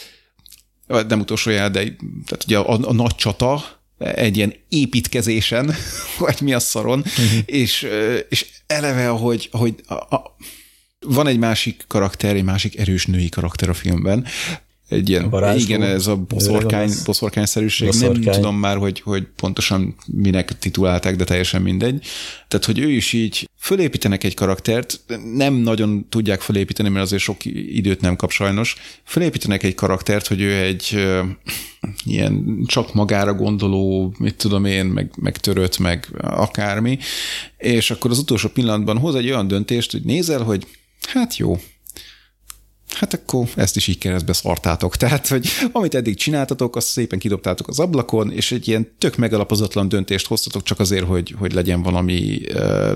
nem 0.87 1.19
utolsó 1.19 1.49
jelenet, 1.49 1.71
de 1.71 1.79
tehát 2.25 2.43
ugye 2.45 2.57
a, 2.57 2.89
a 2.89 2.93
nagy 2.93 3.15
csata, 3.15 3.79
egy 3.97 4.37
ilyen 4.37 4.53
építkezésen, 4.69 5.75
vagy 6.19 6.41
mi 6.41 6.53
a 6.53 6.59
szaron, 6.59 6.99
uh-huh. 6.99 7.39
és, 7.45 7.87
és 8.29 8.45
eleve, 8.67 9.07
hogy, 9.07 9.49
hogy 9.51 9.75
a, 9.87 9.93
a, 9.93 10.35
van 10.99 11.27
egy 11.27 11.37
másik 11.37 11.83
karakter, 11.87 12.35
egy 12.35 12.43
másik 12.43 12.79
erős 12.79 13.05
női 13.05 13.29
karakter 13.29 13.69
a 13.69 13.73
filmben, 13.73 14.25
egy 14.91 15.09
ilyen, 15.09 15.29
Varázsló, 15.29 15.61
igen, 15.61 15.81
ez 15.81 16.07
a 16.07 16.15
boszorkány, 16.15 16.91
boszorkányszerűség, 17.05 17.87
boszorkány. 17.87 18.23
nem 18.23 18.33
tudom 18.33 18.55
már, 18.55 18.77
hogy, 18.77 18.99
hogy 18.99 19.27
pontosan 19.35 19.95
minek 20.05 20.59
titulálták, 20.59 21.15
de 21.15 21.23
teljesen 21.23 21.61
mindegy. 21.61 22.05
Tehát, 22.47 22.65
hogy 22.65 22.79
ő 22.79 22.89
is 22.89 23.13
így 23.13 23.49
fölépítenek 23.57 24.23
egy 24.23 24.33
karaktert, 24.33 24.99
nem 25.35 25.53
nagyon 25.53 26.05
tudják 26.09 26.41
fölépíteni, 26.41 26.89
mert 26.89 27.05
azért 27.05 27.21
sok 27.21 27.45
időt 27.45 28.01
nem 28.01 28.15
kap 28.15 28.31
sajnos. 28.31 28.75
Fölépítenek 29.03 29.63
egy 29.63 29.75
karaktert, 29.75 30.27
hogy 30.27 30.41
ő 30.41 30.55
egy 30.55 31.07
ilyen 32.05 32.63
csak 32.65 32.93
magára 32.93 33.33
gondoló, 33.33 34.13
mit 34.19 34.35
tudom 34.35 34.65
én, 34.65 34.85
meg, 34.85 35.11
meg 35.15 35.37
törött, 35.37 35.77
meg 35.77 36.07
akármi, 36.21 36.97
és 37.57 37.91
akkor 37.91 38.11
az 38.11 38.19
utolsó 38.19 38.49
pillanatban 38.49 38.97
hoz 38.97 39.15
egy 39.15 39.29
olyan 39.29 39.47
döntést, 39.47 39.91
hogy 39.91 40.03
nézel, 40.03 40.43
hogy 40.43 40.67
hát 41.07 41.37
jó, 41.37 41.59
hát 42.93 43.13
akkor 43.13 43.47
ezt 43.55 43.75
is 43.75 43.87
így 43.87 43.97
keresztbe 43.97 44.33
szartátok. 44.33 44.97
Tehát, 44.97 45.27
hogy 45.27 45.47
amit 45.71 45.95
eddig 45.95 46.15
csináltatok, 46.15 46.75
azt 46.75 46.87
szépen 46.87 47.19
kidobtátok 47.19 47.67
az 47.67 47.79
ablakon, 47.79 48.31
és 48.31 48.51
egy 48.51 48.67
ilyen 48.67 48.95
tök 48.97 49.15
megalapozatlan 49.15 49.89
döntést 49.89 50.27
hoztatok 50.27 50.63
csak 50.63 50.79
azért, 50.79 51.05
hogy, 51.05 51.35
hogy 51.39 51.53
legyen 51.53 51.81
valami, 51.81 52.41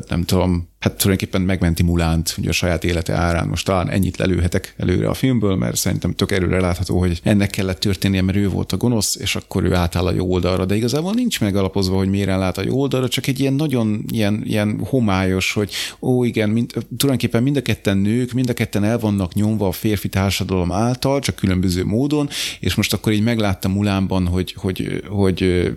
nem 0.07 0.23
tudom, 0.25 0.69
hát 0.85 0.97
tulajdonképpen 0.97 1.41
megmenti 1.41 1.83
Mulánt 1.83 2.35
ugye 2.37 2.49
a 2.49 2.53
saját 2.53 2.83
élete 2.83 3.13
árán. 3.13 3.47
Most 3.47 3.65
talán 3.65 3.89
ennyit 3.89 4.17
lelőhetek 4.17 4.73
előre 4.77 5.09
a 5.09 5.13
filmből, 5.13 5.55
mert 5.55 5.75
szerintem 5.75 6.13
tök 6.13 6.31
erőre 6.31 6.59
látható, 6.59 6.99
hogy 6.99 7.19
ennek 7.23 7.49
kellett 7.49 7.79
történnie, 7.79 8.21
mert 8.21 8.37
ő 8.37 8.49
volt 8.49 8.71
a 8.71 8.77
gonosz, 8.77 9.15
és 9.15 9.35
akkor 9.35 9.63
ő 9.63 9.73
átáll 9.73 10.05
a 10.05 10.13
jó 10.13 10.31
oldalra, 10.31 10.65
de 10.65 10.75
igazából 10.75 11.13
nincs 11.13 11.41
megalapozva, 11.41 11.97
hogy 11.97 12.09
miért 12.09 12.27
lát 12.27 12.57
a 12.57 12.63
jó 12.63 12.79
oldalra, 12.79 13.07
csak 13.07 13.27
egy 13.27 13.39
ilyen 13.39 13.53
nagyon 13.53 14.05
ilyen, 14.11 14.41
ilyen 14.43 14.79
homályos, 14.83 15.53
hogy 15.53 15.71
ó 16.01 16.23
igen, 16.23 16.49
mind, 16.49 16.71
tulajdonképpen 16.71 17.43
mind 17.43 17.57
a 17.57 17.61
ketten 17.61 17.97
nők, 17.97 18.31
mind 18.31 18.49
a 18.49 18.53
ketten 18.53 18.83
el 18.83 18.99
vannak 18.99 19.33
nyomva 19.33 19.67
a 19.67 19.71
férfi 19.71 20.09
társadalom 20.09 20.71
által, 20.71 21.19
csak 21.19 21.35
különböző 21.35 21.85
módon, 21.85 22.29
és 22.59 22.75
most 22.75 22.93
akkor 22.93 23.11
így 23.11 23.23
megláttam 23.23 23.71
Mulánban, 23.71 24.27
hogy, 24.27 24.53
hogy, 24.53 25.03
hogy 25.07 25.71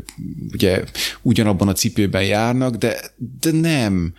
ugye 0.53 0.85
ugyanabban 1.23 1.69
a 1.69 1.73
cipőben 1.73 2.25
járnak, 2.25 2.77
de, 2.77 3.01
de 3.41 3.53
nem 3.53 4.13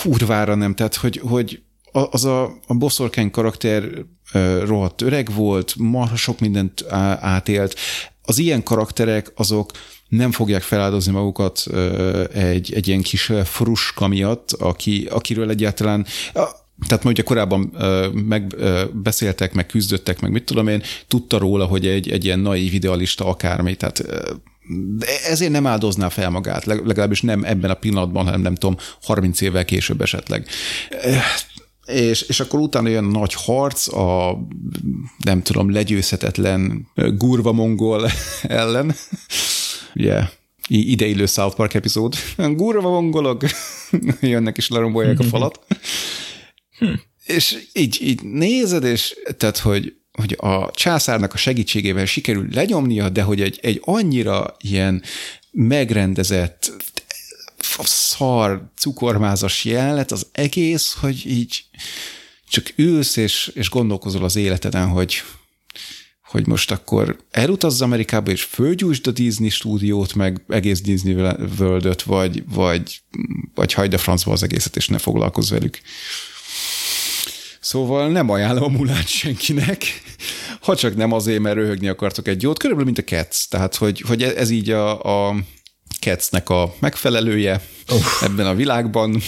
kurvára 0.00 0.54
nem, 0.54 0.74
tehát 0.74 0.94
hogy, 0.94 1.20
hogy 1.24 1.62
az 1.92 2.24
a, 2.24 2.44
a 2.66 2.74
boszorkány 2.74 3.30
karakter 3.30 3.84
rohadt 4.64 5.02
öreg 5.02 5.34
volt, 5.34 5.74
marha 5.78 6.16
sok 6.16 6.40
mindent 6.40 6.84
átélt. 7.20 7.74
Az 8.22 8.38
ilyen 8.38 8.62
karakterek 8.62 9.32
azok 9.34 9.70
nem 10.08 10.32
fogják 10.32 10.62
feláldozni 10.62 11.12
magukat 11.12 11.66
egy, 12.32 12.72
egy 12.72 12.88
ilyen 12.88 13.02
kis 13.02 13.32
fruska 13.44 14.06
miatt, 14.06 14.52
aki, 14.52 15.06
akiről 15.10 15.50
egyáltalán 15.50 16.06
tehát 16.86 17.04
ma 17.04 17.10
ugye 17.10 17.22
korábban 17.22 17.76
megbeszéltek, 18.12 19.52
meg 19.52 19.66
küzdöttek, 19.66 20.20
meg 20.20 20.30
mit 20.30 20.44
tudom 20.44 20.68
én, 20.68 20.82
tudta 21.08 21.38
róla, 21.38 21.64
hogy 21.64 21.86
egy, 21.86 22.10
egy 22.10 22.24
ilyen 22.24 22.38
naív 22.38 22.74
idealista 22.74 23.26
akármi, 23.26 23.74
tehát 23.74 24.02
de 24.68 25.06
ezért 25.28 25.50
nem 25.50 25.66
áldozná 25.66 26.08
fel 26.08 26.30
magát, 26.30 26.64
legalábbis 26.64 27.20
nem 27.20 27.44
ebben 27.44 27.70
a 27.70 27.74
pillanatban, 27.74 28.24
hanem 28.24 28.40
nem 28.40 28.54
tudom, 28.54 28.76
30 29.02 29.40
évvel 29.40 29.64
később 29.64 30.00
esetleg. 30.00 30.46
És, 31.86 32.22
és 32.22 32.40
akkor 32.40 32.60
utána 32.60 32.88
jön 32.88 33.04
nagy 33.04 33.34
harc 33.34 33.94
a 33.94 34.38
nem 35.24 35.42
tudom, 35.42 35.70
legyőzhetetlen 35.70 36.88
gurva 36.94 37.52
mongol 37.52 38.10
ellen. 38.42 38.94
Ugye, 39.94 40.12
yeah. 40.12 40.28
ideillő 40.68 41.26
South 41.26 41.56
Park 41.56 41.74
epizód. 41.74 42.14
Gurva 42.56 42.90
mongolok 42.90 43.42
jönnek 44.20 44.56
és 44.56 44.68
lerombolják 44.68 45.18
a 45.18 45.24
falat. 45.24 45.60
Hm. 46.78 46.92
És 47.24 47.68
így, 47.72 47.98
így 48.02 48.22
nézed, 48.22 48.84
és 48.84 49.16
tehát, 49.36 49.58
hogy 49.58 49.94
hogy 50.16 50.36
a 50.38 50.70
császárnak 50.70 51.34
a 51.34 51.36
segítségével 51.36 52.06
sikerül 52.06 52.48
lenyomnia, 52.52 53.08
de 53.08 53.22
hogy 53.22 53.40
egy, 53.40 53.58
egy 53.62 53.80
annyira 53.84 54.56
ilyen 54.58 55.02
megrendezett, 55.50 56.72
szar, 57.84 58.70
cukormázas 58.76 59.64
jelenet 59.64 60.12
az 60.12 60.26
egész, 60.32 60.96
hogy 61.00 61.26
így 61.26 61.64
csak 62.48 62.72
ülsz 62.76 63.16
és, 63.16 63.50
és 63.54 63.70
gondolkozol 63.70 64.24
az 64.24 64.36
életeden, 64.36 64.88
hogy, 64.88 65.22
hogy 66.22 66.46
most 66.46 66.70
akkor 66.70 67.16
elutazz 67.30 67.80
Amerikába, 67.80 68.30
és 68.30 68.42
fölgyújtsd 68.42 69.06
a 69.06 69.10
Disney 69.10 69.48
stúdiót, 69.48 70.14
meg 70.14 70.42
egész 70.48 70.80
Disney 70.80 71.14
world 71.58 72.02
vagy, 72.04 72.44
vagy, 72.48 73.00
vagy 73.54 73.72
hagyd 73.72 73.94
a 73.94 73.98
francba 73.98 74.32
az 74.32 74.42
egészet, 74.42 74.76
és 74.76 74.88
ne 74.88 74.98
foglalkozz 74.98 75.50
velük. 75.50 75.80
Szóval 77.66 78.08
nem 78.08 78.30
ajánlom 78.30 78.62
a 78.62 78.68
mulát 78.78 79.08
senkinek, 79.08 80.02
ha 80.60 80.76
csak 80.76 80.96
nem 80.96 81.12
azért, 81.12 81.40
mert 81.40 81.56
röhögni 81.56 81.88
akartok 81.88 82.28
egy 82.28 82.42
jót, 82.42 82.58
körülbelül 82.58 82.92
mint 82.92 83.10
a 83.10 83.14
Cats, 83.14 83.48
tehát 83.48 83.74
hogy, 83.74 84.00
hogy 84.00 84.22
ez 84.22 84.50
így 84.50 84.70
a, 84.70 85.02
a 85.28 85.36
Cats-nek 86.00 86.48
a 86.48 86.74
megfelelője 86.78 87.60
Uff. 87.92 88.22
ebben 88.22 88.46
a 88.46 88.54
világban. 88.54 89.20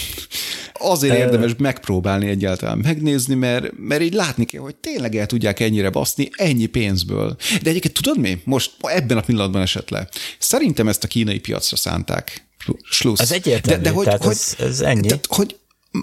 Azért 0.73 1.17
érdemes 1.17 1.51
megpróbálni 1.57 2.27
egyáltalán 2.27 2.77
megnézni, 2.77 3.35
mert, 3.35 3.71
mert 3.77 4.01
így 4.01 4.13
látni 4.13 4.45
kell, 4.45 4.61
hogy 4.61 4.75
tényleg 4.75 5.15
el 5.15 5.25
tudják 5.25 5.59
ennyire 5.59 5.89
baszni 5.89 6.29
ennyi 6.35 6.65
pénzből. 6.65 7.35
De 7.61 7.69
egyébként 7.69 7.93
tudod 7.93 8.19
mi? 8.19 8.41
Most 8.43 8.71
ebben 8.81 9.17
a 9.17 9.21
pillanatban 9.21 9.61
esett 9.61 9.89
le. 9.89 10.09
Szerintem 10.37 10.87
ezt 10.87 11.03
a 11.03 11.07
kínai 11.07 11.39
piacra 11.39 11.77
szánták. 11.77 12.47
Slusz. 12.89 13.19
Ez 13.19 13.31
egyértelmű, 13.31 13.83
de, 13.83 13.89
de 13.89 13.95
hogy, 13.95 14.05
tehát 14.05 14.23
hogy, 14.23 14.31
ez, 14.31 14.55
ez 14.59 14.81
ennyi. 14.81 15.07
Tehát, 15.07 15.25
hogy 15.29 15.58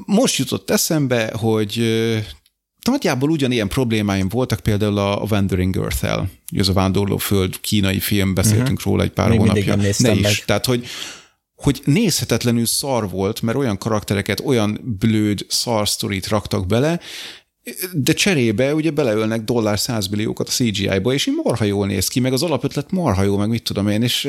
most 0.07 0.37
jutott 0.37 0.71
eszembe, 0.71 1.33
hogy 1.39 1.83
nagyjából 2.85 3.31
ugyanilyen 3.31 3.69
problémáim 3.69 4.29
voltak 4.29 4.61
például 4.61 4.99
a 4.99 5.27
Wandering 5.31 5.77
Earth-el. 5.77 6.31
Ez 6.57 6.69
a 6.69 6.73
Vándorló 6.73 7.17
Föld 7.17 7.61
kínai 7.61 8.01
film, 8.01 8.35
beszéltünk 8.35 8.79
uh-huh. 8.79 8.85
róla 8.85 9.03
egy 9.03 9.11
pár 9.11 9.29
Még 9.29 9.39
hónapja. 9.39 9.77
Nem 9.77 9.79
ne 9.99 10.13
is. 10.13 10.21
Meg. 10.21 10.45
Tehát, 10.45 10.67
hogy 10.67 10.87
hogy 11.57 11.83
nézhetetlenül 11.85 12.67
szar 12.67 13.11
volt, 13.11 13.43
mert 13.43 13.59
olyan 13.59 13.79
karaktereket, 13.79 14.41
olyan 14.45 14.97
blőd 14.99 15.47
szar 15.49 15.89
sztorit 15.89 16.29
raktak 16.29 16.67
bele, 16.67 17.01
de 17.93 18.13
cserébe 18.13 18.75
ugye 18.75 18.91
beleölnek 18.91 19.45
dollár 19.45 19.79
százmilliókat 19.79 20.49
a 20.49 20.51
CGI-ba, 20.51 21.13
és 21.13 21.27
így 21.27 21.35
marha 21.45 21.65
jól 21.65 21.87
néz 21.87 22.09
ki, 22.09 22.21
meg 22.21 22.33
az 22.33 22.43
alapötlet 22.43 22.91
marha 22.91 23.23
jó, 23.23 23.37
meg 23.37 23.49
mit 23.49 23.63
tudom 23.63 23.89
én, 23.89 24.03
és, 24.03 24.29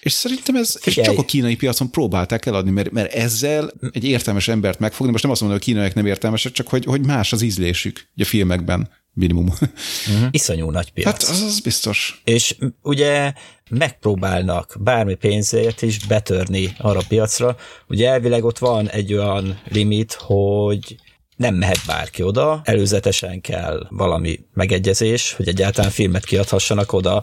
és 0.00 0.12
szerintem 0.12 0.56
ez 0.56 0.78
és 0.84 0.94
csak 0.94 1.18
a 1.18 1.24
kínai 1.24 1.56
piacon 1.56 1.90
próbálták 1.90 2.46
eladni, 2.46 2.70
mert, 2.70 2.90
mert 2.90 3.12
ezzel 3.12 3.70
egy 3.92 4.04
értelmes 4.04 4.48
embert 4.48 4.78
megfogni, 4.78 5.12
most 5.12 5.22
nem 5.22 5.32
azt 5.32 5.40
mondom, 5.40 5.58
hogy 5.58 5.68
a 5.68 5.72
kínaiak 5.72 5.94
nem 5.94 6.06
értelmesek, 6.06 6.52
csak 6.52 6.68
hogy, 6.68 6.84
hogy 6.84 7.06
más 7.06 7.32
az 7.32 7.42
ízlésük 7.42 8.08
a 8.16 8.24
filmekben 8.24 8.88
minimum. 9.12 9.46
Uh-huh. 9.46 10.28
Iszonyú 10.30 10.70
nagy 10.70 10.92
piac. 10.92 11.12
Hát 11.12 11.22
az, 11.22 11.42
az 11.42 11.60
biztos. 11.60 12.20
És 12.24 12.56
ugye 12.82 13.32
megpróbálnak 13.70 14.76
bármi 14.80 15.14
pénzért 15.14 15.82
is 15.82 16.06
betörni 16.06 16.74
arra 16.78 16.98
a 16.98 17.04
piacra. 17.08 17.56
Ugye 17.88 18.08
elvileg 18.08 18.44
ott 18.44 18.58
van 18.58 18.88
egy 18.88 19.14
olyan 19.14 19.60
limit, 19.68 20.12
hogy 20.12 20.96
nem 21.36 21.54
mehet 21.54 21.80
bárki 21.86 22.22
oda, 22.22 22.60
előzetesen 22.64 23.40
kell 23.40 23.86
valami 23.90 24.40
megegyezés, 24.52 25.32
hogy 25.32 25.48
egyáltalán 25.48 25.90
filmet 25.90 26.24
kiadhassanak 26.24 26.92
oda, 26.92 27.22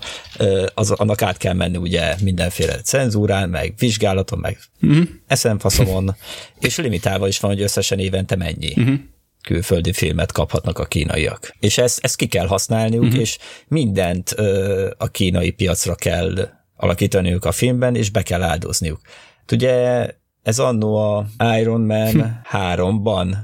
az, 0.74 0.92
annak 0.92 1.22
át 1.22 1.38
kell 1.38 1.54
menni 1.54 1.78
ugye 1.78 2.16
mindenféle 2.24 2.82
cenzúrán, 2.82 3.50
meg 3.50 3.74
vizsgálaton, 3.78 4.40
meg 4.40 4.60
uh-huh. 4.82 5.04
eszemfaszomon, 5.28 6.16
és 6.60 6.78
limitálva 6.78 7.28
is 7.28 7.40
van, 7.40 7.52
hogy 7.52 7.62
összesen 7.62 8.00
évente 8.00 8.36
mennyi. 8.36 8.74
Uh-huh 8.78 9.00
külföldi 9.42 9.94
filmet 9.94 10.32
kaphatnak 10.32 10.80
a 10.80 10.86
kínaiak. 10.86 11.56
És 11.60 11.78
ezt, 11.78 12.00
ezt 12.04 12.16
ki 12.16 12.28
kell 12.28 12.48
használniuk, 12.48 13.04
uh-huh. 13.04 13.20
és 13.20 13.38
mindent 13.68 14.34
ö, 14.36 14.90
a 14.98 15.08
kínai 15.08 15.52
piacra 15.52 15.96
kell 15.96 16.50
alakítaniuk 16.76 17.46
a 17.46 17.52
filmben, 17.52 17.96
és 17.96 18.10
be 18.10 18.22
kell 18.22 18.42
áldozniuk. 18.42 19.00
Hát 19.40 19.52
ugye 19.52 20.08
ez 20.44 20.60
annó 20.60 20.96
a 20.96 21.26
Iron 21.60 21.82
Man 21.82 22.42
3-ban 22.52 23.36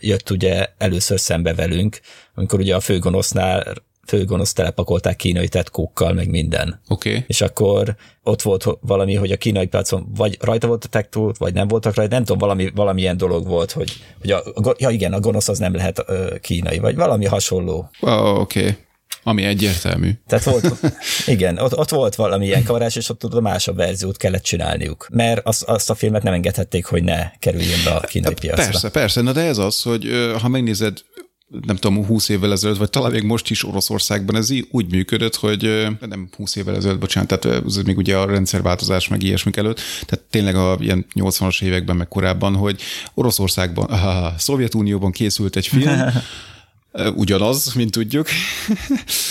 jött 0.00 0.30
ugye 0.30 0.66
először 0.78 1.20
szembe 1.20 1.54
velünk, 1.54 2.00
amikor 2.34 2.58
ugye 2.58 2.74
a 2.74 2.80
főgonosznál 2.80 3.74
főgonosz 4.06 4.52
telepakolták 4.52 5.16
kínai 5.16 5.48
tetkókkal, 5.48 6.12
meg 6.12 6.30
minden. 6.30 6.80
Okay. 6.88 7.24
És 7.26 7.40
akkor 7.40 7.96
ott 8.22 8.42
volt 8.42 8.66
valami, 8.80 9.14
hogy 9.14 9.32
a 9.32 9.36
kínai 9.36 9.66
piacon 9.66 10.06
vagy 10.16 10.38
rajta 10.40 10.66
volt 10.66 10.84
a 10.84 10.88
tektó, 10.88 11.32
vagy 11.38 11.54
nem 11.54 11.68
voltak 11.68 11.94
rajta, 11.94 12.14
nem 12.14 12.24
tudom, 12.24 12.38
valami, 12.38 12.70
valamilyen 12.74 13.16
dolog 13.16 13.46
volt, 13.46 13.72
hogy, 13.72 13.92
hogy 14.20 14.30
a, 14.30 14.42
ja 14.78 14.90
igen, 14.90 15.12
a 15.12 15.20
gonosz 15.20 15.48
az 15.48 15.58
nem 15.58 15.74
lehet 15.74 16.04
uh, 16.08 16.38
kínai, 16.38 16.78
vagy 16.78 16.94
valami 16.94 17.24
hasonló. 17.24 17.90
Oh, 18.00 18.38
oké. 18.40 18.60
Okay. 18.60 18.76
Ami 19.24 19.42
egyértelmű. 19.42 20.10
Tehát 20.26 20.44
volt, 20.44 20.72
igen, 21.26 21.58
ott, 21.58 21.76
ott 21.76 21.90
volt 21.90 22.14
valamilyen 22.14 22.64
kavarás, 22.64 22.96
és 22.96 23.08
ott 23.08 23.22
a 23.22 23.40
másabb 23.40 23.76
verziót 23.76 24.16
kellett 24.16 24.42
csinálniuk, 24.42 25.08
mert 25.10 25.46
azt, 25.46 25.62
azt 25.62 25.90
a 25.90 25.94
filmet 25.94 26.22
nem 26.22 26.32
engedhették, 26.32 26.84
hogy 26.84 27.02
ne 27.02 27.30
kerüljön 27.38 27.80
be 27.84 27.90
a 27.90 28.00
kínai 28.00 28.34
piacra. 28.34 28.64
Persze, 28.64 28.90
persze, 28.90 29.20
na 29.20 29.32
de 29.32 29.40
ez 29.40 29.58
az, 29.58 29.82
hogy 29.82 30.10
ha 30.40 30.48
megnézed 30.48 30.98
nem 31.66 31.76
tudom, 31.76 32.06
20 32.06 32.28
évvel 32.28 32.52
ezelőtt, 32.52 32.78
vagy 32.78 32.90
talán 32.90 33.10
még 33.10 33.22
most 33.22 33.50
is 33.50 33.64
Oroszországban 33.64 34.36
ez 34.36 34.50
úgy 34.70 34.90
működött, 34.90 35.34
hogy 35.34 35.88
nem 36.00 36.28
20 36.36 36.56
évvel 36.56 36.76
ezelőtt, 36.76 36.98
bocsánat, 36.98 37.40
tehát 37.40 37.64
ez 37.66 37.76
még 37.76 37.96
ugye 37.96 38.16
a 38.16 38.26
rendszerváltozás 38.26 39.08
meg 39.08 39.22
ilyesmik 39.22 39.56
előtt, 39.56 39.80
tehát 40.06 40.24
tényleg 40.30 40.56
a 40.56 40.76
ilyen 40.80 41.06
80-as 41.14 41.62
években 41.62 41.96
meg 41.96 42.08
korábban, 42.08 42.54
hogy 42.54 42.80
Oroszországban, 43.14 43.84
a 43.84 44.34
Szovjetunióban 44.38 45.10
készült 45.10 45.56
egy 45.56 45.66
film, 45.66 46.00
ugyanaz, 47.14 47.74
mint 47.74 47.90
tudjuk, 47.90 48.28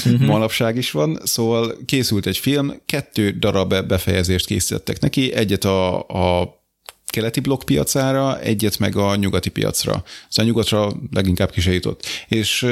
uh-huh. 0.05 0.19
manapság 0.19 0.77
is 0.77 0.91
van, 0.91 1.19
szóval 1.23 1.77
készült 1.85 2.25
egy 2.25 2.37
film, 2.37 2.73
kettő 2.85 3.31
darab 3.31 3.87
befejezést 3.87 4.45
készítettek 4.45 4.99
neki, 4.99 5.33
egyet 5.33 5.63
a, 5.63 5.99
a 6.39 6.61
keleti 7.05 7.39
blokk 7.39 7.63
piacára, 7.63 8.39
egyet 8.39 8.79
meg 8.79 8.95
a 8.95 9.15
nyugati 9.15 9.49
piacra. 9.49 9.91
Szóval 9.91 10.05
a 10.35 10.43
nyugatra 10.43 10.91
leginkább 11.11 11.51
kisejított. 11.51 12.05
És 12.27 12.67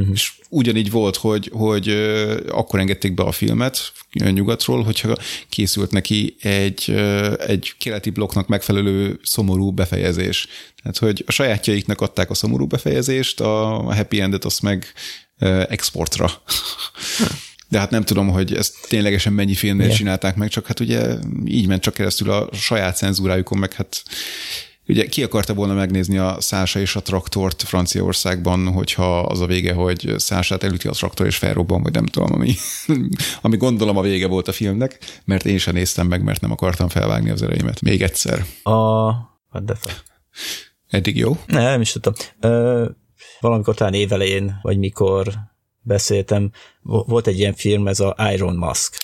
uh-huh. 0.00 0.14
és 0.14 0.32
ugyanígy 0.48 0.90
volt, 0.90 1.16
hogy, 1.16 1.50
hogy 1.52 1.88
akkor 2.48 2.80
engedték 2.80 3.14
be 3.14 3.22
a 3.22 3.32
filmet 3.32 3.92
nyugatról, 4.12 4.82
hogyha 4.82 5.16
készült 5.48 5.90
neki 5.90 6.36
egy, 6.40 6.90
egy 7.46 7.74
keleti 7.78 8.10
blokknak 8.10 8.48
megfelelő 8.48 9.20
szomorú 9.22 9.70
befejezés. 9.70 10.48
Tehát, 10.82 10.98
hogy 10.98 11.24
a 11.26 11.32
sajátjaiknak 11.32 12.00
adták 12.00 12.30
a 12.30 12.34
szomorú 12.34 12.66
befejezést, 12.66 13.40
a 13.40 13.64
happy 13.94 14.20
endet 14.20 14.44
azt 14.44 14.62
meg 14.62 14.92
exportra. 15.68 16.42
De 17.68 17.78
hát 17.78 17.90
nem 17.90 18.04
tudom, 18.04 18.28
hogy 18.28 18.54
ezt 18.54 18.74
ténylegesen 18.88 19.32
mennyi 19.32 19.54
filmnél 19.54 19.90
csinálták 19.90 20.36
meg, 20.36 20.48
csak 20.48 20.66
hát 20.66 20.80
ugye 20.80 21.14
így 21.44 21.66
ment 21.66 21.82
csak 21.82 21.94
keresztül 21.94 22.30
a 22.30 22.48
saját 22.52 22.96
cenzúrájukon, 22.96 23.58
meg 23.58 23.72
hát 23.72 24.02
Ugye 24.88 25.06
ki 25.06 25.22
akarta 25.22 25.54
volna 25.54 25.74
megnézni 25.74 26.18
a 26.18 26.36
Szása 26.40 26.80
és 26.80 26.96
a 26.96 27.02
traktort 27.02 27.62
Franciaországban, 27.62 28.72
hogyha 28.72 29.20
az 29.20 29.40
a 29.40 29.46
vége, 29.46 29.72
hogy 29.72 30.14
Szását 30.16 30.62
elüti 30.62 30.88
a 30.88 30.92
traktor 30.92 31.26
és 31.26 31.36
felrobban, 31.36 31.82
vagy 31.82 31.92
nem 31.92 32.06
tudom, 32.06 32.32
ami, 32.32 32.54
ami 33.42 33.56
gondolom 33.56 33.96
a 33.96 34.02
vége 34.02 34.26
volt 34.26 34.48
a 34.48 34.52
filmnek, 34.52 34.98
mert 35.24 35.44
én 35.46 35.58
sem 35.58 35.74
néztem 35.74 36.06
meg, 36.06 36.22
mert 36.22 36.40
nem 36.40 36.50
akartam 36.50 36.88
felvágni 36.88 37.30
az 37.30 37.42
ereimet. 37.42 37.80
Még 37.80 38.02
egyszer. 38.02 38.44
A... 38.62 38.72
What 39.50 39.64
the 39.66 39.74
fuck? 39.74 40.02
Eddig 40.88 41.16
jó? 41.16 41.36
Ne, 41.46 41.62
nem 41.62 41.80
is 41.80 41.92
tudtam. 41.92 42.12
Ö, 42.40 42.88
valamikor 43.40 43.74
talán 43.74 43.94
évelején, 43.94 44.58
vagy 44.62 44.78
mikor 44.78 45.34
beszéltem, 45.80 46.50
vo- 46.82 47.06
volt 47.08 47.26
egy 47.26 47.38
ilyen 47.38 47.54
film, 47.54 47.88
ez 47.88 48.00
a 48.00 48.16
Iron 48.32 48.56
Mask. 48.56 48.96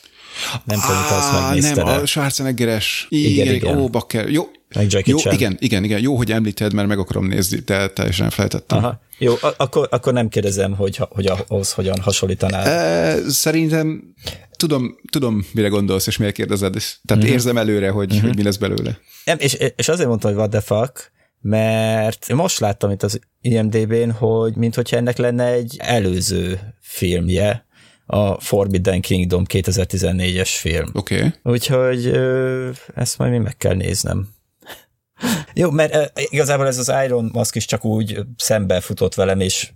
Nem 0.65 0.81
tudom, 0.81 0.97
hogy 0.97 1.17
azt 1.17 1.33
megnézted 1.33 1.85
Nem, 1.85 2.01
a 2.01 2.07
Schwarzeneggeres. 2.07 3.07
Igen, 3.09 3.31
igen, 3.31 3.55
igen. 3.55 3.79
Ó, 3.79 3.89
bakker. 3.89 4.31
Jó, 4.31 4.51
Meg 4.75 4.93
Jackie 4.93 5.13
jó 5.13 5.19
Chan. 5.19 5.33
igen, 5.33 5.57
igen, 5.59 5.85
igen. 5.85 6.01
Jó, 6.01 6.17
hogy 6.17 6.33
említed, 6.33 6.73
mert 6.73 6.89
meg 6.89 6.99
akarom 6.99 7.27
nézni, 7.27 7.59
de 7.59 7.89
teljesen 7.89 8.31
feltettem. 8.31 8.79
Aha. 8.79 9.01
Jó, 9.19 9.35
akkor, 9.57 9.89
akkor 9.91 10.13
nem 10.13 10.29
kérdezem, 10.29 10.75
hogy, 10.75 11.01
hogy 11.11 11.27
ahhoz 11.27 11.73
hogyan 11.73 12.01
hasonlítanál. 12.01 12.67
E, 12.67 13.17
szerintem 13.29 14.15
tudom, 14.57 14.97
tudom, 15.11 15.47
mire 15.53 15.69
gondolsz, 15.69 16.07
és 16.07 16.17
miért 16.17 16.35
kérdezed. 16.35 16.73
Tehát 16.73 16.93
uh-huh. 17.09 17.31
érzem 17.31 17.57
előre, 17.57 17.91
hogy, 17.91 18.11
uh-huh. 18.13 18.27
hogy 18.27 18.37
mi 18.37 18.43
lesz 18.43 18.57
belőle. 18.57 18.99
Nem, 19.25 19.37
és, 19.41 19.59
és 19.77 19.89
azért 19.89 20.09
mondtam, 20.09 20.31
hogy 20.31 20.39
what 20.39 20.51
the 20.51 20.61
fuck, 20.61 21.13
mert 21.41 22.33
most 22.33 22.59
láttam 22.59 22.91
itt 22.91 23.03
az 23.03 23.21
IMDB-n, 23.41 24.11
hogy 24.11 24.57
minthogyha 24.57 24.97
ennek 24.97 25.17
lenne 25.17 25.47
egy 25.47 25.77
előző 25.79 26.61
filmje, 26.81 27.67
a 28.07 28.41
Forbidden 28.41 29.01
Kingdom 29.01 29.45
2014-es 29.49 30.51
film. 30.59 30.91
Oké. 30.93 31.17
Okay. 31.17 31.31
Úgyhogy 31.43 32.07
ezt 32.95 33.19
majd 33.19 33.31
még 33.31 33.41
meg 33.41 33.57
kell 33.57 33.75
néznem. 33.75 34.29
Jó, 35.55 35.71
mert 35.71 36.21
igazából 36.31 36.67
ez 36.67 36.79
az 36.79 36.93
Iron 37.05 37.31
Mask 37.33 37.55
is 37.55 37.65
csak 37.65 37.85
úgy 37.85 38.19
szembe 38.37 38.81
futott 38.81 39.15
velem, 39.15 39.41
és 39.41 39.71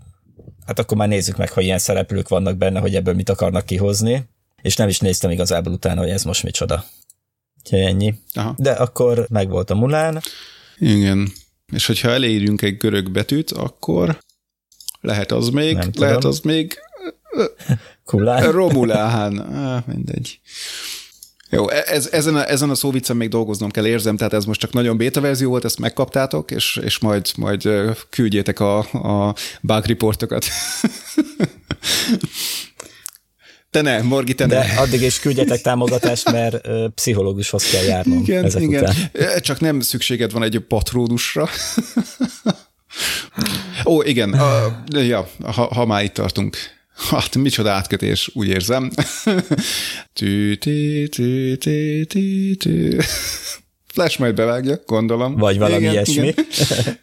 hát 0.67 0.79
akkor 0.79 0.97
már 0.97 1.09
nézzük 1.09 1.37
meg, 1.37 1.51
ha 1.53 1.61
ilyen 1.61 1.79
szereplők 1.79 2.29
vannak 2.29 2.57
benne, 2.57 2.81
hogy 2.81 2.95
ebből 2.95 3.15
mit 3.15 3.29
akarnak 3.29 3.67
kihozni, 3.67 4.29
és 4.63 4.77
nem 4.77 4.89
is 4.89 4.99
néztem 4.99 5.31
igazából 5.31 5.73
utána, 5.73 6.01
hogy 6.01 6.11
ez 6.11 6.25
most 6.25 6.43
micsoda. 6.43 6.85
Úgyhogy 7.63 7.79
ennyi. 7.81 8.15
Aha. 8.35 8.55
De 8.59 8.71
akkor 8.71 9.27
megvolt 9.29 9.71
a 9.71 9.75
Mulán. 9.75 10.21
Igen. 10.79 11.33
És 11.73 11.87
hogyha 11.87 12.11
elérjünk 12.11 12.63
egy 12.63 12.77
görög 12.77 13.11
betűt, 13.11 13.51
akkor 13.51 14.19
lehet 15.01 15.33
az 15.33 15.49
még, 15.49 15.75
Nem 15.75 15.91
tudom. 15.91 16.09
lehet 16.09 16.25
az 16.25 16.41
még 16.41 16.79
Kulán. 18.05 18.53
Romulán. 18.53 19.39
Ah, 19.39 19.83
mindegy. 19.87 20.41
Jó, 21.51 21.69
e- 21.69 21.85
ez, 21.87 22.09
ezen, 22.13 22.37
a, 22.37 22.51
ezen 22.51 22.71
a 22.71 22.75
szóviccen 22.75 23.17
még 23.17 23.29
dolgoznom 23.29 23.71
kell, 23.71 23.87
érzem, 23.87 24.17
tehát 24.17 24.33
ez 24.33 24.45
most 24.45 24.61
csak 24.61 24.73
nagyon 24.73 24.97
beta 24.97 25.21
verzió 25.21 25.49
volt, 25.49 25.65
ezt 25.65 25.79
megkaptátok, 25.79 26.51
és, 26.51 26.81
és 26.85 26.99
majd, 26.99 27.27
majd 27.37 27.69
küldjétek 28.11 28.61
a, 28.61 28.79
a 28.79 29.35
bug 29.61 29.87
reportokat. 29.87 30.47
Te 33.71 33.83
ne, 33.83 34.03
Morgi, 34.03 34.35
te 34.35 34.47
De 34.47 34.59
ne. 34.59 34.81
addig 34.81 35.03
is 35.03 35.21
küldjetek 35.21 35.61
támogatást, 35.61 36.31
mert 36.31 36.69
pszichológushoz 36.95 37.71
kell 37.71 37.83
járnom 37.83 38.19
Igen, 38.19 38.45
ezek 38.45 38.63
igen. 38.63 38.83
után. 38.83 38.95
E, 39.13 39.41
Csak 39.41 39.61
nem 39.61 39.81
szükséged 39.81 40.33
van 40.33 40.43
egy 40.43 40.59
patrónusra. 40.69 41.49
Ó, 43.85 44.03
igen, 44.03 44.33
a, 44.33 44.83
ja, 44.89 45.29
ha, 45.45 45.75
ha 45.75 45.87
már 45.87 46.05
itt 46.05 46.13
tartunk. 46.13 46.57
Hát, 46.97 47.37
micsoda 47.37 47.71
átkötés, 47.71 48.31
úgy 48.33 48.49
érzem. 48.49 48.91
Tű, 50.13 50.55
tű, 50.55 51.07
tű, 51.07 51.55
tű, 51.55 52.05
tű, 52.05 52.55
tű. 52.55 52.97
Flash 53.87 54.21
majd 54.21 54.35
bevágja, 54.35 54.81
gondolom. 54.87 55.37
Vagy 55.37 55.59
valami 55.59 55.83
ilyesmi. 55.83 56.35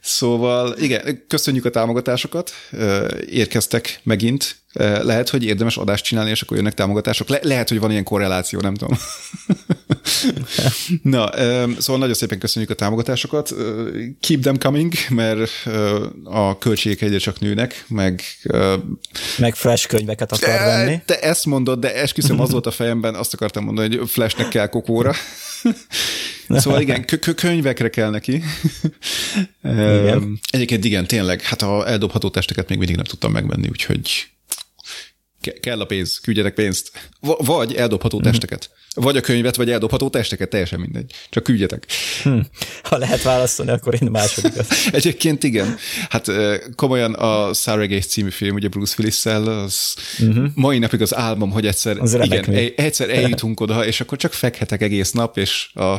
Szóval, 0.01 0.75
igen, 0.77 1.23
köszönjük 1.27 1.65
a 1.65 1.69
támogatásokat, 1.69 2.51
érkeztek 3.29 3.99
megint. 4.03 4.55
Lehet, 5.01 5.29
hogy 5.29 5.43
érdemes 5.43 5.77
adást 5.77 6.03
csinálni, 6.03 6.29
és 6.29 6.41
akkor 6.41 6.57
jönnek 6.57 6.73
támogatások. 6.73 7.27
Le- 7.29 7.39
lehet, 7.41 7.69
hogy 7.69 7.79
van 7.79 7.91
ilyen 7.91 8.03
korreláció, 8.03 8.59
nem 8.59 8.75
tudom. 8.75 8.97
Na, 11.01 11.29
szóval 11.79 11.97
nagyon 11.97 12.13
szépen 12.13 12.39
köszönjük 12.39 12.71
a 12.71 12.73
támogatásokat. 12.73 13.53
Keep 14.19 14.41
them 14.41 14.57
coming, 14.57 14.93
mert 15.09 15.49
a 16.23 16.57
költségek 16.57 17.01
egyre 17.01 17.17
csak 17.17 17.39
nőnek, 17.39 17.85
meg 17.87 18.21
Meg 19.37 19.55
fresh 19.55 19.87
könyveket 19.87 20.31
akar 20.31 20.49
venni. 20.49 21.01
te 21.05 21.19
ezt 21.19 21.45
mondod, 21.45 21.79
de 21.79 21.95
esküszöm 21.95 22.39
az 22.39 22.51
volt 22.51 22.65
a 22.65 22.71
fejemben, 22.71 23.15
azt 23.15 23.33
akartam 23.33 23.63
mondani, 23.63 23.97
hogy 23.97 24.09
Flashnek 24.09 24.47
kell 24.47 24.67
kokóra. 24.67 25.13
Szóval 26.49 26.81
igen, 26.81 27.05
kö- 27.05 27.19
kö- 27.19 27.35
könyvekre 27.39 27.89
kell 27.89 28.09
neki. 28.09 28.43
igen. 29.63 30.39
Egyébként 30.49 30.85
igen, 30.85 31.07
tényleg, 31.07 31.41
hát 31.41 31.61
a 31.61 31.89
eldobható 31.89 32.29
testeket 32.29 32.69
még 32.69 32.77
mindig 32.77 32.95
nem 32.95 33.05
tudtam 33.05 33.31
megvenni, 33.31 33.67
úgyhogy 33.69 34.27
kell 35.59 35.79
a 35.79 35.85
pénz, 35.85 36.19
küldjetek 36.19 36.53
pénzt. 36.53 36.91
Vagy 37.37 37.75
eldobható 37.75 38.21
testeket. 38.21 38.69
Vagy 38.95 39.17
a 39.17 39.21
könyvet, 39.21 39.55
vagy 39.55 39.71
eldobható 39.71 40.09
testeket, 40.09 40.49
teljesen 40.49 40.79
mindegy. 40.79 41.13
Csak 41.29 41.43
küldjetek. 41.43 41.85
Hm. 42.23 42.39
Ha 42.83 42.97
lehet 42.97 43.21
választani, 43.21 43.69
akkor 43.69 43.93
én 44.01 44.07
a 44.07 44.11
másodikat. 44.11 44.67
Egyébként 44.91 45.43
igen. 45.43 45.77
Hát 46.09 46.31
komolyan 46.75 47.13
a 47.13 47.53
Sarah 47.53 47.87
Gates 47.87 48.05
című 48.05 48.29
film, 48.29 48.55
ugye 48.55 48.67
Bruce 48.67 48.95
Willis-szel, 48.97 49.47
az 49.47 49.95
uh-huh. 50.19 50.45
mai 50.55 50.77
napig 50.77 51.01
az 51.01 51.15
álmom, 51.15 51.51
hogy 51.51 51.65
egyszer, 51.65 51.97
Az 51.97 52.13
igen, 52.21 52.73
egyszer 52.75 53.09
eljutunk 53.09 53.59
oda, 53.63 53.85
és 53.85 54.01
akkor 54.01 54.17
csak 54.17 54.33
fekhetek 54.33 54.81
egész 54.81 55.11
nap, 55.11 55.37
és 55.37 55.69
a 55.73 55.95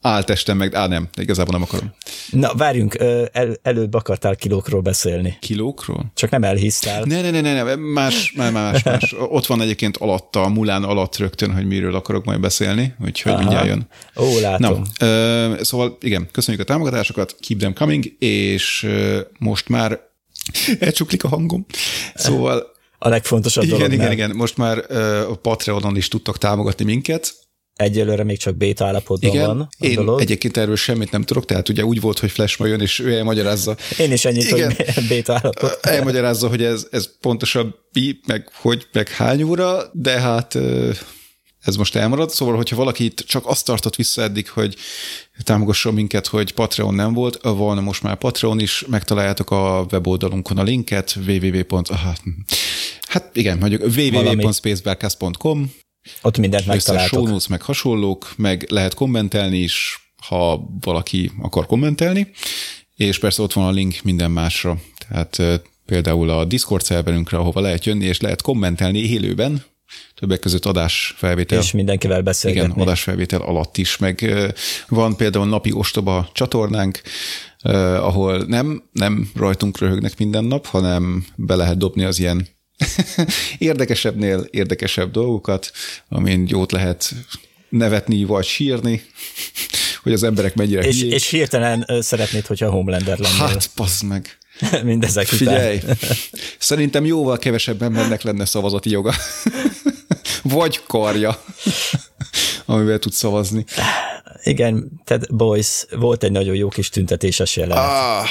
áltestem 0.00 0.56
meg, 0.56 0.74
á 0.74 0.86
nem, 0.86 1.08
igazából 1.16 1.52
nem 1.52 1.62
akarom. 1.62 1.94
Na, 2.30 2.54
várjunk, 2.54 2.94
el, 3.32 3.56
előbb 3.62 3.94
akartál 3.94 4.36
kilókról 4.36 4.80
beszélni. 4.80 5.36
Kilókról? 5.40 6.12
Csak 6.14 6.30
nem 6.30 6.44
elhisztál. 6.44 7.02
Ne, 7.02 7.20
ne, 7.20 7.30
ne, 7.30 7.40
ne, 7.40 7.62
ne, 7.62 7.74
más, 7.74 8.32
más, 8.36 8.52
más, 8.52 8.82
más. 8.82 9.14
Ott 9.28 9.46
van 9.46 9.60
egyébként 9.60 9.96
alatta, 9.96 10.42
a 10.42 10.48
Mulán 10.48 10.84
alatt 10.84 11.16
rögtön, 11.16 11.54
hogy 11.54 11.66
miről 11.66 11.94
akarok 11.94 12.24
majd 12.24 12.40
beszélni, 12.40 12.94
úgyhogy 13.04 13.32
Aha. 13.32 13.40
mindjárt 13.40 13.66
jön. 13.66 13.88
Ó, 14.16 14.38
látom. 14.38 14.82
Na, 14.98 15.06
ö, 15.06 15.54
szóval 15.62 15.96
igen, 16.00 16.28
köszönjük 16.32 16.62
a 16.62 16.66
támogatásokat, 16.66 17.36
keep 17.40 17.58
them 17.60 17.74
coming, 17.74 18.04
és 18.18 18.82
ö, 18.82 19.20
most 19.38 19.68
már 19.68 20.00
elcsuklik 20.80 21.24
a 21.24 21.28
hangom. 21.28 21.66
Szóval 22.14 22.66
A 22.98 23.08
legfontosabb 23.08 23.64
igen, 23.64 23.76
dolog. 23.76 23.92
igen, 23.92 24.04
nem. 24.04 24.14
igen, 24.14 24.36
most 24.36 24.56
már 24.56 24.90
a 25.30 25.34
Patreonon 25.34 25.96
is 25.96 26.08
tudtok 26.08 26.38
támogatni 26.38 26.84
minket. 26.84 27.34
Egyelőre 27.78 28.24
még 28.24 28.38
csak 28.38 28.56
béta 28.56 28.86
állapotban 28.86 29.30
Igen, 29.30 29.46
van 29.46 29.60
a 29.60 29.68
én 29.78 29.94
dolog. 29.94 30.20
egyébként 30.20 30.56
erről 30.56 30.76
semmit 30.76 31.10
nem 31.10 31.22
tudok, 31.22 31.44
tehát 31.44 31.68
ugye 31.68 31.84
úgy 31.84 32.00
volt, 32.00 32.18
hogy 32.18 32.30
Flash 32.30 32.60
ma 32.60 32.66
jön, 32.66 32.80
és 32.80 32.98
ő 32.98 33.12
elmagyarázza, 33.16 33.76
Én 33.98 34.12
is 34.12 34.24
ennyit, 34.24 34.50
Igen. 34.50 34.72
hogy 34.94 35.06
béta 35.08 35.32
állapot. 35.32 35.78
elmagyarázza, 35.86 36.48
hogy 36.48 36.62
ez, 36.62 36.86
ez 36.90 37.18
pontosabb 37.20 37.74
mi, 37.92 38.16
meg 38.26 38.48
hogy, 38.54 38.86
meg 38.92 39.08
hány 39.08 39.42
óra, 39.42 39.82
de 39.92 40.20
hát 40.20 40.58
ez 41.60 41.76
most 41.76 41.96
elmarad. 41.96 42.30
Szóval, 42.30 42.56
hogyha 42.56 42.76
valaki 42.76 43.04
itt 43.04 43.20
csak 43.26 43.46
azt 43.46 43.64
tartott 43.64 43.96
vissza 43.96 44.22
eddig, 44.22 44.48
hogy 44.48 44.76
támogasson 45.44 45.94
minket, 45.94 46.26
hogy 46.26 46.52
Patreon 46.52 46.94
nem 46.94 47.12
volt, 47.12 47.38
van 47.42 47.82
most 47.82 48.02
már 48.02 48.16
Patreon 48.16 48.60
is, 48.60 48.84
megtaláljátok 48.88 49.50
a 49.50 49.86
weboldalunkon 49.92 50.58
a 50.58 50.62
linket, 50.62 51.16
www. 51.26 51.80
Hát 53.08 53.30
igen, 53.32 53.58
mondjuk 53.58 53.82
www.spacebarcast.com, 53.82 55.72
Ott 56.22 56.38
mindent 56.38 56.62
összes 56.62 56.74
megtaláltok. 56.74 57.26
notes, 57.28 57.46
meg 57.46 57.62
hasonlók, 57.62 58.32
meg 58.36 58.66
lehet 58.70 58.94
kommentelni 58.94 59.58
is, 59.58 60.08
ha 60.26 60.68
valaki 60.80 61.30
akar 61.42 61.66
kommentelni, 61.66 62.30
és 62.96 63.18
persze 63.18 63.42
ott 63.42 63.52
van 63.52 63.66
a 63.66 63.70
link 63.70 63.96
minden 64.02 64.30
másra, 64.30 64.80
tehát 65.08 65.62
például 65.86 66.30
a 66.30 66.44
Discord 66.44 66.84
szerverünkre, 66.84 67.36
ahova 67.36 67.60
lehet 67.60 67.84
jönni, 67.84 68.04
és 68.04 68.20
lehet 68.20 68.42
kommentelni 68.42 68.98
élőben, 68.98 69.64
többek 70.14 70.38
között 70.38 70.66
adásfelvétel. 70.66 71.58
És 71.58 71.72
mindenkivel 71.72 72.12
Igen, 72.12 72.24
beszélgetni. 72.24 72.82
adásfelvétel 72.82 73.40
alatt 73.40 73.76
is, 73.76 73.96
meg 73.96 74.34
van 74.88 75.16
például 75.16 75.46
napi 75.46 75.72
ostoba 75.72 76.30
csatornánk, 76.32 77.00
ahol 77.96 78.44
nem, 78.46 78.82
nem 78.92 79.30
rajtunk 79.34 79.78
röhögnek 79.78 80.18
minden 80.18 80.44
nap, 80.44 80.66
hanem 80.66 81.26
be 81.36 81.54
lehet 81.54 81.78
dobni 81.78 82.04
az 82.04 82.18
ilyen 82.18 82.48
érdekesebbnél 83.58 84.46
érdekesebb 84.50 85.10
dolgokat, 85.10 85.72
amin 86.08 86.46
jót 86.48 86.72
lehet 86.72 87.14
nevetni 87.68 88.24
vagy 88.24 88.44
sírni, 88.44 89.02
hogy 90.02 90.12
az 90.12 90.22
emberek 90.22 90.54
mennyire 90.54 90.82
és, 90.82 91.00
hülyék. 91.00 91.14
és 91.14 91.28
hirtelen 91.28 91.86
szeretnéd, 92.00 92.46
hogyha 92.46 92.70
Homelander 92.70 93.18
lennél. 93.18 93.38
Hát, 93.38 93.70
passz 93.74 94.00
meg. 94.00 94.38
Mindezek 94.84 95.24
után. 95.24 95.38
Figyelj, 95.38 95.80
szerintem 96.58 97.04
jóval 97.04 97.38
kevesebb 97.38 97.82
embernek 97.82 98.22
lenne 98.22 98.44
szavazati 98.44 98.90
joga. 98.90 99.14
Vagy 100.42 100.80
karja, 100.86 101.42
amivel 102.66 102.98
tud 102.98 103.12
szavazni. 103.12 103.64
Igen, 104.42 105.00
Ted 105.04 105.26
Boys 105.30 105.84
volt 105.90 106.22
egy 106.24 106.32
nagyon 106.32 106.54
jó 106.54 106.68
kis 106.68 106.88
tüntetéses 106.88 107.56
jelenet. 107.56 107.84
Ah, 107.84 108.26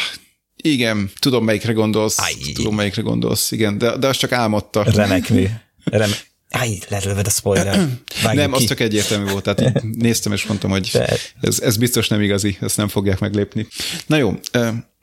igen, 0.71 1.11
tudom, 1.19 1.43
melyikre 1.43 1.71
gondolsz. 1.73 2.19
Aj. 2.19 2.33
Tudom, 2.53 2.75
melyikre 2.75 3.01
gondolsz, 3.01 3.51
igen, 3.51 3.77
de, 3.77 3.97
de 3.97 4.07
azt 4.07 4.19
csak 4.19 4.31
álmodta. 4.31 4.83
Remek 4.83 5.29
mű. 5.29 5.45
Rem- 5.83 6.25
Áj, 6.49 6.79
leröved 6.89 7.25
a 7.27 7.29
spoiler. 7.29 7.75
Vágjuk 8.23 8.33
Nem, 8.43 8.53
az 8.53 8.59
ki. 8.59 8.65
csak 8.65 8.79
egyértelmű 8.79 9.31
volt, 9.31 9.43
tehát 9.43 9.83
néztem 10.07 10.31
és 10.31 10.45
mondtam, 10.45 10.69
hogy 10.69 11.01
ez, 11.41 11.59
ez 11.59 11.77
biztos 11.77 12.07
nem 12.07 12.21
igazi, 12.21 12.57
ezt 12.61 12.77
nem 12.77 12.87
fogják 12.87 13.19
meglépni. 13.19 13.67
Na 14.05 14.17
jó, 14.17 14.39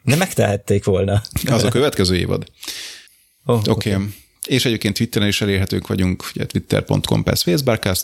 De 0.03 0.17
megtehették 0.17 0.85
volna. 0.85 1.23
az 1.47 1.63
a 1.65 1.69
következő 1.69 2.17
évad. 2.17 2.45
Oh, 3.45 3.63
Oké. 3.69 3.93
Okay. 3.95 4.07
És 4.47 4.65
egyébként 4.65 4.97
Twitteren 4.97 5.29
is 5.29 5.41
elérhetők 5.41 5.87
vagyunk, 5.87 6.25
ugye 6.35 6.47
twitter.com 6.47 7.23
per 7.23 7.37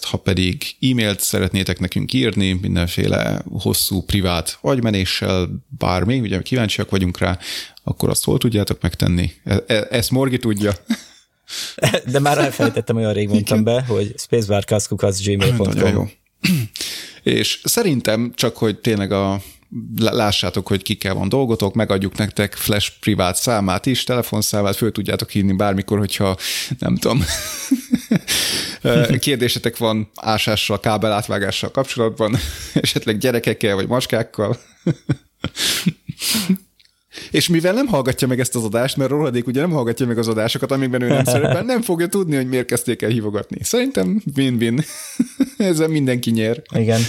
ha 0.02 0.16
pedig 0.16 0.62
e-mailt 0.80 1.20
szeretnétek 1.20 1.78
nekünk 1.78 2.12
írni, 2.12 2.52
mindenféle 2.52 3.42
hosszú, 3.50 4.02
privát 4.02 4.58
agymenéssel, 4.60 5.48
bármi, 5.78 6.20
ugye 6.20 6.42
kíváncsiak 6.42 6.90
vagyunk 6.90 7.18
rá, 7.18 7.38
akkor 7.82 8.08
azt 8.08 8.24
hol 8.24 8.38
tudjátok 8.38 8.82
megtenni? 8.82 9.32
E- 9.44 9.64
e- 9.66 9.86
ezt 9.90 10.10
Morgi 10.10 10.38
tudja. 10.38 10.72
De 12.06 12.18
már 12.18 12.38
elfelejtettem, 12.38 12.96
olyan 12.96 13.12
rég 13.12 13.28
mondtam 13.28 13.64
be, 13.64 13.82
hogy 13.82 14.14
Nagyon 15.74 15.92
jó. 15.92 16.06
spacebarcast.gmail.com 16.06 16.10
És 17.22 17.60
szerintem 17.64 18.32
csak, 18.34 18.56
hogy 18.56 18.78
tényleg 18.78 19.12
a 19.12 19.42
lássátok, 19.96 20.66
hogy 20.66 20.82
kikkel 20.82 21.14
van 21.14 21.28
dolgotok, 21.28 21.74
megadjuk 21.74 22.16
nektek 22.16 22.54
flash 22.54 22.92
privát 23.00 23.36
számát 23.36 23.86
is, 23.86 24.04
telefonszámát, 24.04 24.76
föl 24.76 24.92
tudjátok 24.92 25.30
hívni 25.30 25.52
bármikor, 25.52 25.98
hogyha 25.98 26.36
nem 26.78 26.96
tudom, 26.96 27.24
kérdésetek 29.18 29.76
van 29.76 30.10
ásással, 30.14 30.80
kábelátvágással 30.80 31.70
kapcsolatban, 31.70 32.36
esetleg 32.74 33.18
gyerekekkel 33.18 33.74
vagy 33.74 33.88
maskákkal. 33.88 34.58
És 37.30 37.48
mivel 37.48 37.72
nem 37.72 37.86
hallgatja 37.86 38.28
meg 38.28 38.40
ezt 38.40 38.56
az 38.56 38.64
adást, 38.64 38.96
mert 38.96 39.10
rohadék 39.10 39.46
ugye 39.46 39.60
nem 39.60 39.70
hallgatja 39.70 40.06
meg 40.06 40.18
az 40.18 40.28
adásokat, 40.28 40.70
amikben 40.70 41.02
ő 41.02 41.08
nem 41.08 41.24
szerepel, 41.24 41.62
nem 41.62 41.82
fogja 41.82 42.06
tudni, 42.06 42.36
hogy 42.36 42.48
miért 42.48 42.66
kezdték 42.66 43.02
el 43.02 43.10
hívogatni. 43.10 43.64
Szerintem 43.64 44.22
win-win. 44.36 44.84
Ezzel 45.56 45.88
mindenki 45.88 46.30
nyer. 46.30 46.62
Igen. 46.74 47.00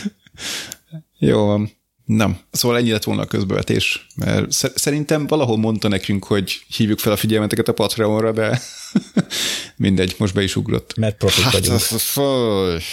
Jó 1.18 1.46
van. 1.46 1.81
Nem. 2.06 2.38
Szóval 2.52 2.78
ennyi 2.78 2.92
lett 2.92 3.04
volna 3.04 3.22
a 3.22 3.26
közbevetés, 3.26 4.08
mert 4.16 4.52
sze- 4.52 4.78
szerintem 4.78 5.28
valahol 5.28 5.58
mondta 5.58 5.88
nekünk, 5.88 6.24
hogy 6.26 6.62
hívjuk 6.76 7.00
fel 7.00 7.12
a 7.12 7.16
figyelmeteket 7.16 7.68
a 7.68 7.74
Patreonra, 7.74 8.32
de 8.32 8.62
mindegy, 9.76 10.16
most 10.18 10.34
be 10.34 10.44
is 10.44 10.56
ugrott. 10.56 10.96
Mert 10.98 11.18
profik 11.18 11.44
Hát, 11.44 11.54
vagyunk. 11.54 11.76
az, 11.76 11.92
az, 12.16 12.84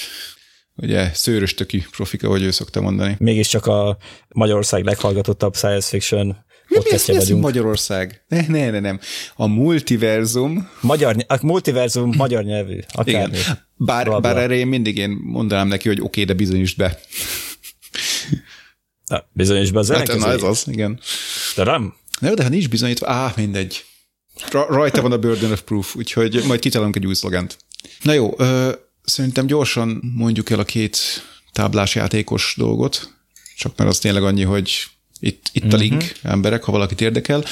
ugye, 0.76 1.10
szőrös 1.14 1.54
töki 1.54 1.86
profika, 1.90 2.26
ahogy 2.26 2.42
ő 2.42 2.50
szokta 2.50 2.80
mondani. 2.80 3.16
Mégiscsak 3.18 3.66
a 3.66 3.96
Magyarország 4.28 4.84
leghallgatottabb 4.84 5.56
science 5.56 5.88
fiction 5.88 6.26
Mi, 6.68 6.78
mi, 6.84 6.92
ez, 6.92 7.06
mi 7.06 7.16
ez. 7.16 7.28
Magyarország? 7.28 8.24
Ne, 8.28 8.46
ne, 8.48 8.70
ne, 8.70 8.80
nem. 8.80 9.00
A 9.34 9.46
multiverzum, 9.46 10.68
Magyar, 10.80 11.16
a 11.26 11.38
multiverzum 11.42 12.14
magyar 12.16 12.44
nyelvű, 12.44 12.78
akármi. 12.92 13.36
igen. 13.38 13.58
Bár, 13.76 14.04
Bla, 14.04 14.20
bla. 14.20 14.32
bár 14.32 14.42
erre 14.42 14.54
én 14.54 14.66
mindig 14.66 14.96
én 14.96 15.10
mondanám 15.22 15.68
neki, 15.68 15.88
hogy 15.88 15.98
oké, 15.98 16.06
okay, 16.06 16.24
de 16.24 16.32
bizonyítsd 16.32 16.76
be. 16.76 16.98
Na, 19.08 19.24
bizonyos 19.32 19.70
be 19.70 19.78
az 19.78 19.90
Hát, 19.90 20.18
na 20.18 20.32
ez 20.32 20.42
az, 20.42 20.64
igen. 20.68 21.00
De 21.56 21.64
nem? 21.64 21.94
Jó, 22.20 22.34
de 22.34 22.42
ha 22.42 22.48
nincs 22.48 22.68
bizonyítva, 22.68 23.10
á, 23.10 23.32
mindegy. 23.36 23.84
Ra- 24.50 24.68
rajta 24.68 25.02
van 25.02 25.12
a 25.12 25.18
burden 25.18 25.52
of 25.52 25.60
proof, 25.60 25.96
úgyhogy 25.96 26.42
majd 26.46 26.60
kitalálunk 26.60 26.96
egy 26.96 27.06
új 27.06 27.14
szlogent. 27.14 27.56
Na 28.02 28.12
jó, 28.12 28.34
ö, 28.36 28.72
szerintem 29.04 29.46
gyorsan 29.46 30.12
mondjuk 30.16 30.50
el 30.50 30.58
a 30.58 30.64
két 30.64 30.98
táblás 31.52 31.94
játékos 31.94 32.54
dolgot, 32.56 33.12
csak 33.56 33.76
mert 33.76 33.90
az 33.90 33.98
tényleg 33.98 34.22
annyi, 34.22 34.42
hogy 34.42 34.84
itt, 35.20 35.46
itt 35.52 35.72
a 35.72 35.76
link, 35.76 36.12
emberek, 36.22 36.64
ha 36.64 36.72
valakit 36.72 37.00
érdekel. 37.00 37.44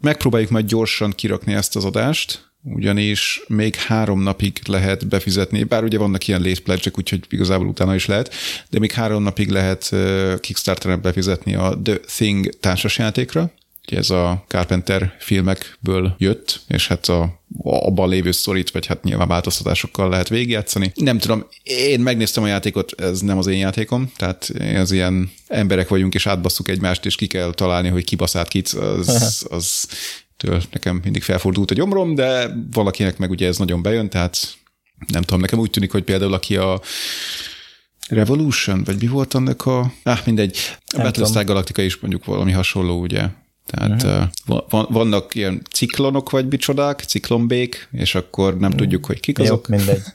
Megpróbáljuk 0.00 0.50
majd 0.50 0.66
gyorsan 0.66 1.10
kirakni 1.12 1.54
ezt 1.54 1.76
az 1.76 1.84
adást, 1.84 2.51
ugyanis 2.62 3.42
még 3.46 3.74
három 3.74 4.22
napig 4.22 4.60
lehet 4.66 5.08
befizetni, 5.08 5.64
bár 5.64 5.84
ugye 5.84 5.98
vannak 5.98 6.28
ilyen 6.28 6.42
late 6.42 6.60
pledge 6.60 6.90
úgyhogy 6.96 7.24
igazából 7.28 7.66
utána 7.66 7.94
is 7.94 8.06
lehet, 8.06 8.34
de 8.70 8.78
még 8.78 8.92
három 8.92 9.22
napig 9.22 9.48
lehet 9.48 9.94
Kickstarteren 10.40 11.00
befizetni 11.00 11.54
a 11.54 11.80
The 11.82 11.96
Thing 11.98 12.58
társasjátékra, 12.60 13.52
ez 13.86 14.10
a 14.10 14.44
Carpenter 14.48 15.16
filmekből 15.18 16.14
jött, 16.18 16.60
és 16.68 16.88
hát 16.88 17.06
a, 17.06 17.40
abban 17.62 18.08
lévő 18.08 18.30
sztorit, 18.30 18.70
vagy 18.70 18.86
hát 18.86 19.04
nyilván 19.04 19.28
változtatásokkal 19.28 20.08
lehet 20.08 20.28
végigjátszani. 20.28 20.92
Nem 20.94 21.18
tudom, 21.18 21.46
én 21.62 22.00
megnéztem 22.00 22.42
a 22.42 22.46
játékot, 22.46 23.00
ez 23.00 23.20
nem 23.20 23.38
az 23.38 23.46
én 23.46 23.58
játékom, 23.58 24.12
tehát 24.16 24.52
az 24.76 24.92
ilyen 24.92 25.32
emberek 25.46 25.88
vagyunk, 25.88 26.14
és 26.14 26.26
átbasszuk 26.26 26.68
egymást, 26.68 27.06
és 27.06 27.14
ki 27.14 27.26
kell 27.26 27.52
találni, 27.54 27.88
hogy 27.88 28.04
ki 28.04 28.16
baszált 28.16 28.48
kit, 28.48 28.68
az, 28.68 29.46
az 29.50 29.86
től 30.42 30.62
nekem 30.72 31.00
mindig 31.02 31.22
felfordult 31.22 31.70
a 31.70 31.74
gyomrom, 31.74 32.14
de 32.14 32.50
valakinek 32.72 33.18
meg 33.18 33.30
ugye 33.30 33.46
ez 33.46 33.58
nagyon 33.58 33.82
bejön, 33.82 34.08
tehát 34.08 34.56
nem 35.06 35.22
tudom, 35.22 35.40
nekem 35.40 35.58
úgy 35.58 35.70
tűnik, 35.70 35.90
hogy 35.92 36.02
például 36.02 36.32
aki 36.32 36.56
a 36.56 36.80
Revolution, 38.08 38.82
vagy 38.84 39.00
mi 39.00 39.06
volt 39.06 39.34
annak 39.34 39.66
a... 39.66 39.92
Ah, 40.02 40.18
mindegy. 40.24 40.58
A 40.86 41.02
Battlestar. 41.02 41.44
Galactica 41.44 41.82
is 41.82 41.96
mondjuk 42.00 42.24
valami 42.24 42.52
hasonló, 42.52 43.00
ugye? 43.00 43.28
Tehát 43.66 44.02
uh-huh. 44.02 44.60
van, 44.68 44.86
vannak 44.90 45.34
ilyen 45.34 45.62
ciklonok, 45.72 46.30
vagy 46.30 46.46
micsodák, 46.48 47.00
ciklonbék, 47.00 47.88
és 47.92 48.14
akkor 48.14 48.58
nem 48.58 48.70
tudjuk, 48.70 49.06
hogy 49.06 49.20
kik 49.20 49.38
Jó, 49.38 49.44
azok. 49.44 49.68
mindegy. 49.68 50.02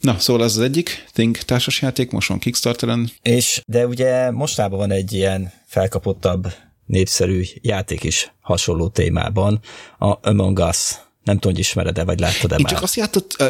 Na, 0.00 0.18
szóval 0.18 0.44
ez 0.44 0.56
az 0.56 0.62
egyik, 0.62 1.04
Think 1.12 1.36
társasjáték, 1.36 2.10
most 2.10 2.28
van 2.28 2.38
Kickstarteren. 2.38 3.10
És, 3.22 3.62
de 3.66 3.86
ugye 3.86 4.30
mostában 4.30 4.78
van 4.78 4.90
egy 4.90 5.12
ilyen 5.12 5.52
felkapottabb, 5.66 6.52
népszerű 6.86 7.42
játék 7.60 8.04
is 8.04 8.32
hasonló 8.40 8.88
témában, 8.88 9.60
a 9.98 10.28
Among 10.28 10.58
Us. 10.58 10.94
Nem 11.22 11.34
tudom, 11.34 11.52
hogy 11.52 11.58
ismered-e, 11.58 12.04
vagy 12.04 12.20
láttad-e 12.20 12.54
Én 12.54 12.62
már. 12.62 12.72
csak, 12.72 12.82
azt 12.82 12.96
játott, 12.96 13.42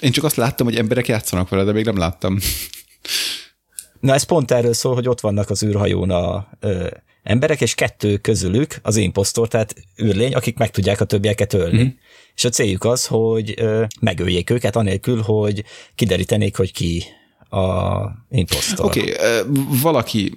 én 0.00 0.12
csak 0.12 0.24
azt 0.24 0.36
láttam, 0.36 0.66
hogy 0.66 0.76
emberek 0.76 1.08
játszanak 1.08 1.48
vele, 1.48 1.64
de 1.64 1.72
még 1.72 1.84
nem 1.84 1.98
láttam. 1.98 2.38
Na 4.00 4.14
ez 4.14 4.22
pont 4.22 4.50
erről 4.50 4.72
szól, 4.72 4.94
hogy 4.94 5.08
ott 5.08 5.20
vannak 5.20 5.50
az 5.50 5.62
űrhajón 5.62 6.10
a 6.10 6.48
ö, 6.60 6.86
emberek, 7.22 7.60
és 7.60 7.74
kettő 7.74 8.16
közülük 8.16 8.76
az 8.82 8.96
imposztor, 8.96 9.48
tehát 9.48 9.74
űrlény, 10.02 10.34
akik 10.34 10.58
meg 10.58 10.70
tudják 10.70 11.00
a 11.00 11.04
többieket 11.04 11.52
ölni. 11.52 11.82
Mm. 11.82 11.88
És 12.34 12.44
a 12.44 12.48
céljuk 12.48 12.84
az, 12.84 13.06
hogy 13.06 13.54
ö, 13.56 13.84
megöljék 14.00 14.50
őket, 14.50 14.76
anélkül, 14.76 15.22
hogy 15.22 15.64
kiderítenék, 15.94 16.56
hogy 16.56 16.72
ki 16.72 17.04
a 17.50 18.26
imposztor. 18.30 18.86
Oké, 18.86 19.00
okay, 19.00 19.42
valaki, 19.82 20.32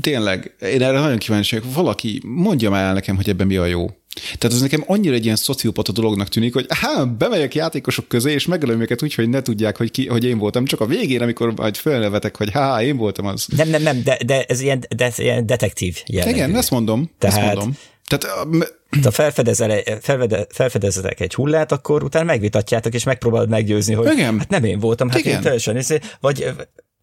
tényleg, 0.00 0.56
én 0.60 0.82
erre 0.82 1.00
nagyon 1.00 1.18
kíváncsi 1.18 1.58
vagyok, 1.58 1.74
valaki 1.74 2.20
mondja 2.24 2.70
már 2.70 2.84
el 2.84 2.92
nekem, 2.92 3.16
hogy 3.16 3.28
ebben 3.28 3.46
mi 3.46 3.56
a 3.56 3.64
jó. 3.64 3.86
Tehát 4.38 4.56
ez 4.56 4.60
nekem 4.60 4.84
annyira 4.86 5.14
egy 5.14 5.24
ilyen 5.24 5.36
szociopata 5.36 5.92
dolognak 5.92 6.28
tűnik, 6.28 6.52
hogy 6.52 6.66
há, 6.68 7.04
bemegyek 7.04 7.54
játékosok 7.54 8.08
közé, 8.08 8.32
és 8.32 8.46
megölöm 8.46 8.80
őket 8.80 9.02
úgy, 9.02 9.14
hogy 9.14 9.28
ne 9.28 9.42
tudják, 9.42 9.76
hogy, 9.76 9.90
ki, 9.90 10.06
hogy 10.06 10.24
én 10.24 10.38
voltam. 10.38 10.64
Csak 10.64 10.80
a 10.80 10.86
végén, 10.86 11.22
amikor 11.22 11.54
majd 11.56 11.76
fölnevetek, 11.76 12.36
hogy 12.36 12.50
há, 12.50 12.82
én 12.82 12.96
voltam 12.96 13.26
az. 13.26 13.46
Nem, 13.56 13.68
nem, 13.68 13.82
nem, 13.82 14.02
de, 14.02 14.18
de 14.26 14.44
ez 14.44 14.60
ilyen, 14.60 14.84
de, 14.96 15.12
ilyen 15.16 15.46
detektív 15.46 16.02
jellegű. 16.06 16.34
Igen, 16.34 16.56
ezt 16.56 16.70
mondom. 16.70 17.10
Tehát- 17.18 17.36
ezt 17.36 17.46
mondom. 17.46 17.76
Tehát 18.06 18.36
a- 18.38 18.44
m- 18.44 18.72
Ha 19.02 19.10
felfedezel, 19.10 19.82
felfede, 20.00 20.46
felfedezetek 20.50 21.20
egy 21.20 21.34
hullát, 21.34 21.72
akkor 21.72 22.02
utána 22.04 22.24
megvitatjátok, 22.24 22.94
és 22.94 23.04
megpróbálod 23.04 23.48
meggyőzni, 23.48 23.94
hogy 23.94 24.12
Igen. 24.12 24.38
hát 24.38 24.48
nem 24.48 24.64
én 24.64 24.78
voltam, 24.78 25.08
hát 25.10 25.18
Igen. 25.18 25.34
én 25.36 25.40
teljesen, 25.40 25.76
izé- 25.76 26.16
vagy, 26.20 26.52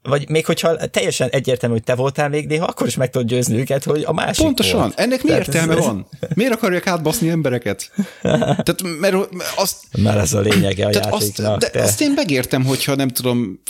vagy 0.04 0.30
még 0.30 0.46
hogyha 0.46 0.76
teljesen 0.76 1.30
egyértelmű, 1.30 1.76
hogy 1.76 1.84
te 1.84 1.96
voltál 1.96 2.30
még 2.30 2.48
néha, 2.48 2.66
akkor 2.66 2.88
is 2.88 2.96
meg 2.96 3.10
tudod 3.10 3.28
győzni 3.28 3.58
őket, 3.60 3.84
hogy 3.84 4.04
a 4.06 4.14
másik 4.14 4.44
Pontosan. 4.46 4.80
volt. 4.80 5.00
Ennek 5.00 5.24
mi 5.24 5.30
Tehát 5.30 5.48
értelme 5.48 5.76
ez- 5.76 5.86
van? 5.86 6.08
Miért 6.36 6.54
akarják 6.54 6.88
átbaszni 6.88 7.30
embereket? 7.30 7.92
Tehát, 8.22 8.82
mert 9.00 9.16
azt, 9.56 9.78
Mert 9.98 10.18
ez 10.20 10.34
a 10.34 10.40
lényege 10.40 10.86
a 10.86 10.90
Tehát 10.90 11.14
azt, 11.14 11.28
játéknak. 11.38 11.60
de 11.60 11.70
te- 11.70 11.82
azt 11.82 12.02
én 12.02 12.12
megértem, 12.16 12.66
hogyha 12.66 12.96
nem 12.96 13.08
tudom, 13.10 13.62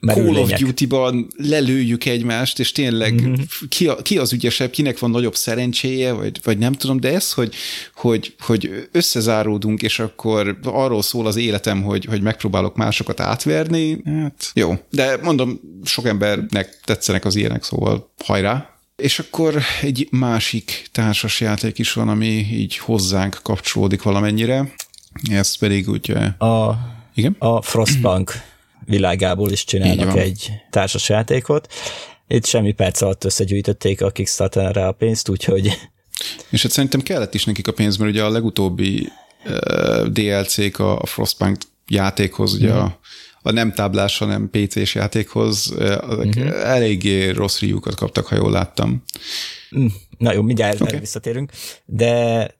Call 0.00 0.18
of 0.18 0.24
Merülények. 0.24 0.58
Duty-ban 0.60 1.26
lelőjük 1.36 2.04
egymást, 2.04 2.58
és 2.58 2.72
tényleg 2.72 3.14
Mhm. 3.14 3.28
mm-hmm. 3.28 3.42
ki, 3.68 3.86
a, 3.86 3.96
ki 3.96 4.18
az 4.18 4.32
ügyesebb, 4.32 4.70
kinek 4.70 4.98
van 4.98 5.10
nagyobb 5.10 5.34
szerencséje, 5.34 6.12
vagy, 6.12 6.40
vagy 6.44 6.58
nem 6.58 6.72
tudom, 6.72 7.00
de 7.00 7.12
ez, 7.12 7.32
hogy, 7.32 7.54
hogy, 7.94 8.34
hogy 8.38 8.88
összezáródunk, 8.92 9.82
és 9.82 9.98
akkor 9.98 10.58
arról 10.62 11.02
szól 11.02 11.26
az 11.26 11.36
életem, 11.36 11.82
hogy, 11.82 12.04
hogy 12.04 12.22
megpróbálok 12.22 12.76
másokat 12.76 13.20
átverni, 13.20 14.00
hát 14.04 14.50
jó. 14.54 14.74
De 14.90 15.18
mondom, 15.22 15.60
sok 15.84 16.06
embernek 16.06 16.80
tetszenek 16.84 17.24
az 17.24 17.36
ilyenek, 17.36 17.62
szóval 17.64 18.10
hajrá. 18.24 18.70
És 18.96 19.18
akkor 19.18 19.62
egy 19.82 20.08
másik 20.10 20.88
társasjáték 20.92 21.78
is 21.78 21.92
van, 21.92 22.08
ami 22.08 22.46
így 22.52 22.76
hozzánk 22.76 23.38
kapcsolódik 23.42 24.02
valamennyire. 24.02 24.74
Ez 25.30 25.54
pedig 25.56 25.88
ugye... 25.88 26.14
a, 26.38 26.78
Igen? 27.14 27.36
a 27.38 27.62
Frostpunk 27.62 28.32
világából 28.86 29.50
is 29.50 29.64
csinálnak 29.64 30.16
egy 30.16 30.50
társas 30.70 31.08
játékot. 31.08 31.72
Itt 32.28 32.46
semmi 32.46 32.72
perc 32.72 33.00
alatt 33.00 33.24
összegyűjtötték 33.24 34.02
a 34.02 34.10
Kickstarterre 34.10 34.86
a 34.86 34.92
pénzt, 34.92 35.28
úgyhogy 35.28 35.70
És 36.50 36.62
hát 36.62 36.70
szerintem 36.70 37.00
kellett 37.00 37.34
is 37.34 37.44
nekik 37.44 37.68
a 37.68 37.72
pénz, 37.72 37.96
mert 37.96 38.10
ugye 38.10 38.24
a 38.24 38.30
legutóbbi 38.30 39.08
uh, 39.44 40.06
DLC-k 40.06 40.78
a, 40.78 40.98
a 40.98 41.06
Frostpunk 41.06 41.56
játékhoz, 41.88 42.54
ugye 42.54 42.72
a, 42.72 42.98
a 43.42 43.50
nem 43.50 43.72
táblás, 43.72 44.18
hanem 44.18 44.50
PC-s 44.50 44.94
játékhoz 44.94 45.74
azok 46.00 46.36
eléggé 46.62 47.28
rossz 47.28 47.60
review-kat 47.60 47.94
kaptak, 47.94 48.26
ha 48.26 48.36
jól 48.36 48.50
láttam. 48.50 49.02
Na 50.18 50.32
jó, 50.32 50.42
mindjárt 50.42 50.80
okay. 50.80 50.98
visszatérünk, 50.98 51.52
de 51.84 52.14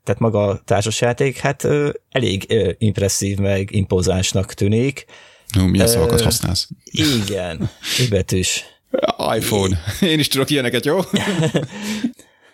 tehát 0.04 0.18
maga 0.18 0.46
a 0.46 0.60
társasjáték, 0.64 1.38
hát 1.38 1.68
elég 2.10 2.54
impresszív, 2.78 3.38
meg 3.38 3.68
impozánsnak 3.72 4.54
tűnik. 4.54 5.06
No, 5.54 5.66
milyen 5.66 5.86
szavakat 5.86 6.20
használsz? 6.20 6.68
Igen, 6.84 7.70
betűs. 8.10 8.64
iPhone. 9.36 9.78
Én 10.00 10.18
is 10.18 10.28
tudok 10.28 10.50
ilyeneket, 10.50 10.84
jó? 10.84 10.98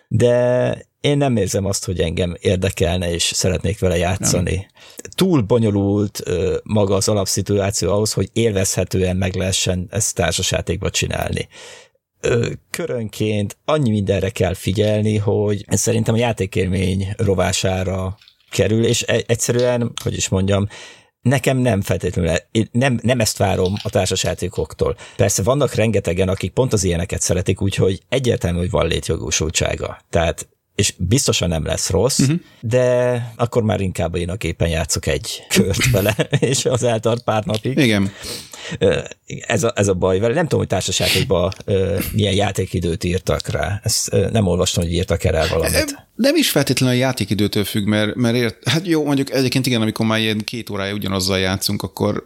De 0.07 0.77
én 1.01 1.17
nem 1.17 1.35
érzem 1.35 1.65
azt, 1.65 1.85
hogy 1.85 1.99
engem 1.99 2.35
érdekelne, 2.39 3.11
és 3.11 3.23
szeretnék 3.23 3.79
vele 3.79 3.97
játszani. 3.97 4.55
Nem. 4.55 4.65
Túl 5.15 5.41
bonyolult 5.41 6.23
maga 6.63 6.95
az 6.95 7.07
alapszituáció 7.07 7.91
ahhoz, 7.91 8.13
hogy 8.13 8.29
élvezhetően 8.33 9.17
meg 9.17 9.35
lehessen 9.35 9.87
ezt 9.91 10.15
társasjátékba 10.15 10.89
csinálni. 10.89 11.47
Körönként 12.69 13.57
annyi 13.65 13.89
mindenre 13.89 14.29
kell 14.29 14.53
figyelni, 14.53 15.17
hogy 15.17 15.65
szerintem 15.69 16.13
a 16.13 16.17
játékélmény 16.17 17.07
rovására 17.17 18.17
kerül, 18.51 18.85
és 18.85 19.03
e- 19.07 19.23
egyszerűen, 19.27 19.91
hogy 20.03 20.13
is 20.13 20.29
mondjam, 20.29 20.67
nekem 21.23 21.57
nem 21.57 21.81
feltétlenül, 21.81 22.35
nem, 22.71 22.99
nem 23.01 23.19
ezt 23.19 23.37
várom 23.37 23.73
a 23.83 23.89
társasjátékoktól. 23.89 24.97
Persze 25.15 25.43
vannak 25.43 25.73
rengetegen, 25.73 26.29
akik 26.29 26.51
pont 26.51 26.73
az 26.73 26.83
ilyeneket 26.83 27.21
szeretik, 27.21 27.61
úgyhogy 27.61 28.01
egyértelmű, 28.09 28.57
hogy 28.57 28.69
van 28.69 28.87
létjogosultsága. 28.87 29.97
Tehát 30.09 30.47
és 30.75 30.93
biztosan 30.97 31.49
nem 31.49 31.65
lesz 31.65 31.89
rossz, 31.89 32.19
uh-huh. 32.19 32.39
de 32.59 33.17
akkor 33.35 33.63
már 33.63 33.81
inkább 33.81 34.15
én 34.15 34.29
a 34.29 34.35
gépen 34.35 34.69
játszok 34.69 35.07
egy 35.07 35.43
kört 35.49 35.91
vele, 35.91 36.15
és 36.51 36.65
az 36.65 36.83
eltart 36.83 37.23
pár 37.23 37.43
napig. 37.45 37.77
Igen. 37.77 38.11
Ez 39.47 39.63
a, 39.63 39.73
ez 39.75 39.87
a 39.87 39.93
baj 39.93 40.19
vele. 40.19 40.33
Nem 40.33 40.43
tudom, 40.43 40.59
hogy 40.59 40.67
társasjátékban 40.67 41.53
milyen 42.11 42.33
játékidőt 42.33 43.03
írtak 43.03 43.47
rá. 43.47 43.79
Ezt 43.83 44.11
nem 44.31 44.47
olvastam, 44.47 44.83
hogy 44.83 44.93
írtak 44.93 45.23
erre 45.23 45.47
valamit. 45.47 46.07
Nem 46.15 46.35
is 46.35 46.49
feltétlenül 46.49 46.95
a 46.95 46.99
játékidőtől 46.99 47.63
függ, 47.63 47.85
mert, 47.85 48.15
mert 48.15 48.35
ért, 48.35 48.69
hát 48.69 48.87
jó, 48.87 49.05
mondjuk 49.05 49.31
egyébként 49.31 49.65
igen, 49.65 49.81
amikor 49.81 50.05
már 50.05 50.19
ilyen 50.19 50.41
két 50.43 50.69
órája 50.69 50.93
ugyanazzal 50.93 51.39
játszunk, 51.39 51.81
akkor, 51.81 52.23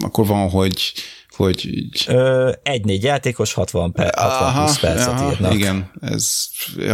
akkor 0.00 0.26
van, 0.26 0.50
hogy 0.50 0.92
hogy 1.38 1.66
így... 1.66 2.04
Ö, 2.08 2.52
egy-négy 2.62 3.02
játékos 3.02 3.52
60, 3.52 3.92
per, 3.92 4.14
60 4.16 4.48
aha, 4.48 4.60
20 4.60 4.78
percet 4.78 5.08
aha, 5.08 5.30
írnak. 5.30 5.54
Igen, 5.54 5.90
ez 6.00 6.32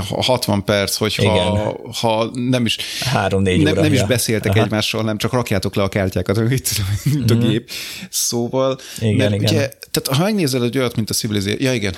60 0.09 0.65
perc, 0.65 0.97
hogyha 0.97 1.77
ha 2.01 2.31
nem 2.35 2.65
is, 2.65 2.79
Három-négy 3.01 3.62
nem, 3.62 3.75
nem 3.75 3.93
is 3.93 4.03
beszéltek 4.03 4.53
aha. 4.53 4.65
egymással, 4.65 5.03
nem 5.03 5.19
csak 5.19 5.33
rakjátok 5.33 5.75
le 5.75 5.83
a 5.83 5.89
kártyákat, 5.89 6.49
mint, 6.49 6.71
mint 7.05 7.31
a 7.31 7.35
mhm. 7.35 7.49
gép. 7.49 7.71
Szóval, 8.11 8.79
igen, 8.99 9.16
mert 9.16 9.35
igen. 9.35 9.55
ugye, 9.55 9.71
tehát 9.91 10.19
ha 10.19 10.23
megnézel 10.23 10.65
egy 10.65 10.79
olyat, 10.79 10.97
mint 10.97 11.11
a 11.11 11.15
Civilization, 11.15 11.62
ja 11.62 11.73
igen, 11.73 11.95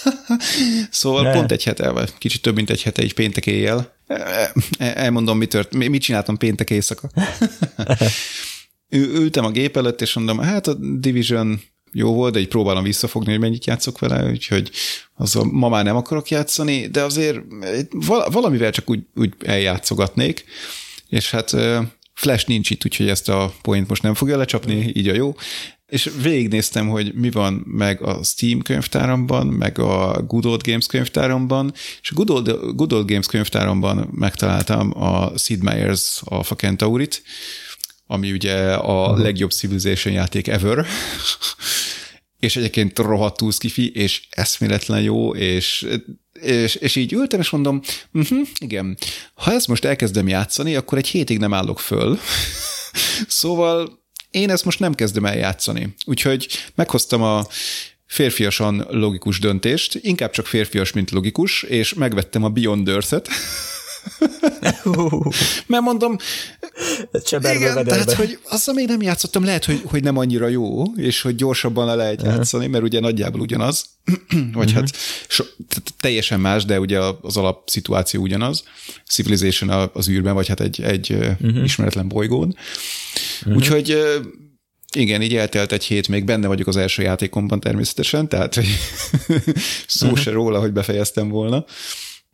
szóval 0.90 1.22
ne. 1.22 1.32
pont 1.32 1.52
egy 1.52 1.64
hete, 1.64 1.90
vagy 1.90 2.12
kicsit 2.18 2.42
több, 2.42 2.54
mint 2.54 2.70
egy 2.70 2.82
hete, 2.82 3.02
egy 3.02 3.14
péntek 3.14 3.46
éjjel, 3.46 3.92
elmondom, 4.78 5.38
mi 5.38 5.46
tört, 5.46 5.74
mit 5.74 6.02
csináltam 6.02 6.36
péntek 6.36 6.70
éjszaka 6.70 7.10
ültem 8.92 9.44
a 9.44 9.50
gép 9.50 9.76
előtt, 9.76 10.00
és 10.00 10.14
mondom, 10.14 10.38
hát 10.38 10.66
a 10.66 10.74
Division 10.74 11.60
jó 11.92 12.14
volt, 12.14 12.32
de 12.32 12.40
így 12.40 12.48
próbálom 12.48 12.82
visszafogni, 12.82 13.30
hogy 13.30 13.40
mennyit 13.40 13.66
játszok 13.66 13.98
vele, 13.98 14.30
úgyhogy 14.30 14.70
az 15.14 15.38
ma 15.50 15.68
már 15.68 15.84
nem 15.84 15.96
akarok 15.96 16.28
játszani, 16.28 16.86
de 16.86 17.02
azért 17.02 17.40
valamivel 18.30 18.70
csak 18.70 18.90
úgy, 18.90 19.00
úgy 19.14 19.32
eljátszogatnék, 19.44 20.44
és 21.08 21.30
hát 21.30 21.56
Flash 22.14 22.48
nincs 22.48 22.70
itt, 22.70 22.84
úgyhogy 22.84 23.08
ezt 23.08 23.28
a 23.28 23.54
point 23.62 23.88
most 23.88 24.02
nem 24.02 24.14
fogja 24.14 24.36
lecsapni, 24.36 24.92
így 24.94 25.08
a 25.08 25.14
jó. 25.14 25.34
És 25.86 26.10
végignéztem, 26.22 26.88
hogy 26.88 27.14
mi 27.14 27.30
van 27.30 27.62
meg 27.66 28.02
a 28.02 28.22
Steam 28.22 28.62
könyvtáramban, 28.62 29.46
meg 29.46 29.78
a 29.78 30.22
Good 30.26 30.46
Old 30.46 30.62
Games 30.62 30.86
könyvtáramban, 30.86 31.72
és 32.02 32.10
a 32.10 32.14
Good 32.14 32.30
Old, 32.30 32.74
Good 32.74 32.92
Old 32.92 33.08
Games 33.08 33.26
könyvtáramban 33.26 34.08
megtaláltam 34.12 35.02
a 35.02 35.38
Sid 35.38 35.60
Meier's 35.62 36.22
Alpha 36.24 36.54
Centaurit, 36.54 37.22
ami 38.12 38.32
ugye 38.32 38.72
a 38.72 39.16
legjobb 39.16 39.50
Civilization 39.50 40.14
játék 40.14 40.48
ever, 40.48 40.86
és 42.46 42.56
egyébként 42.56 42.98
rohadtul 42.98 43.52
skifi, 43.52 43.92
és 43.92 44.22
eszméletlen 44.30 45.02
jó, 45.02 45.34
és, 45.34 45.86
és, 46.32 46.74
és 46.74 46.96
így 46.96 47.12
ültem, 47.12 47.40
és 47.40 47.50
mondom, 47.50 47.80
uh-huh, 48.12 48.48
igen, 48.58 48.96
ha 49.34 49.52
ezt 49.52 49.68
most 49.68 49.84
elkezdem 49.84 50.28
játszani, 50.28 50.74
akkor 50.74 50.98
egy 50.98 51.06
hétig 51.06 51.38
nem 51.38 51.54
állok 51.54 51.80
föl. 51.80 52.18
szóval 53.26 54.00
én 54.30 54.50
ezt 54.50 54.64
most 54.64 54.78
nem 54.78 54.94
kezdem 54.94 55.24
el 55.24 55.36
játszani. 55.36 55.94
Úgyhogy 56.04 56.48
meghoztam 56.74 57.22
a 57.22 57.46
férfiasan 58.06 58.86
logikus 58.90 59.38
döntést, 59.38 59.94
inkább 59.94 60.30
csak 60.30 60.46
férfias, 60.46 60.92
mint 60.92 61.10
logikus, 61.10 61.62
és 61.62 61.94
megvettem 61.94 62.44
a 62.44 62.48
Beyond 62.48 62.88
Earth-et, 62.88 63.28
Mert 65.66 65.82
mondom, 65.82 66.16
igen, 67.30 67.84
tehát, 67.84 68.12
hogy 68.12 68.38
azzal 68.48 68.74
még 68.74 68.86
nem 68.86 69.02
játszottam, 69.02 69.44
lehet, 69.44 69.64
hogy, 69.64 69.82
hogy 69.84 70.02
nem 70.02 70.16
annyira 70.16 70.48
jó, 70.48 70.84
és 70.96 71.20
hogy 71.20 71.34
gyorsabban 71.34 71.86
le 71.86 71.94
lehet 71.94 72.22
játszani, 72.22 72.66
mert 72.66 72.84
ugye 72.84 73.00
nagyjából 73.00 73.40
ugyanaz, 73.40 73.84
vagy 74.52 74.72
hát 74.72 74.96
so, 75.28 75.44
teljesen 76.00 76.40
más, 76.40 76.64
de 76.64 76.80
ugye 76.80 76.98
az 77.20 77.36
alapszituáció 77.36 78.22
ugyanaz. 78.22 78.62
Civilization 79.06 79.90
az 79.92 80.08
űrben, 80.08 80.34
vagy 80.34 80.48
hát 80.48 80.60
egy, 80.60 80.82
egy 80.82 81.12
uh-huh. 81.12 81.64
ismeretlen 81.64 82.08
bolygón. 82.08 82.56
Uh-huh. 83.40 83.56
Úgyhogy 83.56 83.98
igen, 84.94 85.22
így 85.22 85.36
eltelt 85.36 85.72
egy 85.72 85.84
hét, 85.84 86.08
még 86.08 86.24
benne 86.24 86.46
vagyok 86.46 86.66
az 86.66 86.76
első 86.76 87.02
játékomban 87.02 87.60
természetesen, 87.60 88.28
tehát 88.28 88.54
szó 89.86 90.06
uh-huh. 90.06 90.22
se 90.22 90.30
róla, 90.30 90.60
hogy 90.60 90.72
befejeztem 90.72 91.28
volna. 91.28 91.64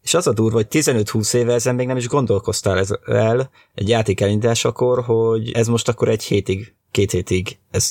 És 0.03 0.15
az 0.15 0.27
a 0.27 0.33
durva, 0.33 0.57
hogy 0.57 0.66
15-20 0.70 1.35
éve 1.35 1.53
ezen 1.55 1.75
még 1.75 1.87
nem 1.87 1.97
is 1.97 2.07
gondolkoztál 2.09 2.79
ez 2.79 2.91
el 3.07 3.51
egy 3.75 3.89
játék 3.89 4.20
elindításakor, 4.20 5.05
hogy 5.05 5.53
ez 5.53 5.66
most 5.66 5.89
akkor 5.89 6.09
egy 6.09 6.23
hétig, 6.23 6.75
két 6.91 7.11
hétig 7.11 7.59
ez 7.70 7.91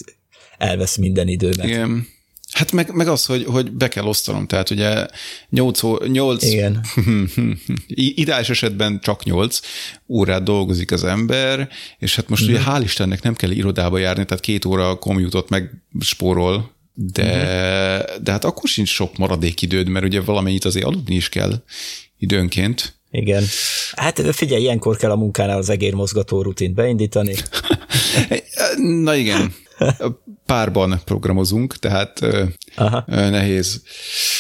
elvesz 0.57 0.95
minden 0.95 1.27
időmet. 1.27 1.65
Igen. 1.65 2.07
Hát 2.51 2.71
meg, 2.71 2.93
meg 2.93 3.07
az, 3.07 3.25
hogy, 3.25 3.43
hogy 3.45 3.71
be 3.71 3.87
kell 3.87 4.05
osztanom, 4.05 4.47
tehát 4.47 4.69
ugye 4.69 5.07
8, 5.49 5.81
8 6.07 6.43
Igen. 6.43 6.85
ideális 8.23 8.49
esetben 8.49 8.99
csak 8.99 9.23
8 9.23 9.59
órát 10.07 10.43
dolgozik 10.43 10.91
az 10.91 11.03
ember, 11.03 11.69
és 11.99 12.15
hát 12.15 12.29
most 12.29 12.43
mm. 12.43 12.49
ugye 12.49 12.61
hál' 12.65 12.81
Istennek 12.83 13.21
nem 13.21 13.35
kell 13.35 13.51
irodába 13.51 13.97
járni, 13.97 14.25
tehát 14.25 14.43
két 14.43 14.65
óra 14.65 14.95
komjutot 14.95 15.49
meg 15.49 15.83
spórol, 15.99 16.75
de, 16.99 17.23
mm. 17.23 18.23
de 18.23 18.31
hát 18.31 18.45
akkor 18.45 18.69
sincs 18.69 18.89
sok 18.89 19.17
maradék 19.17 19.61
időd, 19.61 19.87
mert 19.87 20.05
ugye 20.05 20.21
valamennyit 20.21 20.65
azért 20.65 20.85
aludni 20.85 21.15
is 21.15 21.29
kell 21.29 21.61
időnként. 22.17 22.95
Igen. 23.11 23.43
Hát 23.95 24.35
figyelj, 24.35 24.61
ilyenkor 24.61 24.97
kell 24.97 25.11
a 25.11 25.15
munkánál 25.15 25.57
az 25.57 25.69
egérmozgató 25.69 26.41
rutint 26.41 26.73
beindítani. 26.73 27.35
Na 29.03 29.15
igen. 29.15 29.53
Párban 30.45 31.01
programozunk, 31.05 31.77
tehát 31.77 32.19
Aha. 32.75 33.03
nehéz. 33.07 33.81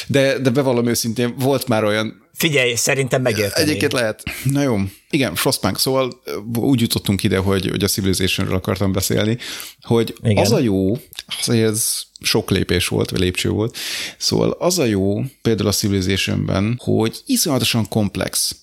De, 0.07 0.39
de 0.39 0.49
bevallom 0.49 0.87
őszintén, 0.87 1.35
volt 1.37 1.67
már 1.67 1.83
olyan 1.83 2.25
Figyelj, 2.37 2.75
szerintem 2.75 3.21
megérteni. 3.21 3.69
Egyébként 3.69 3.93
lehet. 3.93 4.23
Na 4.43 4.61
jó. 4.61 4.77
Igen, 5.09 5.35
Frostpunk, 5.35 5.79
szóval 5.79 6.21
úgy 6.53 6.81
jutottunk 6.81 7.23
ide, 7.23 7.37
hogy, 7.37 7.69
hogy 7.69 7.83
a 7.83 7.87
Civilizationről 7.87 8.55
akartam 8.55 8.91
beszélni, 8.91 9.37
hogy 9.81 10.15
Igen. 10.21 10.43
az 10.43 10.51
a 10.51 10.59
jó, 10.59 10.97
azért 11.39 11.69
ez 11.69 12.01
sok 12.21 12.49
lépés 12.49 12.87
volt, 12.87 13.09
vagy 13.09 13.19
lépcső 13.19 13.49
volt, 13.49 13.77
szóval 14.17 14.49
az 14.49 14.79
a 14.79 14.85
jó 14.85 15.21
például 15.41 15.69
a 15.69 15.71
Civilizationben, 15.71 16.79
hogy 16.83 17.21
iszonyatosan 17.25 17.87
komplex. 17.87 18.55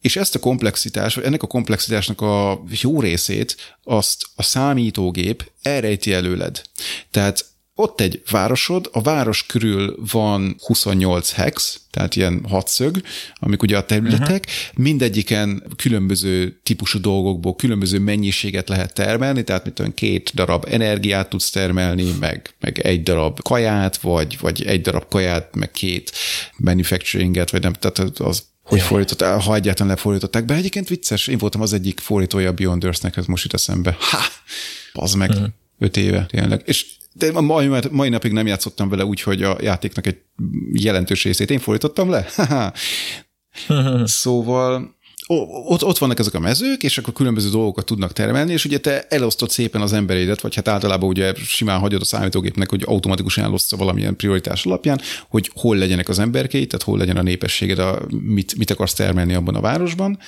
És 0.00 0.16
ezt 0.16 0.34
a 0.34 0.38
komplexitás, 0.38 1.14
vagy 1.14 1.24
ennek 1.24 1.42
a 1.42 1.46
komplexitásnak 1.46 2.20
a 2.20 2.62
jó 2.80 3.00
részét 3.00 3.76
azt 3.84 4.24
a 4.34 4.42
számítógép 4.42 5.50
elrejti 5.62 6.12
előled. 6.12 6.62
Tehát 7.10 7.46
ott 7.80 8.00
egy 8.00 8.22
városod, 8.30 8.88
a 8.92 9.02
város 9.02 9.46
körül 9.46 9.96
van 10.10 10.56
28 10.66 11.32
hex, 11.32 11.80
tehát 11.90 12.16
ilyen 12.16 12.44
hatszög, 12.48 13.02
amik 13.34 13.62
ugye 13.62 13.76
a 13.76 13.84
területek, 13.84 14.44
uh-huh. 14.46 14.84
mindegyiken 14.84 15.62
különböző 15.76 16.60
típusú 16.62 17.00
dolgokból 17.00 17.56
különböző 17.56 17.98
mennyiséget 17.98 18.68
lehet 18.68 18.94
termelni, 18.94 19.44
tehát 19.44 19.64
mit 19.64 19.74
tudom, 19.74 19.94
két 19.94 20.30
darab 20.34 20.66
energiát 20.70 21.28
tudsz 21.28 21.50
termelni, 21.50 22.12
meg, 22.20 22.54
meg 22.60 22.78
egy 22.78 23.02
darab 23.02 23.42
kaját, 23.42 23.96
vagy, 23.96 24.38
vagy 24.40 24.62
egy 24.62 24.80
darab 24.80 25.08
kaját, 25.08 25.54
meg 25.54 25.70
két 25.70 26.12
manufacturinget, 26.56 27.50
vagy 27.50 27.62
nem, 27.62 27.72
tehát 27.72 28.18
az 28.18 28.42
hogy 28.68 28.80
fordított, 28.80 29.22
ha 29.22 29.54
egyáltalán 29.54 29.92
lefordították 29.92 30.44
be. 30.44 30.54
Egyébként 30.54 30.88
vicces, 30.88 31.26
én 31.26 31.38
voltam 31.38 31.60
az 31.60 31.72
egyik 31.72 32.00
fordítója 32.00 32.48
a 32.48 32.52
Beyond 32.52 32.84
Earth-nek, 32.84 33.16
ez 33.16 33.26
most 33.26 33.44
jut 33.44 33.54
eszembe. 33.54 33.96
Ha! 34.10 34.18
Az 34.92 35.12
meg, 35.12 35.30
uh-huh. 35.30 35.46
öt 35.78 35.96
éve 35.96 36.26
tényleg. 36.26 36.62
És 36.64 36.86
de 37.12 37.30
a 37.34 37.40
mai, 37.40 37.70
mai 37.90 38.08
napig 38.08 38.32
nem 38.32 38.46
játszottam 38.46 38.88
vele 38.88 39.04
úgy, 39.04 39.20
hogy 39.20 39.42
a 39.42 39.56
játéknak 39.60 40.06
egy 40.06 40.18
jelentős 40.72 41.24
részét 41.24 41.50
én 41.50 41.58
fordítottam 41.58 42.10
le. 42.10 42.26
szóval 44.04 44.96
ott, 45.30 45.84
ott 45.84 45.98
vannak 45.98 46.18
ezek 46.18 46.34
a 46.34 46.38
mezők, 46.38 46.82
és 46.82 46.98
akkor 46.98 47.12
különböző 47.12 47.50
dolgokat 47.50 47.84
tudnak 47.84 48.12
termelni, 48.12 48.52
és 48.52 48.64
ugye 48.64 48.78
te 48.78 49.06
elosztod 49.08 49.50
szépen 49.50 49.80
az 49.80 49.92
emberédet, 49.92 50.40
vagy 50.40 50.54
hát 50.54 50.68
általában 50.68 51.08
ugye 51.08 51.32
simán 51.46 51.78
hagyod 51.78 52.00
a 52.00 52.04
számítógépnek, 52.04 52.70
hogy 52.70 52.82
automatikusan 52.86 53.44
elosztja 53.44 53.76
valamilyen 53.76 54.16
prioritás 54.16 54.66
alapján, 54.66 55.00
hogy 55.28 55.50
hol 55.54 55.76
legyenek 55.76 56.08
az 56.08 56.18
emberkei, 56.18 56.66
tehát 56.66 56.84
hol 56.84 56.98
legyen 56.98 57.16
a 57.16 57.22
népességed, 57.22 57.78
a, 57.78 58.06
mit, 58.22 58.56
mit 58.56 58.70
akarsz 58.70 58.94
termelni 58.94 59.34
abban 59.34 59.54
a 59.54 59.60
városban. 59.60 60.18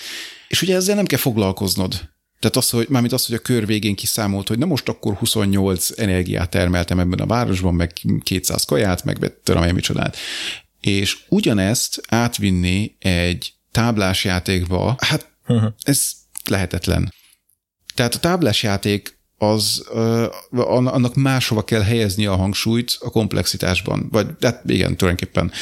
És 0.48 0.62
ugye 0.62 0.74
ezzel 0.74 0.94
nem 0.94 1.06
kell 1.06 1.18
foglalkoznod 1.18 2.08
Tehát 2.38 2.56
az, 2.56 2.70
hogy, 2.70 2.86
mármint 2.88 3.12
az, 3.12 3.26
hogy 3.26 3.36
a 3.36 3.38
kör 3.38 3.66
végén 3.66 3.94
kiszámolt, 3.94 4.48
hogy 4.48 4.58
na 4.58 4.66
most 4.66 4.88
akkor 4.88 5.14
28 5.14 5.98
energiát 5.98 6.50
termeltem 6.50 6.98
ebben 6.98 7.18
a 7.18 7.26
városban, 7.26 7.74
meg 7.74 7.92
200 8.22 8.64
kaját, 8.64 9.04
meg 9.04 9.32
tudom 9.44 9.62
én 9.62 9.74
micsodát. 9.74 10.16
És 10.80 11.18
ugyanezt 11.28 12.00
átvinni 12.08 12.96
egy 12.98 13.52
táblás 13.72 14.24
játékba, 14.24 14.96
hát 14.98 15.32
uh-huh. 15.46 15.72
ez 15.82 16.12
lehetetlen. 16.44 17.12
Tehát 17.94 18.14
a 18.14 18.18
táblás 18.18 18.62
játék 18.62 19.18
az 19.36 19.84
annak 20.50 21.14
máshova 21.14 21.64
kell 21.64 21.82
helyezni 21.82 22.26
a 22.26 22.36
hangsúlyt 22.36 22.96
a 23.00 23.10
komplexitásban. 23.10 24.08
Vagy, 24.10 24.26
hát 24.40 24.62
igen, 24.66 24.96
tulajdonképpen. 24.96 25.52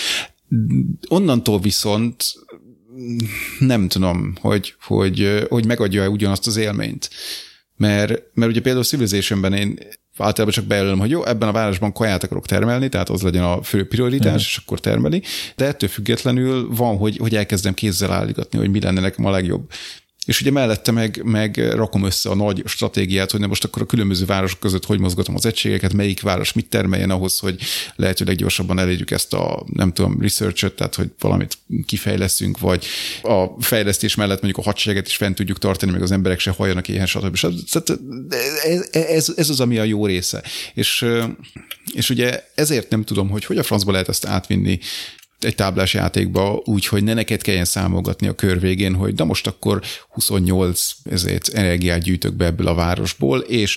Onnantól 1.09 1.61
viszont 1.61 2.25
nem 3.59 3.89
tudom, 3.89 4.37
hogy, 4.41 4.75
hogy, 4.81 5.47
hogy 5.49 5.67
megadja-e 5.67 6.09
ugyanazt 6.09 6.47
az 6.47 6.57
élményt. 6.57 7.11
Mert, 7.77 8.23
mert 8.35 8.51
ugye 8.51 8.61
például 8.61 8.85
Civilizationben 8.85 9.53
én 9.53 9.79
általában 10.19 10.55
csak 10.55 10.65
bejelölöm, 10.65 10.99
hogy 10.99 11.11
jó, 11.11 11.25
ebben 11.25 11.49
a 11.49 11.53
városban 11.53 11.93
kaját 11.93 12.25
akarok 12.25 12.47
termelni, 12.47 12.89
tehát 12.89 13.09
az 13.09 13.23
legyen 13.23 13.43
a 13.43 13.63
fő 13.63 13.87
prioritás, 13.87 14.27
uh-huh. 14.27 14.41
és 14.41 14.61
akkor 14.65 14.81
termeli, 14.81 15.23
de 15.57 15.67
ettől 15.67 15.89
függetlenül 15.89 16.69
van, 16.71 16.97
hogy, 16.97 17.17
hogy 17.17 17.37
elkezdem 17.37 17.75
kézzel 17.75 18.13
állítgatni, 18.13 18.59
hogy 18.59 18.71
mi 18.71 18.81
lenne 18.81 19.01
nekem 19.01 19.25
a 19.25 19.31
legjobb 19.31 19.71
és 20.29 20.41
ugye 20.41 20.51
mellette 20.51 20.91
meg, 20.91 21.21
meg 21.25 21.57
rakom 21.57 22.05
össze 22.05 22.31
a 22.31 22.35
nagy 22.35 22.63
stratégiát, 22.67 23.31
hogy 23.31 23.41
nem 23.41 23.49
most 23.49 23.65
akkor 23.65 23.83
a 23.83 23.87
különböző 23.87 24.25
városok 24.25 24.59
között 24.59 24.85
hogy 24.85 24.99
mozgatom 24.99 25.35
az 25.35 25.47
egységeket, 25.47 25.93
melyik 25.93 26.21
város 26.21 26.53
mit 26.53 26.69
termeljen 26.69 27.11
ahhoz, 27.11 27.39
hogy 27.39 27.61
lehetőleg 27.97 28.37
gyorsabban 28.37 28.79
elérjük 28.79 29.11
ezt 29.11 29.35
a, 29.35 29.65
nem 29.73 29.93
tudom, 29.93 30.21
research 30.21 30.75
tehát 30.75 30.95
hogy 30.95 31.11
valamit 31.19 31.59
kifejleszünk, 31.87 32.59
vagy 32.59 32.87
a 33.23 33.47
fejlesztés 33.59 34.15
mellett 34.15 34.43
mondjuk 34.43 34.67
a 34.67 34.69
hadsereget 34.69 35.07
is 35.07 35.17
fent 35.17 35.35
tudjuk 35.35 35.59
tartani, 35.59 35.93
meg 35.93 36.03
az 36.03 36.13
emberek 36.13 36.39
se 36.39 36.51
halljanak 36.51 36.89
éhen, 36.89 37.07
stb. 37.07 37.37
stb. 37.37 38.35
Ez, 38.63 38.89
ez, 38.93 39.33
ez 39.37 39.51
az, 39.51 39.61
ami 39.61 39.79
a 39.79 39.85
jó 39.85 40.07
része. 40.07 40.43
És, 40.75 41.07
és 41.95 42.11
ugye 42.11 42.45
ezért 42.55 42.91
nem 42.91 43.05
tudom, 43.05 43.29
hogy 43.29 43.45
hogy 43.45 43.59
a 43.59 43.63
francba 43.63 43.93
lehet 43.93 44.09
ezt 44.09 44.27
átvinni 44.27 44.79
egy 45.41 45.55
táblás 45.55 45.95
játékba, 45.95 46.63
úgy, 46.65 46.87
hogy 46.87 47.05
ne 47.05 47.15
neked 47.15 47.43
kelljen 47.43 47.65
számolgatni 47.65 48.27
a 48.27 48.35
kör 48.35 48.61
végén, 48.61 48.95
hogy 48.95 49.15
de 49.15 49.25
most 49.25 49.47
akkor 49.47 49.83
28 50.09 50.91
ezért 51.11 51.49
energiát 51.49 52.03
gyűjtök 52.03 52.35
be 52.35 52.45
ebből 52.45 52.67
a 52.67 52.75
városból, 52.75 53.39
és 53.39 53.77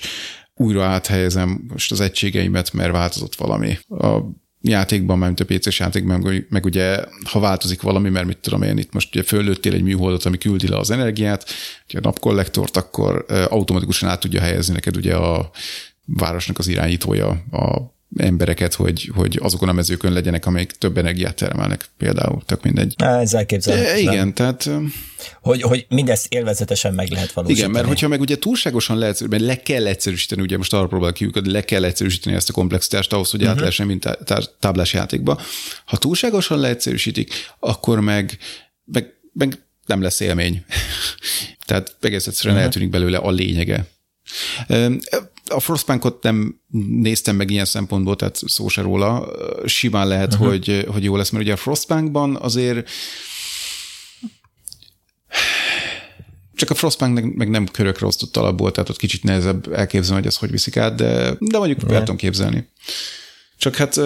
újra 0.54 0.84
áthelyezem 0.84 1.64
most 1.68 1.92
az 1.92 2.00
egységeimet, 2.00 2.72
mert 2.72 2.92
változott 2.92 3.34
valami. 3.34 3.78
A 3.88 4.18
játékban, 4.60 5.18
mert 5.18 5.40
a 5.40 5.44
PC-s 5.44 5.78
játékban, 5.78 6.44
meg 6.48 6.64
ugye, 6.64 7.04
ha 7.24 7.40
változik 7.40 7.82
valami, 7.82 8.08
mert 8.08 8.26
mit 8.26 8.38
tudom 8.38 8.62
én, 8.62 8.78
itt 8.78 8.92
most 8.92 9.14
ugye 9.14 9.22
föllőttél 9.24 9.72
egy 9.72 9.82
műholdat, 9.82 10.24
ami 10.24 10.38
küldi 10.38 10.68
le 10.68 10.78
az 10.78 10.90
energiát, 10.90 11.44
ugye 11.88 11.98
a 11.98 12.02
napkollektort, 12.02 12.76
akkor 12.76 13.24
automatikusan 13.48 14.08
át 14.08 14.20
tudja 14.20 14.40
helyezni 14.40 14.74
neked 14.74 14.96
ugye 14.96 15.14
a 15.14 15.50
városnak 16.06 16.58
az 16.58 16.68
irányítója 16.68 17.28
a 17.50 17.91
embereket, 18.16 18.74
hogy, 18.74 19.10
hogy 19.14 19.38
azokon 19.42 19.68
a 19.68 19.72
mezőkön 19.72 20.12
legyenek, 20.12 20.46
amelyik 20.46 20.70
több 20.70 20.98
energiát 20.98 21.34
termelnek, 21.34 21.88
például, 21.96 22.42
tök 22.46 22.62
mindegy. 22.62 22.94
Ez 22.96 23.34
elképzelhető. 23.34 24.00
Igen, 24.00 24.34
tehát... 24.34 24.70
Hogy, 25.40 25.62
hogy 25.62 25.86
mindezt 25.88 26.26
élvezetesen 26.28 26.94
meg 26.94 27.10
lehet 27.10 27.32
valósítani. 27.32 27.60
Igen, 27.60 27.70
mert 27.70 27.86
hogyha 27.86 28.08
meg 28.08 28.20
ugye 28.20 28.36
túlságosan 28.36 28.98
lehet, 28.98 29.28
mert 29.28 29.42
le 29.42 29.56
kell 29.56 29.86
egyszerűsíteni, 29.86 30.42
ugye 30.42 30.56
most 30.56 30.72
arra 30.72 30.86
próbálok 30.86 31.14
kiukadni, 31.14 31.50
le 31.50 31.64
kell 31.64 31.84
egyszerűsíteni 31.84 32.36
ezt 32.36 32.48
a 32.48 32.52
komplexitást 32.52 33.12
ahhoz, 33.12 33.30
hogy 33.30 33.40
uh-huh. 33.40 33.50
át 33.50 33.56
mhm. 33.56 33.64
lehessen, 33.64 33.86
mint 33.86 34.18
táblás 34.60 34.92
játékba. 34.92 35.40
Ha 35.84 35.96
túlságosan 35.96 36.58
leegyszerűsítik, 36.58 37.32
akkor 37.58 38.00
meg, 38.00 38.38
meg, 38.84 39.12
meg 39.32 39.58
nem 39.86 40.02
lesz 40.02 40.20
élmény. 40.20 40.64
tehát 41.66 41.96
egész 42.00 42.26
egyszerűen 42.26 42.54
uh-huh. 42.54 42.70
eltűnik 42.70 42.90
belőle 42.90 43.18
a 43.18 43.30
lényege. 43.30 43.86
A 45.54 45.60
Frostpunkot 45.60 46.22
nem 46.22 46.60
néztem 46.88 47.36
meg 47.36 47.50
ilyen 47.50 47.64
szempontból, 47.64 48.16
tehát 48.16 48.40
szó 48.46 48.68
se 48.68 48.82
róla. 48.82 49.28
Simán 49.64 50.08
lehet, 50.08 50.32
uh-huh. 50.32 50.48
hogy, 50.48 50.86
hogy 50.88 51.04
jó 51.04 51.16
lesz, 51.16 51.30
mert 51.30 51.44
ugye 51.44 51.52
a 51.52 51.56
Frostpunkban 51.56 52.36
azért 52.36 52.88
csak 56.62 56.70
a 56.70 56.74
Frostpunk 56.74 57.34
meg 57.34 57.50
nem 57.50 57.66
körökre 57.66 58.06
osztott 58.06 58.36
alapból, 58.36 58.70
tehát 58.70 58.88
ott 58.88 58.96
kicsit 58.96 59.22
nehezebb 59.22 59.72
elképzelni, 59.72 60.22
hogy 60.22 60.26
ez 60.26 60.36
hogy 60.36 60.50
viszik 60.50 60.76
át, 60.76 60.94
de, 60.94 61.36
de 61.38 61.58
mondjuk 61.58 61.90
el 61.90 61.98
tudom 61.98 62.16
képzelni. 62.16 62.68
Csak 63.56 63.76
hát, 63.76 63.96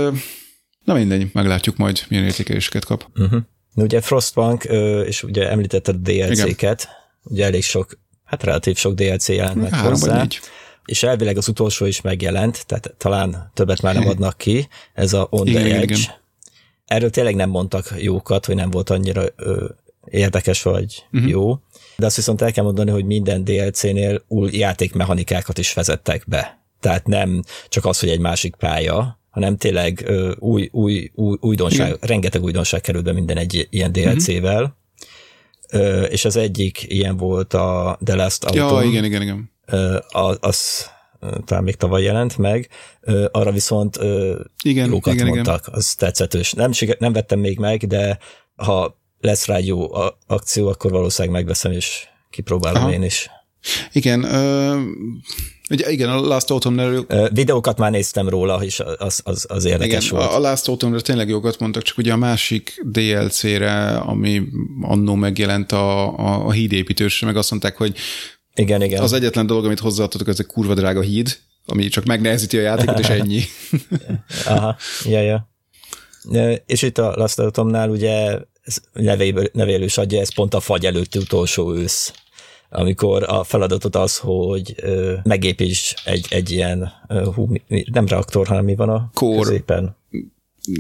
na 0.85 0.94
mindegy, 0.94 1.31
meglátjuk 1.32 1.77
majd, 1.77 2.05
milyen 2.09 2.24
értékeléseket 2.24 2.85
kap. 2.85 3.06
Uh-huh. 3.14 3.43
Ugye 3.74 4.01
Frostpunk, 4.01 4.64
és 5.05 5.23
ugye 5.23 5.51
említetted 5.51 5.94
a 5.94 5.98
DLC-ket, 5.98 6.82
Igen. 6.82 6.94
ugye 7.23 7.44
elég 7.44 7.62
sok, 7.62 7.98
hát 8.24 8.43
relatív 8.43 8.77
sok 8.77 8.94
DLC 8.94 9.28
jelent 9.28 9.55
meg 9.55 9.70
Három 9.70 9.90
hozzá. 9.90 10.06
Vagy 10.06 10.18
négy 10.18 10.40
és 10.87 11.03
elvileg 11.03 11.37
az 11.37 11.49
utolsó 11.49 11.87
is 11.87 12.01
megjelent, 12.01 12.67
tehát 12.67 12.95
talán 12.99 13.51
többet 13.55 13.83
már 13.83 13.95
nem 13.95 14.09
adnak 14.15 14.39
ki, 14.39 14.69
ez 14.95 15.13
a 15.13 15.27
On 15.31 15.45
the 15.45 15.61
igen, 15.61 15.81
Edge. 15.81 15.83
Igen. 15.83 16.01
Erről 16.87 17.11
tényleg 17.11 17.35
nem 17.35 17.51
mondtak 17.51 17.95
jókat, 17.99 18.47
hogy 18.47 18.55
nem 18.55 18.71
volt 18.71 18.91
annyira 18.91 19.25
ö, 19.37 19.69
érdekes 20.11 20.63
vagy 20.63 21.05
uh-huh. 21.13 21.31
jó, 21.31 21.59
de 21.97 22.07
azt 22.07 22.17
viszont 22.17 22.43
el 22.43 22.53
kell 22.53 22.65
mondani, 22.65 22.91
hogy 22.91 23.05
minden 23.05 23.45
DLC-nél 23.45 24.25
új 24.29 24.51
játékmechanikákat 24.53 25.59
is 25.59 25.75
vezettek 25.75 26.25
be. 26.27 26.65
Tehát 26.81 27.07
nem 27.07 27.43
csak 27.69 27.85
az, 27.85 27.99
hogy 28.01 28.09
egy 28.09 28.19
másik 28.19 28.55
pálya, 28.55 29.19
hanem 29.31 29.57
tényleg 29.57 30.03
ö, 30.07 30.33
új, 30.39 30.69
új, 30.73 31.11
új, 31.15 31.37
újdonság, 31.41 31.87
igen. 31.87 31.99
rengeteg 32.01 32.43
újdonság 32.43 32.81
került 32.81 33.05
be 33.05 33.13
minden 33.13 33.37
egy 33.37 33.67
ilyen 33.71 33.93
DLC-vel. 33.93 34.63
Uh-huh. 34.63 35.87
Ö, 35.87 36.03
és 36.03 36.25
az 36.25 36.37
egyik 36.37 36.85
ilyen 36.89 37.17
volt 37.17 37.55
a 37.55 37.99
The 38.05 38.15
Last 38.15 38.45
Autumn. 38.45 38.83
Ja, 38.83 38.89
igen, 38.89 39.05
igen, 39.05 39.23
igen 39.23 39.55
az 40.41 40.91
talán 41.45 41.65
még 41.65 41.77
tavaly 41.77 42.03
jelent 42.03 42.39
meg, 42.39 42.69
arra 43.31 43.53
viszont 43.53 43.99
igen, 44.63 44.89
jókat 44.89 45.15
igen, 45.15 45.27
mondtak, 45.27 45.65
igen. 45.67 45.79
az 45.79 45.95
tetszetős. 45.95 46.53
Nem, 46.53 46.71
nem 46.99 47.13
vettem 47.13 47.39
még 47.39 47.59
meg, 47.59 47.87
de 47.87 48.19
ha 48.57 48.99
lesz 49.21 49.47
rá 49.47 49.59
jó 49.59 49.89
akció, 50.27 50.69
akkor 50.69 50.91
valószínűleg 50.91 51.37
megveszem, 51.37 51.73
és 51.73 52.07
kipróbálom 52.31 52.83
Aha. 52.83 52.93
én 52.93 53.03
is. 53.03 53.31
Igen, 53.93 54.23
ö, 54.23 54.81
ugye 55.71 55.91
igen, 55.91 56.09
a 56.09 56.21
Last 56.21 56.51
autumn 56.51 57.07
Videókat 57.33 57.79
már 57.79 57.91
néztem 57.91 58.29
róla, 58.29 58.65
és 58.65 58.83
az, 58.99 59.21
az, 59.25 59.47
az 59.49 59.65
érdekes 59.65 60.07
igen, 60.07 60.19
volt. 60.19 60.33
A 60.33 60.39
Last 60.39 60.69
autumn 60.69 60.99
tényleg 60.99 61.29
jókat 61.29 61.59
mondtak, 61.59 61.83
csak 61.83 61.99
ugye 61.99 62.13
a 62.13 62.17
másik 62.17 62.83
DLC-re, 62.85 63.97
ami 63.97 64.43
annó 64.81 65.15
megjelent 65.15 65.73
a, 65.73 66.19
a, 66.19 66.47
a 66.47 66.51
hídépítősre, 66.51 67.27
meg 67.27 67.37
azt 67.37 67.51
mondták, 67.51 67.77
hogy 67.77 67.97
igen, 68.57 68.83
igen. 68.83 69.03
Az 69.03 69.12
egyetlen 69.12 69.47
dolog, 69.47 69.65
amit 69.65 69.81
hozzáadtatok, 69.81 70.28
ez 70.28 70.39
egy 70.39 70.47
kurva 70.47 70.74
drága 70.74 71.01
híd, 71.01 71.39
ami 71.66 71.89
csak 71.89 72.05
megnehezíti 72.05 72.59
a 72.59 72.61
játékot, 72.61 72.99
és 72.99 73.09
ennyi. 73.09 73.43
Aha, 74.45 74.77
ja, 75.05 75.20
ja. 75.20 75.49
És 76.66 76.83
itt 76.83 76.99
a 76.99 77.15
Last 77.16 77.39
Autumnál 77.39 77.91
ugye 77.91 78.39
nevelős 79.53 79.99
adja, 79.99 80.20
ez 80.20 80.35
pont 80.35 80.55
a 80.55 80.61
fagy 80.61 80.87
előtti 80.87 81.19
utolsó 81.19 81.74
ősz 81.74 82.12
amikor 82.69 83.23
a 83.28 83.45
feladatot 83.45 83.97
az, 83.97 84.19
hogy 84.19 84.74
megépíts 85.23 85.95
egy, 86.05 86.27
egy 86.31 86.51
ilyen, 86.51 86.93
hú, 87.35 87.49
nem 87.93 88.07
reaktor, 88.07 88.47
hanem 88.47 88.65
mi 88.65 88.74
van 88.74 88.89
a 88.89 89.11
Kór. 89.15 89.43
középen? 89.43 89.97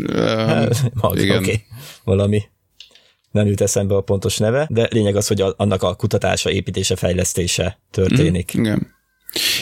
Uh, 0.08 0.70
Oké, 1.00 1.36
okay. 1.36 1.62
valami 2.04 2.42
nem 3.36 3.46
jut 3.46 3.60
eszembe 3.60 3.94
a 3.94 4.00
pontos 4.00 4.36
neve, 4.36 4.66
de 4.70 4.88
lényeg 4.90 5.16
az, 5.16 5.26
hogy 5.26 5.44
annak 5.56 5.82
a 5.82 5.94
kutatása, 5.94 6.50
építése, 6.50 6.96
fejlesztése 6.96 7.78
történik. 7.90 8.52
Mm, 8.56 8.60
igen. 8.60 8.94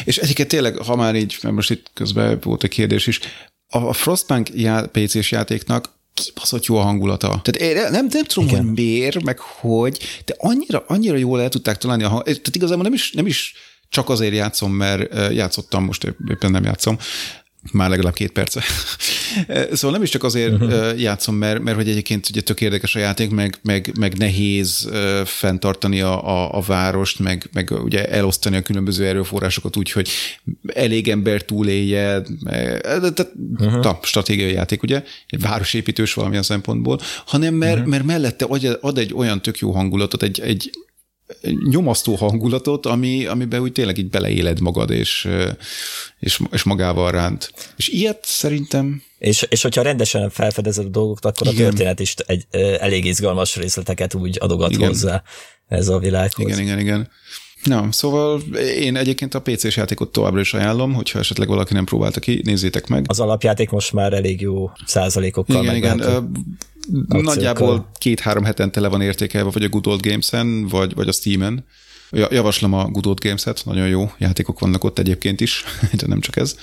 És 0.05 0.17
egyiket 0.17 0.49
tényleg, 0.49 0.77
ha 0.77 0.97
már 0.97 1.15
így, 1.15 1.37
mert 1.43 1.55
most 1.55 1.71
itt 1.71 1.91
közben 1.95 2.39
volt 2.43 2.65
egy 2.65 2.71
kérdés 2.71 3.07
is, 3.07 3.21
a 3.69 3.93
Frostpunk 3.93 4.49
já- 4.55 4.87
PC-s 4.87 5.31
játéknak 5.31 5.93
kibaszott 6.15 6.65
jó 6.65 6.77
a 6.77 6.83
hangulata. 6.83 7.41
Tehát 7.43 7.57
én 7.57 7.91
nem, 7.91 8.07
nem 8.11 8.25
tudom, 8.25 8.49
Igen. 8.49 8.65
hogy 8.65 8.75
miért, 8.75 9.23
meg 9.23 9.39
hogy, 9.39 9.99
de 10.25 10.35
annyira, 10.39 10.85
annyira 10.87 11.17
jól 11.17 11.43
el 11.43 11.49
tudták 11.49 11.77
találni 11.77 12.03
a 12.03 12.09
hang... 12.09 12.23
Tehát 12.23 12.57
igazából 12.57 12.83
nem 12.83 12.93
is, 12.93 13.13
nem 13.13 13.27
is 13.27 13.55
csak 13.89 14.09
azért 14.09 14.35
játszom, 14.35 14.73
mert 14.73 15.33
játszottam, 15.33 15.85
most 15.85 16.15
éppen 16.29 16.51
nem 16.51 16.65
játszom, 16.65 16.99
már 17.73 17.91
legalább 17.91 18.15
két 18.15 18.31
perce. 18.31 18.62
szóval 19.73 19.91
nem 19.91 20.03
is 20.03 20.11
csak 20.11 20.24
azért 20.24 20.53
uh-huh. 20.53 21.01
játszom, 21.01 21.35
mert, 21.35 21.62
mert 21.62 21.77
hogy 21.77 21.89
egyébként 21.89 22.28
ugye 22.28 22.41
tök 22.41 22.61
érdekes 22.61 22.95
a 22.95 22.99
játék, 22.99 23.31
meg, 23.31 23.59
meg, 23.62 23.93
meg 23.99 24.16
nehéz 24.16 24.89
fenntartani 25.24 26.01
a, 26.01 26.28
a, 26.28 26.57
a 26.57 26.61
várost, 26.61 27.19
meg, 27.19 27.49
meg 27.53 27.70
ugye 27.70 28.09
elosztani 28.09 28.57
a 28.57 28.62
különböző 28.62 29.07
erőforrásokat 29.07 29.77
úgy, 29.77 29.91
hogy 29.91 30.09
elég 30.66 31.09
ember 31.09 31.43
túlélje, 31.43 32.23
tehát 32.45 33.32
uh-huh. 33.59 33.97
stratégiai 34.03 34.53
játék, 34.53 34.82
ugye, 34.82 35.03
egy 35.28 35.41
városépítős 35.41 36.15
valamilyen 36.15 36.43
szempontból, 36.43 37.01
hanem 37.27 37.55
mert, 37.55 37.74
uh-huh. 37.74 37.91
mert 37.91 38.05
mellette 38.05 38.47
ad 38.81 38.99
egy 38.99 39.15
olyan 39.15 39.43
tök 39.43 39.59
jó 39.59 39.70
hangulatot, 39.70 40.23
egy, 40.23 40.41
egy 40.41 40.70
nyomasztó 41.70 42.15
hangulatot, 42.15 42.86
ami, 42.86 43.27
amiben 43.27 43.61
úgy 43.61 43.73
tényleg 43.73 43.98
így 43.98 44.11
beleéled 44.11 44.61
magad, 44.61 44.90
és, 44.90 45.28
és, 46.19 46.40
és 46.52 46.62
magával 46.62 47.11
ránt. 47.11 47.52
És 47.77 47.89
ilyet 47.89 48.20
szerintem... 48.23 49.02
És, 49.19 49.47
és 49.48 49.62
hogyha 49.62 49.82
rendesen 49.82 50.31
felfedezed 50.31 50.85
a 50.86 50.89
dolgokat, 50.89 51.24
akkor 51.24 51.52
igen. 51.52 51.66
a 51.66 51.69
történet 51.69 52.01
is 52.01 52.15
egy, 52.27 52.47
elég 52.81 53.05
izgalmas 53.05 53.56
részleteket 53.56 54.15
úgy 54.15 54.36
adogat 54.40 54.70
igen. 54.70 54.89
hozzá 54.89 55.23
ez 55.69 55.89
a 55.89 55.98
világhoz. 55.98 56.47
Igen, 56.47 56.61
igen, 56.61 56.78
igen. 56.78 57.09
Na, 57.65 57.93
szóval 57.93 58.40
én 58.78 58.97
egyébként 58.97 59.35
a 59.35 59.40
PC-s 59.40 59.77
játékot 59.77 60.12
továbbra 60.12 60.40
is 60.40 60.55
ajánlom, 60.55 60.93
hogyha 60.93 61.19
esetleg 61.19 61.48
valaki 61.48 61.73
nem 61.73 61.85
próbálta 61.85 62.20
ki, 62.20 62.40
nézzétek 62.44 62.86
meg. 62.86 63.05
Az 63.09 63.20
alapjáték 63.20 63.70
most 63.70 63.93
már 63.93 64.12
elég 64.12 64.40
jó 64.40 64.70
százalékokkal 64.86 65.62
Igen, 65.62 65.77
igen. 65.77 66.31
Ö, 67.09 67.20
Nagyjából 67.20 67.90
két-három 67.98 68.44
hetente 68.44 68.81
le 68.81 68.89
van 68.89 69.01
értékelve, 69.01 69.51
vagy 69.51 69.65
a 69.65 69.69
Good 69.69 69.86
Old 69.86 70.01
Games-en, 70.06 70.69
vagy, 70.69 70.94
vagy 70.94 71.09
a 71.09 71.12
Steam-en. 71.12 71.65
Ja- 72.11 72.32
Javaslom 72.32 72.73
a 72.73 72.85
Good 72.89 73.06
Old 73.06 73.20
Games-et, 73.20 73.62
nagyon 73.65 73.89
jó 73.89 74.11
játékok 74.19 74.59
vannak 74.61 74.85
ott 74.85 74.98
egyébként 74.98 75.40
is, 75.40 75.65
de 76.01 76.06
nem 76.06 76.20
csak 76.20 76.36
ez. 76.36 76.56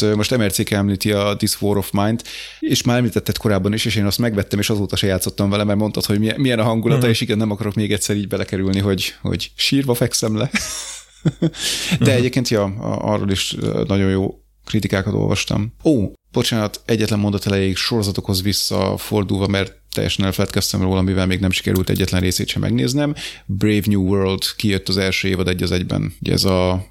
Hát, 0.00 0.14
Most 0.16 0.36
MRCK 0.36 0.70
említi 0.70 1.12
a 1.12 1.36
This 1.36 1.62
War 1.62 1.76
of 1.76 1.90
Mind, 1.90 2.22
és 2.60 2.82
már 2.82 2.96
említetted 2.96 3.36
korábban 3.36 3.72
is, 3.72 3.84
és 3.84 3.96
én 3.96 4.06
azt 4.06 4.18
megvettem, 4.18 4.58
és 4.58 4.70
azóta 4.70 4.96
se 4.96 5.06
játszottam 5.06 5.50
vele, 5.50 5.64
mert 5.64 5.78
mondtad, 5.78 6.04
hogy 6.04 6.18
milyen- 6.36 6.58
a 6.58 6.62
hangulata, 6.64 7.00
Mhm. 7.00 7.08
és 7.10 7.20
igen, 7.20 7.38
nem 7.38 7.50
akarok 7.50 7.74
még 7.74 7.92
egyszer 7.92 8.16
így 8.16 8.28
belekerülni, 8.28 8.78
hogy, 8.80 9.14
hogy 9.22 9.50
sírva 9.56 9.94
fekszem 9.94 10.36
le. 10.36 10.50
De 12.00 12.14
egyébként, 12.14 12.48
ja, 12.48 12.64
arról 12.98 13.30
is 13.30 13.56
nagyon 13.86 14.10
jó 14.10 14.38
kritikákat 14.64 15.14
olvastam. 15.14 15.72
Ó, 15.84 16.12
bocsánat, 16.32 16.82
egyetlen 16.84 17.18
mondat 17.18 17.46
elejéig 17.46 17.76
sorozatokhoz 17.76 18.42
visszafordulva, 18.42 19.46
mert 19.46 19.76
teljesen 19.90 20.24
elfeledkeztem 20.24 20.82
róla, 20.82 21.02
mivel 21.02 21.26
még 21.26 21.40
nem 21.40 21.50
sikerült 21.50 21.90
egyetlen 21.90 22.20
részét 22.20 22.48
sem 22.48 22.62
megnéznem. 22.62 23.14
Brave 23.46 23.82
New 23.84 24.02
World 24.02 24.42
kijött 24.56 24.88
az 24.88 24.96
első 24.96 25.28
évad 25.28 25.48
egy 25.48 25.62
az 25.62 25.72
egyben. 25.72 26.14
Ugye 26.20 26.32
ez 26.32 26.44
a 26.44 26.86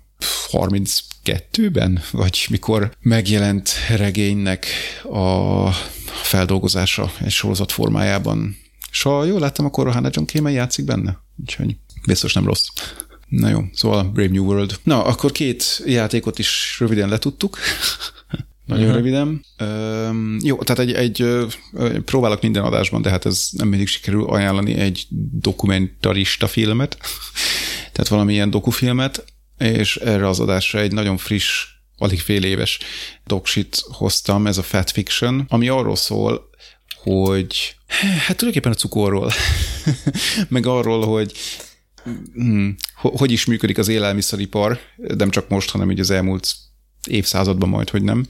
32-ben, 0.52 2.02
vagy 2.12 2.46
mikor 2.50 2.92
megjelent 3.00 3.72
regénynek 3.90 4.66
a 5.04 5.70
feldolgozása 6.06 7.12
egy 7.20 7.32
sorozat 7.32 7.72
formájában. 7.72 8.58
És 8.92 9.02
ha 9.02 9.24
jól 9.24 9.40
láttam, 9.40 9.66
akkor 9.66 9.92
Hannah 9.92 10.12
John 10.14 10.28
Kamen 10.34 10.52
játszik 10.52 10.86
benne. 10.86 11.18
Úgyhogy 11.42 11.76
biztos 12.08 12.34
nem 12.34 12.46
rossz. 12.46 12.66
Na 13.38 13.50
jó, 13.50 13.64
szóval 13.74 14.04
Brave 14.04 14.30
New 14.30 14.46
World. 14.46 14.80
Na, 14.84 15.04
akkor 15.04 15.32
két 15.32 15.84
játékot 15.86 16.40
is 16.40 16.76
röviden 16.80 17.10
letudtuk. 17.10 17.58
Nagyon 18.66 18.84
uh-huh. 18.84 19.00
röviden. 19.00 19.46
Üm, 19.62 20.38
jó, 20.44 20.58
tehát 20.58 20.82
egy, 20.82 20.94
egy 20.94 21.46
próbálok 22.06 22.42
minden 22.42 22.64
adásban, 22.64 23.02
de 23.02 23.10
hát 23.10 23.26
ez 23.26 23.50
nem 23.52 23.68
mindig 23.68 23.88
sikerül 23.88 24.26
ajánlani 24.26 24.74
egy 24.74 25.08
dokumentarista 25.32 26.48
filmet, 26.48 26.98
tehát 27.94 28.08
valamilyen 28.08 28.50
dokufilmet, 28.50 29.26
és 29.58 29.96
erre 29.96 30.28
az 30.28 30.40
adásra 30.40 30.80
egy 30.80 30.92
nagyon 30.92 31.18
friss, 31.18 31.68
alig 31.98 32.22
fél 32.22 32.44
éves 32.44 32.80
doksit 33.26 33.84
hoztam, 33.92 34.48
ez 34.48 34.58
a 34.58 34.64
Fat 34.64 34.92
Fiction, 34.92 35.46
ami 35.48 35.68
arról 35.68 35.96
szól, 35.96 36.50
hogy 37.04 37.76
hát 38.28 38.38
tulajdonképpen 38.38 38.72
a 38.72 38.82
cukorról, 38.82 39.32
meg 40.50 40.66
arról, 40.66 41.06
hogy 41.06 41.32
hmm, 42.34 42.76
ho- 42.96 43.18
hogy 43.18 43.32
is 43.32 43.46
működik 43.46 43.78
az 43.78 43.88
élelmiszeripar, 43.88 44.80
nem 44.96 45.30
csak 45.30 45.50
most, 45.50 45.70
hanem 45.70 45.92
így 45.92 46.00
az 46.00 46.10
elmúlt 46.10 46.56
évszázadban 47.08 47.70
majd, 47.70 47.90
hogy 47.90 48.04
nem, 48.04 48.26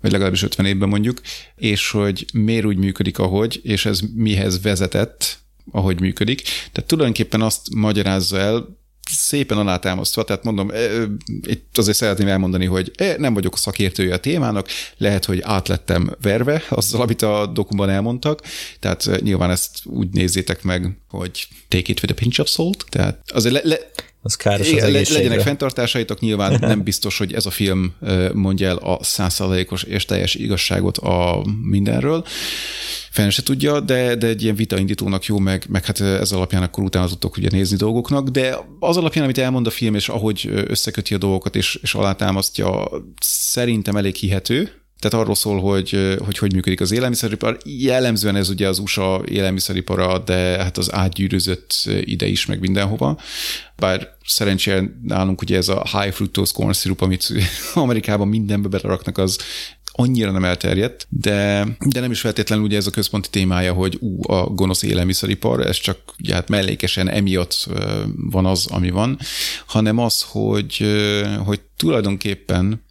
vagy 0.00 0.12
legalábbis 0.12 0.42
50 0.42 0.66
évben 0.66 0.88
mondjuk, 0.88 1.20
és 1.56 1.90
hogy 1.90 2.26
miért 2.32 2.64
úgy 2.64 2.76
működik, 2.76 3.18
ahogy, 3.18 3.60
és 3.62 3.86
ez 3.86 4.00
mihez 4.14 4.62
vezetett, 4.62 5.38
ahogy 5.70 6.00
működik. 6.00 6.42
Tehát 6.42 6.88
tulajdonképpen 6.88 7.40
azt 7.42 7.74
magyarázza 7.74 8.38
el, 8.38 8.82
szépen 9.10 9.58
alátámasztva, 9.58 10.24
tehát 10.24 10.44
mondom, 10.44 10.70
eh, 10.70 11.02
itt 11.46 11.78
azért 11.78 11.96
szeretném 11.96 12.28
elmondani, 12.28 12.64
hogy 12.64 12.90
eh, 12.94 13.16
nem 13.16 13.34
vagyok 13.34 13.54
a 13.54 13.56
szakértője 13.56 14.14
a 14.14 14.18
témának, 14.18 14.68
lehet, 14.96 15.24
hogy 15.24 15.40
átlettem 15.40 16.16
verve 16.20 16.62
azzal, 16.68 17.00
amit 17.00 17.22
a 17.22 17.46
dokumban 17.46 17.90
elmondtak, 17.90 18.42
tehát 18.80 19.06
eh, 19.06 19.18
nyilván 19.18 19.50
ezt 19.50 19.78
úgy 19.84 20.08
nézzétek 20.08 20.62
meg, 20.62 20.98
hogy 21.08 21.48
take 21.68 21.90
it 21.90 22.02
with 22.02 22.12
a 22.12 22.14
pinch 22.14 22.40
of 22.40 22.48
salt, 22.48 22.84
tehát 22.88 23.30
azért 23.32 23.54
le, 23.54 23.60
le, 23.64 23.78
Az 24.26 24.34
káros 24.34 24.72
az 24.72 24.82
le- 24.82 24.90
legyenek 24.90 25.40
fenntartásaitok, 25.40 26.20
nyilván 26.20 26.56
nem 26.60 26.82
biztos, 26.82 27.18
hogy 27.18 27.32
ez 27.32 27.46
a 27.46 27.50
film 27.50 27.94
mondja 28.32 28.68
el 28.68 28.76
a 28.76 28.98
százszázalékos 29.02 29.82
és 29.82 30.04
teljes 30.04 30.34
igazságot 30.34 30.98
a 30.98 31.44
mindenről. 31.62 32.24
Fenn 33.10 33.28
se 33.28 33.42
tudja, 33.42 33.80
de, 33.80 34.14
de 34.14 34.26
egy 34.26 34.42
ilyen 34.42 34.54
vitaindítónak 34.54 35.24
jó, 35.24 35.38
meg, 35.38 35.66
meg 35.68 35.84
hát 35.84 36.00
ez 36.00 36.32
alapján 36.32 36.62
akkor 36.62 36.84
utána 36.84 37.08
tudtok 37.08 37.36
ugye 37.36 37.48
nézni 37.50 37.76
dolgoknak, 37.76 38.28
de 38.28 38.58
az 38.78 38.96
alapján, 38.96 39.24
amit 39.24 39.38
elmond 39.38 39.66
a 39.66 39.70
film, 39.70 39.94
és 39.94 40.08
ahogy 40.08 40.50
összeköti 40.66 41.14
a 41.14 41.18
dolgokat, 41.18 41.56
és, 41.56 41.78
és 41.82 41.94
alátámasztja, 41.94 42.88
szerintem 43.20 43.96
elég 43.96 44.14
hihető, 44.14 44.83
tehát 45.04 45.24
arról 45.24 45.34
szól, 45.34 45.60
hogy, 45.60 46.16
hogy 46.24 46.38
hogy 46.38 46.52
működik 46.52 46.80
az 46.80 46.92
élelmiszeripar. 46.92 47.58
Jellemzően 47.64 48.36
ez 48.36 48.48
ugye 48.48 48.68
az 48.68 48.78
USA 48.78 49.22
élelmiszeripara, 49.28 50.18
de 50.18 50.34
hát 50.34 50.78
az 50.78 50.92
átgyűrűzött 50.92 51.88
ide 52.00 52.26
is, 52.26 52.46
meg 52.46 52.60
mindenhova. 52.60 53.18
Bár 53.76 54.08
szerencsére 54.26 54.82
nálunk 55.02 55.42
ugye 55.42 55.56
ez 55.56 55.68
a 55.68 55.82
high 55.92 56.14
fructose 56.14 56.52
corn 56.54 56.72
syrup, 56.72 57.00
amit 57.00 57.32
Amerikában 57.74 58.28
mindenbe 58.28 58.68
beleraknak, 58.68 59.18
az 59.18 59.38
annyira 59.92 60.30
nem 60.30 60.44
elterjedt, 60.44 61.06
de, 61.08 61.66
de 61.86 62.00
nem 62.00 62.10
is 62.10 62.20
feltétlenül 62.20 62.64
ugye 62.64 62.76
ez 62.76 62.86
a 62.86 62.90
központi 62.90 63.28
témája, 63.30 63.72
hogy 63.72 63.96
ú, 64.00 64.32
a 64.32 64.44
gonosz 64.44 64.82
élelmiszeripar, 64.82 65.66
ez 65.66 65.76
csak 65.76 65.98
ugye, 66.18 66.34
hát 66.34 66.48
mellékesen 66.48 67.08
emiatt 67.08 67.68
van 68.16 68.46
az, 68.46 68.66
ami 68.66 68.90
van, 68.90 69.18
hanem 69.66 69.98
az, 69.98 70.24
hogy, 70.28 70.86
hogy 71.44 71.60
tulajdonképpen 71.76 72.82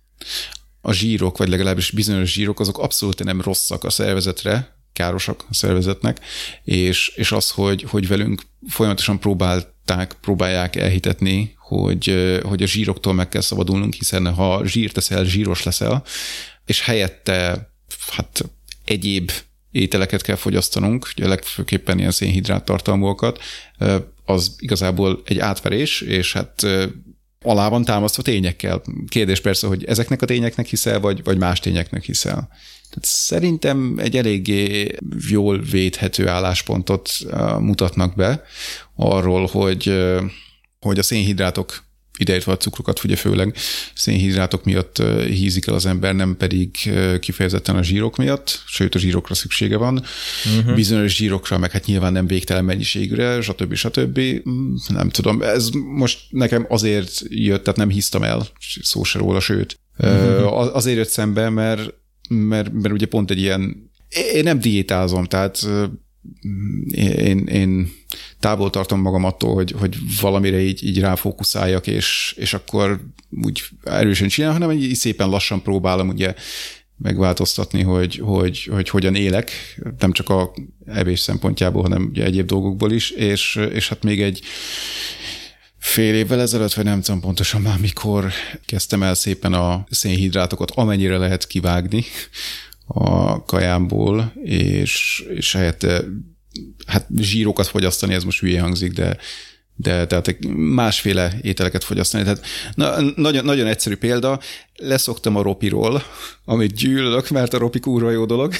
a 0.85 0.93
zsírok, 0.93 1.37
vagy 1.37 1.49
legalábbis 1.49 1.91
bizonyos 1.91 2.33
zsírok, 2.33 2.59
azok 2.59 2.77
abszolút 2.77 3.23
nem 3.23 3.41
rosszak 3.41 3.83
a 3.83 3.89
szervezetre, 3.89 4.75
károsak 4.93 5.45
a 5.49 5.53
szervezetnek, 5.53 6.19
és, 6.63 7.11
és 7.15 7.31
az, 7.31 7.49
hogy, 7.49 7.83
hogy 7.83 8.07
velünk 8.07 8.41
folyamatosan 8.67 9.19
próbálták, 9.19 10.13
próbálják 10.21 10.75
elhitetni, 10.75 11.55
hogy, 11.57 12.39
hogy 12.43 12.63
a 12.63 12.67
zsíroktól 12.67 13.13
meg 13.13 13.29
kell 13.29 13.41
szabadulnunk, 13.41 13.93
hiszen 13.93 14.33
ha 14.33 14.65
zsírt 14.65 14.93
teszel, 14.93 15.23
zsíros 15.23 15.63
leszel, 15.63 16.03
és 16.65 16.81
helyette 16.81 17.69
hát 18.11 18.43
egyéb 18.85 19.31
ételeket 19.71 20.21
kell 20.21 20.35
fogyasztanunk, 20.35 21.09
ugye 21.17 21.27
legfőképpen 21.27 21.99
ilyen 21.99 22.11
szénhidrát 22.11 22.65
tartalmúakat, 22.65 23.39
az 24.25 24.55
igazából 24.57 25.21
egy 25.25 25.39
átverés, 25.39 26.01
és 26.01 26.33
hát 26.33 26.67
alá 27.43 27.69
van 27.69 27.83
támasztva 27.83 28.21
tényekkel. 28.21 28.81
Kérdés 29.07 29.41
persze, 29.41 29.67
hogy 29.67 29.83
ezeknek 29.83 30.21
a 30.21 30.25
tényeknek 30.25 30.65
hiszel, 30.65 30.99
vagy, 30.99 31.23
vagy 31.23 31.37
más 31.37 31.59
tényeknek 31.59 32.03
hiszel. 32.03 32.49
Tehát 32.89 33.05
szerintem 33.05 33.95
egy 33.97 34.17
eléggé 34.17 34.95
jól 35.29 35.59
védhető 35.59 36.27
álláspontot 36.27 37.11
mutatnak 37.59 38.15
be 38.15 38.41
arról, 38.95 39.45
hogy, 39.45 40.05
hogy 40.79 40.99
a 40.99 41.03
szénhidrátok 41.03 41.83
ideértve 42.17 42.51
a 42.51 42.57
cukrokat, 42.57 43.03
ugye 43.03 43.15
főleg 43.15 43.55
szénhidrátok 43.93 44.63
miatt 44.63 45.03
hízik 45.27 45.67
el 45.67 45.73
az 45.73 45.85
ember, 45.85 46.15
nem 46.15 46.37
pedig 46.37 46.69
kifejezetten 47.19 47.75
a 47.75 47.83
zsírok 47.83 48.17
miatt, 48.17 48.63
sőt 48.67 48.95
a 48.95 48.99
zsírokra 48.99 49.33
szüksége 49.33 49.77
van. 49.77 50.03
Uh-huh. 50.57 50.75
Bizonyos 50.75 51.15
zsírokra, 51.15 51.57
meg 51.57 51.71
hát 51.71 51.85
nyilván 51.85 52.11
nem 52.11 52.27
végtelen 52.27 52.65
mennyiségre, 52.65 53.41
stb. 53.41 53.73
stb. 53.73 54.19
Nem 54.87 55.09
tudom, 55.09 55.41
ez 55.41 55.69
most 55.95 56.19
nekem 56.29 56.65
azért 56.69 57.21
jött, 57.29 57.63
tehát 57.63 57.79
nem 57.79 57.89
hisztam 57.89 58.23
el, 58.23 58.47
szó 58.81 59.03
se 59.03 59.19
róla, 59.19 59.39
sőt. 59.39 59.79
Uh-huh. 59.97 60.75
Azért 60.75 60.97
jött 60.97 61.09
szembe, 61.09 61.49
mert, 61.49 61.93
mert, 62.29 62.71
mert 62.71 62.93
ugye 62.93 63.05
pont 63.05 63.31
egy 63.31 63.39
ilyen, 63.39 63.91
én 64.33 64.43
nem 64.43 64.59
diétázom, 64.59 65.25
tehát 65.25 65.67
én, 66.91 67.37
én 67.47 67.91
távol 68.39 68.69
tartom 68.69 69.01
magam 69.01 69.23
attól, 69.23 69.53
hogy, 69.53 69.71
hogy 69.79 69.97
valamire 70.21 70.59
így, 70.59 70.85
így 70.85 70.99
ráfókuszáljak, 70.99 71.87
és, 71.87 72.35
és 72.37 72.53
akkor 72.53 72.99
úgy 73.43 73.63
erősen 73.83 74.27
csinálom, 74.27 74.61
hanem 74.61 74.77
így 74.77 74.95
szépen 74.95 75.29
lassan 75.29 75.61
próbálom 75.61 76.07
ugye 76.07 76.33
megváltoztatni, 76.97 77.81
hogy, 77.81 78.15
hogy, 78.15 78.63
hogy 78.71 78.89
hogyan 78.89 79.15
élek, 79.15 79.51
nem 79.97 80.11
csak 80.11 80.29
a 80.29 80.53
evés 80.85 81.19
szempontjából, 81.19 81.81
hanem 81.81 82.07
ugye 82.09 82.23
egyéb 82.23 82.45
dolgokból 82.45 82.91
is, 82.91 83.09
és, 83.09 83.59
és 83.71 83.89
hát 83.89 84.03
még 84.03 84.21
egy 84.21 84.41
fél 85.77 86.13
évvel 86.13 86.41
ezelőtt, 86.41 86.73
vagy 86.73 86.85
nem 86.85 87.01
tudom 87.01 87.21
pontosan 87.21 87.61
már 87.61 87.79
mikor 87.79 88.31
kezdtem 88.65 89.03
el 89.03 89.15
szépen 89.15 89.53
a 89.53 89.85
szénhidrátokat, 89.89 90.71
amennyire 90.71 91.17
lehet 91.17 91.47
kivágni 91.47 92.03
a 92.85 93.43
kajámból, 93.43 94.33
és, 94.43 95.23
és 95.35 95.53
helyette 95.53 96.03
hát 96.85 97.07
zsírokat 97.17 97.67
fogyasztani, 97.67 98.13
ez 98.13 98.23
most 98.23 98.39
hülye 98.39 98.61
hangzik, 98.61 98.93
de, 98.93 99.17
de 99.75 100.07
tehát 100.07 100.37
másféle 100.55 101.33
ételeket 101.41 101.83
fogyasztani. 101.83 102.23
Tehát 102.23 102.45
na, 102.73 103.01
nagyon, 103.15 103.45
nagyon 103.45 103.67
egyszerű 103.67 103.95
példa, 103.95 104.39
leszoktam 104.75 105.35
a 105.35 105.41
ropiról, 105.41 106.03
amit 106.45 106.73
gyűlölök, 106.73 107.29
mert 107.29 107.53
a 107.53 107.57
ropi 107.57 107.79
kurva 107.79 108.11
jó 108.11 108.25
dolog, 108.25 108.53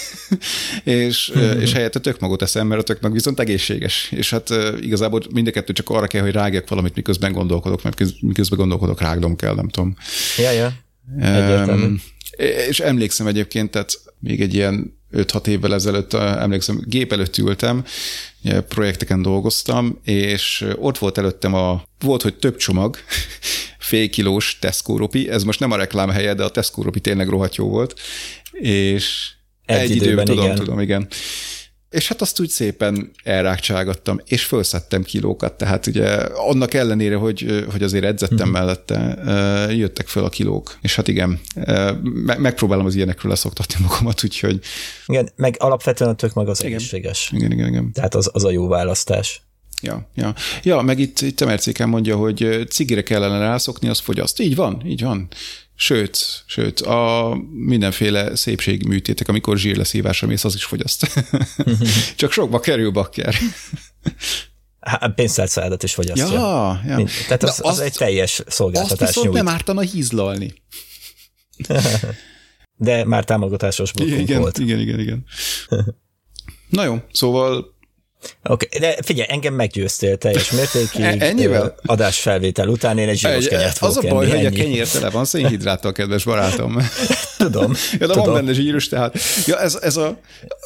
és, 0.84 1.32
mm-hmm. 1.38 1.60
és 1.60 1.74
helyette 1.74 2.00
tök 2.00 2.20
magot 2.20 2.42
eszem, 2.42 2.68
mert 2.68 2.82
a 2.82 2.84
tök 2.84 3.02
meg 3.02 3.12
viszont 3.12 3.40
egészséges. 3.40 4.12
És 4.12 4.30
hát 4.30 4.50
igazából 4.80 5.22
mind 5.34 5.48
a 5.48 5.52
kettő 5.52 5.74
csak 5.74 5.90
arra 5.90 6.08
kell, 6.08 6.22
hogy 6.22 6.32
rágjak 6.32 6.70
valamit, 6.70 6.96
miközben 6.96 7.32
gondolkodok, 7.32 7.84
mert 7.84 8.04
miközben 8.22 8.60
gondolkodok, 8.60 9.02
rágnom 9.02 9.36
kell, 9.36 9.56
nem 9.56 9.70
tudom. 9.70 9.96
Ja, 10.38 10.52
ja. 10.52 10.74
Um, 11.68 12.02
és 12.68 12.80
emlékszem 12.80 13.28
egyébként, 13.28 13.72
tehát 13.72 13.92
még 14.20 14.42
egy 14.42 14.54
ilyen 14.54 15.02
5-6 15.14 15.48
évvel 15.48 15.74
ezelőtt, 15.74 16.14
emlékszem, 16.14 16.82
gép 16.86 17.12
előtt 17.12 17.38
ültem, 17.38 17.86
projekteken 18.68 19.22
dolgoztam, 19.22 20.00
és 20.04 20.66
ott 20.76 20.98
volt 20.98 21.18
előttem 21.18 21.54
a, 21.54 21.84
volt, 22.00 22.22
hogy 22.22 22.36
több 22.36 22.56
csomag, 22.56 22.98
fél 23.80 24.10
kilós 24.10 24.58
Tesco 24.60 24.98
ropi, 24.98 25.30
ez 25.30 25.44
most 25.44 25.60
nem 25.60 25.72
a 25.72 25.76
reklám 25.76 26.10
helye, 26.10 26.34
de 26.34 26.44
a 26.44 26.50
Tesco 26.50 26.82
ropi 26.82 27.00
tényleg 27.00 27.28
rohadt 27.28 27.56
jó 27.56 27.68
volt, 27.70 28.00
és 28.52 29.32
egy, 29.66 29.78
egy 29.80 29.96
időben, 29.96 30.12
időben 30.12 30.26
tudom, 30.26 30.44
igen. 30.46 30.56
tudom, 30.56 30.80
igen. 30.80 31.08
És 31.94 32.08
hát 32.08 32.22
azt 32.22 32.40
úgy 32.40 32.50
szépen 32.50 33.12
elrákcsálgattam, 33.24 34.20
és 34.26 34.46
felszettem 34.46 35.04
kilókat, 35.04 35.54
tehát 35.54 35.88
ugye 35.88 36.08
annak 36.24 36.74
ellenére, 36.74 37.16
hogy, 37.16 37.66
hogy 37.72 37.84
azért 37.84 38.04
edzettem 38.04 38.38
uh-huh. 38.38 38.52
mellette, 38.52 39.18
jöttek 39.74 40.08
föl 40.08 40.24
a 40.24 40.30
kilók. 40.30 40.78
És 40.82 40.96
hát 40.96 41.08
igen, 41.08 41.40
megpróbálom 42.38 42.86
az 42.86 42.96
ilyenekről 42.96 43.32
leszoktatni 43.32 43.76
magamat, 43.82 44.24
úgyhogy... 44.24 44.60
Igen, 45.06 45.30
meg 45.36 45.56
alapvetően 45.60 46.10
a 46.10 46.16
tök 46.16 46.34
meg 46.34 46.48
az 46.48 46.60
igen. 46.60 46.74
egészséges. 46.74 47.32
Igen, 47.34 47.52
igen, 47.52 47.68
igen. 47.68 47.92
Tehát 47.92 48.16
az, 48.16 48.30
az 48.34 48.44
a 48.44 48.52
jó 48.52 48.68
választás. 48.68 49.42
Ja, 49.82 50.08
ja. 50.16 50.34
ja, 50.64 50.82
meg 50.82 51.00
itt, 51.00 51.22
itt 51.22 51.42
Emercéken 51.42 51.90
mondja, 51.90 52.16
hogy 52.16 52.66
cigire 52.70 53.04
kellene 53.04 53.38
rászokni, 53.38 53.88
az 53.88 54.00
fogyaszt. 54.00 54.40
Így 54.40 54.56
van, 54.56 54.82
így 54.86 55.02
van. 55.02 55.28
Sőt, 55.76 56.44
sőt, 56.46 56.80
a 56.82 57.34
mindenféle 57.52 58.36
szépségműtétek, 58.36 59.28
amikor 59.28 59.58
zsírleszívásra 59.58 60.28
mész, 60.28 60.44
az 60.44 60.56
is 60.56 60.64
fogyaszt. 60.64 61.24
Csak 62.16 62.32
sokba 62.32 62.60
kerül 62.60 62.92
bakker. 62.92 63.36
Pénztárcádat 65.16 65.84
is 65.84 65.94
fogyasztja. 65.94 66.34
Ja, 66.34 66.82
ja. 66.86 66.96
Mind, 66.96 67.10
tehát 67.28 67.44
az, 67.44 67.50
az, 67.50 67.72
az, 67.72 67.80
egy 67.80 67.94
teljes 67.94 68.44
szolgáltatás 68.48 69.00
azt 69.00 69.08
viszont 69.08 69.26
nyújt. 69.26 69.44
nem 69.44 69.54
ártana 69.54 69.82
hízlalni. 69.82 70.54
De 72.76 73.06
már 73.06 73.24
támogatásos 73.24 73.92
blokkunk 73.92 74.20
igen, 74.20 74.40
volt. 74.40 74.58
Igen, 74.58 74.80
igen, 74.80 75.00
igen. 75.00 75.26
Na 76.70 76.84
jó, 76.84 76.98
szóval 77.12 77.73
Oké, 78.44 78.66
okay, 78.66 78.80
de 78.80 78.98
figyelj, 79.02 79.28
engem 79.30 79.54
meggyőztél 79.54 80.18
teljes 80.18 80.52
mértékig. 80.52 81.02
E- 81.02 81.16
ennyivel? 81.20 81.76
Adásfelvétel 81.86 82.68
után 82.68 82.98
én 82.98 83.10
egy 83.10 83.18
zsíros 83.18 83.48
kenyert 83.48 83.78
fogok 83.78 83.98
Az 83.98 84.06
a 84.06 84.10
baj, 84.10 84.26
enni, 84.26 84.36
hogy 84.36 84.46
ennyi. 84.46 84.60
a 84.60 84.64
kenyér 84.64 84.88
tele 84.88 85.10
van 85.10 85.26
szénhidráttal, 85.26 85.92
kedves 85.92 86.24
barátom. 86.24 86.78
Tudom. 87.38 87.74
Ja, 87.92 87.98
de 87.98 88.14
tudom. 88.14 88.24
van 88.24 88.34
benne 88.34 88.54
zsíros, 88.54 88.88
tehát. 88.88 89.18
Ja, 89.46 89.60
ez, 89.60 89.78
ez 89.82 89.98
a... 89.98 90.20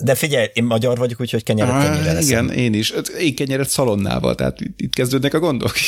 De 0.04 0.16
figyelj, 0.16 0.48
én 0.54 0.64
magyar 0.64 0.98
vagyok, 0.98 1.22
úgyhogy 1.22 1.44
kenyeret 1.44 1.74
ah, 1.74 1.84
kenyére 1.84 2.20
Igen, 2.20 2.52
én 2.52 2.74
is. 2.74 2.94
Én 3.20 3.36
kenyeret 3.36 3.70
szalonnával, 3.70 4.36
tehát 4.36 4.60
itt 4.78 4.94
kezdődnek 4.94 5.34
a 5.34 5.40
gondok. 5.40 5.74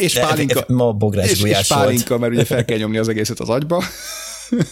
és 0.00 0.12
de 0.12 0.20
pálinka. 0.20 0.64
Ma 0.66 0.92
bográs 0.92 1.30
és, 1.30 1.42
és 1.42 1.66
pálinka, 1.66 2.18
mert 2.18 2.32
ugye 2.32 2.44
fel 2.44 2.64
kell 2.64 2.78
nyomni 2.78 2.98
az 2.98 3.08
egészet 3.08 3.40
az 3.40 3.48
agyba, 3.48 3.84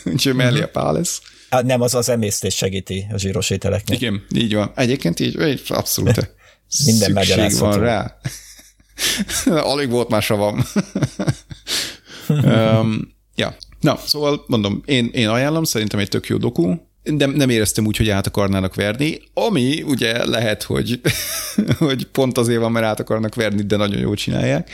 úgyhogy 0.04 0.34
mellé 0.34 0.62
a 0.62 0.68
pál 0.68 0.92
lesz. 0.92 1.20
Hát 1.50 1.64
nem, 1.64 1.80
az 1.80 1.94
az 1.94 2.08
emésztés 2.08 2.54
segíti 2.54 3.06
a 3.12 3.18
zsíros 3.18 3.50
ételeknek. 3.50 4.00
Igen, 4.00 4.24
így 4.34 4.54
van. 4.54 4.72
Egyébként 4.74 5.20
így, 5.20 5.62
abszolút. 5.68 6.16
Minden 6.84 7.24
Szükség 7.24 7.58
van 7.58 7.78
rá. 7.78 8.18
Alig 9.72 9.90
volt 9.90 10.08
már 10.08 10.22
savam. 10.22 10.64
um, 12.28 13.14
ja. 13.34 13.56
Na, 13.80 13.98
szóval 14.06 14.44
mondom, 14.46 14.82
én, 14.84 15.10
én 15.12 15.28
ajánlom, 15.28 15.64
szerintem 15.64 16.00
egy 16.00 16.08
tök 16.08 16.26
jó 16.26 16.36
doku, 16.36 16.74
de 17.02 17.26
nem 17.26 17.48
éreztem 17.48 17.86
úgy, 17.86 17.96
hogy 17.96 18.10
át 18.10 18.26
akarnának 18.26 18.74
verni, 18.74 19.20
ami 19.34 19.82
ugye 19.82 20.26
lehet, 20.26 20.62
hogy, 20.62 21.00
hogy 21.78 22.06
pont 22.06 22.38
azért 22.38 22.60
van, 22.60 22.72
mert 22.72 22.86
át 22.86 23.00
akarnak 23.00 23.34
verni, 23.34 23.62
de 23.62 23.76
nagyon 23.76 24.00
jól 24.00 24.14
csinálják. 24.14 24.70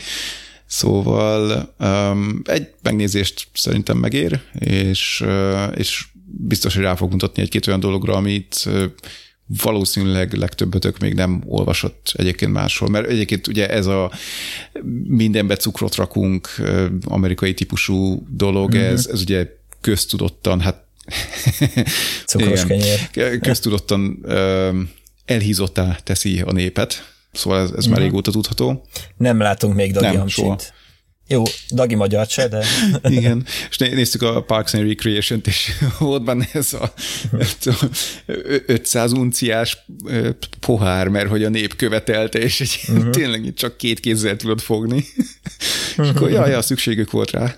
Szóval 0.67 1.75
um, 1.79 2.43
egy 2.45 2.69
megnézést 2.83 3.49
szerintem 3.55 3.97
megér, 3.97 4.41
és, 4.59 5.21
uh, 5.25 5.73
és 5.75 6.07
biztos, 6.37 6.75
hogy 6.75 6.83
rá 6.83 6.95
fog 6.95 7.11
mutatni 7.11 7.43
egy-két 7.43 7.67
olyan 7.67 7.81
dologra, 7.81 8.15
amit 8.15 8.69
valószínűleg 9.63 10.33
legtöbbötök 10.33 10.99
még 10.99 11.15
nem 11.15 11.43
olvasott 11.47 12.13
egyébként 12.13 12.53
máshol, 12.53 12.89
mert 12.89 13.09
egyébként 13.09 13.47
ugye 13.47 13.69
ez 13.69 13.87
a 13.87 14.13
mindenbe 15.05 15.57
cukrot 15.57 15.95
rakunk 15.95 16.49
amerikai 17.05 17.55
típusú 17.55 18.27
dolog, 18.31 18.75
mm-hmm. 18.75 18.85
ez, 18.85 19.07
ez 19.07 19.21
ugye 19.21 19.49
köztudottan, 19.81 20.61
hát 20.61 20.83
Cukros 22.27 22.65
kenyér. 22.65 23.09
köztudottan 23.41 24.27
elhízottá 25.25 25.99
teszi 26.03 26.41
a 26.41 26.53
népet, 26.53 27.15
szóval 27.33 27.61
ez, 27.61 27.71
ez 27.71 27.71
mm-hmm. 27.71 27.91
már 27.91 27.99
mhm. 27.99 28.09
régóta 28.09 28.31
tudható. 28.31 28.87
Nem 29.17 29.39
látunk 29.39 29.75
még 29.75 29.93
Dagi 29.93 30.17
Nem, 30.17 30.29
soha. 30.29 30.59
Jó, 31.27 31.43
Dagi 31.71 31.95
magyar 31.95 32.27
se, 32.27 32.49
de... 32.49 32.65
Igen, 33.19 33.47
és 33.71 33.77
néztük 33.77 34.23
a 34.23 34.43
Parks 34.43 34.75
and 34.75 34.89
Recreation-t, 34.89 35.47
és 35.47 35.73
volt 35.99 36.25
benne 36.25 36.49
ez 36.53 36.73
a 36.73 36.93
500 38.67 39.13
unciás 39.13 39.87
pohár, 40.61 41.09
mert 41.09 41.29
hogy 41.29 41.45
a 41.45 41.49
nép 41.49 41.77
követelte, 41.77 42.39
és 42.39 42.61
egy, 42.61 42.81
uh-huh. 42.89 43.11
tényleg 43.19 43.53
csak 43.55 43.77
két 43.77 44.01
kézzel 44.01 44.37
tudod 44.37 44.61
fogni. 44.61 45.05
és 45.97 46.09
akkor 46.09 46.31
jaj, 46.31 46.51
ja, 46.51 46.63
szükségük 46.63 47.11
volt 47.11 47.31
rá. 47.31 47.57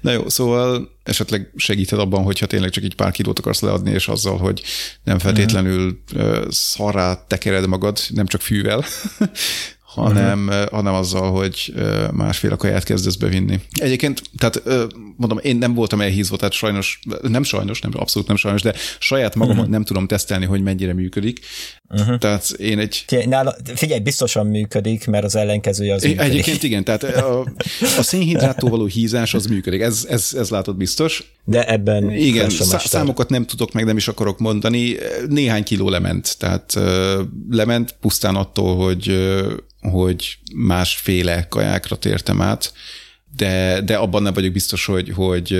Na 0.00 0.12
jó, 0.12 0.28
szóval 0.28 0.98
esetleg 1.02 1.50
segíthet 1.56 1.98
abban, 1.98 2.22
hogyha 2.22 2.46
tényleg 2.46 2.70
csak 2.70 2.84
egy 2.84 2.94
pár 2.94 3.12
kilót 3.12 3.38
akarsz 3.38 3.60
leadni, 3.60 3.90
és 3.90 4.08
azzal, 4.08 4.38
hogy 4.38 4.62
nem 5.04 5.18
feltétlenül 5.18 6.02
uh, 6.14 6.44
szarrá 6.48 7.24
tekered 7.26 7.66
magad, 7.66 7.98
nem 8.08 8.26
csak 8.26 8.40
fűvel, 8.40 8.84
hanem, 9.94 10.46
uh-huh. 10.46 10.68
hanem 10.68 10.94
azzal, 10.94 11.30
hogy 11.30 11.74
másféle 12.12 12.56
kaját 12.56 12.84
kezdesz 12.84 13.14
bevinni. 13.14 13.60
Egyébként, 13.72 14.22
tehát 14.38 14.62
mondom, 15.16 15.38
én 15.42 15.56
nem 15.56 15.74
voltam 15.74 16.00
elhízva, 16.00 16.36
tehát 16.36 16.52
sajnos, 16.52 17.00
nem 17.22 17.42
sajnos, 17.42 17.80
nem 17.80 17.90
abszolút 17.94 18.28
nem 18.28 18.36
sajnos, 18.36 18.62
de 18.62 18.74
saját 18.98 19.34
magam 19.34 19.56
uh-huh. 19.56 19.70
nem 19.70 19.84
tudom 19.84 20.06
tesztelni, 20.06 20.44
hogy 20.44 20.62
mennyire 20.62 20.94
működik. 20.94 21.40
Uh-huh. 21.88 22.18
Tehát 22.18 22.50
én 22.50 22.78
egy... 22.78 23.04
Nála, 23.26 23.56
figyelj, 23.74 24.00
biztosan 24.00 24.46
működik, 24.46 25.06
mert 25.06 25.24
az 25.24 25.36
ellenkezője 25.36 25.94
az 25.94 26.02
működik. 26.02 26.30
Egyébként 26.30 26.62
igen, 26.62 26.84
tehát 26.84 27.02
a, 27.02 27.40
a 27.98 28.02
szénhidráttól 28.02 28.70
való 28.70 28.84
hízás 28.84 29.34
az 29.34 29.46
működik, 29.46 29.80
ez, 29.80 30.06
ez, 30.08 30.30
ez 30.38 30.50
látod 30.50 30.76
biztos. 30.76 31.32
De 31.44 31.68
ebben 31.68 32.10
Igen, 32.10 32.50
szá- 32.50 32.86
számokat 32.86 33.28
nem 33.28 33.46
tudok, 33.46 33.72
meg 33.72 33.84
nem 33.84 33.96
is 33.96 34.08
akarok 34.08 34.38
mondani. 34.38 34.96
Néhány 35.28 35.64
kiló 35.64 35.88
lement, 35.88 36.36
tehát 36.38 36.78
lement 37.50 37.96
pusztán 38.00 38.34
attól, 38.34 38.76
hogy 38.76 39.28
hogy 39.80 40.38
másféle 40.54 41.46
kajákra 41.48 41.96
tértem 41.96 42.40
át, 42.40 42.72
de, 43.36 43.80
de 43.80 43.96
abban 43.96 44.22
nem 44.22 44.32
vagyok 44.32 44.52
biztos, 44.52 44.84
hogy, 44.84 45.12
hogy 45.14 45.50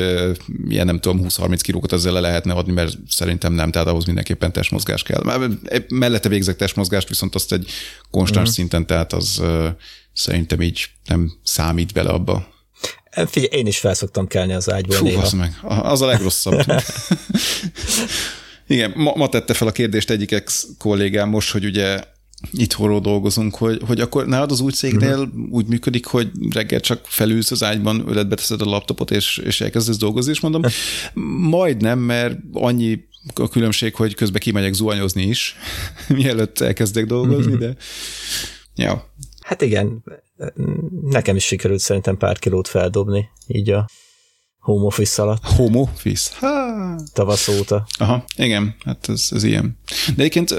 ilyen 0.69 0.87
nem 0.87 1.01
tudom, 1.01 1.27
20-30 1.29 1.59
kilókat 1.63 1.93
ezzel 1.93 2.13
le 2.13 2.21
lehetne 2.21 2.53
adni, 2.53 2.73
mert 2.73 2.97
szerintem 3.09 3.53
nem, 3.53 3.71
tehát 3.71 3.89
ahhoz 3.89 4.05
mindenképpen 4.05 4.53
testmozgás 4.53 5.03
kell. 5.03 5.49
Mellette 5.89 6.29
végzek 6.29 6.57
testmozgást, 6.57 7.09
viszont 7.09 7.35
azt 7.35 7.53
egy 7.53 7.71
konstans 8.11 8.49
uh-huh. 8.49 8.55
szinten, 8.55 8.87
tehát 8.87 9.13
az 9.13 9.43
szerintem 10.13 10.63
így 10.63 10.87
nem 11.05 11.33
számít 11.43 11.93
bele 11.93 12.11
abba. 12.11 12.49
Figyelj, 13.11 13.61
én 13.61 13.67
is 13.67 13.79
felszoktam 13.79 14.27
kelni 14.27 14.53
az 14.53 14.73
ágyból 14.73 14.97
Fú, 14.97 15.05
néha. 15.05 15.23
Az, 15.23 15.33
meg, 15.33 15.59
az 15.63 16.01
a 16.01 16.07
legrosszabb. 16.07 16.65
Igen, 18.67 18.93
ma, 18.97 19.13
ma 19.17 19.29
tette 19.29 19.55
fel 19.55 19.69
a 19.69 19.73
kérdést 19.73 20.11
egyik 20.11 20.33
ex 20.33 20.67
kollégám 20.79 21.29
most, 21.29 21.51
hogy 21.51 21.65
ugye 21.65 22.01
itthonról 22.53 23.01
dolgozunk, 23.01 23.55
hogy, 23.55 23.81
hogy 23.87 24.01
akkor 24.01 24.27
nálad 24.27 24.51
az 24.51 24.61
új 24.61 24.73
cégnél 24.73 25.19
uh-huh. 25.19 25.51
úgy 25.51 25.67
működik, 25.67 26.07
hogy 26.07 26.31
reggel 26.51 26.81
csak 26.81 27.01
felülsz 27.05 27.51
az 27.51 27.63
ágyban, 27.63 28.09
öletbe 28.09 28.35
teszed 28.35 28.61
a 28.61 28.65
laptopot, 28.65 29.11
és, 29.11 29.37
és 29.37 29.61
elkezdesz 29.61 29.97
dolgozni, 29.97 30.31
és 30.31 30.41
mondom, 30.41 30.63
majdnem, 31.57 31.99
mert 31.99 32.39
annyi 32.53 33.09
a 33.35 33.49
különbség, 33.49 33.95
hogy 33.95 34.15
közben 34.15 34.41
kimegyek 34.41 34.73
zuhanyozni 34.73 35.23
is, 35.23 35.57
mielőtt 36.09 36.61
elkezdek 36.61 37.07
dolgozni, 37.07 37.53
uh-huh. 37.53 37.67
de 37.67 37.77
ja. 38.75 39.13
Hát 39.41 39.63
igen, 39.63 40.05
nekem 41.03 41.37
is 41.37 41.45
sikerült 41.45 41.81
szerintem 41.81 42.17
pár 42.17 42.39
kilót 42.39 42.69
feldobni, 42.69 43.29
így 43.47 43.71
a 43.71 43.89
home 44.59 44.85
office 44.85 45.23
alatt. 45.23 45.45
Home 45.45 45.79
office? 45.79 46.31
Ha. 46.39 46.95
Tavasz 47.13 47.49
óta. 47.49 47.87
Aha, 47.99 48.25
igen, 48.37 48.75
hát 48.85 49.09
ez, 49.09 49.29
ez 49.31 49.43
ilyen. 49.43 49.79
De 50.17 50.23
egyébként 50.23 50.55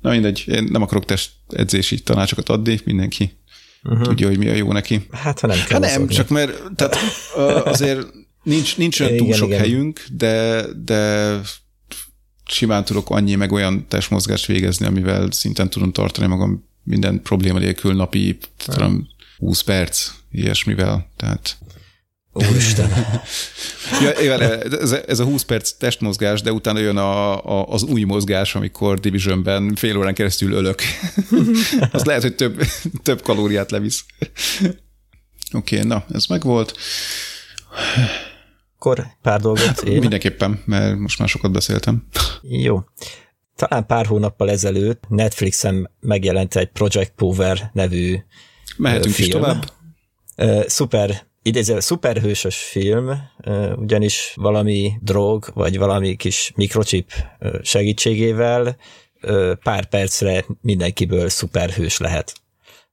Na 0.00 0.10
mindegy, 0.10 0.44
én 0.46 0.68
nem 0.70 0.82
akarok 0.82 1.04
test 1.04 1.30
edzési 1.48 2.00
tanácsokat 2.00 2.48
adni, 2.48 2.80
mindenki 2.84 3.32
uh-huh. 3.82 4.02
tudja, 4.02 4.26
hogy 4.26 4.38
mi 4.38 4.48
a 4.48 4.54
jó 4.54 4.72
neki. 4.72 5.06
Hát, 5.10 5.40
ha 5.40 5.46
nem 5.46 5.58
kell 5.66 5.82
Hát 5.82 5.96
nem, 5.96 6.08
csak 6.08 6.28
mert 6.28 6.52
tehát, 6.74 6.96
azért 7.64 8.06
nincs, 8.42 8.76
nincs 8.76 9.00
olyan 9.00 9.16
túl 9.16 9.26
igen, 9.26 9.38
sok 9.38 9.48
igen. 9.48 9.60
helyünk, 9.60 10.04
de, 10.12 10.64
de 10.84 11.34
simán 12.44 12.84
tudok 12.84 13.10
annyi 13.10 13.34
meg 13.34 13.52
olyan 13.52 13.88
testmozgást 13.88 14.46
végezni, 14.46 14.86
amivel 14.86 15.30
szinten 15.30 15.70
tudom 15.70 15.92
tartani 15.92 16.26
magam 16.26 16.68
minden 16.82 17.22
probléma 17.22 17.58
nélkül 17.58 17.94
napi, 17.94 18.38
tudom, 18.56 19.08
20 19.38 19.60
perc 19.60 20.10
ilyesmivel, 20.30 21.10
tehát 21.16 21.56
Úristen. 22.32 22.90
ja, 24.00 24.38
ez, 24.38 24.92
ez 24.92 25.18
a 25.18 25.24
20 25.24 25.42
perc 25.42 25.70
testmozgás, 25.70 26.42
de 26.42 26.52
utána 26.52 26.78
jön 26.78 26.96
a, 26.96 27.44
a, 27.44 27.66
az 27.68 27.82
új 27.82 28.02
mozgás, 28.02 28.54
amikor 28.54 29.00
Divisionben 29.00 29.74
fél 29.74 29.96
órán 29.96 30.14
keresztül 30.14 30.52
ölök. 30.52 30.82
az 31.92 32.04
lehet, 32.04 32.22
hogy 32.22 32.34
több, 32.34 32.62
több 33.02 33.22
kalóriát 33.22 33.70
levisz. 33.70 34.04
Oké, 35.52 35.76
okay, 35.76 35.88
na, 35.88 36.04
ez 36.12 36.26
megvolt. 36.26 36.74
akkor 38.80 39.06
pár 39.22 39.40
dolgot 39.40 39.80
én. 39.80 39.98
Mindenképpen, 39.98 40.62
mert 40.64 40.98
most 40.98 41.18
már 41.18 41.28
sokat 41.28 41.52
beszéltem. 41.52 42.06
Jó. 42.42 42.84
Talán 43.56 43.86
pár 43.86 44.06
hónappal 44.06 44.50
ezelőtt 44.50 45.04
Netflixen 45.08 45.90
megjelent 46.00 46.56
egy 46.56 46.68
Project 46.68 47.12
Power 47.16 47.70
nevű 47.72 48.16
Mehetünk 48.76 49.14
film. 49.14 49.28
is 49.28 49.34
tovább. 49.34 49.72
Szuper, 50.66 51.26
idéző, 51.42 51.80
szuperhősös 51.80 52.56
film, 52.56 53.10
ugyanis 53.76 54.32
valami 54.34 54.92
drog, 55.00 55.50
vagy 55.54 55.78
valami 55.78 56.16
kis 56.16 56.52
mikrochip 56.54 57.12
segítségével 57.62 58.76
pár 59.62 59.84
percre 59.88 60.44
mindenkiből 60.60 61.28
szuperhős 61.28 61.98
lehet. 61.98 62.32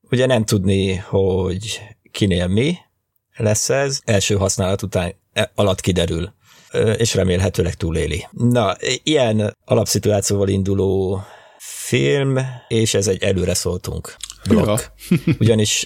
Ugye 0.01 0.25
nem 0.25 0.45
tudni, 0.45 0.95
hogy 0.95 1.81
kinél 2.11 2.47
mi 2.47 2.75
lesz 3.35 3.69
ez, 3.69 3.99
első 4.05 4.35
használat 4.35 4.81
után 4.81 5.13
e, 5.33 5.51
alatt 5.55 5.81
kiderül, 5.81 6.33
és 6.97 7.13
remélhetőleg 7.13 7.73
túléli. 7.73 8.27
Na, 8.31 8.75
ilyen 9.03 9.55
alapszituációval 9.65 10.47
induló 10.47 11.21
film, 11.59 12.37
és 12.67 12.93
ez 12.93 13.07
egy 13.07 13.23
előre 13.23 13.53
szóltunk 13.53 14.15
blokk. 14.47 14.79
Ugyanis 15.39 15.85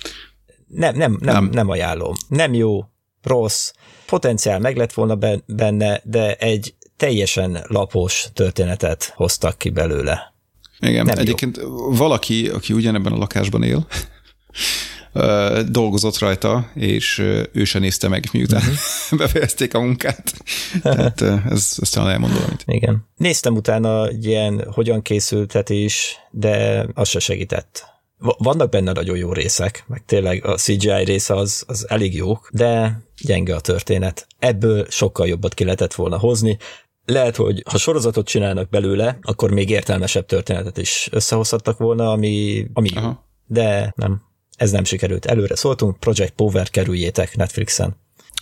nem, 0.73 0.95
nem, 0.95 1.17
nem, 1.19 1.33
Nem. 1.33 1.49
nem. 1.51 1.69
ajánlom. 1.69 2.13
Nem 2.27 2.53
jó, 2.53 2.85
rossz, 3.23 3.71
potenciál 4.05 4.59
meg 4.59 4.77
lett 4.77 4.93
volna 4.93 5.15
ben- 5.15 5.43
benne, 5.47 6.01
de 6.03 6.35
egy 6.35 6.73
teljesen 6.97 7.65
lapos 7.67 8.27
történetet 8.33 9.13
hoztak 9.15 9.57
ki 9.57 9.69
belőle. 9.69 10.33
Igen, 10.79 11.05
Nem 11.05 11.15
jó. 11.15 11.21
egyébként 11.21 11.59
valaki, 11.89 12.47
aki 12.47 12.73
ugyanebben 12.73 13.13
a 13.13 13.17
lakásban 13.17 13.63
él, 13.63 13.87
dolgozott 15.71 16.17
rajta, 16.17 16.69
és 16.73 17.17
ő 17.53 17.63
se 17.63 17.79
nézte 17.79 18.07
meg, 18.07 18.23
miután 18.31 18.61
Mhm. 18.61 19.17
befejezték 19.21 19.73
a 19.73 19.79
munkát. 19.79 20.33
Tehát 20.81 21.21
ez, 21.21 21.75
ez 21.81 21.89
talán 21.89 22.09
elmondom, 22.11 22.43
amit. 22.47 22.63
Igen. 22.65 23.07
Néztem 23.15 23.55
utána 23.55 24.09
ilyen 24.11 24.63
hogyan 24.73 25.01
készültetés, 25.01 26.15
de 26.31 26.85
az 26.93 27.09
se 27.09 27.19
segített. 27.19 27.85
Va- 28.21 28.37
Vannak 28.39 28.69
benne 28.69 28.91
nagyon 28.91 29.17
jó 29.17 29.33
részek, 29.33 29.83
meg 29.87 30.05
tényleg 30.05 30.45
a 30.45 30.55
CGI 30.55 31.03
része 31.03 31.35
az, 31.35 31.63
az 31.67 31.89
elég 31.89 32.15
jó, 32.15 32.37
de 32.51 33.01
gyenge 33.23 33.55
a 33.55 33.59
történet. 33.59 34.27
Ebből 34.39 34.85
sokkal 34.89 35.27
jobbat 35.27 35.53
ki 35.53 35.63
lehetett 35.63 35.93
volna 35.93 36.17
hozni. 36.17 36.57
Lehet, 37.05 37.35
hogy 37.35 37.63
ha 37.69 37.77
sorozatot 37.77 38.27
csinálnak 38.27 38.69
belőle, 38.69 39.17
akkor 39.21 39.51
még 39.51 39.69
értelmesebb 39.69 40.25
történetet 40.25 40.77
is 40.77 41.07
összehozhattak 41.11 41.77
volna, 41.77 42.11
ami, 42.11 42.65
ami 42.73 42.89
jó. 42.93 43.01
Aha. 43.01 43.25
De 43.47 43.93
nem, 43.95 44.21
ez 44.57 44.71
nem 44.71 44.83
sikerült. 44.83 45.25
Előre 45.25 45.55
szóltunk, 45.55 45.99
Project 45.99 46.33
Power 46.33 46.69
kerüljétek 46.69 47.35
Netflixen. 47.35 47.95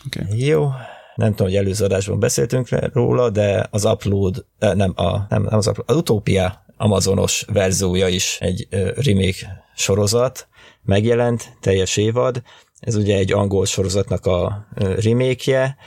Okay. 0.06 0.46
Jó, 0.46 0.70
nem 1.16 1.30
tudom, 1.30 1.48
hogy 1.48 1.56
előző 1.56 1.86
adásban 1.86 2.20
beszéltünk 2.20 2.68
róla, 2.94 3.30
de 3.30 3.68
az 3.72 3.86
Upload, 3.86 4.46
eh, 4.60 4.74
nem, 4.74 4.94
a, 4.96 5.26
nem, 5.30 5.44
nem 5.44 5.58
az 5.58 5.68
Upload, 5.68 5.90
az 5.90 5.96
Utopia 5.96 6.66
amazonos 6.80 7.46
verziója 7.54 8.08
is 8.08 8.38
egy 8.40 8.68
remake 8.96 9.64
sorozat, 9.76 10.48
megjelent, 10.84 11.58
teljes 11.62 11.98
évad, 11.98 12.42
ez 12.80 12.96
ugye 12.96 13.16
egy 13.18 13.32
angol 13.32 13.66
sorozatnak 13.66 14.26
a 14.26 14.68
ö, 14.76 14.94
remake-je, 15.00 15.78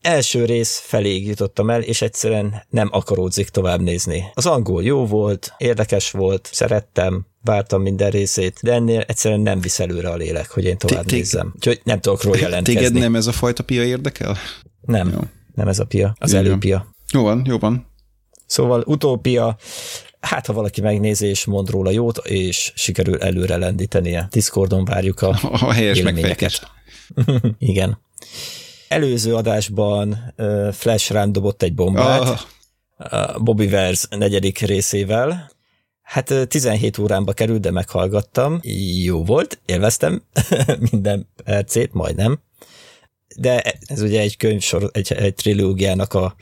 első 0.00 0.44
rész 0.44 0.78
feléig 0.78 1.26
jutottam 1.26 1.70
el, 1.70 1.82
és 1.82 2.02
egyszerűen 2.02 2.62
nem 2.68 2.88
akaródzik 2.92 3.48
tovább 3.48 3.80
nézni. 3.80 4.24
Az 4.34 4.46
angol 4.46 4.82
jó 4.82 5.06
volt, 5.06 5.54
érdekes 5.58 6.10
volt, 6.10 6.48
szerettem, 6.52 7.26
vártam 7.42 7.82
minden 7.82 8.10
részét, 8.10 8.58
de 8.62 8.72
ennél 8.72 9.00
egyszerűen 9.00 9.40
nem 9.40 9.60
visz 9.60 9.80
előre 9.80 10.08
a 10.08 10.16
lélek, 10.16 10.50
hogy 10.50 10.64
én 10.64 10.78
tovább 10.78 10.98
Té- 10.98 11.08
té- 11.08 11.18
nézzem. 11.18 11.52
Úgyhogy 11.54 11.80
nem 11.84 12.00
tudok 12.00 12.22
róla 12.22 12.38
jelentkezni. 12.46 12.80
Téged 12.80 12.92
nem 13.02 13.14
ez 13.14 13.26
a 13.26 13.32
fajta 13.32 13.62
pia 13.62 13.84
érdekel? 13.84 14.36
Nem, 14.80 15.30
nem 15.54 15.68
ez 15.68 15.78
a 15.78 15.84
pia, 15.84 16.14
az 16.18 16.34
előpia. 16.34 16.86
Jó 17.12 17.22
van, 17.22 17.42
jó 17.46 17.58
van. 17.58 17.89
Szóval 18.50 18.82
utópia, 18.86 19.56
hát 20.20 20.46
ha 20.46 20.52
valaki 20.52 20.80
megnézi 20.80 21.26
és 21.26 21.44
mond 21.44 21.70
róla 21.70 21.90
jót, 21.90 22.18
és 22.26 22.72
sikerül 22.74 23.18
előre 23.18 23.56
lendítenie. 23.56 24.28
Discordon 24.30 24.84
várjuk 24.84 25.22
a 25.22 25.38
A 25.52 25.72
helyes 25.72 26.02
megfejtés. 26.02 26.60
Igen. 27.58 27.98
Előző 28.88 29.34
adásban 29.34 30.34
Flash 30.72 31.12
rám 31.12 31.32
dobott 31.32 31.62
egy 31.62 31.74
bombát, 31.74 32.46
Ah, 32.96 33.34
a 33.34 33.38
Bobby 33.38 33.66
Verse 33.66 34.16
negyedik 34.16 34.58
részével. 34.58 35.50
Hát 36.02 36.30
ö, 36.30 36.44
17 36.44 36.98
órámba 36.98 37.32
került, 37.32 37.60
de 37.60 37.70
meghallgattam. 37.70 38.60
Jó 39.02 39.24
volt, 39.24 39.60
élveztem 39.66 40.22
minden 40.90 41.28
percét, 41.44 41.92
majdnem. 41.92 42.40
De 43.36 43.62
ez 43.86 44.02
ugye 44.02 44.20
egy 44.20 44.36
könyvsor, 44.36 44.90
egy, 44.92 45.12
egy 45.12 45.34
trilógiának 45.34 46.14
a 46.14 46.34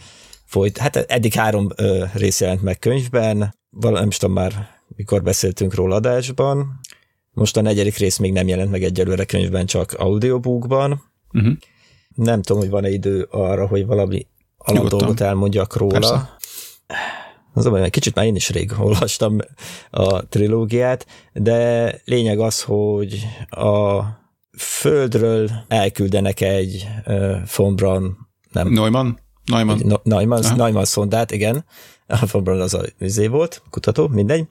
folyt. 0.49 0.79
Hát 0.79 0.97
eddig 0.97 1.33
három 1.33 1.69
ö, 1.77 2.05
rész 2.13 2.41
jelent 2.41 2.63
meg 2.63 2.79
könyvben, 2.79 3.55
val 3.71 3.93
nem 3.93 4.09
is 4.09 4.17
tudom 4.17 4.35
már, 4.35 4.69
mikor 4.97 5.23
beszéltünk 5.23 5.75
róla 5.75 5.95
adásban. 5.95 6.81
Most 7.33 7.57
a 7.57 7.61
negyedik 7.61 7.97
rész 7.97 8.17
még 8.17 8.33
nem 8.33 8.49
jelent 8.49 8.71
meg 8.71 8.83
egyelőre 8.83 9.25
könyvben, 9.25 9.67
csak 9.67 9.93
audiobookban. 9.93 11.03
uh-huh. 11.33 11.53
Nem 12.15 12.43
tudom, 12.43 12.63
hogy 12.63 12.71
van-e 12.71 12.89
idő 12.89 13.29
arra, 13.31 13.67
hogy 13.67 13.87
valami 13.87 14.27
alapdolgot 14.57 15.21
elmondjak 15.21 15.77
róla. 15.77 15.93
Persze. 15.93 16.37
Az 17.55 17.67
a 17.67 17.71
baj, 17.71 17.91
kicsit 17.91 18.15
már 18.15 18.25
én 18.25 18.35
is 18.35 18.51
rég 18.51 18.73
olvastam 18.79 19.39
a 19.91 20.29
trilógiát, 20.29 21.07
de 21.33 21.93
lényeg 22.05 22.39
az, 22.39 22.63
hogy 22.63 23.27
a 23.49 24.03
Földről 24.59 25.51
elküldenek 25.69 26.41
egy 26.41 26.89
uh, 27.07 27.75
nem, 28.53 28.69
Neumann? 28.69 29.19
Neumann? 29.49 29.81
No- 29.85 30.05
Neumann, 30.05 30.45
Aha. 30.45 30.57
Neumann 30.57 30.85
szondát, 30.85 31.31
igen. 31.31 31.65
A 32.07 32.27
von 32.31 32.43
Braun 32.45 32.61
az 32.61 32.75
a 32.75 32.83
izé 33.01 33.27
volt, 33.27 33.63
kutató, 33.71 34.09
mindegy. 34.09 34.45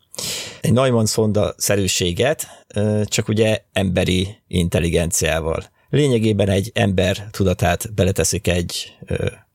Egy 0.62 0.74
Neumann 0.74 1.06
szonda 1.06 1.54
szerűséget, 1.58 2.66
csak 3.04 3.28
ugye 3.28 3.64
emberi 3.74 4.36
intelligenciával. 4.48 5.64
Lényegében 5.90 6.50
egy 6.50 6.72
ember 6.74 7.28
tudatát 7.32 7.94
beleteszik 7.94 8.48
egy, 8.48 8.98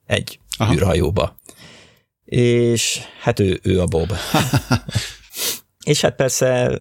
egy 0.07 0.39
Aha. 0.57 0.75
űrhajóba. 0.75 1.37
És 2.25 3.01
hát 3.21 3.39
ő, 3.39 3.61
ő 3.63 3.81
a 3.81 3.85
Bob. 3.85 4.13
És 5.85 6.01
hát 6.01 6.17
persze 6.17 6.81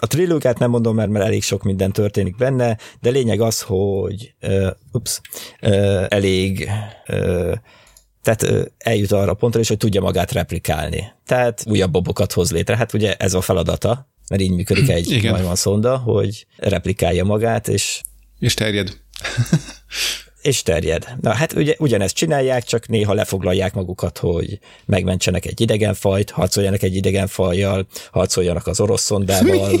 a 0.00 0.06
trilógiát 0.06 0.58
nem 0.58 0.70
mondom, 0.70 0.94
mert, 0.94 1.10
mert 1.10 1.24
elég 1.24 1.42
sok 1.42 1.62
minden 1.62 1.92
történik 1.92 2.36
benne, 2.36 2.78
de 3.00 3.10
lényeg 3.10 3.40
az, 3.40 3.60
hogy 3.60 4.34
uh, 4.42 4.70
ups, 4.92 5.20
uh, 5.62 6.06
elég 6.08 6.70
uh, 7.08 7.54
tehát 8.24 8.42
ö, 8.42 8.62
eljut 8.78 9.12
arra 9.12 9.30
a 9.30 9.34
pontra 9.34 9.60
is, 9.60 9.68
hogy 9.68 9.76
tudja 9.76 10.00
magát 10.00 10.32
replikálni. 10.32 11.12
Tehát 11.26 11.64
újabb 11.66 11.90
bobokat 11.90 12.32
hoz 12.32 12.50
létre. 12.50 12.76
Hát 12.76 12.92
ugye 12.92 13.14
ez 13.14 13.34
a 13.34 13.40
feladata, 13.40 14.08
mert 14.28 14.42
így 14.42 14.50
működik 14.50 14.88
egy 14.88 15.10
Igen. 15.10 15.32
Neumann 15.32 15.54
szonda, 15.54 15.96
hogy 15.96 16.46
replikálja 16.56 17.24
magát, 17.24 17.68
és 17.68 18.00
És 18.38 18.54
terjed. 18.54 18.90
és 20.44 20.62
terjed. 20.62 21.06
Na 21.20 21.32
hát 21.32 21.52
ugye 21.52 21.74
ugyanezt 21.78 22.14
csinálják, 22.14 22.64
csak 22.64 22.88
néha 22.88 23.14
lefoglalják 23.14 23.74
magukat, 23.74 24.18
hogy 24.18 24.58
megmentsenek 24.84 25.46
egy 25.46 25.60
idegenfajt, 25.60 26.30
harcoljanak 26.30 26.82
egy 26.82 26.96
idegenfajjal, 26.96 27.86
harcoljanak 28.12 28.66
az 28.66 28.80
orosz 28.80 29.02
szondával, 29.02 29.80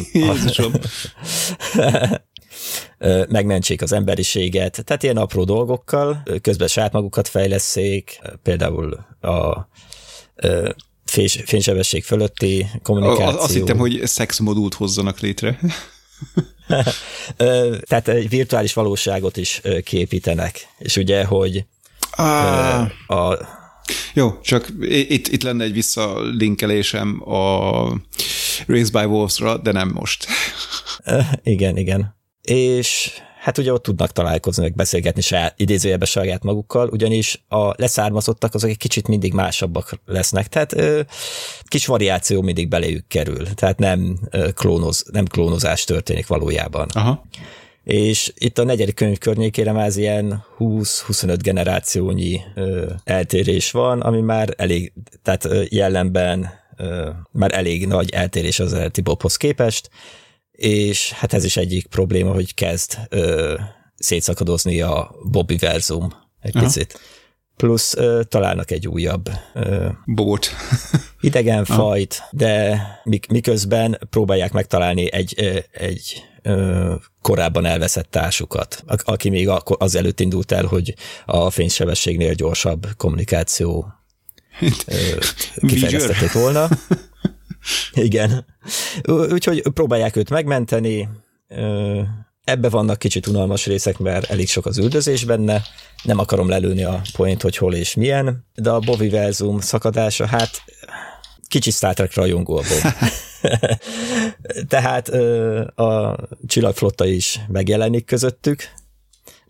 megmentsék 3.28 3.82
az 3.82 3.92
emberiséget, 3.92 4.84
tehát 4.84 5.02
ilyen 5.02 5.16
apró 5.16 5.44
dolgokkal, 5.44 6.22
közben 6.40 6.68
saját 6.68 6.92
magukat 6.92 7.28
fejleszék, 7.28 8.20
például 8.42 9.06
a 9.20 9.68
fés- 11.04 11.42
fénysebesség 11.46 12.04
fölötti 12.04 12.66
kommunikáció. 12.82 13.40
Azt 13.40 13.52
hittem, 13.52 13.78
hogy 13.78 14.00
szexmodult 14.04 14.74
hozzanak 14.74 15.20
létre. 15.20 15.58
Tehát 17.86 18.08
egy 18.08 18.28
virtuális 18.28 18.72
valóságot 18.72 19.36
is 19.36 19.60
képítenek, 19.84 20.68
és 20.78 20.96
ugye, 20.96 21.24
hogy 21.24 21.64
Ah, 22.16 22.90
a 23.06 23.38
jó, 24.14 24.40
csak 24.40 24.68
itt, 24.80 25.28
itt 25.28 25.42
lenne 25.42 25.64
egy 25.64 25.72
visszalinkelésem 25.72 27.30
a 27.30 27.82
Race 28.66 28.90
by 29.00 29.04
Wolves-ra, 29.04 29.56
de 29.58 29.72
nem 29.72 29.90
most. 29.94 30.26
Igen, 31.42 31.76
igen. 31.76 32.16
És 32.42 33.10
hát 33.44 33.58
ugye 33.58 33.72
ott 33.72 33.82
tudnak 33.82 34.12
találkozni, 34.12 34.62
meg 34.62 34.74
beszélgetni 34.74 35.20
saját, 35.20 35.54
idézőjelbe 35.60 36.04
saját 36.04 36.42
magukkal, 36.42 36.88
ugyanis 36.88 37.44
a 37.48 37.72
leszármazottak 37.76 38.54
azok 38.54 38.70
egy 38.70 38.76
kicsit 38.76 39.08
mindig 39.08 39.32
másabbak 39.32 40.00
lesznek, 40.06 40.48
tehát 40.48 40.72
ö, 40.72 41.00
kis 41.64 41.86
variáció 41.86 42.42
mindig 42.42 42.68
beléjük 42.68 43.06
kerül, 43.06 43.54
tehát 43.54 43.78
nem, 43.78 44.18
ö, 44.30 44.52
klónoz, 44.52 45.04
nem 45.12 45.24
klónozás 45.24 45.84
történik 45.84 46.26
valójában. 46.26 46.88
Aha. 46.92 47.24
És 47.82 48.32
itt 48.34 48.58
a 48.58 48.64
negyedik 48.64 48.94
könyv 48.94 49.18
környékére 49.18 49.72
már 49.72 49.86
az 49.86 49.96
ilyen 49.96 50.44
20-25 50.58 51.36
generációnyi 51.42 52.40
ö, 52.54 52.90
eltérés 53.04 53.70
van, 53.70 54.00
ami 54.00 54.20
már 54.20 54.54
elég, 54.56 54.92
tehát 55.22 55.44
ö, 55.44 55.62
jellemben 55.68 56.50
ö, 56.76 57.08
már 57.30 57.54
elég 57.54 57.86
nagy 57.86 58.10
eltérés 58.10 58.60
az 58.60 58.72
eredeti 58.72 59.00
Bobhoz 59.00 59.36
képest, 59.36 59.90
és 60.56 61.12
hát 61.12 61.32
ez 61.32 61.44
is 61.44 61.56
egyik 61.56 61.86
probléma, 61.86 62.32
hogy 62.32 62.54
kezd 62.54 62.98
ö, 63.08 63.54
szétszakadozni 63.94 64.80
a 64.80 65.14
Bobby 65.30 65.56
verzum 65.56 66.12
egy 66.40 66.56
Aha. 66.56 66.64
picit. 66.64 67.00
Plusz 67.56 67.96
ö, 67.96 68.20
találnak 68.28 68.70
egy 68.70 68.88
újabb 68.88 69.30
ö, 69.54 69.88
Bót. 70.04 70.50
idegen 71.20 71.64
fajt, 71.64 72.22
de 72.30 72.82
mik, 73.04 73.26
miközben 73.26 73.98
próbálják 74.10 74.52
megtalálni 74.52 75.12
egy, 75.12 75.34
ö, 75.36 75.58
egy 75.72 76.22
ö, 76.42 76.94
korábban 77.22 77.64
elveszett 77.64 78.10
társukat, 78.10 78.84
aki 79.04 79.30
még 79.30 79.48
az 79.64 79.94
előtt 79.94 80.20
indult 80.20 80.52
el, 80.52 80.64
hogy 80.64 80.94
a 81.26 81.50
fénysebességnél 81.50 82.34
gyorsabb 82.34 82.86
kommunikáció 82.96 83.92
kifejeztették 85.66 86.32
volna. 86.32 86.68
Igen. 87.92 88.46
Úgyhogy 89.06 89.62
próbálják 89.74 90.16
őt 90.16 90.30
megmenteni, 90.30 91.08
ebbe 92.44 92.68
vannak 92.68 92.98
kicsit 92.98 93.26
unalmas 93.26 93.66
részek, 93.66 93.98
mert 93.98 94.30
elég 94.30 94.48
sok 94.48 94.66
az 94.66 94.78
üldözés 94.78 95.24
benne, 95.24 95.62
nem 96.02 96.18
akarom 96.18 96.48
lelőni 96.48 96.84
a 96.84 97.00
point, 97.12 97.42
hogy 97.42 97.56
hol 97.56 97.74
és 97.74 97.94
milyen, 97.94 98.46
de 98.54 98.70
a 98.70 98.78
Boviverzum 98.78 99.60
szakadása, 99.60 100.26
hát 100.26 100.50
kicsi 101.48 101.70
Star 101.70 101.94
Trek 101.94 102.14
rajongó 102.14 102.56
a 102.56 102.62
Bob. 102.62 102.92
Tehát 104.68 105.08
a 105.78 106.16
csillagflotta 106.46 107.06
is 107.06 107.40
megjelenik 107.48 108.04
közöttük, 108.04 108.72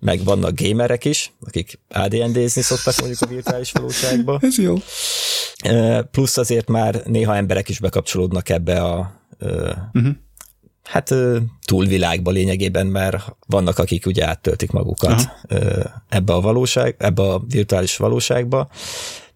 meg 0.05 0.24
vannak 0.24 0.60
gamerek 0.60 1.05
is, 1.05 1.32
akik 1.40 1.78
ADND-zni 1.89 2.62
szoktak 2.62 2.97
mondjuk 2.97 3.20
a 3.22 3.26
virtuális 3.26 3.72
valóságba. 3.72 4.39
Ez 4.43 4.59
jó. 4.59 4.76
Plusz 6.10 6.36
azért 6.36 6.68
már 6.68 7.02
néha 7.05 7.36
emberek 7.36 7.68
is 7.68 7.78
bekapcsolódnak 7.78 8.48
ebbe 8.48 8.82
a 8.82 9.20
uh-huh. 9.93 10.12
hát 10.82 11.14
túlvilágba 11.66 12.31
lényegében, 12.31 12.86
mert 12.86 13.36
vannak, 13.47 13.78
akik 13.78 14.06
ugye 14.06 14.26
áttöltik 14.26 14.70
magukat 14.70 15.31
Aha. 15.48 16.05
ebbe 16.09 16.32
a 16.32 16.40
valóság, 16.40 16.94
ebbe 16.98 17.22
a 17.22 17.43
virtuális 17.48 17.97
valóságba, 17.97 18.68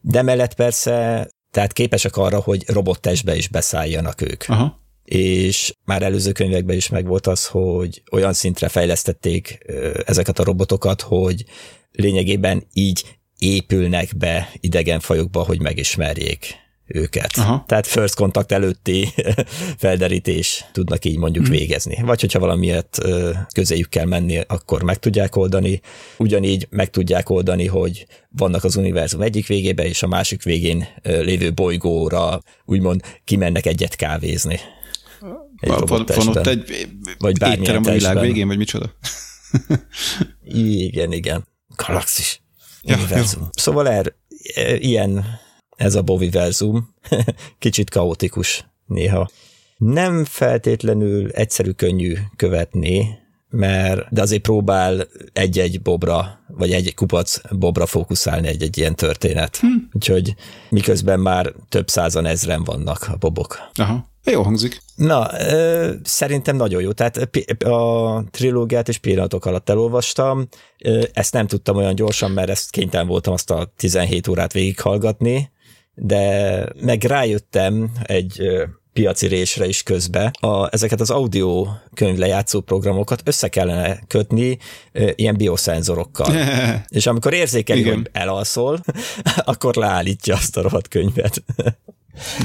de 0.00 0.22
mellett 0.22 0.54
persze 0.54 1.28
tehát 1.50 1.72
képesek 1.72 2.16
arra, 2.16 2.40
hogy 2.40 2.64
robottestbe 2.66 3.36
is 3.36 3.48
beszálljanak 3.48 4.20
ők. 4.20 4.44
Aha 4.46 4.86
és 5.08 5.74
már 5.84 6.02
előző 6.02 6.32
könyvekben 6.32 6.76
is 6.76 6.88
megvolt 6.88 7.26
az, 7.26 7.46
hogy 7.46 8.02
olyan 8.10 8.32
szintre 8.32 8.68
fejlesztették 8.68 9.58
ezeket 10.06 10.38
a 10.38 10.44
robotokat, 10.44 11.00
hogy 11.00 11.44
lényegében 11.92 12.66
így 12.72 13.04
épülnek 13.38 14.16
be 14.16 14.50
idegen 14.60 15.00
fajokba, 15.00 15.42
hogy 15.42 15.60
megismerjék 15.60 16.54
őket. 16.86 17.30
Aha. 17.36 17.64
Tehát 17.66 17.86
first 17.86 18.14
contact 18.14 18.52
előtti 18.52 19.08
felderítés 19.84 20.64
tudnak 20.72 21.04
így 21.04 21.18
mondjuk 21.18 21.46
hmm. 21.46 21.56
végezni. 21.56 21.98
Vagy 22.02 22.20
hogyha 22.20 22.38
valamiért 22.38 22.98
közéjük 23.54 23.88
kell 23.88 24.06
menni, 24.06 24.40
akkor 24.46 24.82
meg 24.82 24.98
tudják 24.98 25.36
oldani. 25.36 25.80
Ugyanígy 26.18 26.66
meg 26.70 26.90
tudják 26.90 27.30
oldani, 27.30 27.66
hogy 27.66 28.06
vannak 28.30 28.64
az 28.64 28.76
univerzum 28.76 29.22
egyik 29.22 29.46
végébe, 29.46 29.84
és 29.84 30.02
a 30.02 30.06
másik 30.06 30.42
végén 30.42 30.86
lévő 31.02 31.52
bolygóra 31.52 32.40
úgymond 32.64 33.00
kimennek 33.24 33.66
egyet 33.66 33.96
kávézni. 33.96 34.60
Egy 35.56 35.68
van, 35.68 35.84
van, 35.86 36.04
van 36.14 36.28
ott 36.28 36.46
egy 36.46 36.88
vagy 37.18 37.42
étterem 37.42 37.82
a 37.86 37.90
világ 37.90 38.20
végén, 38.20 38.46
vagy 38.46 38.56
micsoda? 38.56 38.94
igen, 40.44 41.12
igen. 41.12 41.46
Galaxis. 41.76 42.42
Ja, 42.82 42.96
univerzum. 42.96 43.48
Szóval 43.52 43.88
er, 43.88 44.14
e, 44.54 44.76
ilyen 44.76 45.24
ez 45.76 45.94
a 45.94 46.02
Boviverzum. 46.02 46.94
Kicsit 47.58 47.90
kaotikus 47.90 48.64
néha. 48.86 49.30
Nem 49.76 50.24
feltétlenül 50.24 51.30
egyszerű, 51.30 51.70
könnyű 51.70 52.14
követni, 52.36 53.18
mert 53.50 54.06
de 54.10 54.22
azért 54.22 54.42
próbál 54.42 55.06
egy-egy 55.32 55.82
bobra, 55.82 56.38
vagy 56.46 56.72
egy 56.72 56.94
kupac 56.94 57.40
bobra 57.50 57.86
fókuszálni 57.86 58.48
egy-egy 58.48 58.78
ilyen 58.78 58.94
történet. 58.94 59.56
Hm. 59.56 59.66
Úgyhogy 59.92 60.34
miközben 60.68 61.20
már 61.20 61.52
több 61.68 61.88
százan 61.88 62.26
ezren 62.26 62.64
vannak 62.64 63.08
a 63.12 63.16
bobok. 63.16 63.58
Aha. 63.74 64.06
Jó 64.24 64.42
hangzik. 64.42 64.82
Na, 64.94 65.28
ö, 65.40 65.92
szerintem 66.02 66.56
nagyon 66.56 66.82
jó. 66.82 66.92
Tehát 66.92 67.28
a 67.64 68.24
trilógiát 68.30 68.88
és 68.88 68.98
pillanatok 68.98 69.44
alatt 69.44 69.68
elolvastam. 69.68 70.48
Ezt 71.12 71.32
nem 71.32 71.46
tudtam 71.46 71.76
olyan 71.76 71.94
gyorsan, 71.94 72.30
mert 72.30 72.50
ezt 72.50 72.70
kénytelen 72.70 73.06
voltam 73.06 73.32
azt 73.32 73.50
a 73.50 73.72
17 73.76 74.28
órát 74.28 74.52
végighallgatni, 74.52 75.50
de 75.94 76.64
meg 76.80 77.02
rájöttem 77.02 77.90
egy 78.02 78.42
piaci 78.98 79.26
résre 79.26 79.66
is 79.66 79.82
közbe. 79.82 80.30
A, 80.40 80.74
ezeket 80.74 81.00
az 81.00 81.10
audio 81.10 81.66
könyvlejátszó 81.94 82.60
programokat 82.60 83.22
össze 83.24 83.48
kellene 83.48 84.00
kötni 84.06 84.58
e, 84.92 85.12
ilyen 85.14 85.36
bioszenzorokkal. 85.36 86.34
és 86.88 87.06
amikor 87.06 87.32
érzékeli, 87.32 87.80
Igen. 87.80 87.94
hogy 87.94 88.08
elalszol, 88.12 88.80
akkor 89.52 89.74
leállítja 89.74 90.34
azt 90.34 90.56
a 90.56 90.62
rohadt 90.62 90.88
könyvet. 90.88 91.44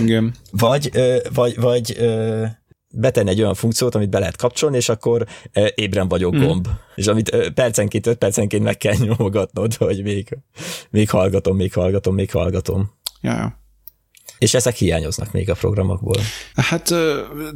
Igen. 0.01 0.33
Vagy, 0.51 0.91
vagy, 1.33 1.55
vagy 1.59 1.97
betenni 2.95 3.29
egy 3.29 3.41
olyan 3.41 3.55
funkciót, 3.55 3.95
amit 3.95 4.09
be 4.09 4.19
lehet 4.19 4.37
kapcsolni, 4.37 4.77
és 4.77 4.89
akkor 4.89 5.25
ébren 5.75 6.07
vagyok 6.07 6.33
hmm. 6.33 6.47
gomb. 6.47 6.67
És 6.95 7.07
amit 7.07 7.51
percenként, 7.53 8.07
öt 8.07 8.17
percenként 8.17 8.63
meg 8.63 8.77
kell 8.77 8.95
nyomogatnod, 9.05 9.73
hogy 9.73 10.03
még, 10.03 10.37
még 10.89 11.09
hallgatom, 11.09 11.55
még 11.55 11.73
hallgatom, 11.73 12.15
még 12.15 12.31
hallgatom. 12.31 12.91
Ja, 13.21 13.31
ja. 13.31 13.61
És 14.43 14.53
ezek 14.53 14.75
hiányoznak 14.75 15.31
még 15.31 15.49
a 15.49 15.53
programokból. 15.53 16.21
Hát 16.55 16.93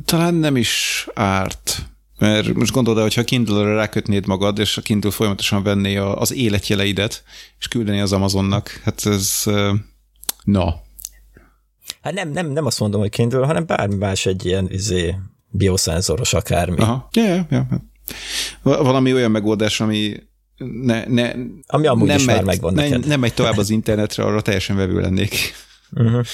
talán 0.06 0.34
nem 0.34 0.56
is 0.56 1.08
árt. 1.14 1.86
Mert 2.20 2.54
most 2.54 2.72
gondolod, 2.72 3.02
hogy 3.02 3.14
ha 3.14 3.24
Kindle-re 3.24 3.74
rákötnéd 3.74 4.28
magad, 4.28 4.60
és 4.60 4.78
a 4.78 4.82
Kindle 4.82 5.12
folyamatosan 5.12 5.64
venné 5.64 5.98
az 5.98 6.34
életjeleidet, 6.34 7.24
és 7.60 7.68
küldeni 7.68 8.00
az 8.00 8.14
Amazonnak, 8.14 8.82
hát 8.84 9.06
ez, 9.06 9.44
na, 10.44 10.86
Hát 12.02 12.14
nem, 12.14 12.32
nem, 12.32 12.52
nem 12.52 12.66
azt 12.66 12.80
mondom, 12.80 13.02
hogy 13.02 13.10
Kindle, 13.10 13.46
hanem 13.46 13.66
bármi 13.66 13.96
más 13.96 14.26
egy 14.26 14.46
ilyen 14.46 14.68
izé, 14.72 15.16
bioszenzoros 15.50 16.34
akármi. 16.34 16.80
Aha. 16.80 17.08
Ja, 17.12 17.24
ja, 17.24 17.48
ja. 17.50 17.68
Valami 18.62 19.14
olyan 19.14 19.32
megoldás, 19.32 19.82
ami 19.82 20.16
ne, 20.58 21.06
ne, 21.06 21.32
ami 21.68 21.88
amúgy 21.88 22.08
nem 22.08 22.18
is 22.18 22.26
megy, 22.26 22.36
már 22.36 22.44
megvan 22.44 22.74
ne, 22.74 22.82
neked. 22.82 23.06
Nem 23.06 23.20
megy 23.20 23.34
tovább 23.34 23.58
az 23.64 23.70
internetre, 23.70 24.24
arra 24.24 24.42
teljesen 24.42 24.76
vevő 24.76 25.00
lennék. 25.00 25.54
Uh-huh. 25.92 26.26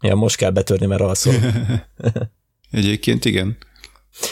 Ja, 0.00 0.14
most 0.14 0.36
kell 0.36 0.50
betörni, 0.50 0.86
mert 0.86 1.00
alszol. 1.00 1.34
Egyébként 2.70 3.24
igen. 3.24 3.56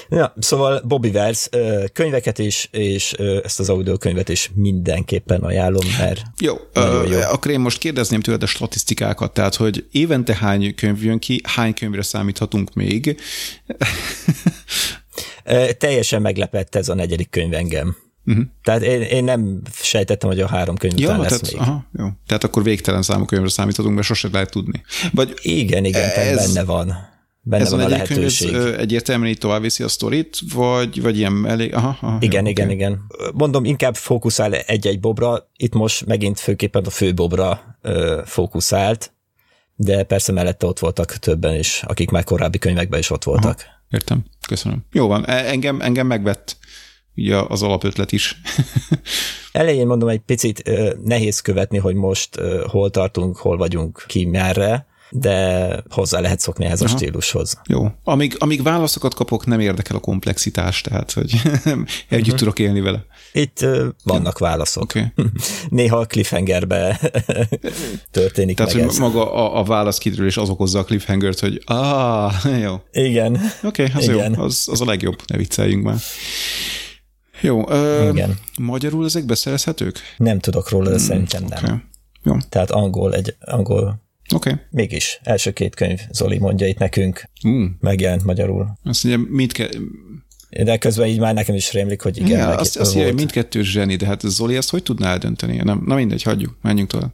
Ja, 0.08 0.34
szóval 0.38 0.80
Bobby 0.84 1.10
Vers 1.10 1.48
könyveket 1.92 2.38
is, 2.38 2.68
és 2.70 3.12
ezt 3.42 3.60
az 3.60 3.68
audiokönyvet 3.68 4.28
is 4.28 4.50
mindenképpen 4.54 5.40
ajánlom, 5.40 5.86
mert 5.98 6.22
jó, 6.40 6.54
ö, 6.72 7.06
jó. 7.08 7.18
Akkor 7.20 7.50
én 7.50 7.60
most 7.60 7.78
kérdezném 7.78 8.20
tőled 8.20 8.42
a 8.42 8.46
statisztikákat, 8.46 9.32
tehát, 9.32 9.54
hogy 9.54 9.86
évente 9.90 10.34
hány 10.34 10.74
könyv 10.74 11.04
jön 11.04 11.18
ki, 11.18 11.40
hány 11.44 11.74
könyvre 11.74 12.02
számíthatunk 12.02 12.74
még? 12.74 13.20
Teljesen 15.78 16.22
meglepett 16.22 16.74
ez 16.74 16.88
a 16.88 16.94
negyedik 16.94 17.30
könyv 17.30 17.54
engem. 17.54 17.96
Uh-huh. 18.26 18.44
Tehát 18.62 18.82
én, 18.82 19.00
én 19.00 19.24
nem 19.24 19.62
sejtettem, 19.72 20.28
hogy 20.28 20.40
a 20.40 20.46
három 20.46 20.76
könyv 20.76 20.98
ja, 20.98 21.06
után 21.06 21.20
lesz 21.20 21.40
tehát, 21.40 21.52
még. 21.52 21.60
Aha, 21.60 21.86
jó. 21.98 22.06
Tehát 22.26 22.44
akkor 22.44 22.62
végtelen 22.62 23.02
számú 23.02 23.24
könyvre 23.24 23.48
számíthatunk, 23.48 23.94
mert 23.94 24.06
sosem 24.06 24.30
lehet 24.32 24.50
tudni. 24.50 24.82
Vagy 25.12 25.34
igen, 25.42 25.84
igen, 25.84 26.10
ez, 26.10 26.46
benne 26.46 26.64
van 26.64 27.14
benne 27.48 27.62
ez 27.62 27.70
van 27.70 27.80
a 27.80 27.88
lehetőség. 27.88 28.54
Ez 28.54 28.64
egyértelműen 28.64 29.30
így 29.30 29.38
tovább 29.38 29.62
viszi 29.62 29.82
a 29.82 29.88
sztorit, 29.88 30.38
vagy, 30.54 31.02
vagy 31.02 31.18
ilyen 31.18 31.46
elég... 31.46 31.74
Aha, 31.74 31.98
aha, 32.00 32.16
igen, 32.20 32.44
jó, 32.44 32.50
igen, 32.50 32.64
okay. 32.64 32.76
igen. 32.76 33.00
Mondom, 33.34 33.64
inkább 33.64 33.96
fókuszál 33.96 34.54
egy-egy 34.54 35.00
bobra, 35.00 35.50
itt 35.56 35.74
most 35.74 36.06
megint 36.06 36.40
főképpen 36.40 36.84
a 36.84 36.90
fő 36.90 37.14
bobra 37.14 37.78
ö, 37.82 38.20
fókuszált, 38.24 39.12
de 39.74 40.02
persze 40.02 40.32
mellette 40.32 40.66
ott 40.66 40.78
voltak 40.78 41.16
többen 41.16 41.54
is, 41.54 41.82
akik 41.86 42.10
már 42.10 42.24
korábbi 42.24 42.58
könyvekben 42.58 42.98
is 42.98 43.10
ott 43.10 43.24
voltak. 43.24 43.60
Aha, 43.60 43.82
értem, 43.90 44.24
köszönöm. 44.48 44.84
Jó 44.92 45.06
van, 45.06 45.26
e, 45.26 45.32
engem, 45.32 45.80
engem 45.80 46.06
megvett 46.06 46.56
ugye 47.16 47.36
az 47.48 47.62
alapötlet 47.62 48.12
is. 48.12 48.40
Elején 49.52 49.86
mondom, 49.86 50.08
egy 50.08 50.20
picit 50.20 50.70
nehéz 51.04 51.40
követni, 51.40 51.78
hogy 51.78 51.94
most 51.94 52.40
hol 52.66 52.90
tartunk, 52.90 53.36
hol 53.36 53.56
vagyunk 53.56 54.04
ki 54.06 54.24
merre, 54.24 54.86
de 55.10 55.68
hozzá 55.90 56.20
lehet 56.20 56.40
szokni 56.40 56.64
ehhez 56.64 56.82
Aha. 56.82 56.94
a 56.94 56.96
stílushoz. 56.96 57.60
Jó. 57.68 57.86
Amíg, 58.04 58.36
amíg 58.38 58.62
válaszokat 58.62 59.14
kapok, 59.14 59.46
nem 59.46 59.60
érdekel 59.60 59.96
a 59.96 60.00
komplexitás, 60.00 60.80
tehát 60.80 61.12
hogy 61.12 61.32
együtt 62.08 62.24
uh-huh. 62.24 62.34
tudok 62.34 62.58
élni 62.58 62.80
vele. 62.80 63.04
Itt 63.32 63.58
uh, 63.62 63.86
vannak 64.04 64.38
válaszok. 64.38 64.82
Okay. 64.82 65.06
Néha 65.68 65.96
a 65.96 66.06
cliffhangerbe 66.06 67.00
történik 68.10 68.56
Tehát, 68.56 68.74
meg 68.74 68.82
hogy 68.82 68.92
ez. 68.92 68.98
maga 68.98 69.32
a, 69.32 69.58
a 69.58 69.64
válasz 69.64 70.04
és 70.04 70.36
az 70.36 70.48
okozza 70.48 70.78
a 70.78 70.84
cliffhangert, 70.84 71.40
hogy 71.40 71.62
ah, 71.64 72.32
jó. 72.60 72.74
Igen. 72.92 73.40
Oké, 73.62 73.82
okay, 73.82 73.96
az 73.96 74.08
Igen. 74.08 74.34
jó. 74.36 74.42
Az, 74.42 74.68
az 74.70 74.80
a 74.80 74.84
legjobb, 74.84 75.22
ne 75.26 75.36
vicceljünk 75.36 75.84
már. 75.84 75.96
Jó. 77.40 77.70
Ö, 77.70 78.10
Igen. 78.10 78.38
Magyarul 78.58 79.04
ezek 79.04 79.24
beszerezhetők? 79.24 79.98
Nem 80.16 80.38
tudok 80.38 80.68
róla, 80.68 80.88
de 80.88 80.96
hmm, 80.96 81.04
szerintem 81.04 81.44
nem. 81.44 81.64
Okay. 81.64 81.76
Jó. 82.22 82.36
Tehát 82.48 82.70
angol, 82.70 83.14
egy 83.14 83.36
angol 83.40 84.04
Oké. 84.34 84.50
Okay. 84.50 84.62
Mégis, 84.70 85.20
első 85.22 85.52
két 85.52 85.74
könyv, 85.74 86.00
Zoli 86.10 86.38
mondja 86.38 86.66
itt 86.66 86.78
nekünk, 86.78 87.30
mm. 87.48 87.66
megjelent 87.80 88.24
magyarul. 88.24 88.78
Azt 88.84 89.04
mondja, 89.04 89.46
kell... 89.46 89.68
De 90.64 90.78
közben 90.78 91.06
így 91.06 91.18
már 91.18 91.34
nekem 91.34 91.54
is 91.54 91.72
rémlik, 91.72 92.02
hogy 92.02 92.16
igen. 92.16 92.38
Ja, 92.38 92.56
azt, 92.56 92.76
azt 92.76 92.94
hogy 92.94 93.14
mindkettő 93.14 93.62
zseni, 93.62 93.96
de 93.96 94.06
hát 94.06 94.20
Zoli 94.20 94.56
ezt 94.56 94.70
hogy 94.70 94.82
tudná 94.82 95.10
eldönteni? 95.10 95.56
Nem, 95.56 95.82
na 95.86 95.94
mindegy, 95.94 96.22
hagyjuk, 96.22 96.58
menjünk 96.62 96.90
tovább. 96.90 97.12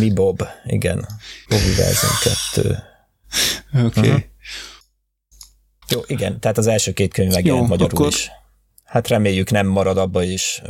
Mi 0.00 0.10
Bob, 0.12 0.42
igen. 0.66 1.06
Bobby 1.48 1.74
Version 1.76 2.12
2. 2.52 2.78
Oké. 3.86 4.08
Okay. 4.08 4.24
Jó, 5.90 6.00
igen, 6.06 6.40
tehát 6.40 6.58
az 6.58 6.66
első 6.66 6.92
két 6.92 7.12
könyv 7.14 7.32
megjelent 7.32 7.68
magyarul 7.68 7.98
akkor- 7.98 8.12
is. 8.12 8.30
Hát 8.84 9.08
reméljük 9.08 9.50
nem 9.50 9.66
marad 9.66 9.98
abba 9.98 10.22
is, 10.22 10.62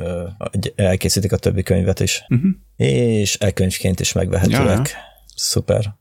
elkészítik 0.75 1.33
a 1.33 1.37
többi 1.37 1.63
könyvet 1.63 2.01
is. 2.01 2.25
Uh-huh. 2.29 2.51
És 2.77 3.37
e-könyvként 3.41 4.01
is 4.01 4.13
megvehetőek. 4.13 4.89
Ja. 4.89 4.99
Szuper. 5.35 5.95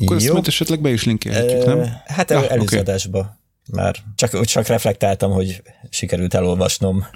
Akkor 0.00 0.16
ezt 0.16 0.26
Jó. 0.26 0.32
majd 0.32 0.46
esetleg 0.46 0.80
be 0.80 0.90
is 0.90 1.04
linkelhetjük, 1.04 1.64
nem? 1.64 1.92
Hát 2.06 2.30
el, 2.30 2.38
oké. 2.38 2.48
előző 2.48 2.78
adásba 2.78 3.40
már. 3.72 3.96
Csak, 4.14 4.44
csak 4.44 4.66
reflektáltam, 4.66 5.30
hogy 5.30 5.62
sikerült 5.90 6.34
elolvasnom. 6.34 7.06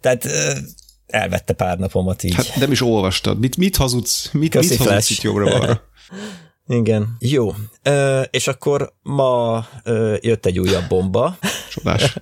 Tehát 0.00 0.28
elvette 1.06 1.52
pár 1.52 1.78
napomat 1.78 2.22
így. 2.22 2.34
Hát 2.34 2.56
nem 2.56 2.72
is 2.72 2.80
olvastad. 2.82 3.38
Mit, 3.38 3.56
mit 3.56 3.76
hazudsz? 3.76 4.30
Mit, 4.32 4.50
Köszi, 4.50 4.68
mit 4.68 4.78
hazudsz 4.78 5.10
itt 5.10 5.20
jobbra-balra? 5.20 5.80
Igen. 6.66 7.16
Jó. 7.18 7.54
Ö, 7.82 8.20
és 8.20 8.46
akkor 8.46 8.92
ma 9.02 9.66
ö, 9.84 10.16
jött 10.20 10.46
egy 10.46 10.58
újabb 10.58 10.88
bomba. 10.88 11.38
Csodás. 11.74 12.16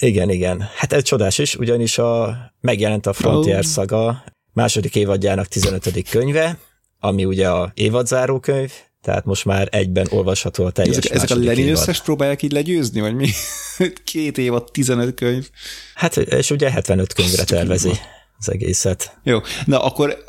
Igen, 0.00 0.30
igen. 0.30 0.68
Hát 0.76 0.92
ez 0.92 1.02
csodás 1.02 1.38
is, 1.38 1.54
ugyanis 1.54 1.98
a, 1.98 2.36
megjelent 2.60 3.06
a 3.06 3.12
Frontier 3.12 3.64
szaga 3.64 4.24
második 4.52 4.96
évadjának 4.96 5.46
15. 5.46 6.08
könyve, 6.10 6.58
ami 6.98 7.24
ugye 7.24 7.48
a 7.48 7.72
évadzáró 7.74 8.40
könyv, 8.40 8.72
tehát 9.02 9.24
most 9.24 9.44
már 9.44 9.68
egyben 9.70 10.06
olvasható 10.10 10.64
a 10.64 10.70
teljes 10.70 10.96
Ezek, 10.96 11.10
ezek 11.10 11.30
a 11.30 11.40
Lenin 11.40 11.68
összes 11.68 12.02
próbálják 12.02 12.42
így 12.42 12.52
legyőzni, 12.52 13.00
vagy 13.00 13.14
mi? 13.14 13.28
Két 14.04 14.38
év, 14.38 14.52
15 14.72 15.14
könyv. 15.14 15.48
Hát, 15.94 16.16
és 16.16 16.50
ugye 16.50 16.70
75 16.70 17.12
könyvre 17.12 17.44
tervezi 17.44 17.92
az 18.38 18.50
egészet. 18.50 19.18
Jó, 19.22 19.38
na 19.64 19.82
akkor 19.82 20.24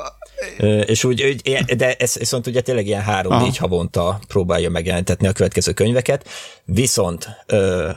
És 0.86 1.04
úgy, 1.04 1.42
de 1.76 1.94
ez 1.94 2.14
viszont 2.14 2.46
ugye 2.46 2.60
tényleg 2.60 2.86
ilyen 2.86 3.02
három-négy 3.02 3.56
havonta 3.56 4.20
próbálja 4.28 4.70
megjelentetni 4.70 5.26
a 5.26 5.32
következő 5.32 5.72
könyveket, 5.72 6.28
viszont 6.64 7.28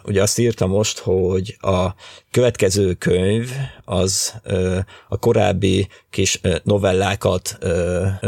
ugye 0.04 0.22
azt 0.22 0.40
írta 0.40 0.68
most, 0.68 1.00
hogy 1.00 1.58
a 1.60 1.88
következő 2.32 2.94
könyv 2.94 3.50
az 3.86 4.34
a 5.08 5.18
korábbi 5.18 5.88
kis 6.10 6.42
novellákat 6.64 7.58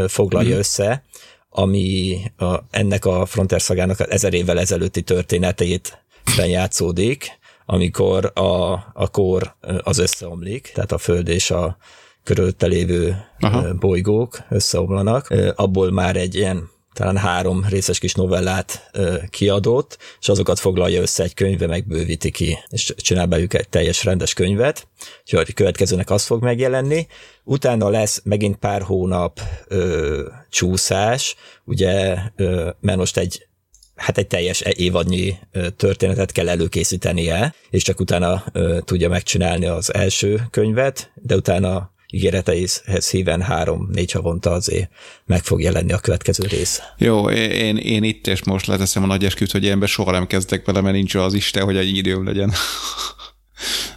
foglalja 0.08 0.50
Mhm. 0.50 0.58
össze, 0.58 1.04
ami 1.50 2.18
a, 2.38 2.56
ennek 2.72 3.06
a 3.06 3.26
Frontier 3.26 3.62
szagának 3.62 4.00
az 4.00 4.10
ezer 4.10 4.34
évvel 4.34 4.60
ezelőtti 4.60 5.02
történetét 5.02 6.04
játszódik, 6.48 7.40
amikor 7.66 8.32
a, 8.34 8.72
a 8.94 9.10
kor 9.12 9.56
az 9.84 9.98
összeomlik, 9.98 10.72
tehát 10.74 10.92
a 10.92 10.98
föld 10.98 11.28
és 11.28 11.52
a 11.52 11.78
körülötte 12.26 12.68
lévő 12.68 13.16
Aha. 13.40 13.74
bolygók 13.74 14.38
összeomlanak. 14.50 15.34
Abból 15.56 15.92
már 15.92 16.16
egy 16.16 16.36
ilyen 16.36 16.70
talán 16.94 17.18
három 17.18 17.66
részes 17.70 18.00
kis 18.00 18.14
novellát 18.14 18.92
kiadott, 19.30 19.98
és 20.20 20.30
azokat 20.30 20.60
foglalja 20.60 21.02
össze 21.02 21.24
egy 21.24 21.34
könyvbe, 21.34 21.68
megbővíti 21.68 22.32
ki, 22.32 22.58
és 22.68 22.94
csinál 22.98 23.26
belőlük 23.26 23.54
egy 23.54 23.70
teljes 23.70 24.04
rendes 24.04 24.34
könyvet, 24.34 24.88
úgyhogy 25.22 25.46
a 25.50 25.54
következőnek 25.54 26.10
az 26.10 26.26
fog 26.26 26.44
megjelenni. 26.44 27.08
Utána 27.44 27.90
lesz 27.90 28.22
megint 28.24 28.56
pár 28.56 28.82
hónap 28.82 29.40
ö, 29.68 30.28
csúszás, 30.50 31.36
ugye, 31.66 32.18
ö, 32.36 32.70
mert 32.80 32.98
most 32.98 33.18
egy 33.18 33.48
hát 33.96 34.18
egy 34.18 34.28
teljes 34.28 34.62
évadnyi 34.62 35.36
ö, 35.52 35.70
történetet 35.70 36.32
kell 36.32 36.50
előkészítenie, 36.50 37.54
és 37.70 37.84
csak 37.84 38.00
utána 38.00 38.44
ö, 38.52 38.78
tudja 38.86 39.10
megcsinálni 39.10 39.66
az 39.66 39.94
első 39.94 40.42
könyvet, 40.50 41.12
de 41.16 41.36
utána 41.36 41.94
ígéreteihez 42.10 43.10
híven 43.10 43.42
három-négy 43.42 44.12
havonta 44.12 44.52
azért 44.52 44.90
meg 45.26 45.44
fog 45.44 45.62
jelenni 45.62 45.92
a 45.92 46.00
következő 46.00 46.48
rész. 46.48 46.82
jó, 46.98 47.30
én, 47.30 47.78
én 47.78 48.04
itt 48.04 48.28
és 48.28 48.44
most 48.44 48.66
leteszem 48.66 49.04
a 49.04 49.08
nagy 49.08 49.26
esküt, 49.26 49.52
hogy 49.52 49.64
ilyenbe 49.64 49.86
soha 49.86 50.12
nem 50.12 50.28
kezdek 50.28 50.66
vele, 50.66 50.82
mert 50.82 50.96
nincs 50.96 51.16
az 51.16 51.34
Isten, 51.34 51.64
hogy 51.64 51.78
egy 51.78 51.96
időm 51.96 52.26
legyen. 52.26 52.54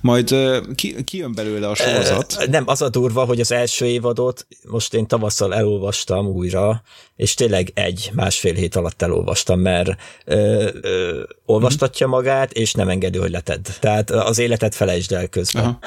Majd 0.00 0.34
ki, 0.74 1.04
ki 1.04 1.16
jön 1.16 1.34
belőle 1.34 1.68
a 1.68 1.74
sorozat? 1.74 2.46
Nem, 2.50 2.62
az 2.66 2.82
a 2.82 2.88
durva, 2.88 3.24
hogy 3.24 3.40
az 3.40 3.52
első 3.52 3.86
évadot 3.86 4.46
most 4.68 4.94
én 4.94 5.06
tavasszal 5.06 5.54
elolvastam 5.54 6.26
újra, 6.26 6.82
és 7.16 7.34
tényleg 7.34 7.70
egy, 7.74 8.10
másfél 8.14 8.54
hét 8.54 8.76
alatt 8.76 9.02
elolvastam, 9.02 9.60
mert 9.60 9.90
ö, 10.24 10.68
ö, 10.80 11.22
olvastatja 11.46 12.06
magát, 12.06 12.52
és 12.52 12.72
nem 12.72 12.88
engedi, 12.88 13.18
hogy 13.18 13.30
letedd. 13.30 13.66
Tehát 13.80 14.10
az 14.10 14.38
életet 14.38 14.74
felejtsd 14.74 15.12
el 15.12 15.28
közben. 15.28 15.64
Aha. 15.64 15.78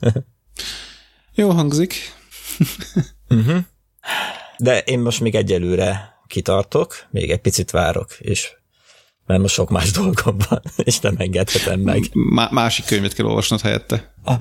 Jó 1.40 1.50
hangzik. 1.50 1.94
De 4.58 4.78
én 4.78 4.98
most 4.98 5.20
még 5.20 5.34
egyelőre 5.34 6.18
kitartok, 6.26 6.94
még 7.10 7.30
egy 7.30 7.40
picit 7.40 7.70
várok, 7.70 8.12
és 8.18 8.52
mert 9.26 9.40
most 9.40 9.54
sok 9.54 9.70
más 9.70 9.90
dolgom 10.00 10.36
van, 10.48 10.62
és 10.76 11.00
nem 11.00 11.14
engedhetem 11.18 11.80
meg. 11.80 12.02
Má- 12.12 12.50
másik 12.50 12.84
könyvet 12.84 13.12
kell 13.12 13.26
olvasnod 13.26 13.60
helyette. 13.60 14.14
Ha, 14.24 14.38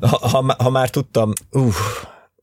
ha, 0.00 0.54
ha 0.58 0.70
már 0.70 0.90
tudtam, 0.90 1.32
uh, 1.50 1.74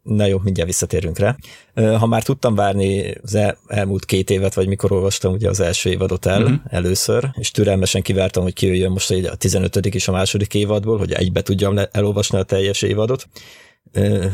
na 0.02 0.26
jó, 0.26 0.40
mindjárt 0.44 0.70
visszatérünk 0.70 1.18
rá. 1.18 1.36
Ha 1.74 2.06
már 2.06 2.24
tudtam 2.24 2.56
várni 2.56 3.14
az 3.24 3.36
el, 3.36 3.58
elmúlt 3.68 4.06
két 4.06 4.30
évet, 4.30 4.54
vagy 4.54 4.68
mikor 4.68 4.92
olvastam 4.92 5.34
ugye 5.34 5.50
az 5.50 5.60
első 5.60 5.90
évadot 5.90 6.26
el 6.26 6.44
uh-huh. 6.44 6.60
először, 6.70 7.30
és 7.34 7.52
türelmesen 7.52 8.02
kivártam, 8.02 8.44
hogy 8.44 8.54
kijöjjön 8.54 8.92
most 8.92 9.12
egy 9.12 9.26
a 9.26 9.36
15. 9.36 9.76
és 9.76 10.08
a 10.08 10.12
második 10.12 10.54
évadból, 10.54 10.98
hogy 10.98 11.12
egybe 11.12 11.42
tudjam 11.42 11.80
elolvasni 11.92 12.38
a 12.38 12.44
teljes 12.44 12.82
évadot, 12.82 13.28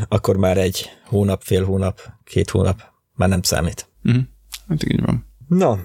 akkor 0.08 0.38
már 0.38 0.58
egy 0.58 0.90
hónap, 1.06 1.42
fél 1.44 1.66
hónap, 1.66 2.02
két 2.24 2.50
hónap 2.50 2.82
már 3.16 3.30
nem 3.30 3.42
számít. 3.42 3.90
Uh-huh. 4.04 4.24
Hát 4.68 4.84
így 4.86 5.02
van. 5.02 5.26
Na, 5.48 5.80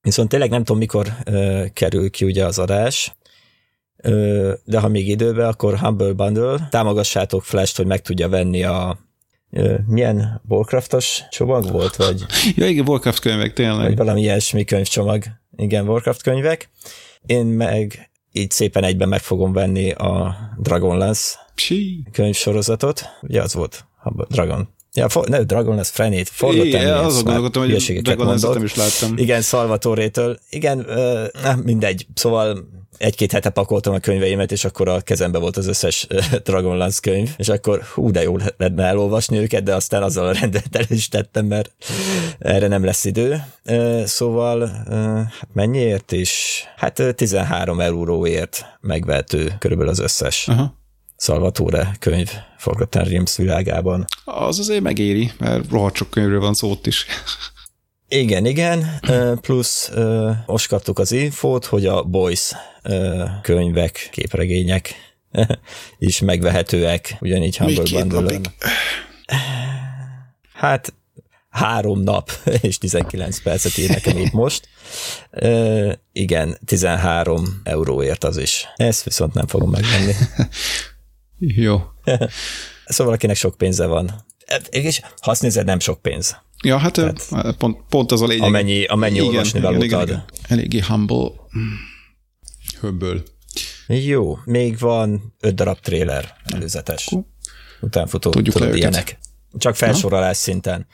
viszont 0.00 0.28
tényleg 0.28 0.50
nem 0.50 0.64
tudom, 0.64 0.78
mikor 0.78 1.08
ö, 1.24 1.64
kerül 1.72 2.10
ki 2.10 2.24
ugye 2.24 2.44
az 2.44 2.58
adás, 2.58 3.16
ö, 3.96 4.52
de 4.64 4.78
ha 4.80 4.88
még 4.88 5.08
időbe, 5.08 5.46
akkor 5.48 5.78
Humble 5.78 6.12
Bundle, 6.12 6.68
támogassátok 6.70 7.44
Flash-t, 7.44 7.76
hogy 7.76 7.86
meg 7.86 8.00
tudja 8.02 8.28
venni 8.28 8.62
a 8.64 8.98
milyen 9.86 10.40
Warcraftos 10.48 11.22
csomag 11.30 11.70
volt, 11.70 11.96
vagy, 11.96 12.24
Ja, 12.54 12.66
igen, 12.66 12.88
Warcraft 12.88 13.20
könyvek, 13.20 13.42
vagy 13.42 13.52
tényleg. 13.52 13.96
valami 13.96 14.20
ilyesmi 14.20 14.64
könyvcsomag. 14.64 15.24
Igen, 15.56 15.88
Warcraft 15.88 16.22
könyvek. 16.22 16.70
Én 17.26 17.46
meg 17.46 18.10
így 18.32 18.50
szépen 18.50 18.84
egyben 18.84 19.08
meg 19.08 19.20
fogom 19.20 19.52
venni 19.52 19.90
a 19.90 20.36
Dragonlance 20.58 21.38
Psi. 21.58 22.02
könyvsorozatot. 22.12 23.02
Ugye 23.22 23.42
az 23.42 23.54
volt, 23.54 23.84
Humble 24.02 24.26
Dragon. 24.28 24.68
Ja, 24.92 25.08
for, 25.08 25.28
ne, 25.28 25.42
Dragonlance 25.42 25.90
Frenét, 25.92 26.28
forgattam. 26.28 26.66
Igen, 26.66 26.94
azon 26.94 27.24
gondolkodtam, 27.24 27.62
hogy 27.62 28.16
mondok. 28.16 28.54
nem 28.54 28.64
is 28.64 28.74
láttam. 28.74 29.16
Igen, 29.16 29.42
Salvatorétől. 29.42 30.38
Igen, 30.50 30.86
na, 31.42 31.56
mindegy. 31.64 32.06
Szóval 32.14 32.68
egy-két 32.98 33.32
hete 33.32 33.50
pakoltam 33.50 33.94
a 33.94 33.98
könyveimet, 33.98 34.52
és 34.52 34.64
akkor 34.64 34.88
a 34.88 35.00
kezembe 35.00 35.38
volt 35.38 35.56
az 35.56 35.66
összes 35.66 36.06
Dragonlance 36.44 36.98
könyv, 37.02 37.34
és 37.36 37.48
akkor 37.48 37.82
hú, 37.82 38.10
de 38.10 38.22
jó 38.22 38.36
lenne 38.56 38.84
elolvasni 38.84 39.38
őket, 39.38 39.62
de 39.62 39.74
aztán 39.74 40.02
azzal 40.02 40.26
a 40.26 40.32
rendet 40.32 40.76
el 40.76 40.84
is 40.88 41.08
tettem, 41.08 41.46
mert 41.46 41.72
erre 42.38 42.66
nem 42.68 42.84
lesz 42.84 43.04
idő. 43.04 43.44
Szóval, 44.04 44.66
hát 45.40 45.48
mennyiért 45.52 46.12
is? 46.12 46.64
Hát 46.76 46.98
ö, 46.98 47.12
13 47.12 47.80
euróért 47.80 48.64
megvehető 48.80 49.52
körülbelül 49.58 49.92
az 49.92 49.98
összes 49.98 50.48
Aha. 50.48 50.77
Salvatore 51.18 51.96
könyv 51.98 52.30
Forgotten 52.56 53.04
Realms 53.04 53.36
világában. 53.36 54.04
Az 54.24 54.58
azért 54.58 54.82
megéri, 54.82 55.32
mert 55.38 55.70
rohadt 55.70 55.96
sok 55.96 56.10
könyvről 56.10 56.40
van 56.40 56.54
szó 56.54 56.70
ott 56.70 56.86
is. 56.86 57.06
Igen, 58.08 58.46
igen, 58.46 59.00
plusz 59.40 59.90
most 60.46 60.68
kaptuk 60.68 60.98
az 60.98 61.12
infót, 61.12 61.64
hogy 61.64 61.86
a 61.86 62.02
Boys 62.02 62.52
könyvek, 63.42 64.08
képregények 64.12 64.94
is 65.98 66.20
megvehetőek, 66.20 67.16
ugyanígy 67.20 67.56
Humble 67.56 68.04
bundle. 68.04 68.40
Hát 70.52 70.94
három 71.48 72.00
nap 72.00 72.30
és 72.60 72.78
19 72.78 73.42
percet 73.42 73.78
ír 73.78 73.88
nekem 73.88 74.18
itt 74.18 74.32
most. 74.32 74.68
Ö, 75.30 75.92
igen, 76.12 76.58
13 76.64 77.60
euróért 77.64 78.24
az 78.24 78.36
is. 78.36 78.66
Ezt 78.76 79.04
viszont 79.04 79.34
nem 79.34 79.46
fogom 79.46 79.70
megvenni. 79.70 80.12
Jó. 81.38 81.80
Szóval 82.84 83.12
akinek 83.12 83.36
sok 83.36 83.56
pénze 83.56 83.86
van. 83.86 84.24
És 84.70 85.00
ha 85.20 85.30
azt 85.30 85.42
nézed, 85.42 85.64
nem 85.64 85.78
sok 85.78 86.02
pénz. 86.02 86.36
Ja, 86.64 86.76
hát 86.76 86.92
Tehát, 86.92 87.56
pont, 87.58 87.78
pont 87.88 88.12
az 88.12 88.22
a 88.22 88.26
lényeg. 88.26 88.46
Amennyi, 88.46 88.84
amennyi 88.84 89.20
olvasni 89.20 89.60
valót 89.60 89.92
ad. 89.92 90.24
Eléggé 90.48 90.80
humble. 90.80 91.30
Höbből. 92.80 93.22
Jó, 93.86 94.38
még 94.44 94.78
van 94.78 95.34
öt 95.40 95.54
darab 95.54 95.80
trailer 95.80 96.34
előzetes. 96.44 97.10
Utánfutó, 97.80 98.30
Tudjuk 98.30 98.54
tudod, 98.54 98.76
ilyenek. 98.76 99.18
Csak 99.58 99.76
felsorolás 99.76 100.36
szinten. 100.36 100.86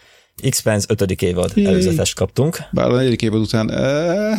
X-Pens 0.49 0.85
5. 0.89 1.23
évad 1.23 1.53
Jé. 1.55 1.65
előzetes 1.65 2.15
kaptunk. 2.15 2.59
Bár 2.73 2.91
a 2.91 2.95
negyedik 2.97 3.23
évad 3.23 3.41
után... 3.41 3.71
Uh, 3.71 4.39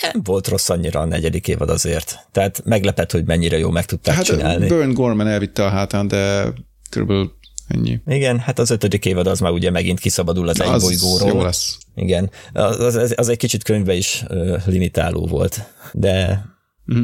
nem 0.00 0.22
volt 0.24 0.48
rossz 0.48 0.68
annyira 0.68 1.00
a 1.00 1.04
negyedik 1.04 1.48
évad 1.48 1.70
azért. 1.70 2.28
Tehát 2.32 2.62
meglepett, 2.64 3.12
hogy 3.12 3.24
mennyire 3.24 3.58
jó 3.58 3.70
meg 3.70 3.84
tudták 3.84 4.14
Hát 4.14 4.24
csinálni. 4.24 4.66
Burn 4.68 4.92
Gorman 4.92 5.26
elvitte 5.28 5.64
a 5.64 5.68
hátán, 5.68 6.08
de 6.08 6.52
körülbelül 6.90 7.32
ennyi. 7.68 8.00
Igen, 8.06 8.38
hát 8.38 8.58
az 8.58 8.70
ötödik 8.70 9.04
évad 9.04 9.26
az 9.26 9.40
már 9.40 9.52
ugye 9.52 9.70
megint 9.70 10.00
kiszabadul 10.00 10.48
az 10.48 10.60
egy 10.60 10.68
Az 10.68 10.82
bolygóról. 10.82 11.28
jó 11.28 11.42
lesz. 11.42 11.78
Igen, 11.94 12.30
az, 12.52 12.94
az, 12.94 13.14
az 13.16 13.28
egy 13.28 13.36
kicsit 13.36 13.62
könyvbe 13.62 13.94
is 13.94 14.24
limitáló 14.64 15.26
volt, 15.26 15.64
de 15.92 16.44
Mhm. 16.84 17.02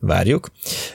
várjuk. 0.00 0.50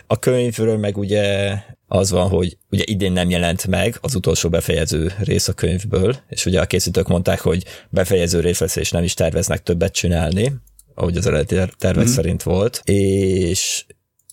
A 0.07 0.19
könyvről 0.19 0.77
meg 0.77 0.97
ugye 0.97 1.55
az 1.87 2.11
van, 2.11 2.29
hogy 2.29 2.57
ugye 2.69 2.83
idén 2.85 3.11
nem 3.11 3.29
jelent 3.29 3.67
meg 3.67 3.97
az 4.01 4.15
utolsó 4.15 4.49
befejező 4.49 5.13
rész 5.19 5.47
a 5.47 5.53
könyvből, 5.53 6.15
és 6.29 6.45
ugye 6.45 6.61
a 6.61 6.65
készítők 6.65 7.07
mondták, 7.07 7.39
hogy 7.39 7.63
befejező 7.89 8.39
rész 8.39 8.59
lesz, 8.59 8.75
és 8.75 8.91
nem 8.91 9.03
is 9.03 9.13
terveznek 9.13 9.63
többet 9.63 9.93
csinálni, 9.93 10.53
ahogy 10.95 11.17
az 11.17 11.27
eredeti 11.27 11.71
tervek 11.77 12.03
Mhm. 12.03 12.13
szerint 12.13 12.43
volt, 12.43 12.81
és 12.83 13.85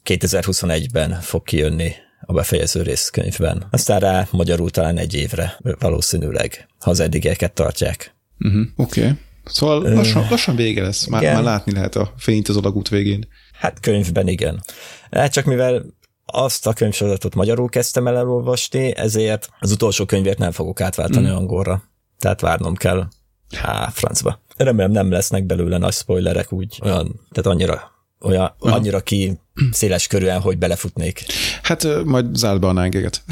2021-ben 0.04 1.20
fog 1.20 1.42
kijönni 1.42 1.92
a 2.20 2.32
befejező 2.32 2.82
rész 2.82 3.08
könyvben. 3.08 3.66
Aztán 3.70 4.00
rá 4.00 4.28
magyarul 4.30 4.70
talán 4.70 4.98
egy 4.98 5.14
évre 5.14 5.58
valószínűleg, 5.78 6.68
ha 6.78 6.90
az 6.90 7.00
eddigieket 7.00 7.52
tartják. 7.52 8.14
Uh-huh. 8.44 8.66
Oké. 8.76 9.00
Okay. 9.00 9.12
Szóval 9.44 9.82
lassan, 9.94 10.26
lassan 10.30 10.56
vége 10.56 10.82
lesz. 10.82 11.06
Már, 11.06 11.22
igen. 11.22 11.34
már 11.34 11.42
látni 11.42 11.72
lehet 11.72 11.96
a 11.96 12.12
fényt 12.16 12.48
az 12.48 12.56
alagút 12.56 12.88
végén. 12.88 13.28
Hát 13.52 13.80
könyvben 13.80 14.28
igen. 14.28 14.62
Hát 15.10 15.32
csak 15.32 15.44
mivel 15.44 15.84
azt 16.24 16.66
a 16.66 16.72
könyvsorozatot 16.72 17.34
magyarul 17.34 17.68
kezdtem 17.68 18.06
el 18.06 18.16
elolvasni, 18.16 18.96
ezért 18.96 19.48
az 19.58 19.72
utolsó 19.72 20.04
könyvért 20.04 20.38
nem 20.38 20.50
fogok 20.50 20.80
átváltani 20.80 21.28
mm. 21.28 21.34
angolra. 21.34 21.82
Tehát 22.18 22.40
várnom 22.40 22.74
kell. 22.74 23.08
Há, 23.56 23.88
francba. 23.92 24.40
Remélem 24.62 24.90
nem 24.90 25.10
lesznek 25.10 25.44
belőle 25.44 25.78
nagy 25.78 25.92
spoilerek 25.92 26.52
úgy, 26.52 26.78
olyan, 26.82 27.20
tehát 27.30 27.50
annyira, 27.50 27.90
olyan, 28.20 28.54
annyira 28.58 29.00
ki 29.00 29.38
széles 29.70 30.06
körűen, 30.06 30.40
hogy 30.40 30.58
belefutnék. 30.58 31.24
Hát 31.62 32.04
majd 32.04 32.34
zárd 32.34 32.60
be 32.60 32.66
a 32.66 32.72
nágeget. 32.72 33.22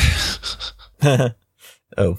Oh. 1.96 2.16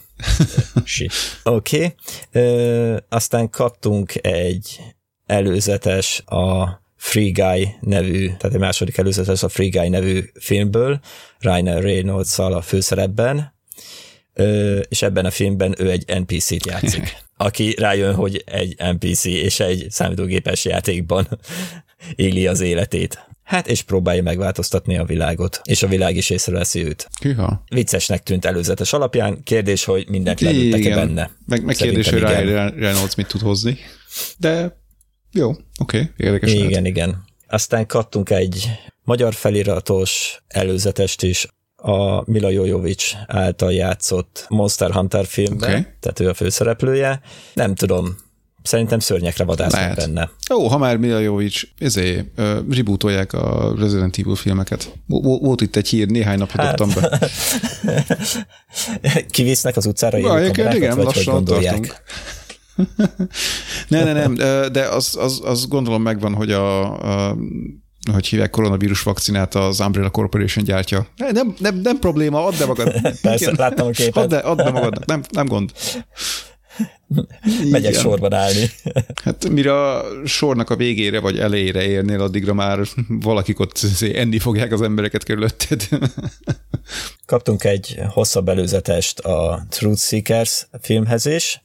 Oké. 1.44 1.96
Okay. 2.32 2.96
Aztán 3.10 3.50
kaptunk 3.50 4.26
egy 4.26 4.80
előzetes 5.26 6.24
a 6.26 6.68
Free 6.96 7.32
Guy 7.32 7.76
nevű, 7.82 8.26
tehát 8.26 8.54
egy 8.54 8.60
második 8.60 8.98
előzetes 8.98 9.44
a 9.44 9.50
Free 9.50 9.70
Guy 9.70 9.90
nevű 9.90 10.24
filmből, 10.34 11.00
Ryan 11.40 11.82
reynolds 11.82 12.40
a 12.40 12.62
főszerepben, 12.62 13.54
és 14.90 15.02
ebben 15.02 15.26
a 15.26 15.32
filmben 15.32 15.76
ő 15.78 15.90
egy 15.90 16.20
NPC-t 16.20 16.66
játszik, 16.66 17.18
aki 17.38 17.76
rájön, 17.78 18.16
hogy 18.16 18.44
egy 18.46 18.76
NPC 18.94 19.26
és 19.26 19.60
egy 19.60 19.86
számítógépes 19.90 20.66
játékban 20.66 21.28
éli 22.16 22.48
az 22.48 22.62
életét. 22.62 23.28
Hát, 23.44 23.68
és 23.68 23.82
próbálja 23.82 24.24
megváltoztatni 24.24 24.98
a 24.98 25.06
világot, 25.06 25.62
és 25.64 25.84
a 25.84 25.88
világ 25.88 26.16
is 26.16 26.30
észreveszi 26.30 26.86
őt. 26.86 27.08
Hűha. 27.22 27.64
Viccesnek 27.70 28.24
tűnt 28.24 28.46
előzetes 28.46 28.94
alapján, 28.94 29.44
kérdés, 29.44 29.84
hogy 29.84 30.10
mindent 30.10 30.42
lelőttek-e 30.42 30.96
benne. 30.96 31.32
Meg, 31.46 31.64
meg 31.64 31.76
Szerintem 31.76 32.04
kérdés, 32.04 32.30
hogy. 32.30 32.44
Ryan 32.46 32.70
Reynolds 32.70 33.16
mit 33.16 33.28
tud 33.28 33.42
hozni. 33.42 33.78
De 34.38 34.78
jó, 35.32 35.50
oké, 35.50 35.64
okay, 35.80 36.10
érdekes 36.18 36.54
Igen, 36.54 36.70
lehet. 36.70 36.86
igen. 36.86 37.24
Aztán 37.48 37.86
kaptunk 37.86 38.30
egy 38.30 38.70
magyar 39.04 39.34
feliratos 39.34 40.42
előzetest 40.48 41.24
is, 41.24 41.48
a 41.82 42.24
Mila 42.32 42.50
Jojovic 42.50 43.14
által 43.28 43.74
játszott 43.74 44.46
Monster 44.50 44.92
Hunter 44.92 45.26
filmben, 45.26 45.70
okay. 45.70 45.86
tehát 46.00 46.20
ő 46.20 46.30
a 46.30 46.34
főszereplője. 46.34 47.22
Nem 47.54 47.76
tudom, 47.76 48.16
szerintem 48.64 49.00
szörnyekre 49.00 49.44
vadásznak 49.44 49.82
Lehet. 49.82 49.96
benne. 49.96 50.30
Jó, 50.50 50.68
ha 50.68 50.78
már 50.78 50.98
Mila 50.98 51.20
Jovic, 51.20 51.62
ezért 51.78 52.26
uh, 52.38 52.58
rebootolják 52.70 53.34
a 53.34 53.76
Resident 53.78 54.18
Evil 54.18 54.36
filmeket. 54.36 54.94
Vo- 55.06 55.42
Volt 55.42 55.62
itt 55.62 55.76
egy 55.76 55.88
hír, 55.88 56.08
néhány 56.08 56.38
napja 56.38 56.62
Hát, 56.64 56.76
dobtam 56.76 57.02
be. 57.02 57.30
Kivisznek 59.30 59.78
az 59.78 59.86
utcára 59.86 60.18
élő 60.18 60.28
Ja, 60.28 60.46
igen, 60.46 60.96
vagy 60.96 61.06
hogy 61.06 61.16
lassan 61.16 61.46
tartunk. 61.46 61.96
ne, 63.88 64.04
ne, 64.04 64.14
nem, 64.14 64.34
de 64.72 64.88
az, 64.88 65.16
az, 65.20 65.42
az 65.44 65.68
gondolom 65.68 66.02
megvan, 66.02 66.34
hogy 66.34 66.52
a, 66.52 67.28
a 67.30 67.36
hogy 68.12 68.28
hívják 68.28 68.50
koronavírus 68.50 69.04
vakcinát 69.04 69.56
az 69.56 69.80
Umbrella 69.80 70.10
Corporation 70.10 70.64
gyártja. 70.64 71.08
Ne, 71.16 71.32
Nem, 71.32 71.56
nem, 71.60 71.76
nem 71.76 72.00
probléma, 72.00 72.46
add 72.46 72.58
be 72.58 72.66
magad. 72.66 73.02
Persze, 73.22 73.44
Igen. 73.44 73.56
láttam 73.58 73.88
a 73.88 73.92
képet. 73.92 74.34
Add, 74.34 74.34
add 74.34 74.58
be 74.58 74.72
magadnak, 74.72 75.06
nem, 75.06 75.24
nem 75.32 75.46
gond. 75.46 75.72
Megyek 77.70 77.92
Igen. 77.92 78.02
sorban 78.02 78.34
állni. 78.34 78.70
Hát 79.24 79.50
mire 79.50 79.88
a 79.88 80.06
sornak 80.26 80.70
a 80.70 80.76
végére 80.76 81.20
vagy 81.20 81.40
elejére 81.40 81.84
érnél, 81.84 82.22
addigra 82.22 82.54
már 82.54 82.80
valakik 83.08 83.60
ott 83.60 83.80
enni 84.14 84.40
fogják 84.40 84.72
az 84.72 84.82
embereket 84.82 85.24
körülötted. 85.24 85.88
Kaptunk 87.26 87.64
egy 87.64 88.00
hosszabb 88.08 88.50
előzetest 88.50 89.20
a 89.20 89.66
Truth 89.70 90.02
Seekers 90.02 90.68
filmhez 90.82 91.26
is, 91.26 91.62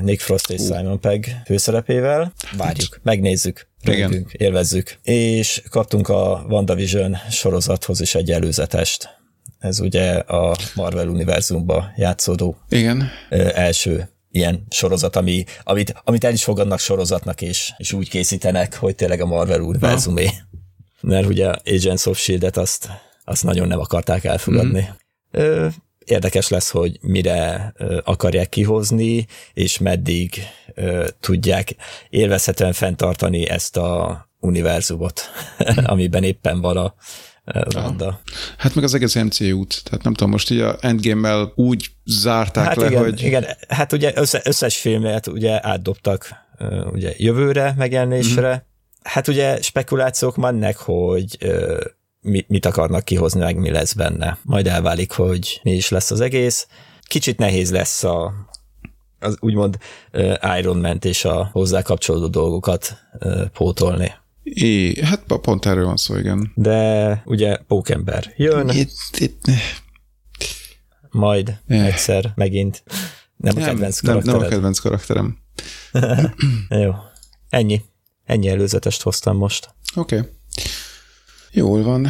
Nick 0.00 0.20
Frost 0.20 0.50
és 0.50 0.60
Simon 0.60 1.00
Pegg 1.00 1.24
főszerepével. 1.44 2.32
Várjuk, 2.56 3.00
megnézzük. 3.02 3.69
Rögtünk, 3.82 4.32
élvezzük. 4.32 4.98
És 5.02 5.62
kaptunk 5.70 6.08
a 6.08 6.44
WandaVision 6.48 7.16
sorozathoz 7.30 8.00
is 8.00 8.14
egy 8.14 8.30
előzetest. 8.30 9.18
Ez 9.58 9.80
ugye 9.80 10.12
a 10.12 10.56
Marvel 10.74 11.08
univerzumba 11.08 11.92
játszódó 11.96 12.56
Igen. 12.68 13.10
első 13.54 14.08
ilyen 14.30 14.66
sorozat, 14.70 15.16
ami, 15.16 15.44
amit, 15.62 15.94
amit 16.04 16.24
el 16.24 16.32
is 16.32 16.44
fogadnak 16.44 16.78
sorozatnak, 16.78 17.42
és, 17.42 17.72
és 17.76 17.92
úgy 17.92 18.08
készítenek, 18.08 18.76
hogy 18.76 18.94
tényleg 18.94 19.20
a 19.20 19.26
Marvel 19.26 19.60
univerzumé. 19.60 20.30
Mert 21.00 21.26
ugye 21.26 21.54
Agents 21.64 22.06
of 22.06 22.18
S.H.I.E.L.D.-et 22.18 22.56
azt, 22.56 22.88
azt 23.24 23.44
nagyon 23.44 23.68
nem 23.68 23.78
akarták 23.78 24.24
elfogadni. 24.24 24.80
Mm. 24.80 25.40
Ö, 25.40 25.66
érdekes 26.10 26.48
lesz, 26.48 26.70
hogy 26.70 26.98
mire 27.00 27.72
akarják 28.04 28.48
kihozni, 28.48 29.26
és 29.52 29.78
meddig 29.78 30.42
tudják 31.20 31.74
élvezhetően 32.08 32.72
fenntartani 32.72 33.48
ezt 33.48 33.76
a 33.76 34.28
univerzumot, 34.40 35.20
amiben 35.84 36.22
éppen 36.22 36.60
van 36.60 36.76
a 36.76 36.94
ö, 37.44 37.60
Wanda. 37.74 38.20
Hát 38.56 38.74
meg 38.74 38.84
az 38.84 38.94
egész 38.94 39.14
MCU-t. 39.14 39.80
Tehát 39.84 40.04
nem 40.04 40.14
tudom, 40.14 40.30
most 40.30 40.50
így 40.50 40.60
a 40.60 40.76
Endgame-mel 40.80 41.52
úgy 41.54 41.90
zárták 42.04 42.64
Hát 42.64 42.76
le, 42.76 42.86
igen, 42.86 43.02
hogy... 43.02 43.22
igen, 43.22 43.46
hát 43.68 43.92
ugye 43.92 44.12
össze, 44.14 44.40
összes 44.44 44.76
filmet 44.76 45.26
ugye 45.26 45.66
átdobtak 45.66 46.28
ugye 46.92 47.14
jövőre 47.16 47.74
megjelenésre. 47.76 48.54
Mm. 48.54 48.68
Hát 49.02 49.28
ugye 49.28 49.62
spekulációk 49.62 50.36
mennek, 50.36 50.76
hogy 50.76 51.38
mi, 52.20 52.44
mit 52.48 52.66
akarnak 52.66 53.04
kihozni, 53.04 53.40
meg 53.40 53.56
mi 53.56 53.70
lesz 53.70 53.92
benne. 53.92 54.38
Majd 54.42 54.66
elválik, 54.66 55.12
hogy 55.12 55.60
mi 55.62 55.72
is 55.72 55.88
lesz 55.88 56.10
az 56.10 56.20
egész. 56.20 56.66
Kicsit 57.02 57.38
nehéz 57.38 57.70
lesz 57.70 58.04
a 58.04 58.32
az 59.22 59.36
úgymond 59.40 59.78
Iron 60.58 60.78
man 60.78 60.98
és 61.02 61.24
a 61.24 61.48
hozzá 61.52 61.82
kapcsolódó 61.82 62.26
dolgokat 62.26 62.96
pótolni. 63.52 64.12
É, 64.42 65.02
hát 65.04 65.22
pont 65.26 65.66
erről 65.66 65.84
van 65.84 65.96
szó, 65.96 66.16
igen. 66.16 66.52
De 66.54 67.22
ugye 67.24 67.56
Pókember 67.56 68.32
jön, 68.36 68.68
Itt, 68.68 68.90
itt, 69.18 69.40
majd 71.10 71.58
Eh. 71.66 71.86
egyszer 71.86 72.32
megint. 72.34 72.82
Nem 73.36 73.56
a 73.56 73.58
nem, 73.60 73.68
kedvenc 73.68 74.00
nem, 74.00 74.18
nem 74.24 74.38
a 74.38 74.46
kedvenc 74.46 74.78
karakterem. 74.78 75.38
Jó. 76.68 76.94
Ennyi. 77.48 77.82
Ennyi 78.24 78.48
előzetest 78.48 79.02
hoztam 79.02 79.36
most. 79.36 79.74
Oké. 79.94 80.16
Okay. 80.16 80.30
Jól 81.52 81.82
van. 81.82 82.08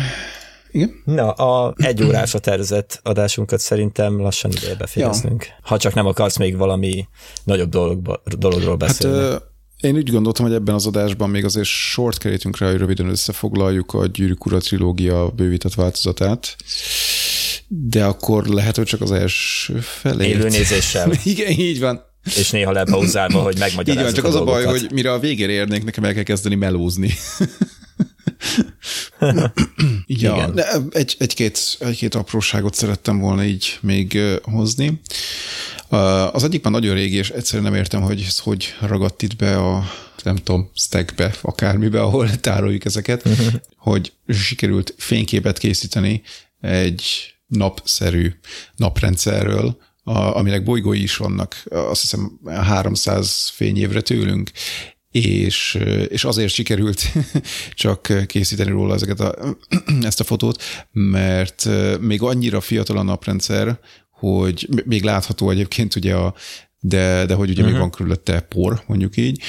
Igen? 0.71 1.03
Na, 1.05 1.31
a 1.31 1.75
egy 1.77 2.03
órásra 2.03 2.39
tervezett 2.39 3.01
adásunkat 3.03 3.61
szerintem 3.61 4.21
lassan 4.21 4.51
ideje 4.51 4.75
befejeznünk. 4.75 5.45
Ja. 5.47 5.55
Ha 5.63 5.79
csak 5.79 5.95
nem 5.95 6.07
akarsz 6.07 6.37
még 6.37 6.57
valami 6.57 7.09
nagyobb 7.45 7.69
dologba, 7.71 8.23
dologról 8.39 8.69
Hát 8.71 8.79
beszélni. 8.79 9.17
ö, 9.17 9.37
én 9.81 9.95
úgy 9.97 10.11
gondoltam, 10.11 10.47
hogy 10.47 10.55
ebben 10.55 10.75
az 10.75 10.87
adásban 10.87 11.31
még 11.31 11.45
azért 11.45 11.67
sort 11.67 12.19
kerítünk 12.19 12.59
rá, 12.59 12.67
hogy 12.71 12.79
röviden 12.79 13.09
összefoglaljuk 13.09 13.95
a 13.95 14.07
Gyűrűk 14.07 14.47
Ura 14.47 14.59
trilógia 14.59 15.29
bővített 15.29 15.75
változatát. 15.75 16.57
De 17.69 18.05
akkor 18.05 18.47
lehet, 18.47 18.77
hogy 18.77 18.85
csak 18.87 19.01
az 19.01 19.13
első 19.13 19.79
felé. 19.81 20.29
Élőnézéssel, 20.29 21.11
Igen, 21.25 21.51
így 21.51 21.81
van. 21.81 22.01
és 22.37 22.51
néha 22.51 22.73
lepauzálva, 22.73 23.43
hogy 23.43 23.59
megmagyarázzuk 23.59 24.05
van, 24.05 24.15
csak 24.15 24.25
az 24.25 24.35
a 24.35 24.45
baj, 24.45 24.65
hogy 24.65 24.89
mire 24.93 25.13
a 25.13 25.19
végére 25.19 25.53
érnék, 25.53 25.85
nekem 25.85 26.05
el 26.05 26.15
kell 26.15 26.23
kezdeni 26.23 26.55
melózni. 26.55 27.11
ja, 30.07 30.35
Igen. 30.35 30.55
de 30.55 30.67
egy, 30.91 31.17
egy-két, 31.19 31.77
egy-két 31.79 32.15
apróságot 32.15 32.75
szerettem 32.75 33.19
volna 33.19 33.45
így 33.45 33.79
még 33.81 34.19
hozni. 34.43 35.01
Az 36.33 36.45
egyik 36.45 36.63
már 36.63 36.73
nagyon 36.73 36.95
régi, 36.95 37.17
és 37.17 37.31
egyszerűen 37.31 37.71
nem 37.71 37.81
értem, 37.81 38.03
hogy 38.03 38.25
ez 38.27 38.39
hogy 38.39 38.75
ragadt 38.81 39.23
itt 39.23 39.37
be 39.37 39.57
a 39.57 39.85
nem 40.23 40.37
tudom, 40.37 40.71
stackbe, 40.75 41.35
akármibe, 41.41 42.03
ahol 42.03 42.31
tároljuk 42.41 42.85
ezeket, 42.85 43.29
hogy 43.77 44.13
sikerült 44.29 44.95
fényképet 44.99 45.59
készíteni 45.59 46.23
egy 46.61 47.35
napszerű 47.47 48.35
naprendszerről, 48.77 49.79
a, 50.03 50.19
aminek 50.19 50.63
bolygói 50.63 51.03
is 51.03 51.17
vannak, 51.17 51.63
azt 51.69 52.01
hiszem 52.01 52.41
300 52.47 53.51
fényévre 53.55 54.01
tőlünk, 54.01 54.51
és, 55.11 55.79
és 56.09 56.25
azért 56.25 56.53
sikerült 56.53 57.13
csak 57.75 58.27
készíteni 58.27 58.71
róla 58.71 58.95
ezeket 58.95 59.21
a, 59.21 59.57
ezt 60.03 60.21
a 60.21 60.25
fotót, 60.25 60.63
mert 60.93 61.69
még 62.01 62.23
annyira 62.23 62.61
fiatal 62.61 62.97
a 62.97 63.03
naprendszer, 63.03 63.79
hogy 64.11 64.69
még 64.85 65.03
látható 65.03 65.51
egyébként 65.51 65.97
ugye 65.97 66.15
a 66.15 66.35
de, 66.81 67.27
de 67.27 67.35
hogy 67.35 67.51
ugye 67.51 67.63
uh-huh. 67.63 67.65
még 67.65 67.73
mhm. 67.73 67.81
van 67.81 67.91
körülötte 67.91 68.41
por, 68.41 68.83
mondjuk 68.87 69.17
így, 69.17 69.43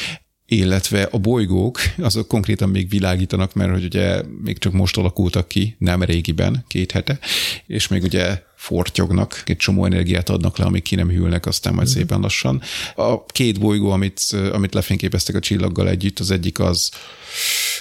illetve 0.45 1.03
a 1.11 1.17
bolygók, 1.17 1.79
azok 1.97 2.27
konkrétan 2.27 2.69
még 2.69 2.89
világítanak, 2.89 3.53
mert 3.53 3.71
hogy 3.71 3.83
ugye 3.83 4.21
még 4.43 4.57
csak 4.57 4.73
most 4.73 4.97
alakultak 4.97 5.47
ki, 5.47 5.75
nem 5.79 6.03
régiben, 6.03 6.65
két 6.67 6.91
hete, 6.91 7.19
és 7.65 7.87
még 7.87 8.03
ugye 8.03 8.41
fortyognak, 8.61 9.43
egy 9.45 9.57
csomó 9.57 9.85
energiát 9.85 10.29
adnak 10.29 10.57
le, 10.57 10.65
amik 10.65 10.83
ki 10.83 10.95
nem 10.95 11.09
hűlnek, 11.09 11.45
aztán 11.45 11.73
majd 11.73 11.87
mm. 11.87 11.91
szépen 11.91 12.19
lassan. 12.19 12.61
A 12.95 13.25
két 13.25 13.59
bolygó, 13.59 13.89
amit, 13.89 14.21
amit 14.51 14.73
lefényképeztek 14.73 15.35
a 15.35 15.39
csillaggal 15.39 15.89
együtt, 15.89 16.19
az 16.19 16.31
egyik 16.31 16.59
az 16.59 16.89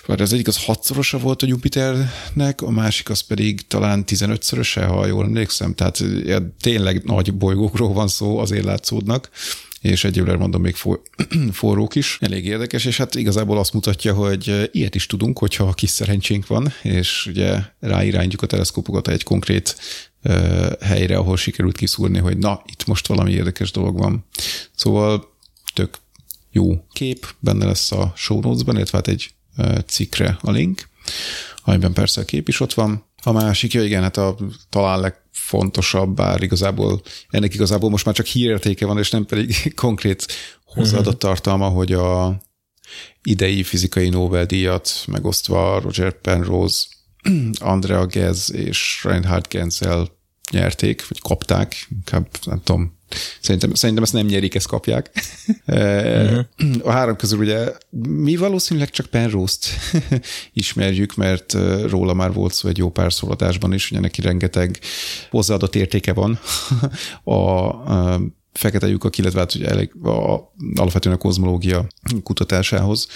vagy 0.06 0.20
az 0.20 0.32
egyik 0.32 0.48
az 0.48 0.64
hatszorosa 0.64 1.18
volt 1.18 1.42
a 1.42 1.46
Jupiternek, 1.46 2.62
a 2.62 2.70
másik 2.70 3.10
az 3.10 3.20
pedig 3.20 3.66
talán 3.66 4.04
15-szöröse, 4.06 4.84
ha 4.88 5.06
jól 5.06 5.24
emlékszem, 5.24 5.74
tehát 5.74 6.04
tényleg 6.60 7.04
nagy 7.04 7.34
bolygókról 7.34 7.92
van 7.92 8.08
szó, 8.08 8.38
azért 8.38 8.64
látszódnak 8.64 9.30
és 9.80 10.04
egyébként 10.04 10.38
mondom 10.38 10.62
még 10.62 10.74
for, 10.74 11.00
forrók 11.52 11.94
is. 11.94 12.18
Elég 12.20 12.46
érdekes, 12.46 12.84
és 12.84 12.96
hát 12.96 13.14
igazából 13.14 13.58
azt 13.58 13.72
mutatja, 13.72 14.14
hogy 14.14 14.70
ilyet 14.72 14.94
is 14.94 15.06
tudunk, 15.06 15.38
hogyha 15.38 15.72
kis 15.72 15.90
szerencsénk 15.90 16.46
van, 16.46 16.72
és 16.82 17.26
ugye 17.26 17.58
ráirányítjuk 17.80 18.42
a 18.42 18.46
teleszkópokat 18.46 19.08
egy 19.08 19.22
konkrét 19.22 19.76
helyre, 20.80 21.16
ahol 21.16 21.36
sikerült 21.36 21.76
kiszúrni, 21.76 22.18
hogy 22.18 22.38
na, 22.38 22.62
itt 22.66 22.86
most 22.86 23.06
valami 23.06 23.32
érdekes 23.32 23.70
dolog 23.70 23.98
van. 23.98 24.24
Szóval 24.74 25.36
tök 25.74 25.98
jó 26.50 26.84
kép, 26.92 27.34
benne 27.38 27.64
lesz 27.64 27.92
a 27.92 28.12
show 28.16 28.40
notes-ban, 28.40 28.76
illetve 28.76 28.98
hát 28.98 29.08
egy 29.08 29.34
cikkre 29.86 30.38
a 30.40 30.50
link, 30.50 30.88
amiben 31.64 31.92
persze 31.92 32.20
a 32.20 32.24
kép 32.24 32.48
is 32.48 32.60
ott 32.60 32.74
van. 32.74 33.04
A 33.22 33.32
másik, 33.32 33.72
ja 33.72 33.84
igen, 33.84 34.02
hát 34.02 34.16
a 34.16 34.36
talán 34.68 35.00
legfontosabb, 35.00 36.14
bár 36.14 36.42
igazából 36.42 37.02
ennek 37.30 37.54
igazából 37.54 37.90
most 37.90 38.04
már 38.04 38.14
csak 38.14 38.26
hírértéke 38.26 38.86
van, 38.86 38.98
és 38.98 39.10
nem 39.10 39.26
pedig 39.26 39.54
konkrét 39.74 40.26
hozzáadott 40.64 41.22
mhm. 41.22 41.26
tartalma, 41.26 41.68
hogy 41.68 41.92
a 41.92 42.40
idei 43.22 43.62
fizikai 43.62 44.08
Nobel-díjat 44.08 45.04
megosztva 45.06 45.80
Roger 45.80 46.20
Penrose 46.20 46.86
Andrea 47.60 48.06
Gez 48.06 48.52
és 48.52 49.00
Reinhard 49.04 49.46
Genzel 49.48 50.08
nyerték, 50.50 51.08
vagy 51.08 51.20
kapták, 51.20 51.86
inkább 51.90 52.28
nem 52.44 52.60
tudom, 52.62 52.98
Szerintem, 53.40 53.74
szerintem 53.74 54.04
ezt 54.04 54.12
nem 54.12 54.26
nyerik, 54.26 54.54
ezt 54.54 54.66
kapják. 54.66 55.10
Uh-huh. 55.66 56.44
A 56.88 56.90
három 56.90 57.16
közül 57.16 57.38
ugye 57.38 57.72
mi 58.08 58.36
valószínűleg 58.36 58.90
csak 58.90 59.06
Penrose-t 59.06 59.66
ismerjük, 60.52 61.14
mert 61.14 61.56
róla 61.88 62.14
már 62.14 62.32
volt 62.32 62.52
szó 62.54 62.68
egy 62.68 62.78
jó 62.78 62.90
pár 62.90 63.12
szólatásban 63.12 63.72
is, 63.72 63.90
ugye 63.90 64.00
neki 64.00 64.20
rengeteg 64.20 64.78
hozzáadott 65.30 65.74
értéke 65.74 66.12
van 66.12 66.38
a, 67.24 67.32
a 67.32 68.20
fekete 68.52 68.86
lyukak, 68.86 69.18
illetve 69.18 69.38
hát 69.38 69.54
ugye 69.54 69.68
elég, 69.68 69.90
a, 70.04 70.52
alapvetően 70.74 71.14
a 71.14 71.18
kozmológia 71.18 71.86
kutatásához 72.22 73.08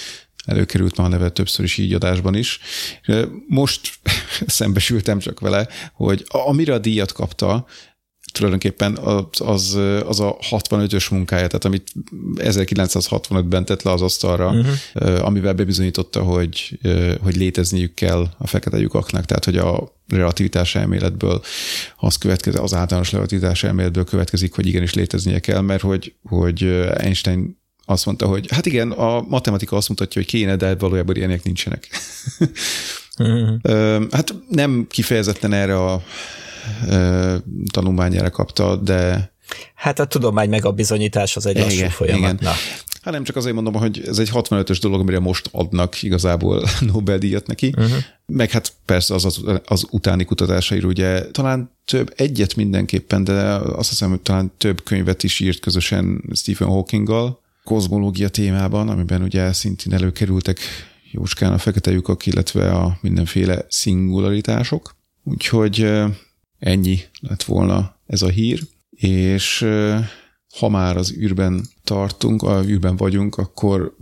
előkerült 0.45 0.97
már 0.97 1.09
neve 1.09 1.31
többször 1.31 1.65
is 1.65 1.79
így 1.79 1.93
adásban 1.93 2.35
is. 2.35 2.59
Most 3.47 3.93
szembesültem 4.47 5.19
csak 5.19 5.41
vele, 5.41 5.69
hogy 5.93 6.25
amire 6.29 6.75
a 6.75 6.79
díjat 6.79 7.13
kapta, 7.13 7.67
tulajdonképpen 8.33 8.97
az, 8.97 9.25
az, 9.39 9.75
az 10.07 10.21
a 10.21 10.37
65-ös 10.51 11.11
munkája, 11.11 11.47
tehát 11.47 11.65
amit 11.65 11.93
1965-ben 12.35 13.65
tett 13.65 13.83
le 13.83 13.91
az 13.91 14.03
asztalra, 14.03 14.51
uh-huh. 14.51 15.27
amivel 15.27 15.53
bebizonyította, 15.53 16.23
hogy, 16.23 16.79
hogy 17.23 17.37
létezniük 17.37 17.95
kell 17.95 18.29
a 18.39 18.47
fekete 18.47 18.79
lyukaknak, 18.79 19.25
tehát 19.25 19.45
hogy 19.45 19.57
a 19.57 19.97
relativitás 20.09 20.75
elméletből 20.75 21.43
az 21.97 22.17
következik, 22.17 22.61
az 22.61 22.75
általános 22.75 23.13
relativitás 23.13 23.65
elméletből 23.65 24.05
következik, 24.05 24.55
hogy 24.55 24.67
igenis 24.67 24.95
léteznie 24.95 25.39
kell, 25.39 25.61
mert 25.61 25.83
hogy, 25.83 26.15
hogy 26.23 26.63
Einstein 26.97 27.63
azt 27.87 28.07
mondta, 28.07 28.27
hogy 28.27 28.47
hát 28.51 28.67
igen, 28.67 28.91
a 28.91 29.21
matematika 29.21 29.77
azt 29.77 29.89
mutatja, 29.89 30.21
hogy 30.21 30.31
kéne, 30.31 30.57
de 30.57 30.75
valójában 30.75 31.17
ilyenek 31.17 31.43
nincsenek. 31.43 31.89
Hát 34.11 34.35
nem 34.49 34.87
kifejezetten 34.91 35.53
erre 35.53 35.85
a 35.85 36.03
tanulmányára 37.71 38.31
kapta, 38.31 38.77
de... 38.77 39.33
Hát 39.75 39.99
a 39.99 40.05
tudomány 40.05 40.49
meg 40.49 40.65
a 40.65 40.73
bizonyítás 40.73 41.37
az 41.37 41.47
egy 41.47 41.57
igen, 41.57 41.69
lassú 41.69 41.89
folyamat. 41.89 42.21
Igen. 42.21 42.39
Na. 42.41 42.53
Hát 43.03 43.15
nem 43.15 43.25
csak 43.25 43.37
azért 43.37 43.55
mondom, 43.55 43.75
hogy 43.75 44.03
ez 44.07 44.19
egy 44.19 44.31
65-ös 44.33 44.79
dolog, 44.81 45.01
amire 45.01 45.19
most 45.19 45.49
adnak 45.53 46.03
igazából 46.03 46.69
Nobel-díjat 46.93 47.47
neki, 47.47 47.75
uh-huh. 47.77 47.97
meg 48.27 48.51
hát 48.51 48.73
persze 48.85 49.15
az, 49.15 49.25
az, 49.25 49.41
az 49.65 49.87
utáni 49.91 50.25
kutatásairól 50.25 50.91
ugye 50.91 51.31
talán 51.31 51.71
több, 51.85 52.13
egyet 52.17 52.57
mindenképpen, 52.57 53.25
de 53.25 53.43
azt 53.55 53.89
hiszem, 53.89 54.11
hogy 54.11 54.21
talán 54.21 54.53
több 54.59 54.83
könyvet 54.83 55.23
is 55.23 55.41
írt 55.41 55.61
közösen 55.61 56.23
Stephen 56.33 56.69
Hawkinggal, 56.69 57.43
kozmológia 57.65 58.29
témában, 58.29 58.89
amiben 58.89 59.23
ugye 59.23 59.53
szintén 59.53 59.93
előkerültek 59.93 60.59
jóskán 61.11 61.53
a 61.53 61.59
fekete 61.59 61.91
lyukak, 61.91 62.27
illetve 62.27 62.73
a 62.73 62.99
mindenféle 63.01 63.67
szingularitások. 63.69 64.97
Úgyhogy 65.23 65.93
ennyi 66.59 66.99
lett 67.21 67.43
volna 67.43 68.01
ez 68.07 68.23
a 68.23 68.29
hír, 68.29 68.61
és 68.91 69.67
ha 70.59 70.69
már 70.69 70.97
az 70.97 71.13
űrben 71.13 71.67
tartunk, 71.85 72.43
a 72.43 72.65
űrben 72.65 72.97
vagyunk, 72.97 73.37
akkor 73.37 73.97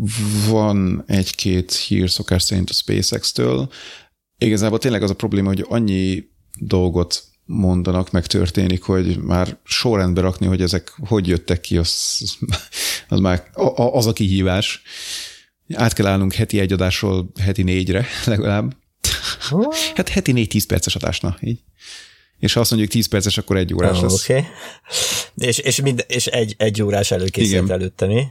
van 0.49 1.05
egy-két 1.07 1.73
hír 1.73 2.11
szokás 2.11 2.43
szerint 2.43 2.71
a 2.71 2.73
SpaceX-től. 2.73 3.69
Igazából 4.39 4.79
tényleg 4.79 5.03
az 5.03 5.11
a 5.11 5.15
probléma, 5.15 5.49
hogy 5.49 5.65
annyi 5.69 6.25
dolgot 6.59 7.25
mondanak, 7.45 8.11
meg 8.11 8.27
történik, 8.27 8.83
hogy 8.83 9.19
már 9.19 9.59
sorrendbe 9.65 10.21
rakni, 10.21 10.47
hogy 10.47 10.63
ezek 10.63 10.93
hogy 11.07 11.29
jöttek 11.29 11.61
ki, 11.61 11.77
az, 11.77 12.21
az 13.09 13.21
már 13.21 13.51
az 13.75 14.07
a 14.07 14.13
kihívás. 14.13 14.83
Át 15.75 15.93
kell 15.93 16.07
állnunk 16.07 16.33
heti 16.33 16.61
egy 16.61 16.73
adásról 16.73 17.31
heti 17.41 17.63
négyre 17.63 18.07
legalább. 18.27 18.77
Hát 19.95 20.09
heti 20.09 20.33
négy-tíz 20.33 20.67
perces 20.67 20.95
adásna, 20.95 21.37
így 21.41 21.59
és 22.43 22.53
ha 22.53 22.61
azt 22.61 22.71
mondjuk 22.71 22.93
10 22.93 23.07
perces, 23.07 23.39
akkor 23.39 23.57
egy 23.57 23.75
órás 23.75 23.97
oh, 23.97 24.03
lesz. 24.03 24.29
Okay. 24.29 24.45
És, 25.35 25.59
és, 25.59 25.81
mind, 25.81 26.05
és 26.09 26.27
egy, 26.27 26.55
egy 26.59 26.83
órás 26.83 27.11
előkészített 27.11 27.71
előtte, 27.71 28.07
mi? 28.07 28.25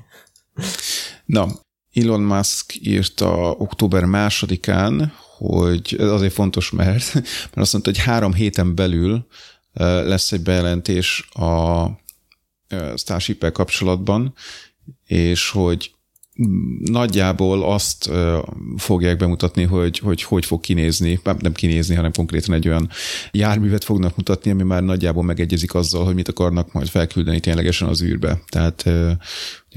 Na, 1.25 1.47
Elon 1.93 2.21
Musk 2.21 2.75
írta 2.85 3.51
október 3.51 4.03
másodikán, 4.03 5.13
hogy 5.41 5.95
ez 5.99 6.09
azért 6.09 6.33
fontos, 6.33 6.71
mert, 6.71 7.13
mert 7.13 7.57
azt 7.57 7.73
mondta, 7.73 7.91
hogy 7.91 7.99
három 7.99 8.33
héten 8.33 8.75
belül 8.75 9.25
lesz 9.73 10.31
egy 10.31 10.41
bejelentés 10.41 11.29
a 11.31 11.85
starship 12.95 13.51
kapcsolatban, 13.51 14.33
és 15.05 15.49
hogy 15.49 15.91
nagyjából 16.79 17.63
azt 17.63 18.11
fogják 18.77 19.17
bemutatni, 19.17 19.63
hogy, 19.63 19.99
hogy 19.99 20.23
hogy 20.23 20.45
fog 20.45 20.59
kinézni, 20.59 21.19
nem 21.39 21.53
kinézni, 21.53 21.95
hanem 21.95 22.11
konkrétan 22.11 22.55
egy 22.55 22.67
olyan 22.67 22.89
járművet 23.31 23.83
fognak 23.83 24.15
mutatni, 24.15 24.51
ami 24.51 24.63
már 24.63 24.83
nagyjából 24.83 25.23
megegyezik 25.23 25.73
azzal, 25.73 26.05
hogy 26.05 26.15
mit 26.15 26.27
akarnak 26.27 26.73
majd 26.73 26.87
felküldeni 26.87 27.39
ténylegesen 27.39 27.87
az 27.87 28.01
űrbe. 28.01 28.41
Tehát 28.49 28.89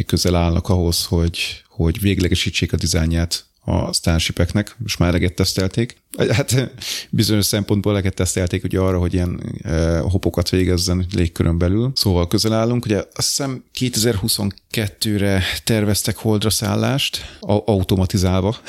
közel 0.07 0.35
állnak 0.35 0.69
ahhoz, 0.69 1.05
hogy, 1.05 1.63
hogy 1.69 2.01
véglegesítsék 2.01 2.73
a 2.73 2.77
dizájnját 2.77 3.47
a 3.65 3.93
Starshipeknek, 3.93 4.77
most 4.79 4.99
már 4.99 5.09
eleget 5.09 5.35
tesztelték. 5.35 5.97
Hát 6.31 6.71
bizonyos 7.11 7.45
szempontból 7.45 7.93
eleget 7.93 8.15
tesztelték 8.15 8.65
ugye 8.65 8.79
arra, 8.79 8.99
hogy 8.99 9.15
ilyen 9.15 9.41
e, 9.63 9.99
hopokat 9.99 10.49
végezzen 10.49 11.07
légkörön 11.11 11.59
belül. 11.59 11.93
Szóval 11.95 12.29
közel 12.29 12.53
állunk. 12.53 12.85
Ugye 12.85 12.97
azt 12.97 13.29
hiszem 13.29 13.65
2022-re 13.79 15.43
terveztek 15.65 16.17
holdra 16.17 16.51
szállást, 16.51 17.39
automatizálva. 17.41 18.57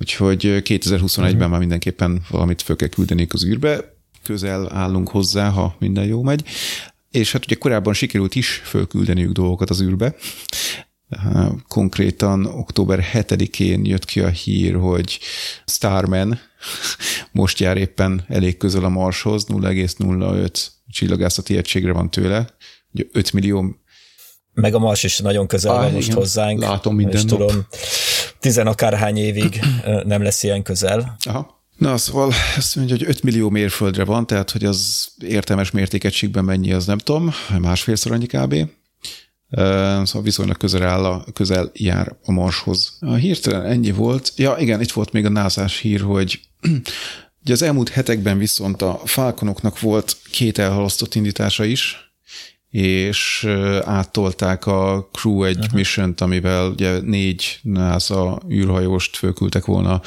Úgyhogy 0.00 0.42
2021-ben 0.44 1.32
uh-huh. 1.34 1.48
már 1.48 1.58
mindenképpen 1.58 2.22
valamit 2.30 2.62
föl 2.62 2.76
kell 2.76 2.88
küldeni 2.88 3.26
az 3.30 3.44
űrbe. 3.44 3.94
Közel 4.22 4.72
állunk 4.72 5.08
hozzá, 5.08 5.48
ha 5.48 5.76
minden 5.78 6.04
jó 6.04 6.22
megy. 6.22 6.44
És 7.10 7.32
hát 7.32 7.44
ugye 7.44 7.54
korábban 7.54 7.94
sikerült 7.94 8.34
is 8.34 8.48
fölküldeniük 8.64 9.32
dolgokat 9.32 9.70
az 9.70 9.82
űrbe. 9.82 10.14
Konkrétan 11.68 12.46
október 12.46 13.04
7-én 13.12 13.84
jött 13.84 14.04
ki 14.04 14.20
a 14.20 14.28
hír, 14.28 14.74
hogy 14.74 15.18
Starman 15.66 16.38
most 17.32 17.58
jár 17.58 17.76
éppen 17.76 18.24
elég 18.28 18.56
közel 18.56 18.84
a 18.84 18.88
Marshoz, 18.88 19.46
0,05 19.48 20.66
csillagászati 20.88 21.56
egységre 21.56 21.92
van 21.92 22.10
tőle, 22.10 22.46
5 23.12 23.32
millió 23.32 23.76
meg 24.54 24.74
a 24.74 24.78
Mars 24.78 25.02
is 25.02 25.18
nagyon 25.18 25.46
közel 25.46 25.74
van 25.74 25.92
most 25.92 26.06
igen, 26.06 26.18
hozzánk. 26.18 26.60
Látom 26.60 26.94
minden 26.94 27.24
nap. 27.26 27.38
tudom, 27.38 27.66
tizen 28.40 28.66
akárhány 28.66 29.16
évig 29.16 29.60
nem 30.04 30.22
lesz 30.22 30.42
ilyen 30.42 30.62
közel. 30.62 31.16
Aha. 31.24 31.62
Na, 31.76 31.96
szóval 31.96 32.32
azt 32.56 32.76
mondja, 32.76 32.96
hogy 32.96 33.06
5 33.08 33.22
millió 33.22 33.48
mérföldre 33.48 34.04
van, 34.04 34.26
tehát 34.26 34.50
hogy 34.50 34.64
az 34.64 35.08
értelmes 35.18 35.70
mértékegységben 35.70 36.44
mennyi, 36.44 36.72
az 36.72 36.86
nem 36.86 36.98
tudom, 36.98 37.30
másfélszor 37.58 38.12
annyi 38.12 38.26
kb 38.26 38.54
szóval 40.04 40.22
viszonylag 40.22 40.56
közel, 40.56 40.82
áll 40.82 41.04
a, 41.04 41.24
közel 41.32 41.70
jár 41.74 42.16
a 42.24 42.32
Marshoz. 42.32 42.96
A 43.00 43.14
hirtelen 43.14 43.64
ennyi 43.64 43.90
volt. 43.90 44.32
Ja, 44.36 44.56
igen, 44.58 44.80
itt 44.80 44.92
volt 44.92 45.12
még 45.12 45.24
a 45.24 45.28
názás 45.28 45.78
hír, 45.78 46.00
hogy 46.00 46.40
Ugye 47.44 47.52
az 47.52 47.62
elmúlt 47.62 47.88
hetekben 47.88 48.38
viszont 48.38 48.82
a 48.82 49.00
Falconoknak 49.04 49.80
volt 49.80 50.16
két 50.30 50.58
elhalasztott 50.58 51.14
indítása 51.14 51.64
is, 51.64 52.12
és 52.70 53.48
áttolták 53.84 54.66
a 54.66 55.08
Crew 55.12 55.44
egy 55.44 55.56
uh-huh. 55.56 55.72
mission 55.72 56.14
amivel 56.18 56.70
ugye 56.70 57.00
négy 57.00 57.58
NASA 57.62 58.42
űrhajóst 58.50 59.16
fölküldtek 59.16 59.64
volna 59.64 60.00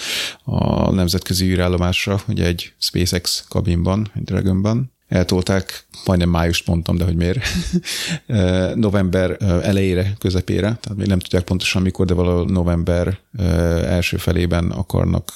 a 0.43 0.91
nemzetközi 0.91 1.45
űrállomásra, 1.45 2.21
ugye 2.27 2.45
egy 2.45 2.73
SpaceX 2.77 3.45
kabinban, 3.49 4.11
egy 4.15 4.23
Dragonban. 4.23 4.91
Eltolták, 5.07 5.87
majdnem 6.05 6.29
májust 6.29 6.67
mondtam, 6.67 6.97
de 6.97 7.03
hogy 7.03 7.15
miért, 7.15 7.39
november 8.75 9.37
elejére, 9.41 10.13
közepére, 10.19 10.77
tehát 10.81 10.97
még 10.97 11.07
nem 11.07 11.19
tudják 11.19 11.43
pontosan 11.43 11.81
mikor, 11.81 12.05
de 12.05 12.13
valahol 12.13 12.45
november 12.45 13.19
első 13.83 14.17
felében 14.17 14.71
akarnak 14.71 15.31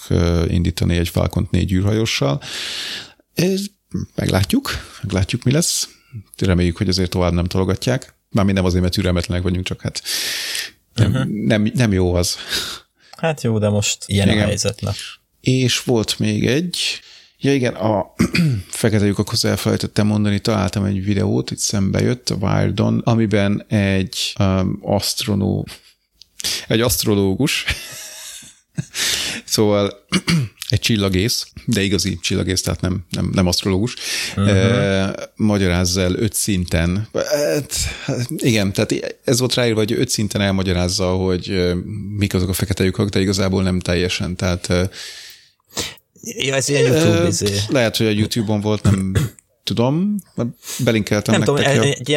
indítani 0.48 0.98
egy 0.98 1.10
Falcon 1.10 1.48
4 1.52 1.74
űrhajóssal. 1.74 2.42
Meglátjuk, 4.16 4.70
meglátjuk, 5.02 5.44
mi 5.44 5.52
lesz 5.52 5.90
reméljük, 6.38 6.78
hogy 6.78 6.90
azért 6.90 7.10
tovább 7.10 7.34
nem 7.34 7.46
tologatják. 7.46 8.16
Mármint 8.30 8.58
nem 8.58 8.66
azért, 8.66 8.82
mert 8.82 8.94
türelmetlenek 8.94 9.44
vagyunk, 9.44 9.66
csak 9.66 9.82
hát 9.82 10.02
nem, 10.96 11.12
uh-huh. 11.12 11.32
nem, 11.46 11.72
nem 11.74 11.92
jó 11.92 12.14
az. 12.14 12.36
Hát 13.18 13.42
jó, 13.42 13.60
de 13.60 13.70
most 13.70 14.04
ilyen 14.08 14.28
igen. 14.28 14.44
a 14.44 14.46
helyzet. 14.46 14.82
Na. 14.82 14.92
És 15.42 15.84
volt 15.84 16.20
még 16.20 16.48
egy, 16.48 16.78
ja 17.42 17.54
igen, 17.54 17.74
a 17.74 18.14
fekete 18.70 19.06
lyukakhoz 19.06 19.46
elfelejtettem 19.46 20.08
mondani, 20.08 20.40
találtam 20.40 20.84
egy 20.84 21.04
videót, 21.04 21.52
itt 21.52 21.58
szembe 21.58 22.02
jött 22.02 22.30
a 22.30 22.36
Wildon, 22.36 23.00
amiben 23.00 23.66
egy 23.68 24.34
um, 24.40 24.80
asztronó, 24.82 25.68
egy 26.68 26.82
asztrológus, 26.82 27.66
szóval 29.46 30.06
egy 30.70 30.80
csillagész, 30.80 31.48
de 31.66 31.82
igazi 31.82 32.20
csillagész, 32.22 32.62
tehát 32.62 32.82
nem, 32.82 33.06
nem, 33.10 33.30
nem 33.34 33.48
asztrológus, 33.48 33.96
uh-huh. 34.30 34.50
e, 34.50 35.14
magyarázza 35.36 36.02
el 36.02 36.16
öt 36.16 36.34
szinten. 36.34 37.08
Hát, 37.14 37.74
igen, 38.38 38.74
tehát 38.74 39.20
ez 39.24 39.40
volt 39.40 39.54
ráírva, 39.54 39.80
hogy 39.80 39.92
öt 39.92 40.10
szinten 40.10 40.42
elmagyarázza, 40.42 41.10
hogy 41.10 41.74
mik 42.18 42.34
azok 42.34 42.50
a 42.50 42.54
fekete 42.54 42.84
lyukak, 42.84 43.10
de 43.10 43.20
igazából 43.20 43.64
nem 43.64 43.80
teljesen, 43.80 44.36
tehát 44.36 44.90
Ja, 46.22 46.56
ez 46.56 46.70
ilyen 46.70 46.94
YouTube 46.94 47.28
izé. 47.28 47.58
Lehet, 47.70 47.98
hogy 47.98 48.06
a 48.06 48.10
YouTube-on 48.10 48.62
volt, 48.62 48.84
nem 48.84 49.14
tudom, 49.64 50.16
belinkeltem 50.84 51.40
Nem 51.40 51.54
nektek. 51.54 51.74
tudom, 51.74 51.92
egy 51.98 52.10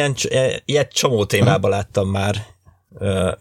ilyen, 0.65 0.87
csomó 0.91 1.25
témában 1.25 1.69
láttam 1.69 2.09
már, 2.09 2.45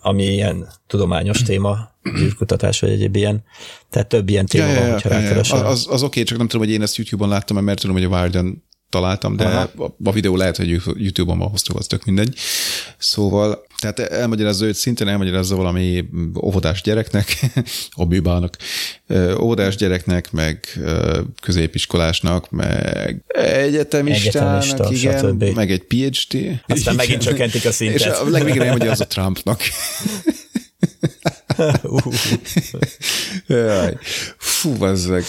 ami 0.01 0.25
ilyen 0.25 0.69
tudományos 0.87 1.43
téma, 1.43 1.93
űrkutatás, 2.19 2.81
vagy 2.81 2.91
egyéb 2.91 3.17
ilyen. 3.17 3.45
Tehát 3.91 4.09
több 4.09 4.29
ilyen 4.29 4.47
téma 4.47 4.67
ja, 4.67 4.75
van, 4.75 4.87
ja, 4.87 4.93
hogyha 4.93 5.09
ja, 5.09 5.41
ja. 5.43 5.67
Az, 5.67 5.87
az, 5.91 6.03
oké, 6.03 6.23
csak 6.23 6.39
nem 6.39 6.49
tudom, 6.49 6.67
hogy 6.67 6.75
én 6.75 6.83
ezt 6.83 6.97
YouTube-on 6.97 7.29
láttam, 7.29 7.65
mert 7.65 7.81
tudom, 7.81 7.97
hogy 7.97 8.05
a 8.05 8.09
Guardian 8.09 8.65
találtam, 8.95 9.37
de 9.37 9.45
Aha. 9.45 9.95
a 10.05 10.13
videó 10.13 10.37
lehet, 10.37 10.57
hogy 10.57 10.69
YouTube-on 10.97 11.39
van 11.39 11.49
hoztuk, 11.49 11.79
az 11.79 11.87
tök 11.87 12.05
mindegy. 12.05 12.39
Szóval, 12.99 13.65
tehát 13.81 13.99
elmagyarázza 13.99 14.67
őt 14.67 14.75
szinten, 14.75 15.09
elmagyarázza 15.09 15.57
valami 15.57 16.05
óvodás 16.43 16.83
gyereknek, 16.83 17.27
a 17.91 18.05
bűbának, 18.05 18.57
óvodás 19.41 19.77
gyereknek, 19.77 20.33
meg 20.33 20.81
középiskolásnak, 21.43 22.51
meg 22.51 23.25
egyetemistának, 23.27 24.63
Egyetemista, 24.63 25.09
igen, 25.09 25.19
stb. 25.19 25.55
meg 25.55 25.71
egy 25.71 25.83
PhD. 25.83 26.61
Aztán 26.67 26.77
igen. 26.77 26.95
megint 26.95 27.23
csökkentik 27.23 27.65
a 27.65 27.73
szintet. 27.73 28.01
És 28.01 28.07
a 28.07 28.29
legvégén 28.29 28.63
elmagyarázza 28.63 29.07
Trumpnak. 29.07 29.61
Jaj. 33.47 33.97
Fú, 34.39 34.73
bazzeg. 34.73 35.25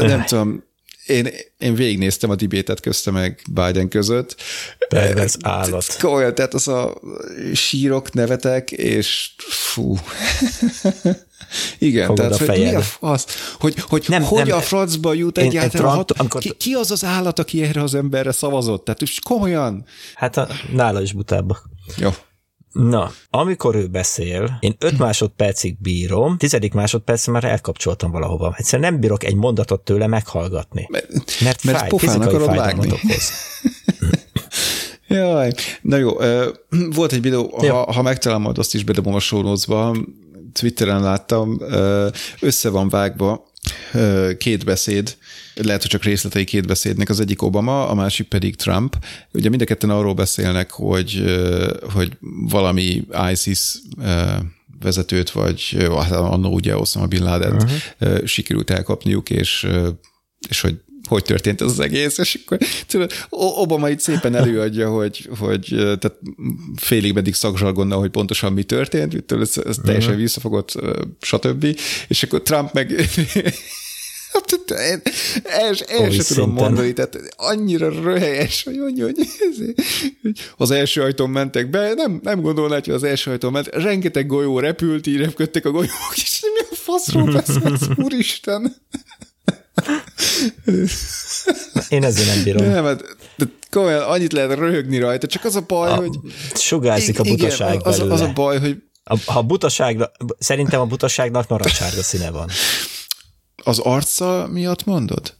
Nem 0.00 0.24
tudom, 0.24 0.64
én, 1.06 1.28
én 1.58 1.74
végignéztem 1.74 2.30
a 2.30 2.34
dibétet 2.34 2.80
közte 2.80 3.10
meg 3.10 3.42
Biden 3.50 3.88
között. 3.88 4.36
De 4.88 5.14
ez 5.14 5.34
állat. 5.42 6.02
Olyan, 6.02 6.34
tehát 6.34 6.54
az 6.54 6.68
a 6.68 7.00
sírok, 7.54 8.12
nevetek, 8.12 8.70
és 8.70 9.30
fú. 9.48 9.96
Igen, 11.78 12.06
Fogod 12.06 12.30
tehát 12.30 12.46
hogy 12.46 12.58
mi 12.58 12.74
a 12.74 12.80
fasz? 12.80 13.54
Hogy, 13.58 13.74
hogy, 13.80 14.04
nem, 14.08 14.22
hogy 14.22 14.46
nem, 14.46 14.56
a 14.56 14.60
francba 14.60 15.12
jut 15.12 15.38
én, 15.38 15.44
egyáltalán? 15.44 15.92
Trump, 15.92 15.96
hat, 15.96 16.10
amikor... 16.12 16.40
ki, 16.40 16.52
ki 16.58 16.72
az 16.72 16.90
az 16.90 17.04
állat, 17.04 17.38
aki 17.38 17.62
erre 17.62 17.82
az 17.82 17.94
emberre 17.94 18.32
szavazott? 18.32 18.84
Tehát 18.84 19.00
komolyan? 19.22 19.84
Hát 20.14 20.36
a, 20.36 20.48
nála 20.72 21.02
is 21.02 21.12
butább. 21.12 21.56
Jó. 21.96 22.10
Na, 22.74 23.10
amikor 23.30 23.74
ő 23.74 23.86
beszél, 23.86 24.56
én 24.60 24.76
öt 24.78 24.98
másodpercig 24.98 25.76
bírom, 25.80 26.36
tizedik 26.36 26.72
másodperc 26.72 27.26
már 27.26 27.44
elkapcsoltam 27.44 28.10
valahova. 28.10 28.54
Egyszerűen 28.56 28.90
nem 28.90 29.00
bírok 29.00 29.24
egy 29.24 29.34
mondatot 29.34 29.80
tőle 29.80 30.06
meghallgatni. 30.06 30.86
Mert, 30.90 31.08
mert, 31.40 31.64
mert 31.64 31.78
fáj, 31.78 31.88
fizikai 31.96 32.38
fájdalmat 32.38 32.92
okoz. 32.92 33.32
Jaj, 35.08 35.52
na 35.82 35.96
jó, 35.96 36.16
volt 36.94 37.12
egy 37.12 37.22
videó, 37.22 37.56
ha, 37.58 37.92
ha 37.92 38.02
megtalálom, 38.02 38.42
majd 38.42 38.58
azt 38.58 38.74
is 38.74 38.84
bedobom 38.84 39.14
a 39.14 39.20
show 39.20 39.56
Twitteren 40.52 41.02
láttam, 41.02 41.60
össze 42.40 42.70
van 42.70 42.88
vágva 42.88 43.46
két 44.38 44.64
beszéd, 44.64 45.16
lehet, 45.54 45.80
hogy 45.80 45.90
csak 45.90 46.04
részletei 46.04 46.44
két 46.44 46.66
beszédnek, 46.66 47.08
az 47.08 47.20
egyik 47.20 47.42
Obama, 47.42 47.88
a 47.88 47.94
másik 47.94 48.28
pedig 48.28 48.56
Trump. 48.56 48.96
Ugye 49.32 49.48
mind 49.48 49.62
a 49.62 49.64
ketten 49.64 49.90
arról 49.90 50.14
beszélnek, 50.14 50.70
hogy, 50.70 51.24
hogy 51.92 52.16
valami 52.48 53.02
ISIS 53.32 53.74
vezetőt, 54.80 55.30
vagy 55.30 55.76
hát 55.90 56.12
annó 56.12 56.52
ugye 56.52 56.76
Osama 56.76 57.06
Bin 57.06 57.22
Laden 57.22 57.54
uh-huh. 57.54 58.24
sikerült 58.24 58.70
elkapniuk, 58.70 59.30
és, 59.30 59.66
és 60.48 60.60
hogy 60.60 60.76
hogy 61.08 61.22
történt 61.22 61.60
ez 61.60 61.70
az 61.70 61.80
egész, 61.80 62.18
és 62.18 62.38
akkor 62.44 62.58
tudod, 62.86 63.12
Obama 63.30 63.88
itt 63.88 64.00
szépen 64.00 64.34
előadja, 64.34 64.90
hogy, 64.90 65.28
hogy 65.38 65.64
tehát 65.76 66.18
félig 66.76 67.12
meddig 67.12 67.34
szakzsargonnal, 67.34 67.98
hogy 67.98 68.10
pontosan 68.10 68.52
mi 68.52 68.62
történt, 68.62 69.32
ez, 69.32 69.58
ez 69.66 69.76
teljesen 69.84 70.16
visszafogott, 70.16 70.80
stb. 71.20 71.66
És 72.08 72.22
akkor 72.22 72.42
Trump 72.42 72.72
meg 72.72 73.08
Hát, 74.34 74.70
én 74.70 75.00
el, 75.44 75.74
el 75.86 76.10
sem 76.10 76.24
tudom 76.26 76.50
mondani, 76.50 76.92
tehát 76.92 77.18
annyira 77.36 77.88
röhelyes, 78.02 78.62
hogy 78.62 78.78
mondja, 78.78 79.04
hogy 79.04 79.28
az 80.56 80.70
első 80.70 81.02
ajtón 81.02 81.30
mentek 81.30 81.70
be, 81.70 81.94
nem, 81.94 82.20
nem 82.22 82.40
gondolná, 82.40 82.74
hogy 82.74 82.90
az 82.90 83.02
első 83.02 83.30
ajtón 83.30 83.52
ment, 83.52 83.66
rengeteg 83.66 84.26
golyó 84.26 84.58
repült, 84.58 85.06
így 85.06 85.16
repködtek 85.16 85.64
a 85.64 85.70
golyók, 85.70 86.12
és 86.14 86.40
mi 86.42 86.60
a 86.70 86.74
faszról 86.74 87.32
beszélsz, 87.32 87.88
úristen? 88.04 88.76
Én 91.88 92.04
ezzel 92.04 92.34
nem 92.34 92.44
bírom. 92.44 92.66
Nem, 92.66 92.84
hát, 92.84 93.16
de 93.36 93.44
komolyan 93.70 94.02
annyit 94.02 94.32
lehet 94.32 94.58
röhögni 94.58 94.98
rajta, 94.98 95.26
csak 95.26 95.44
az 95.44 95.56
a 95.56 95.64
baj, 95.66 95.90
a, 95.90 95.94
hogy... 95.94 96.18
Sugárzik 96.54 97.18
a 97.18 97.22
butaság 97.22 97.74
igen, 97.74 97.86
az, 97.86 97.98
az 97.98 98.20
a 98.20 98.32
baj, 98.32 98.58
hogy... 98.58 98.76
A, 99.04 99.32
ha 99.32 99.42
butaság, 99.42 100.10
szerintem 100.38 100.80
a 100.80 100.84
butaságnak 100.84 101.48
narancssárga 101.48 102.02
színe 102.02 102.30
van. 102.30 102.48
Az 103.64 103.78
arca 103.78 104.48
miatt 104.50 104.84
mondod? 104.84 105.34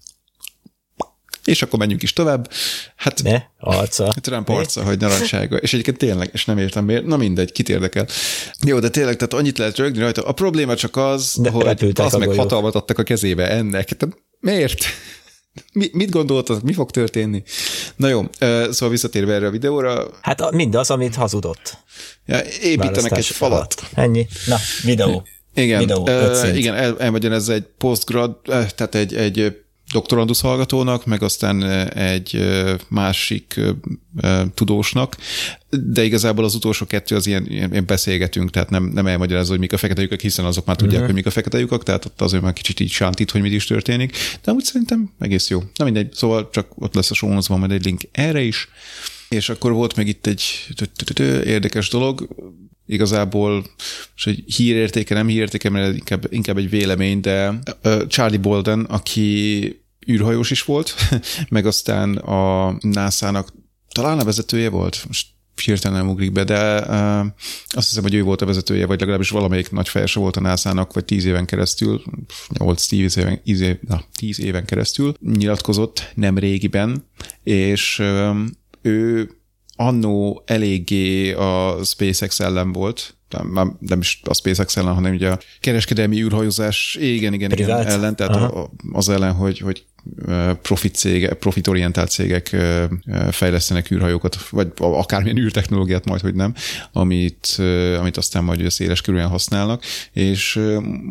És 1.44 1.62
akkor 1.62 1.78
menjünk 1.78 2.02
is 2.02 2.12
tovább. 2.12 2.50
Hát, 2.96 3.22
ne, 3.22 3.42
arca. 3.58 4.14
Trump 4.20 4.48
arca, 4.48 4.84
hogy 4.84 4.98
narancsága. 4.98 5.56
És 5.56 5.72
egyébként 5.72 5.98
tényleg, 5.98 6.30
és 6.32 6.44
nem 6.44 6.58
értem 6.58 6.84
miért. 6.84 7.04
Na 7.04 7.16
mindegy, 7.16 7.52
kit 7.52 7.68
érdekel. 7.68 8.06
Jó, 8.66 8.78
de 8.78 8.88
tényleg, 8.88 9.16
tehát 9.16 9.34
annyit 9.34 9.58
lehet 9.58 9.76
rögni 9.76 9.98
rajta. 9.98 10.22
A 10.22 10.32
probléma 10.32 10.74
csak 10.74 10.96
az, 10.96 11.36
de 11.40 11.50
hogy 11.50 11.92
az 11.94 12.12
meg 12.12 12.28
hatalmat 12.28 12.74
adtak 12.74 12.98
a 12.98 13.02
kezébe 13.02 13.50
ennek. 13.50 13.96
Tehát 13.96 14.16
miért? 14.40 14.84
Mi, 15.72 15.90
mit 15.92 16.10
gondoltad, 16.10 16.62
mi 16.62 16.72
fog 16.72 16.90
történni? 16.90 17.42
Na 17.96 18.08
jó, 18.08 18.24
szóval 18.40 18.88
visszatérve 18.88 19.34
erre 19.34 19.46
a 19.46 19.50
videóra. 19.50 20.10
Hát 20.20 20.50
mindaz, 20.50 20.90
amit 20.90 21.14
hazudott. 21.14 21.78
Ja, 22.26 22.40
építenek 22.62 23.16
egy 23.16 23.26
falat. 23.26 23.74
Alatt. 23.78 23.82
Ennyi. 23.94 24.26
Na, 24.46 24.56
videó. 24.82 25.26
Igen, 25.54 25.78
videó, 25.78 26.02
uh, 26.02 26.56
igen 26.56 26.74
el, 26.74 27.00
elmagyarázza 27.00 27.52
egy 27.52 27.64
postgrad, 27.78 28.36
tehát 28.44 28.94
egy, 28.94 29.14
egy 29.14 29.64
doktorandusz 29.92 30.40
hallgatónak, 30.40 31.06
meg 31.06 31.22
aztán 31.22 31.62
egy 31.88 32.44
másik 32.88 33.60
tudósnak, 34.54 35.16
de 35.70 36.04
igazából 36.04 36.44
az 36.44 36.54
utolsó 36.54 36.86
kettő 36.86 37.16
az 37.16 37.26
ilyen, 37.26 37.46
ilyen 37.50 37.84
beszélgetünk, 37.86 38.50
tehát 38.50 38.70
nem, 38.70 38.84
nem 38.84 39.06
elmagyarázza, 39.06 39.50
hogy 39.50 39.58
mik 39.58 39.72
a 39.72 39.76
fekete 39.76 40.00
lyukak, 40.00 40.20
hiszen 40.20 40.44
azok 40.44 40.64
már 40.64 40.76
tudják, 40.76 41.00
uh-huh. 41.00 41.14
hogy 41.14 41.22
mik 41.22 41.26
a 41.26 41.34
fekete 41.34 41.58
lyukak, 41.58 41.82
tehát 41.82 42.04
ott 42.04 42.20
azért 42.20 42.42
már 42.42 42.52
kicsit 42.52 42.80
így 42.80 42.90
sántít, 42.90 43.30
hogy 43.30 43.40
mit 43.40 43.52
is 43.52 43.64
történik, 43.64 44.16
de 44.44 44.50
amúgy 44.50 44.64
szerintem 44.64 45.10
egész 45.18 45.48
jó. 45.48 45.62
Na 45.76 45.84
mindegy, 45.84 46.12
szóval 46.12 46.48
csak 46.52 46.66
ott 46.74 46.94
lesz 46.94 47.10
a 47.10 47.14
show 47.14 47.38
van 47.46 47.58
majd 47.58 47.70
egy 47.70 47.84
link 47.84 48.00
erre 48.12 48.40
is, 48.40 48.68
és 49.28 49.48
akkor 49.48 49.72
volt 49.72 49.96
meg 49.96 50.06
itt 50.06 50.26
egy 50.26 50.42
érdekes 51.44 51.88
dolog, 51.88 52.28
igazából 52.86 53.64
és 54.16 54.26
egy 54.26 54.44
hírértéke, 54.46 55.14
nem 55.14 55.26
hírértéke, 55.26 55.70
mert 55.70 55.96
inkább, 55.96 56.26
inkább 56.28 56.56
egy 56.56 56.70
vélemény, 56.70 57.20
de 57.20 57.58
Charlie 58.08 58.38
Bolden, 58.38 58.80
aki 58.80 59.82
űrhajós 60.08 60.50
is 60.50 60.62
volt, 60.62 60.94
meg 61.48 61.66
aztán 61.66 62.16
a 62.16 62.76
NASA-nak 62.80 63.52
talán 63.92 64.18
a 64.18 64.24
vezetője 64.24 64.68
volt, 64.68 65.04
most 65.06 65.26
hirtelen 65.62 65.98
nem 65.98 66.08
ugrik 66.08 66.32
be, 66.32 66.44
de 66.44 66.80
uh, 66.80 67.26
azt 67.68 67.88
hiszem, 67.88 68.02
hogy 68.02 68.14
ő 68.14 68.22
volt 68.22 68.42
a 68.42 68.46
vezetője, 68.46 68.86
vagy 68.86 69.00
legalábbis 69.00 69.30
valamelyik 69.30 69.70
nagy 69.70 69.88
fejese 69.88 70.20
volt 70.20 70.36
a 70.36 70.40
NASA-nak, 70.40 70.92
vagy 70.92 71.04
tíz 71.04 71.24
éven 71.24 71.44
keresztül, 71.44 72.02
8-10 72.54 73.16
éven, 73.16 73.40
éven, 73.44 73.78
na, 73.88 74.04
10 74.14 74.40
éven 74.40 74.64
keresztül 74.64 75.14
nyilatkozott 75.20 76.12
nem 76.14 76.38
régiben, 76.38 77.06
és 77.42 78.02
ő 78.82 79.30
annó 79.76 80.42
eléggé 80.46 81.32
a 81.32 81.78
SpaceX 81.84 82.40
ellen 82.40 82.72
volt, 82.72 83.16
nem, 83.52 83.76
nem 83.80 84.00
is 84.00 84.20
a 84.24 84.34
SpaceX 84.34 84.76
ellen, 84.76 84.94
hanem 84.94 85.14
ugye 85.14 85.30
a 85.30 85.38
kereskedelmi 85.60 86.20
űrhajózás, 86.20 86.96
igen, 87.00 87.32
igen, 87.32 87.50
igen 87.50 87.86
ellen, 87.86 88.16
tehát 88.16 88.34
a, 88.34 88.70
az 88.92 89.08
ellen, 89.08 89.32
hogy, 89.32 89.58
hogy 89.58 89.84
profit 90.62 90.94
cége, 90.94 91.34
profitorientált 91.34 92.10
cégek 92.10 92.56
fejlesztenek 93.30 93.90
űrhajókat, 93.90 94.48
vagy 94.48 94.72
akármilyen 94.76 95.38
űrtechnológiát 95.38 96.04
majd, 96.04 96.20
hogy 96.20 96.34
nem, 96.34 96.54
amit, 96.92 97.56
amit 97.98 98.16
aztán 98.16 98.44
majd 98.44 98.60
ugye 98.60 98.70
széles 98.70 99.00
körülön 99.00 99.28
használnak, 99.28 99.84
és 100.12 100.60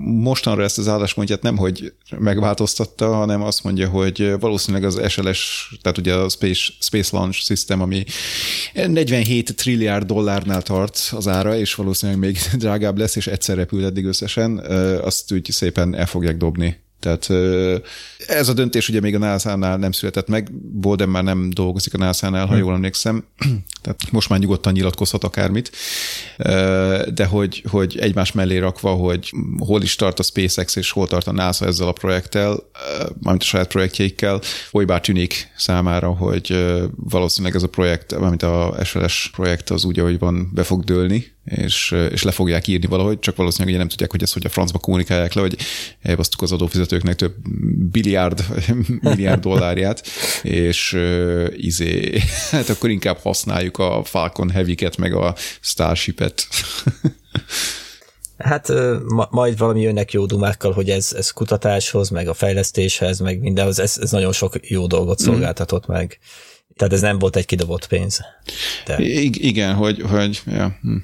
mostanra 0.03 0.63
ezt 0.63 0.77
az 0.77 0.87
álláspontját 0.87 1.41
nem, 1.41 1.57
hogy 1.57 1.93
megváltoztatta, 2.19 3.13
hanem 3.13 3.41
azt 3.41 3.63
mondja, 3.63 3.89
hogy 3.89 4.35
valószínűleg 4.39 4.85
az 4.85 5.01
SLS, 5.11 5.73
tehát 5.81 5.97
ugye 5.97 6.13
a 6.13 6.29
Space, 6.29 6.71
Space 6.79 7.17
Launch 7.17 7.37
System, 7.37 7.81
ami 7.81 8.03
47 8.73 9.55
trilliárd 9.55 10.05
dollárnál 10.05 10.61
tart 10.61 11.09
az 11.11 11.27
ára, 11.27 11.57
és 11.57 11.75
valószínűleg 11.75 12.21
még 12.21 12.37
drágább 12.57 12.97
lesz, 12.97 13.15
és 13.15 13.27
egyszer 13.27 13.55
repül 13.55 13.85
eddig 13.85 14.05
összesen, 14.05 14.57
azt 15.01 15.31
úgy 15.31 15.51
szépen 15.51 15.95
el 15.95 16.05
fogják 16.05 16.37
dobni 16.37 16.82
tehát 17.03 17.29
ez 18.27 18.49
a 18.49 18.53
döntés 18.53 18.89
ugye 18.89 18.99
még 18.99 19.15
a 19.15 19.17
NASA-nál 19.17 19.77
nem 19.77 19.91
született 19.91 20.27
meg, 20.27 20.51
Bolden 20.55 21.09
már 21.09 21.23
nem 21.23 21.49
dolgozik 21.49 21.93
a 21.93 21.97
NASA-nál, 21.97 22.45
ha 22.45 22.53
hm. 22.53 22.59
jól 22.59 22.73
emlékszem, 22.73 23.23
tehát 23.83 24.11
most 24.11 24.29
már 24.29 24.39
nyugodtan 24.39 24.73
nyilatkozhat 24.73 25.23
akármit, 25.23 25.71
de 27.13 27.25
hogy, 27.29 27.63
hogy 27.69 27.97
egymás 27.97 28.31
mellé 28.31 28.57
rakva, 28.57 28.93
hogy 28.93 29.33
hol 29.57 29.81
is 29.81 29.95
tart 29.95 30.19
a 30.19 30.23
SpaceX 30.23 30.75
és 30.75 30.91
hol 30.91 31.07
tart 31.07 31.27
a 31.27 31.31
NASA 31.31 31.65
ezzel 31.65 31.87
a 31.87 31.91
projekttel, 31.91 32.69
mármint 33.19 33.43
a 33.43 33.45
saját 33.45 33.67
projektjeikkel, 33.67 34.41
olybár 34.71 35.01
tűnik 35.01 35.51
számára, 35.57 36.09
hogy 36.09 36.75
valószínűleg 36.95 37.55
ez 37.55 37.63
a 37.63 37.67
projekt, 37.67 38.19
mármint 38.19 38.43
a 38.43 38.75
SLS 38.83 39.29
projekt 39.35 39.69
az 39.69 39.85
úgy, 39.85 39.99
ahogy 39.99 40.19
van, 40.19 40.49
be 40.53 40.63
fog 40.63 40.83
dőlni, 40.83 41.33
és, 41.45 41.95
és 42.11 42.23
le 42.23 42.31
fogják 42.31 42.67
írni 42.67 42.87
valahogy, 42.87 43.19
csak 43.19 43.35
valószínűleg 43.35 43.73
ugye 43.73 43.83
nem 43.83 43.89
tudják, 43.89 44.11
hogy 44.11 44.21
ezt 44.23 44.33
hogy 44.33 44.45
a 44.45 44.49
francba 44.49 44.79
kommunikálják 44.79 45.33
le, 45.33 45.41
hogy 45.41 45.57
elbasztuk 46.01 46.41
az 46.41 46.51
adófizetőknek 46.51 47.15
több 47.15 47.33
biliárd, 47.91 48.45
milliárd 49.01 49.41
dollárját, 49.41 50.07
és 50.41 50.97
izé, 51.55 52.19
hát 52.51 52.69
akkor 52.69 52.89
inkább 52.89 53.17
használjuk 53.17 53.72
a 53.77 54.03
Falcon 54.03 54.49
Heavy-ket, 54.49 54.97
meg 54.97 55.13
a 55.13 55.35
Starship-et. 55.61 56.47
Hát 58.37 58.71
ma, 59.07 59.27
majd 59.31 59.57
valami 59.57 59.81
jönnek 59.81 60.11
jó 60.11 60.25
dumákkal, 60.25 60.71
hogy 60.71 60.89
ez, 60.89 61.13
ez 61.17 61.31
kutatáshoz, 61.31 62.09
meg 62.09 62.27
a 62.27 62.33
fejlesztéshez, 62.33 63.19
meg 63.19 63.39
mindenhoz, 63.39 63.79
ez, 63.79 63.97
ez 64.01 64.11
nagyon 64.11 64.31
sok 64.31 64.69
jó 64.69 64.87
dolgot 64.87 65.19
mhm. 65.19 65.29
szolgáltatott 65.29 65.91
mm. 65.91 65.93
meg. 65.93 66.19
Tehát 66.75 66.93
ez 66.93 67.01
nem 67.01 67.19
volt 67.19 67.35
egy 67.35 67.45
kidobott 67.45 67.87
pénz. 67.87 68.21
De... 68.85 68.97
I- 68.99 69.47
igen, 69.47 69.73
hogy, 69.75 70.01
hogy 70.01 70.41
ja. 70.45 70.77
hm. 70.81 70.95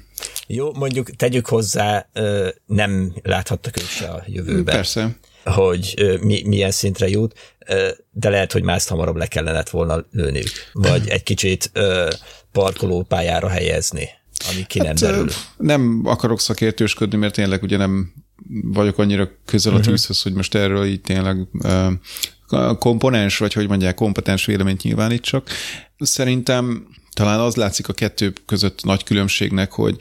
Jó, 0.46 0.72
mondjuk 0.72 1.10
tegyük 1.10 1.46
hozzá, 1.46 2.08
nem 2.66 3.14
láthattak 3.22 3.76
ők 3.76 3.88
se 3.88 4.08
a 4.08 4.22
jövőben. 4.26 4.74
Persze. 4.74 5.16
Hogy 5.44 5.94
mi, 6.20 6.42
milyen 6.46 6.70
szintre 6.70 7.08
jut, 7.08 7.58
de 8.10 8.28
lehet, 8.28 8.52
hogy 8.52 8.62
más 8.62 8.86
hamarabb 8.86 9.16
le 9.16 9.26
kellett 9.26 9.70
volna 9.70 10.06
lőniük. 10.12 10.52
Vagy 10.72 11.08
egy 11.08 11.22
kicsit 11.22 11.70
parkolópályára 12.52 13.48
helyezni, 13.48 14.08
ami 14.50 14.66
ki 14.66 14.78
nem 14.78 14.86
hát, 14.86 15.00
derül. 15.00 15.28
Nem 15.56 16.02
akarok 16.04 16.40
szakértősködni, 16.40 17.18
mert 17.18 17.34
tényleg 17.34 17.62
ugye 17.62 17.76
nem 17.76 18.12
vagyok 18.62 18.98
annyira 18.98 19.28
közel 19.44 19.72
a 19.72 19.78
mhm. 19.78 19.86
tűzhöz, 19.86 20.16
uh-huh. 20.16 20.22
hogy 20.22 20.34
most 20.34 20.54
erről 20.54 20.84
így 20.84 21.00
tényleg 21.00 21.36
komponens, 22.78 23.38
vagy 23.38 23.52
hogy 23.52 23.68
mondják, 23.68 23.94
kompetens 23.94 24.44
véleményt 24.44 24.82
nyilvánítsak. 24.82 25.48
Szerintem 25.98 26.86
talán 27.12 27.40
az 27.40 27.56
látszik 27.56 27.88
a 27.88 27.92
kettő 27.92 28.32
között 28.46 28.84
nagy 28.84 29.04
különbségnek, 29.04 29.72
hogy 29.72 29.96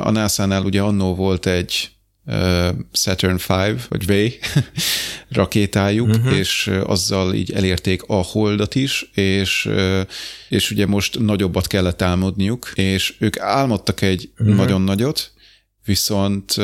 a 0.00 0.10
NASA-nál 0.10 0.62
ugye 0.62 0.80
annó 0.80 1.14
volt 1.14 1.46
egy 1.46 1.90
Saturn 2.92 3.36
V, 3.36 3.80
vagy 3.88 4.06
V 4.06 4.12
rakétájuk, 5.38 6.08
uh-huh. 6.08 6.36
és 6.36 6.70
azzal 6.84 7.34
így 7.34 7.52
elérték 7.52 8.02
a 8.06 8.14
holdat 8.14 8.74
is, 8.74 9.10
és, 9.14 9.70
és 10.48 10.70
ugye 10.70 10.86
most 10.86 11.18
nagyobbat 11.18 11.66
kellett 11.66 12.02
álmodniuk, 12.02 12.70
és 12.74 13.14
ők 13.18 13.38
álmodtak 13.38 14.00
egy 14.00 14.30
uh-huh. 14.38 14.56
nagyon 14.56 14.82
nagyot, 14.82 15.34
Viszont, 15.84 16.54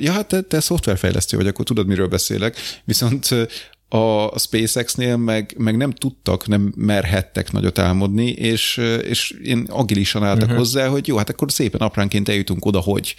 ja, 0.00 0.12
hát 0.12 0.26
te, 0.26 0.40
te 0.40 0.60
szoftverfejlesztő 0.60 1.36
vagy, 1.36 1.46
akkor 1.46 1.64
tudod, 1.64 1.86
miről 1.86 2.06
beszélek. 2.06 2.56
Viszont 2.84 3.28
a 3.88 4.38
SpaceX-nél 4.38 5.16
meg, 5.16 5.54
meg 5.58 5.76
nem 5.76 5.90
tudtak, 5.90 6.46
nem 6.46 6.72
merhettek 6.76 7.52
nagyot 7.52 7.78
álmodni, 7.78 8.28
és, 8.28 8.76
és 9.02 9.30
én 9.44 9.66
agilisan 9.68 10.24
álltak 10.24 10.42
uh-huh. 10.42 10.58
hozzá, 10.58 10.86
hogy 10.88 11.06
jó, 11.06 11.16
hát 11.16 11.30
akkor 11.30 11.52
szépen 11.52 11.80
apránként 11.80 12.28
eljutunk 12.28 12.64
oda, 12.64 12.80
hogy. 12.80 13.14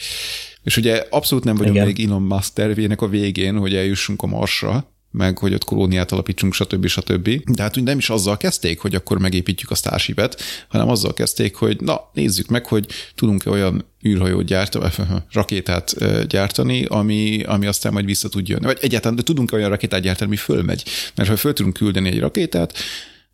És 0.64 0.78
ugye 0.78 1.04
abszolút 1.10 1.44
nem 1.44 1.56
vagyunk 1.56 1.76
Igen. 1.76 1.88
még 1.88 2.06
Elon 2.06 2.22
Musk 2.22 2.54
tervének 2.54 3.02
a 3.02 3.08
végén, 3.08 3.58
hogy 3.58 3.76
eljussunk 3.76 4.22
a 4.22 4.28
Marsra, 4.28 4.92
meg 5.12 5.38
hogy 5.38 5.54
ott 5.54 5.64
kolóniát 5.64 6.12
alapítsunk, 6.12 6.54
stb. 6.54 6.88
stb. 6.88 7.30
De 7.52 7.62
hát 7.62 7.78
úgy 7.78 7.84
nem 7.84 7.98
is 7.98 8.10
azzal 8.10 8.38
kezdték, 8.38 8.80
hogy 8.80 8.96
akkor 8.96 9.20
megépítjük 9.20 9.72
a 9.72 9.76
starship 9.76 10.38
hanem 10.68 10.90
azzal 10.90 11.14
kezdték, 11.14 11.56
hogy 11.56 11.82
na, 11.82 12.10
nézzük 12.14 12.48
meg, 12.48 12.66
hogy 12.66 12.86
tudunk-e 13.16 13.50
olyan 13.50 13.86
űrhajót 14.06 14.46
gyártani, 14.46 14.90
rakétát 15.32 15.96
gyártani, 16.28 16.86
ami, 16.86 17.44
ami 17.44 17.66
aztán 17.66 17.94
majd 17.94 18.06
vissza 18.06 18.30
tud 18.30 18.48
jönni. 18.48 18.66
Vagy 18.66 18.78
egyáltalán, 18.82 19.16
de 19.16 19.24
tudunk 19.24 19.52
olyan 19.52 19.70
rakétát 19.70 20.02
gyártani, 20.02 20.28
ami 20.28 20.40
fölmegy. 20.40 20.84
Mert 21.16 21.30
ha 21.30 21.38
föl 21.38 21.54
tudunk 21.54 21.74
küldeni 21.74 22.10
egy 22.10 22.20
rakétát, 22.20 22.74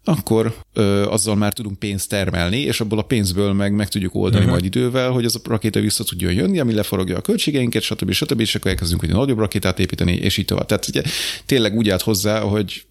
akkor 0.08 0.56
ö, 0.74 1.06
azzal 1.10 1.36
már 1.36 1.54
tudunk 1.54 1.80
pénzt 1.80 2.10
termelni, 2.10 2.60
és 2.60 2.82
abból 2.82 3.00
a 3.00 3.02
pénzből 3.02 3.54
meg 3.54 3.74
meg 3.74 3.88
tudjuk 3.88 4.16
oldani 4.16 4.38
uh-huh. 4.38 4.52
majd 4.52 4.66
idővel, 4.66 5.12
hogy 5.12 5.26
az 5.26 5.36
a 5.36 5.40
rakéta 5.44 5.80
vissza 5.80 6.04
tudjon 6.04 6.34
jönni, 6.34 6.60
ami 6.60 6.74
leforogja 6.74 7.18
a 7.18 7.22
költségeinket, 7.22 7.82
stb. 7.82 8.12
stb. 8.12 8.40
és 8.40 8.56
akkor 8.56 8.72
elkezdünk 8.72 9.04
egy 9.04 9.10
nagyobb 9.10 9.38
rakétát 9.38 9.80
építeni, 9.80 10.14
és 10.14 10.38
így 10.38 10.46
tovább. 10.46 10.66
Tehát 10.66 10.88
ugye 10.88 11.02
tényleg 11.46 11.76
úgy 11.76 11.90
állt 11.90 12.02
hozzá, 12.02 12.40
hogy 12.40 12.86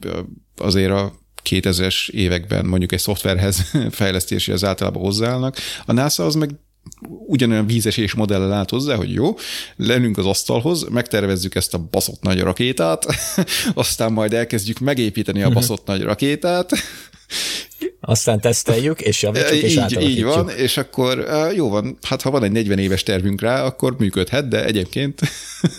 azért 0.56 0.90
a 0.90 1.12
2000-es 1.50 2.08
években 2.10 2.66
mondjuk 2.66 2.92
egy 2.92 2.98
szoftverhez 2.98 3.70
fejlesztési 3.90 4.52
az 4.52 4.64
általában 4.64 5.02
hozzáállnak. 5.02 5.56
A 5.84 5.92
NASA 5.92 6.24
az 6.24 6.34
meg 6.34 6.50
ugyanolyan 7.26 7.66
vízesés 7.66 8.14
modellel 8.14 8.52
állt 8.52 8.70
hozzá, 8.70 8.94
hogy 8.94 9.12
jó, 9.12 9.34
lennünk 9.76 10.18
az 10.18 10.26
asztalhoz, 10.26 10.88
megtervezzük 10.88 11.54
ezt 11.54 11.74
a 11.74 11.78
baszott 11.90 12.22
nagy 12.22 12.40
rakétát, 12.40 13.06
aztán 13.74 14.12
majd 14.12 14.32
elkezdjük 14.32 14.78
megépíteni 14.78 15.42
a 15.42 15.50
baszott 15.50 15.86
nagy 15.86 16.02
rakétát, 16.02 16.70
aztán 18.00 18.40
teszteljük, 18.40 19.00
és 19.00 19.22
javítsuk, 19.22 19.62
és 19.62 19.76
így, 19.76 20.00
így 20.00 20.24
van, 20.24 20.48
és 20.48 20.76
akkor 20.76 21.26
jó 21.54 21.68
van, 21.68 21.98
hát 22.02 22.22
ha 22.22 22.30
van 22.30 22.44
egy 22.44 22.52
40 22.52 22.78
éves 22.78 23.02
tervünk 23.02 23.40
rá, 23.40 23.64
akkor 23.64 23.96
működhet, 23.98 24.48
de 24.48 24.64
egyébként 24.64 25.20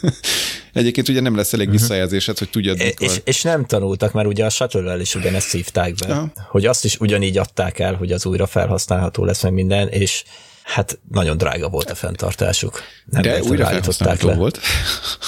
egyébként 0.73 1.09
ugye 1.09 1.21
nem 1.21 1.35
lesz 1.35 1.53
elég 1.53 1.67
uh-huh. 1.67 1.81
visszajelzésed, 1.81 2.37
hogy 2.37 2.49
tudjad, 2.49 2.77
mikor. 2.77 3.07
És, 3.07 3.21
és 3.23 3.41
nem 3.41 3.65
tanultak, 3.65 4.13
mert 4.13 4.27
ugye 4.27 4.45
a 4.45 4.49
shuttle 4.49 4.99
is 4.99 5.15
ugyanezt 5.15 5.47
szívták 5.47 5.93
be, 5.95 6.07
ja. 6.07 6.31
hogy 6.49 6.65
azt 6.65 6.85
is 6.85 6.99
ugyanígy 6.99 7.37
adták 7.37 7.79
el, 7.79 7.93
hogy 7.93 8.11
az 8.11 8.25
újra 8.25 8.45
felhasználható 8.45 9.25
lesz 9.25 9.43
meg 9.43 9.53
minden, 9.53 9.87
és 9.87 10.23
hát 10.67 10.99
nagyon 11.11 11.37
drága 11.37 11.69
volt 11.69 11.89
a 11.89 11.95
fenntartásuk. 11.95 12.81
Nem 13.05 13.21
De 13.21 13.41
újra 13.41 13.65
felhasználható 13.65 14.33
volt. 14.33 14.59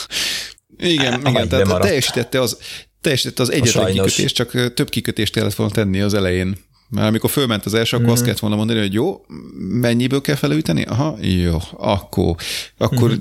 igen, 0.77 1.11
hát, 1.11 1.27
igen, 1.27 1.49
tehát 1.49 1.81
teljesítette 1.81 2.41
az, 2.41 2.57
teljesítette 3.01 3.41
az 3.41 3.51
egyetlen 3.51 3.91
kikötés, 3.91 4.31
csak 4.31 4.73
több 4.73 4.89
kikötést 4.89 5.33
kellett 5.33 5.55
volna 5.55 5.73
tenni 5.73 6.01
az 6.01 6.13
elején. 6.13 6.57
Mert 6.89 7.07
amikor 7.07 7.29
fölment 7.29 7.65
az 7.65 7.73
első, 7.73 7.95
akkor 7.95 8.09
mm. 8.09 8.11
azt 8.11 8.23
kellett 8.23 8.39
volna 8.39 8.55
mondani, 8.55 8.79
hogy 8.79 8.93
jó, 8.93 9.25
mennyiből 9.57 10.21
kell 10.21 10.35
felújítani? 10.35 10.83
Aha, 10.83 11.17
jó, 11.21 11.57
akkor, 11.71 12.35
akkor, 12.77 13.11
mm. 13.11 13.17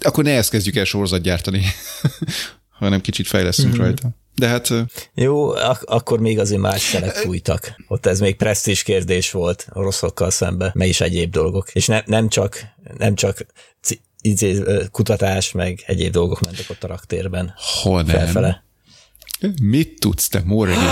akkor 0.00 0.24
ne 0.24 0.36
ezt 0.36 0.50
kezdjük 0.50 0.76
el 0.76 0.84
sorozat 0.84 1.20
gyártani, 1.20 1.62
hanem 2.78 3.00
kicsit 3.00 3.26
fejlesztünk 3.26 3.74
mm. 3.74 3.78
rajta. 3.78 4.10
De 4.38 4.48
hát... 4.48 4.68
Jó, 5.14 5.50
ak- 5.50 5.84
akkor 5.84 6.20
még 6.20 6.38
azért 6.38 6.60
más 6.60 6.80
szelek 6.80 7.14
fújtak. 7.14 7.74
Ott 7.88 8.06
ez 8.06 8.20
még 8.20 8.36
presztis 8.36 8.82
kérdés 8.82 9.30
volt 9.30 9.66
a 9.70 9.82
rosszokkal 9.82 10.30
szembe, 10.30 10.70
meg 10.74 10.88
is 10.88 11.00
egyéb 11.00 11.30
dolgok. 11.30 11.70
És 11.72 11.86
ne, 11.86 12.02
nem 12.06 12.28
csak, 12.28 12.60
nem 12.98 13.14
csak 13.14 13.46
izé, 14.20 14.62
kutatás, 14.90 15.52
meg 15.52 15.82
egyéb 15.86 16.12
dolgok 16.12 16.40
mentek 16.40 16.70
ott 16.70 16.84
a 16.84 16.86
raktérben. 16.86 17.54
Hol 17.56 18.02
nem. 18.02 18.16
Felfele. 18.16 18.64
Mit 19.62 20.00
tudsz 20.00 20.28
te, 20.28 20.42
Moregi? 20.44 20.86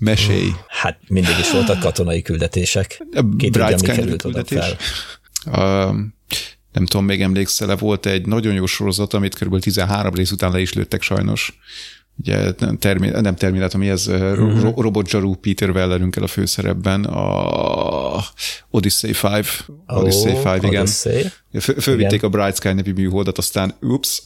Mesélj. 0.00 0.50
Hát 0.68 0.98
mindig 1.08 1.38
is 1.38 1.50
voltak 1.50 1.80
katonai 1.80 2.22
küldetések. 2.22 3.06
Ki 3.38 3.50
tudja, 3.50 3.76
mi 3.80 3.86
került 3.86 4.22
küldetés. 4.22 4.58
oda 4.58 4.76
fel. 4.76 5.88
Uh, 5.90 5.96
nem 6.72 6.86
tudom, 6.86 7.04
még 7.04 7.22
emlékszel 7.22 7.76
volt 7.76 8.06
egy 8.06 8.26
nagyon 8.26 8.54
jó 8.54 8.66
sorozat, 8.66 9.14
amit 9.14 9.34
kb. 9.34 9.58
13 9.58 10.14
rész 10.14 10.30
után 10.30 10.52
le 10.52 10.60
is 10.60 10.72
lőttek 10.72 11.02
sajnos 11.02 11.58
ugye 12.16 12.52
nem, 12.58 12.78
termi, 12.78 13.08
nem 13.08 13.34
Terminátor, 13.34 13.80
mi 13.80 13.88
ez. 13.88 14.10
Ro- 14.34 14.78
Robot 14.78 15.08
Zsaru 15.08 15.34
Peter 15.34 15.70
Wellerünkkel 15.70 16.22
a 16.22 16.26
főszerepben, 16.26 17.04
a 17.04 18.24
Odyssey 18.70 19.10
5, 19.10 19.64
Ó, 19.68 19.74
Odyssey 19.86 20.36
5, 20.44 20.62
igen. 20.62 20.80
Odyssey. 20.82 21.26
Föl- 21.60 21.82
Fölvitték 21.82 22.22
a 22.22 22.28
Bright 22.28 22.56
Sky 22.56 22.72
nevű 22.72 22.92
műholdat, 22.92 23.38
aztán 23.38 23.74
ups. 23.80 24.22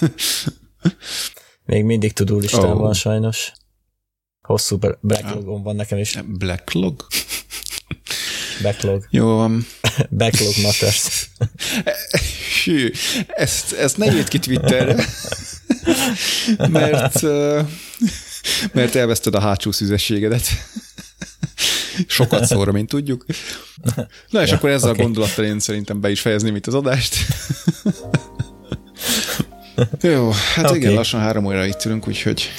Még 1.64 1.84
mindig 1.84 2.12
tudó 2.12 2.38
listán 2.38 2.72
Ó. 2.76 2.78
van 2.78 2.94
sajnos. 2.94 3.52
Hosszú 4.40 4.78
backlogon 5.00 5.62
van 5.62 5.76
nekem 5.76 5.98
is. 5.98 6.18
Blacklog? 6.26 7.06
Backlog. 8.62 9.06
Jó 9.10 9.26
van. 9.36 9.66
Backlog 10.18 10.52
matters. 10.62 11.30
Hű, 12.64 12.90
ezt, 13.26 13.72
ezt 13.72 13.96
ne 13.96 14.14
írd 14.14 14.28
ki 14.28 14.38
Twitterre, 14.38 15.04
mert, 16.68 17.22
mert 18.72 18.94
elveszted 18.94 19.34
a 19.34 19.40
hátsó 19.40 19.72
szüzességedet. 19.72 20.48
Sokat 22.06 22.44
szóra, 22.44 22.72
mint 22.72 22.88
tudjuk. 22.88 23.24
Na 24.30 24.42
és 24.42 24.50
Ja, 24.50 24.56
akkor 24.56 24.70
ezzel 24.70 24.90
oké. 24.90 25.00
a 25.00 25.02
gondolattal 25.02 25.44
én 25.44 25.58
szerintem 25.58 26.00
be 26.00 26.10
is 26.10 26.20
fejezném 26.20 26.56
itt 26.56 26.66
az 26.66 26.74
adást. 26.74 27.16
Jó, 30.00 30.30
hát 30.54 30.70
Oké. 30.70 30.78
igen, 30.78 30.92
lassan 30.92 31.20
három 31.20 31.44
óra 31.44 31.66
itt 31.66 31.84
ülünk, 31.84 32.08
úgyhogy 32.08 32.50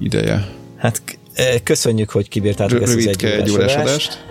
ideje. 0.00 0.48
Hát 0.76 1.02
köszönjük, 1.62 2.10
hogy 2.10 2.28
kibírtátok 2.28 2.82
ezt 2.82 2.96
az 2.96 3.06
egy 3.06 3.24
egy 3.24 3.50
órás 3.50 3.76
adást. 3.76 4.24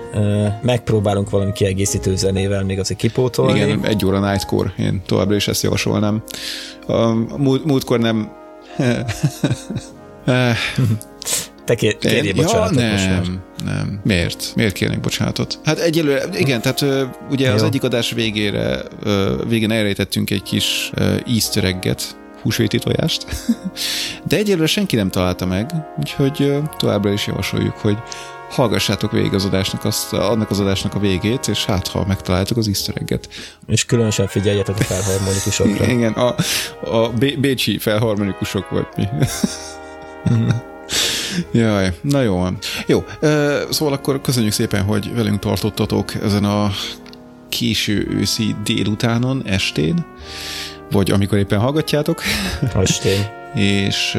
Megpróbálunk 0.62 1.30
valami 1.30 1.52
kiegészítő 1.52 2.16
zenével 2.16 2.64
még 2.64 2.80
azért 2.80 3.00
kipótolni. 3.00 3.60
Igen, 3.60 3.86
egy 3.86 4.06
óra 4.06 4.30
Nightcore, 4.30 4.74
én 4.78 5.02
továbbra 5.06 5.36
is 5.36 5.48
ezt 5.48 5.64
javasolnám. 5.64 6.24
A 6.88 7.08
múlt, 7.38 7.66
múltkor 7.66 8.00
nem... 8.00 8.32
Te 11.66 11.76
kér, 11.76 11.98
kérjél 11.98 12.34
bocsánatot 12.34 12.80
ja, 12.80 12.92
most 12.92 13.10
már. 13.10 13.22
nem, 13.22 13.44
nem. 13.66 14.00
Miért? 14.04 14.52
Miért 14.56 14.74
kérnék 14.74 15.00
bocsánatot? 15.00 15.60
Hát 15.64 15.80
egyelőre, 15.80 16.24
igen, 16.34 16.62
tehát 16.62 17.10
ugye 17.30 17.52
az 17.52 17.62
Jó. 17.62 17.68
egyik 17.68 17.84
adás 17.84 18.12
végére, 18.12 18.82
végén 19.48 19.72
elrejtettünk 19.72 20.30
egy 20.30 20.44
kis 20.44 20.92
easter 21.28 21.64
egget, 21.64 22.18
húsvéti 22.42 22.80
tojást, 22.80 23.26
de 24.30 24.38
egyelőre 24.38 24.68
senki 24.68 24.96
nem 24.96 25.10
találta 25.10 25.46
meg, 25.46 25.72
úgyhogy 26.00 26.54
továbbra 26.78 27.12
is 27.12 27.28
javasoljuk, 27.28 27.78
hogy 27.78 27.98
hallgassátok 28.50 29.12
végig 29.12 29.34
az 29.34 29.46
adásnak, 29.46 29.86
azt, 29.86 30.14
annak 30.14 30.50
az 30.50 30.60
adásnak 30.60 30.96
a 30.96 31.00
végét, 31.00 31.48
és 31.48 31.66
hát 31.66 31.88
ha 31.88 32.06
megtaláltuk 32.06 32.58
az 32.58 32.68
easter 32.68 32.96
egget. 32.98 33.30
És 33.68 33.86
különösen 33.86 34.28
figyeljetek 34.28 34.80
a 34.80 34.84
felharmonikusokra. 34.84 35.86
Igen, 35.96 36.14
a, 36.14 36.36
a 36.92 37.10
Bé- 37.10 37.40
bécsi 37.40 37.78
felharmonikusok 37.78 38.70
vagy 38.70 38.88
mi. 38.96 39.08
Jaj, 41.52 41.98
na 42.02 42.22
jó 42.22 42.38
van. 42.38 42.58
Jó, 42.88 43.04
szóval 43.70 43.94
akkor 43.94 44.22
köszönjük 44.22 44.54
szépen, 44.54 44.84
hogy 44.84 45.14
velünk 45.14 45.40
tartottatok 45.40 46.14
ezen 46.16 46.44
a 46.44 46.72
késő 47.50 48.08
őszi 48.10 48.56
délutánon, 48.64 49.44
estén, 49.46 50.06
vagy 50.92 51.12
amikor 51.12 51.38
éppen 51.38 51.60
hallgatjátok, 51.60 52.22
Hastény. 52.74 53.26
és 53.56 54.18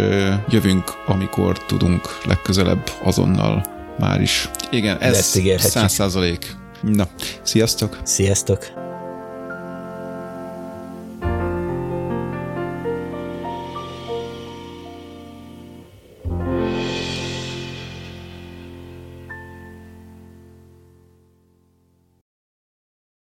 jövünk, 0.48 0.84
amikor 1.06 1.64
tudunk 1.64 2.18
legközelebb 2.26 2.90
azonnal 3.02 3.64
már 3.98 4.20
is. 4.20 4.50
Igen, 4.70 4.98
ez 4.98 5.38
száz 5.58 5.92
százalék. 5.92 6.56
Na, 6.80 7.08
sziasztok! 7.42 7.98
Sziasztok! 8.02 8.89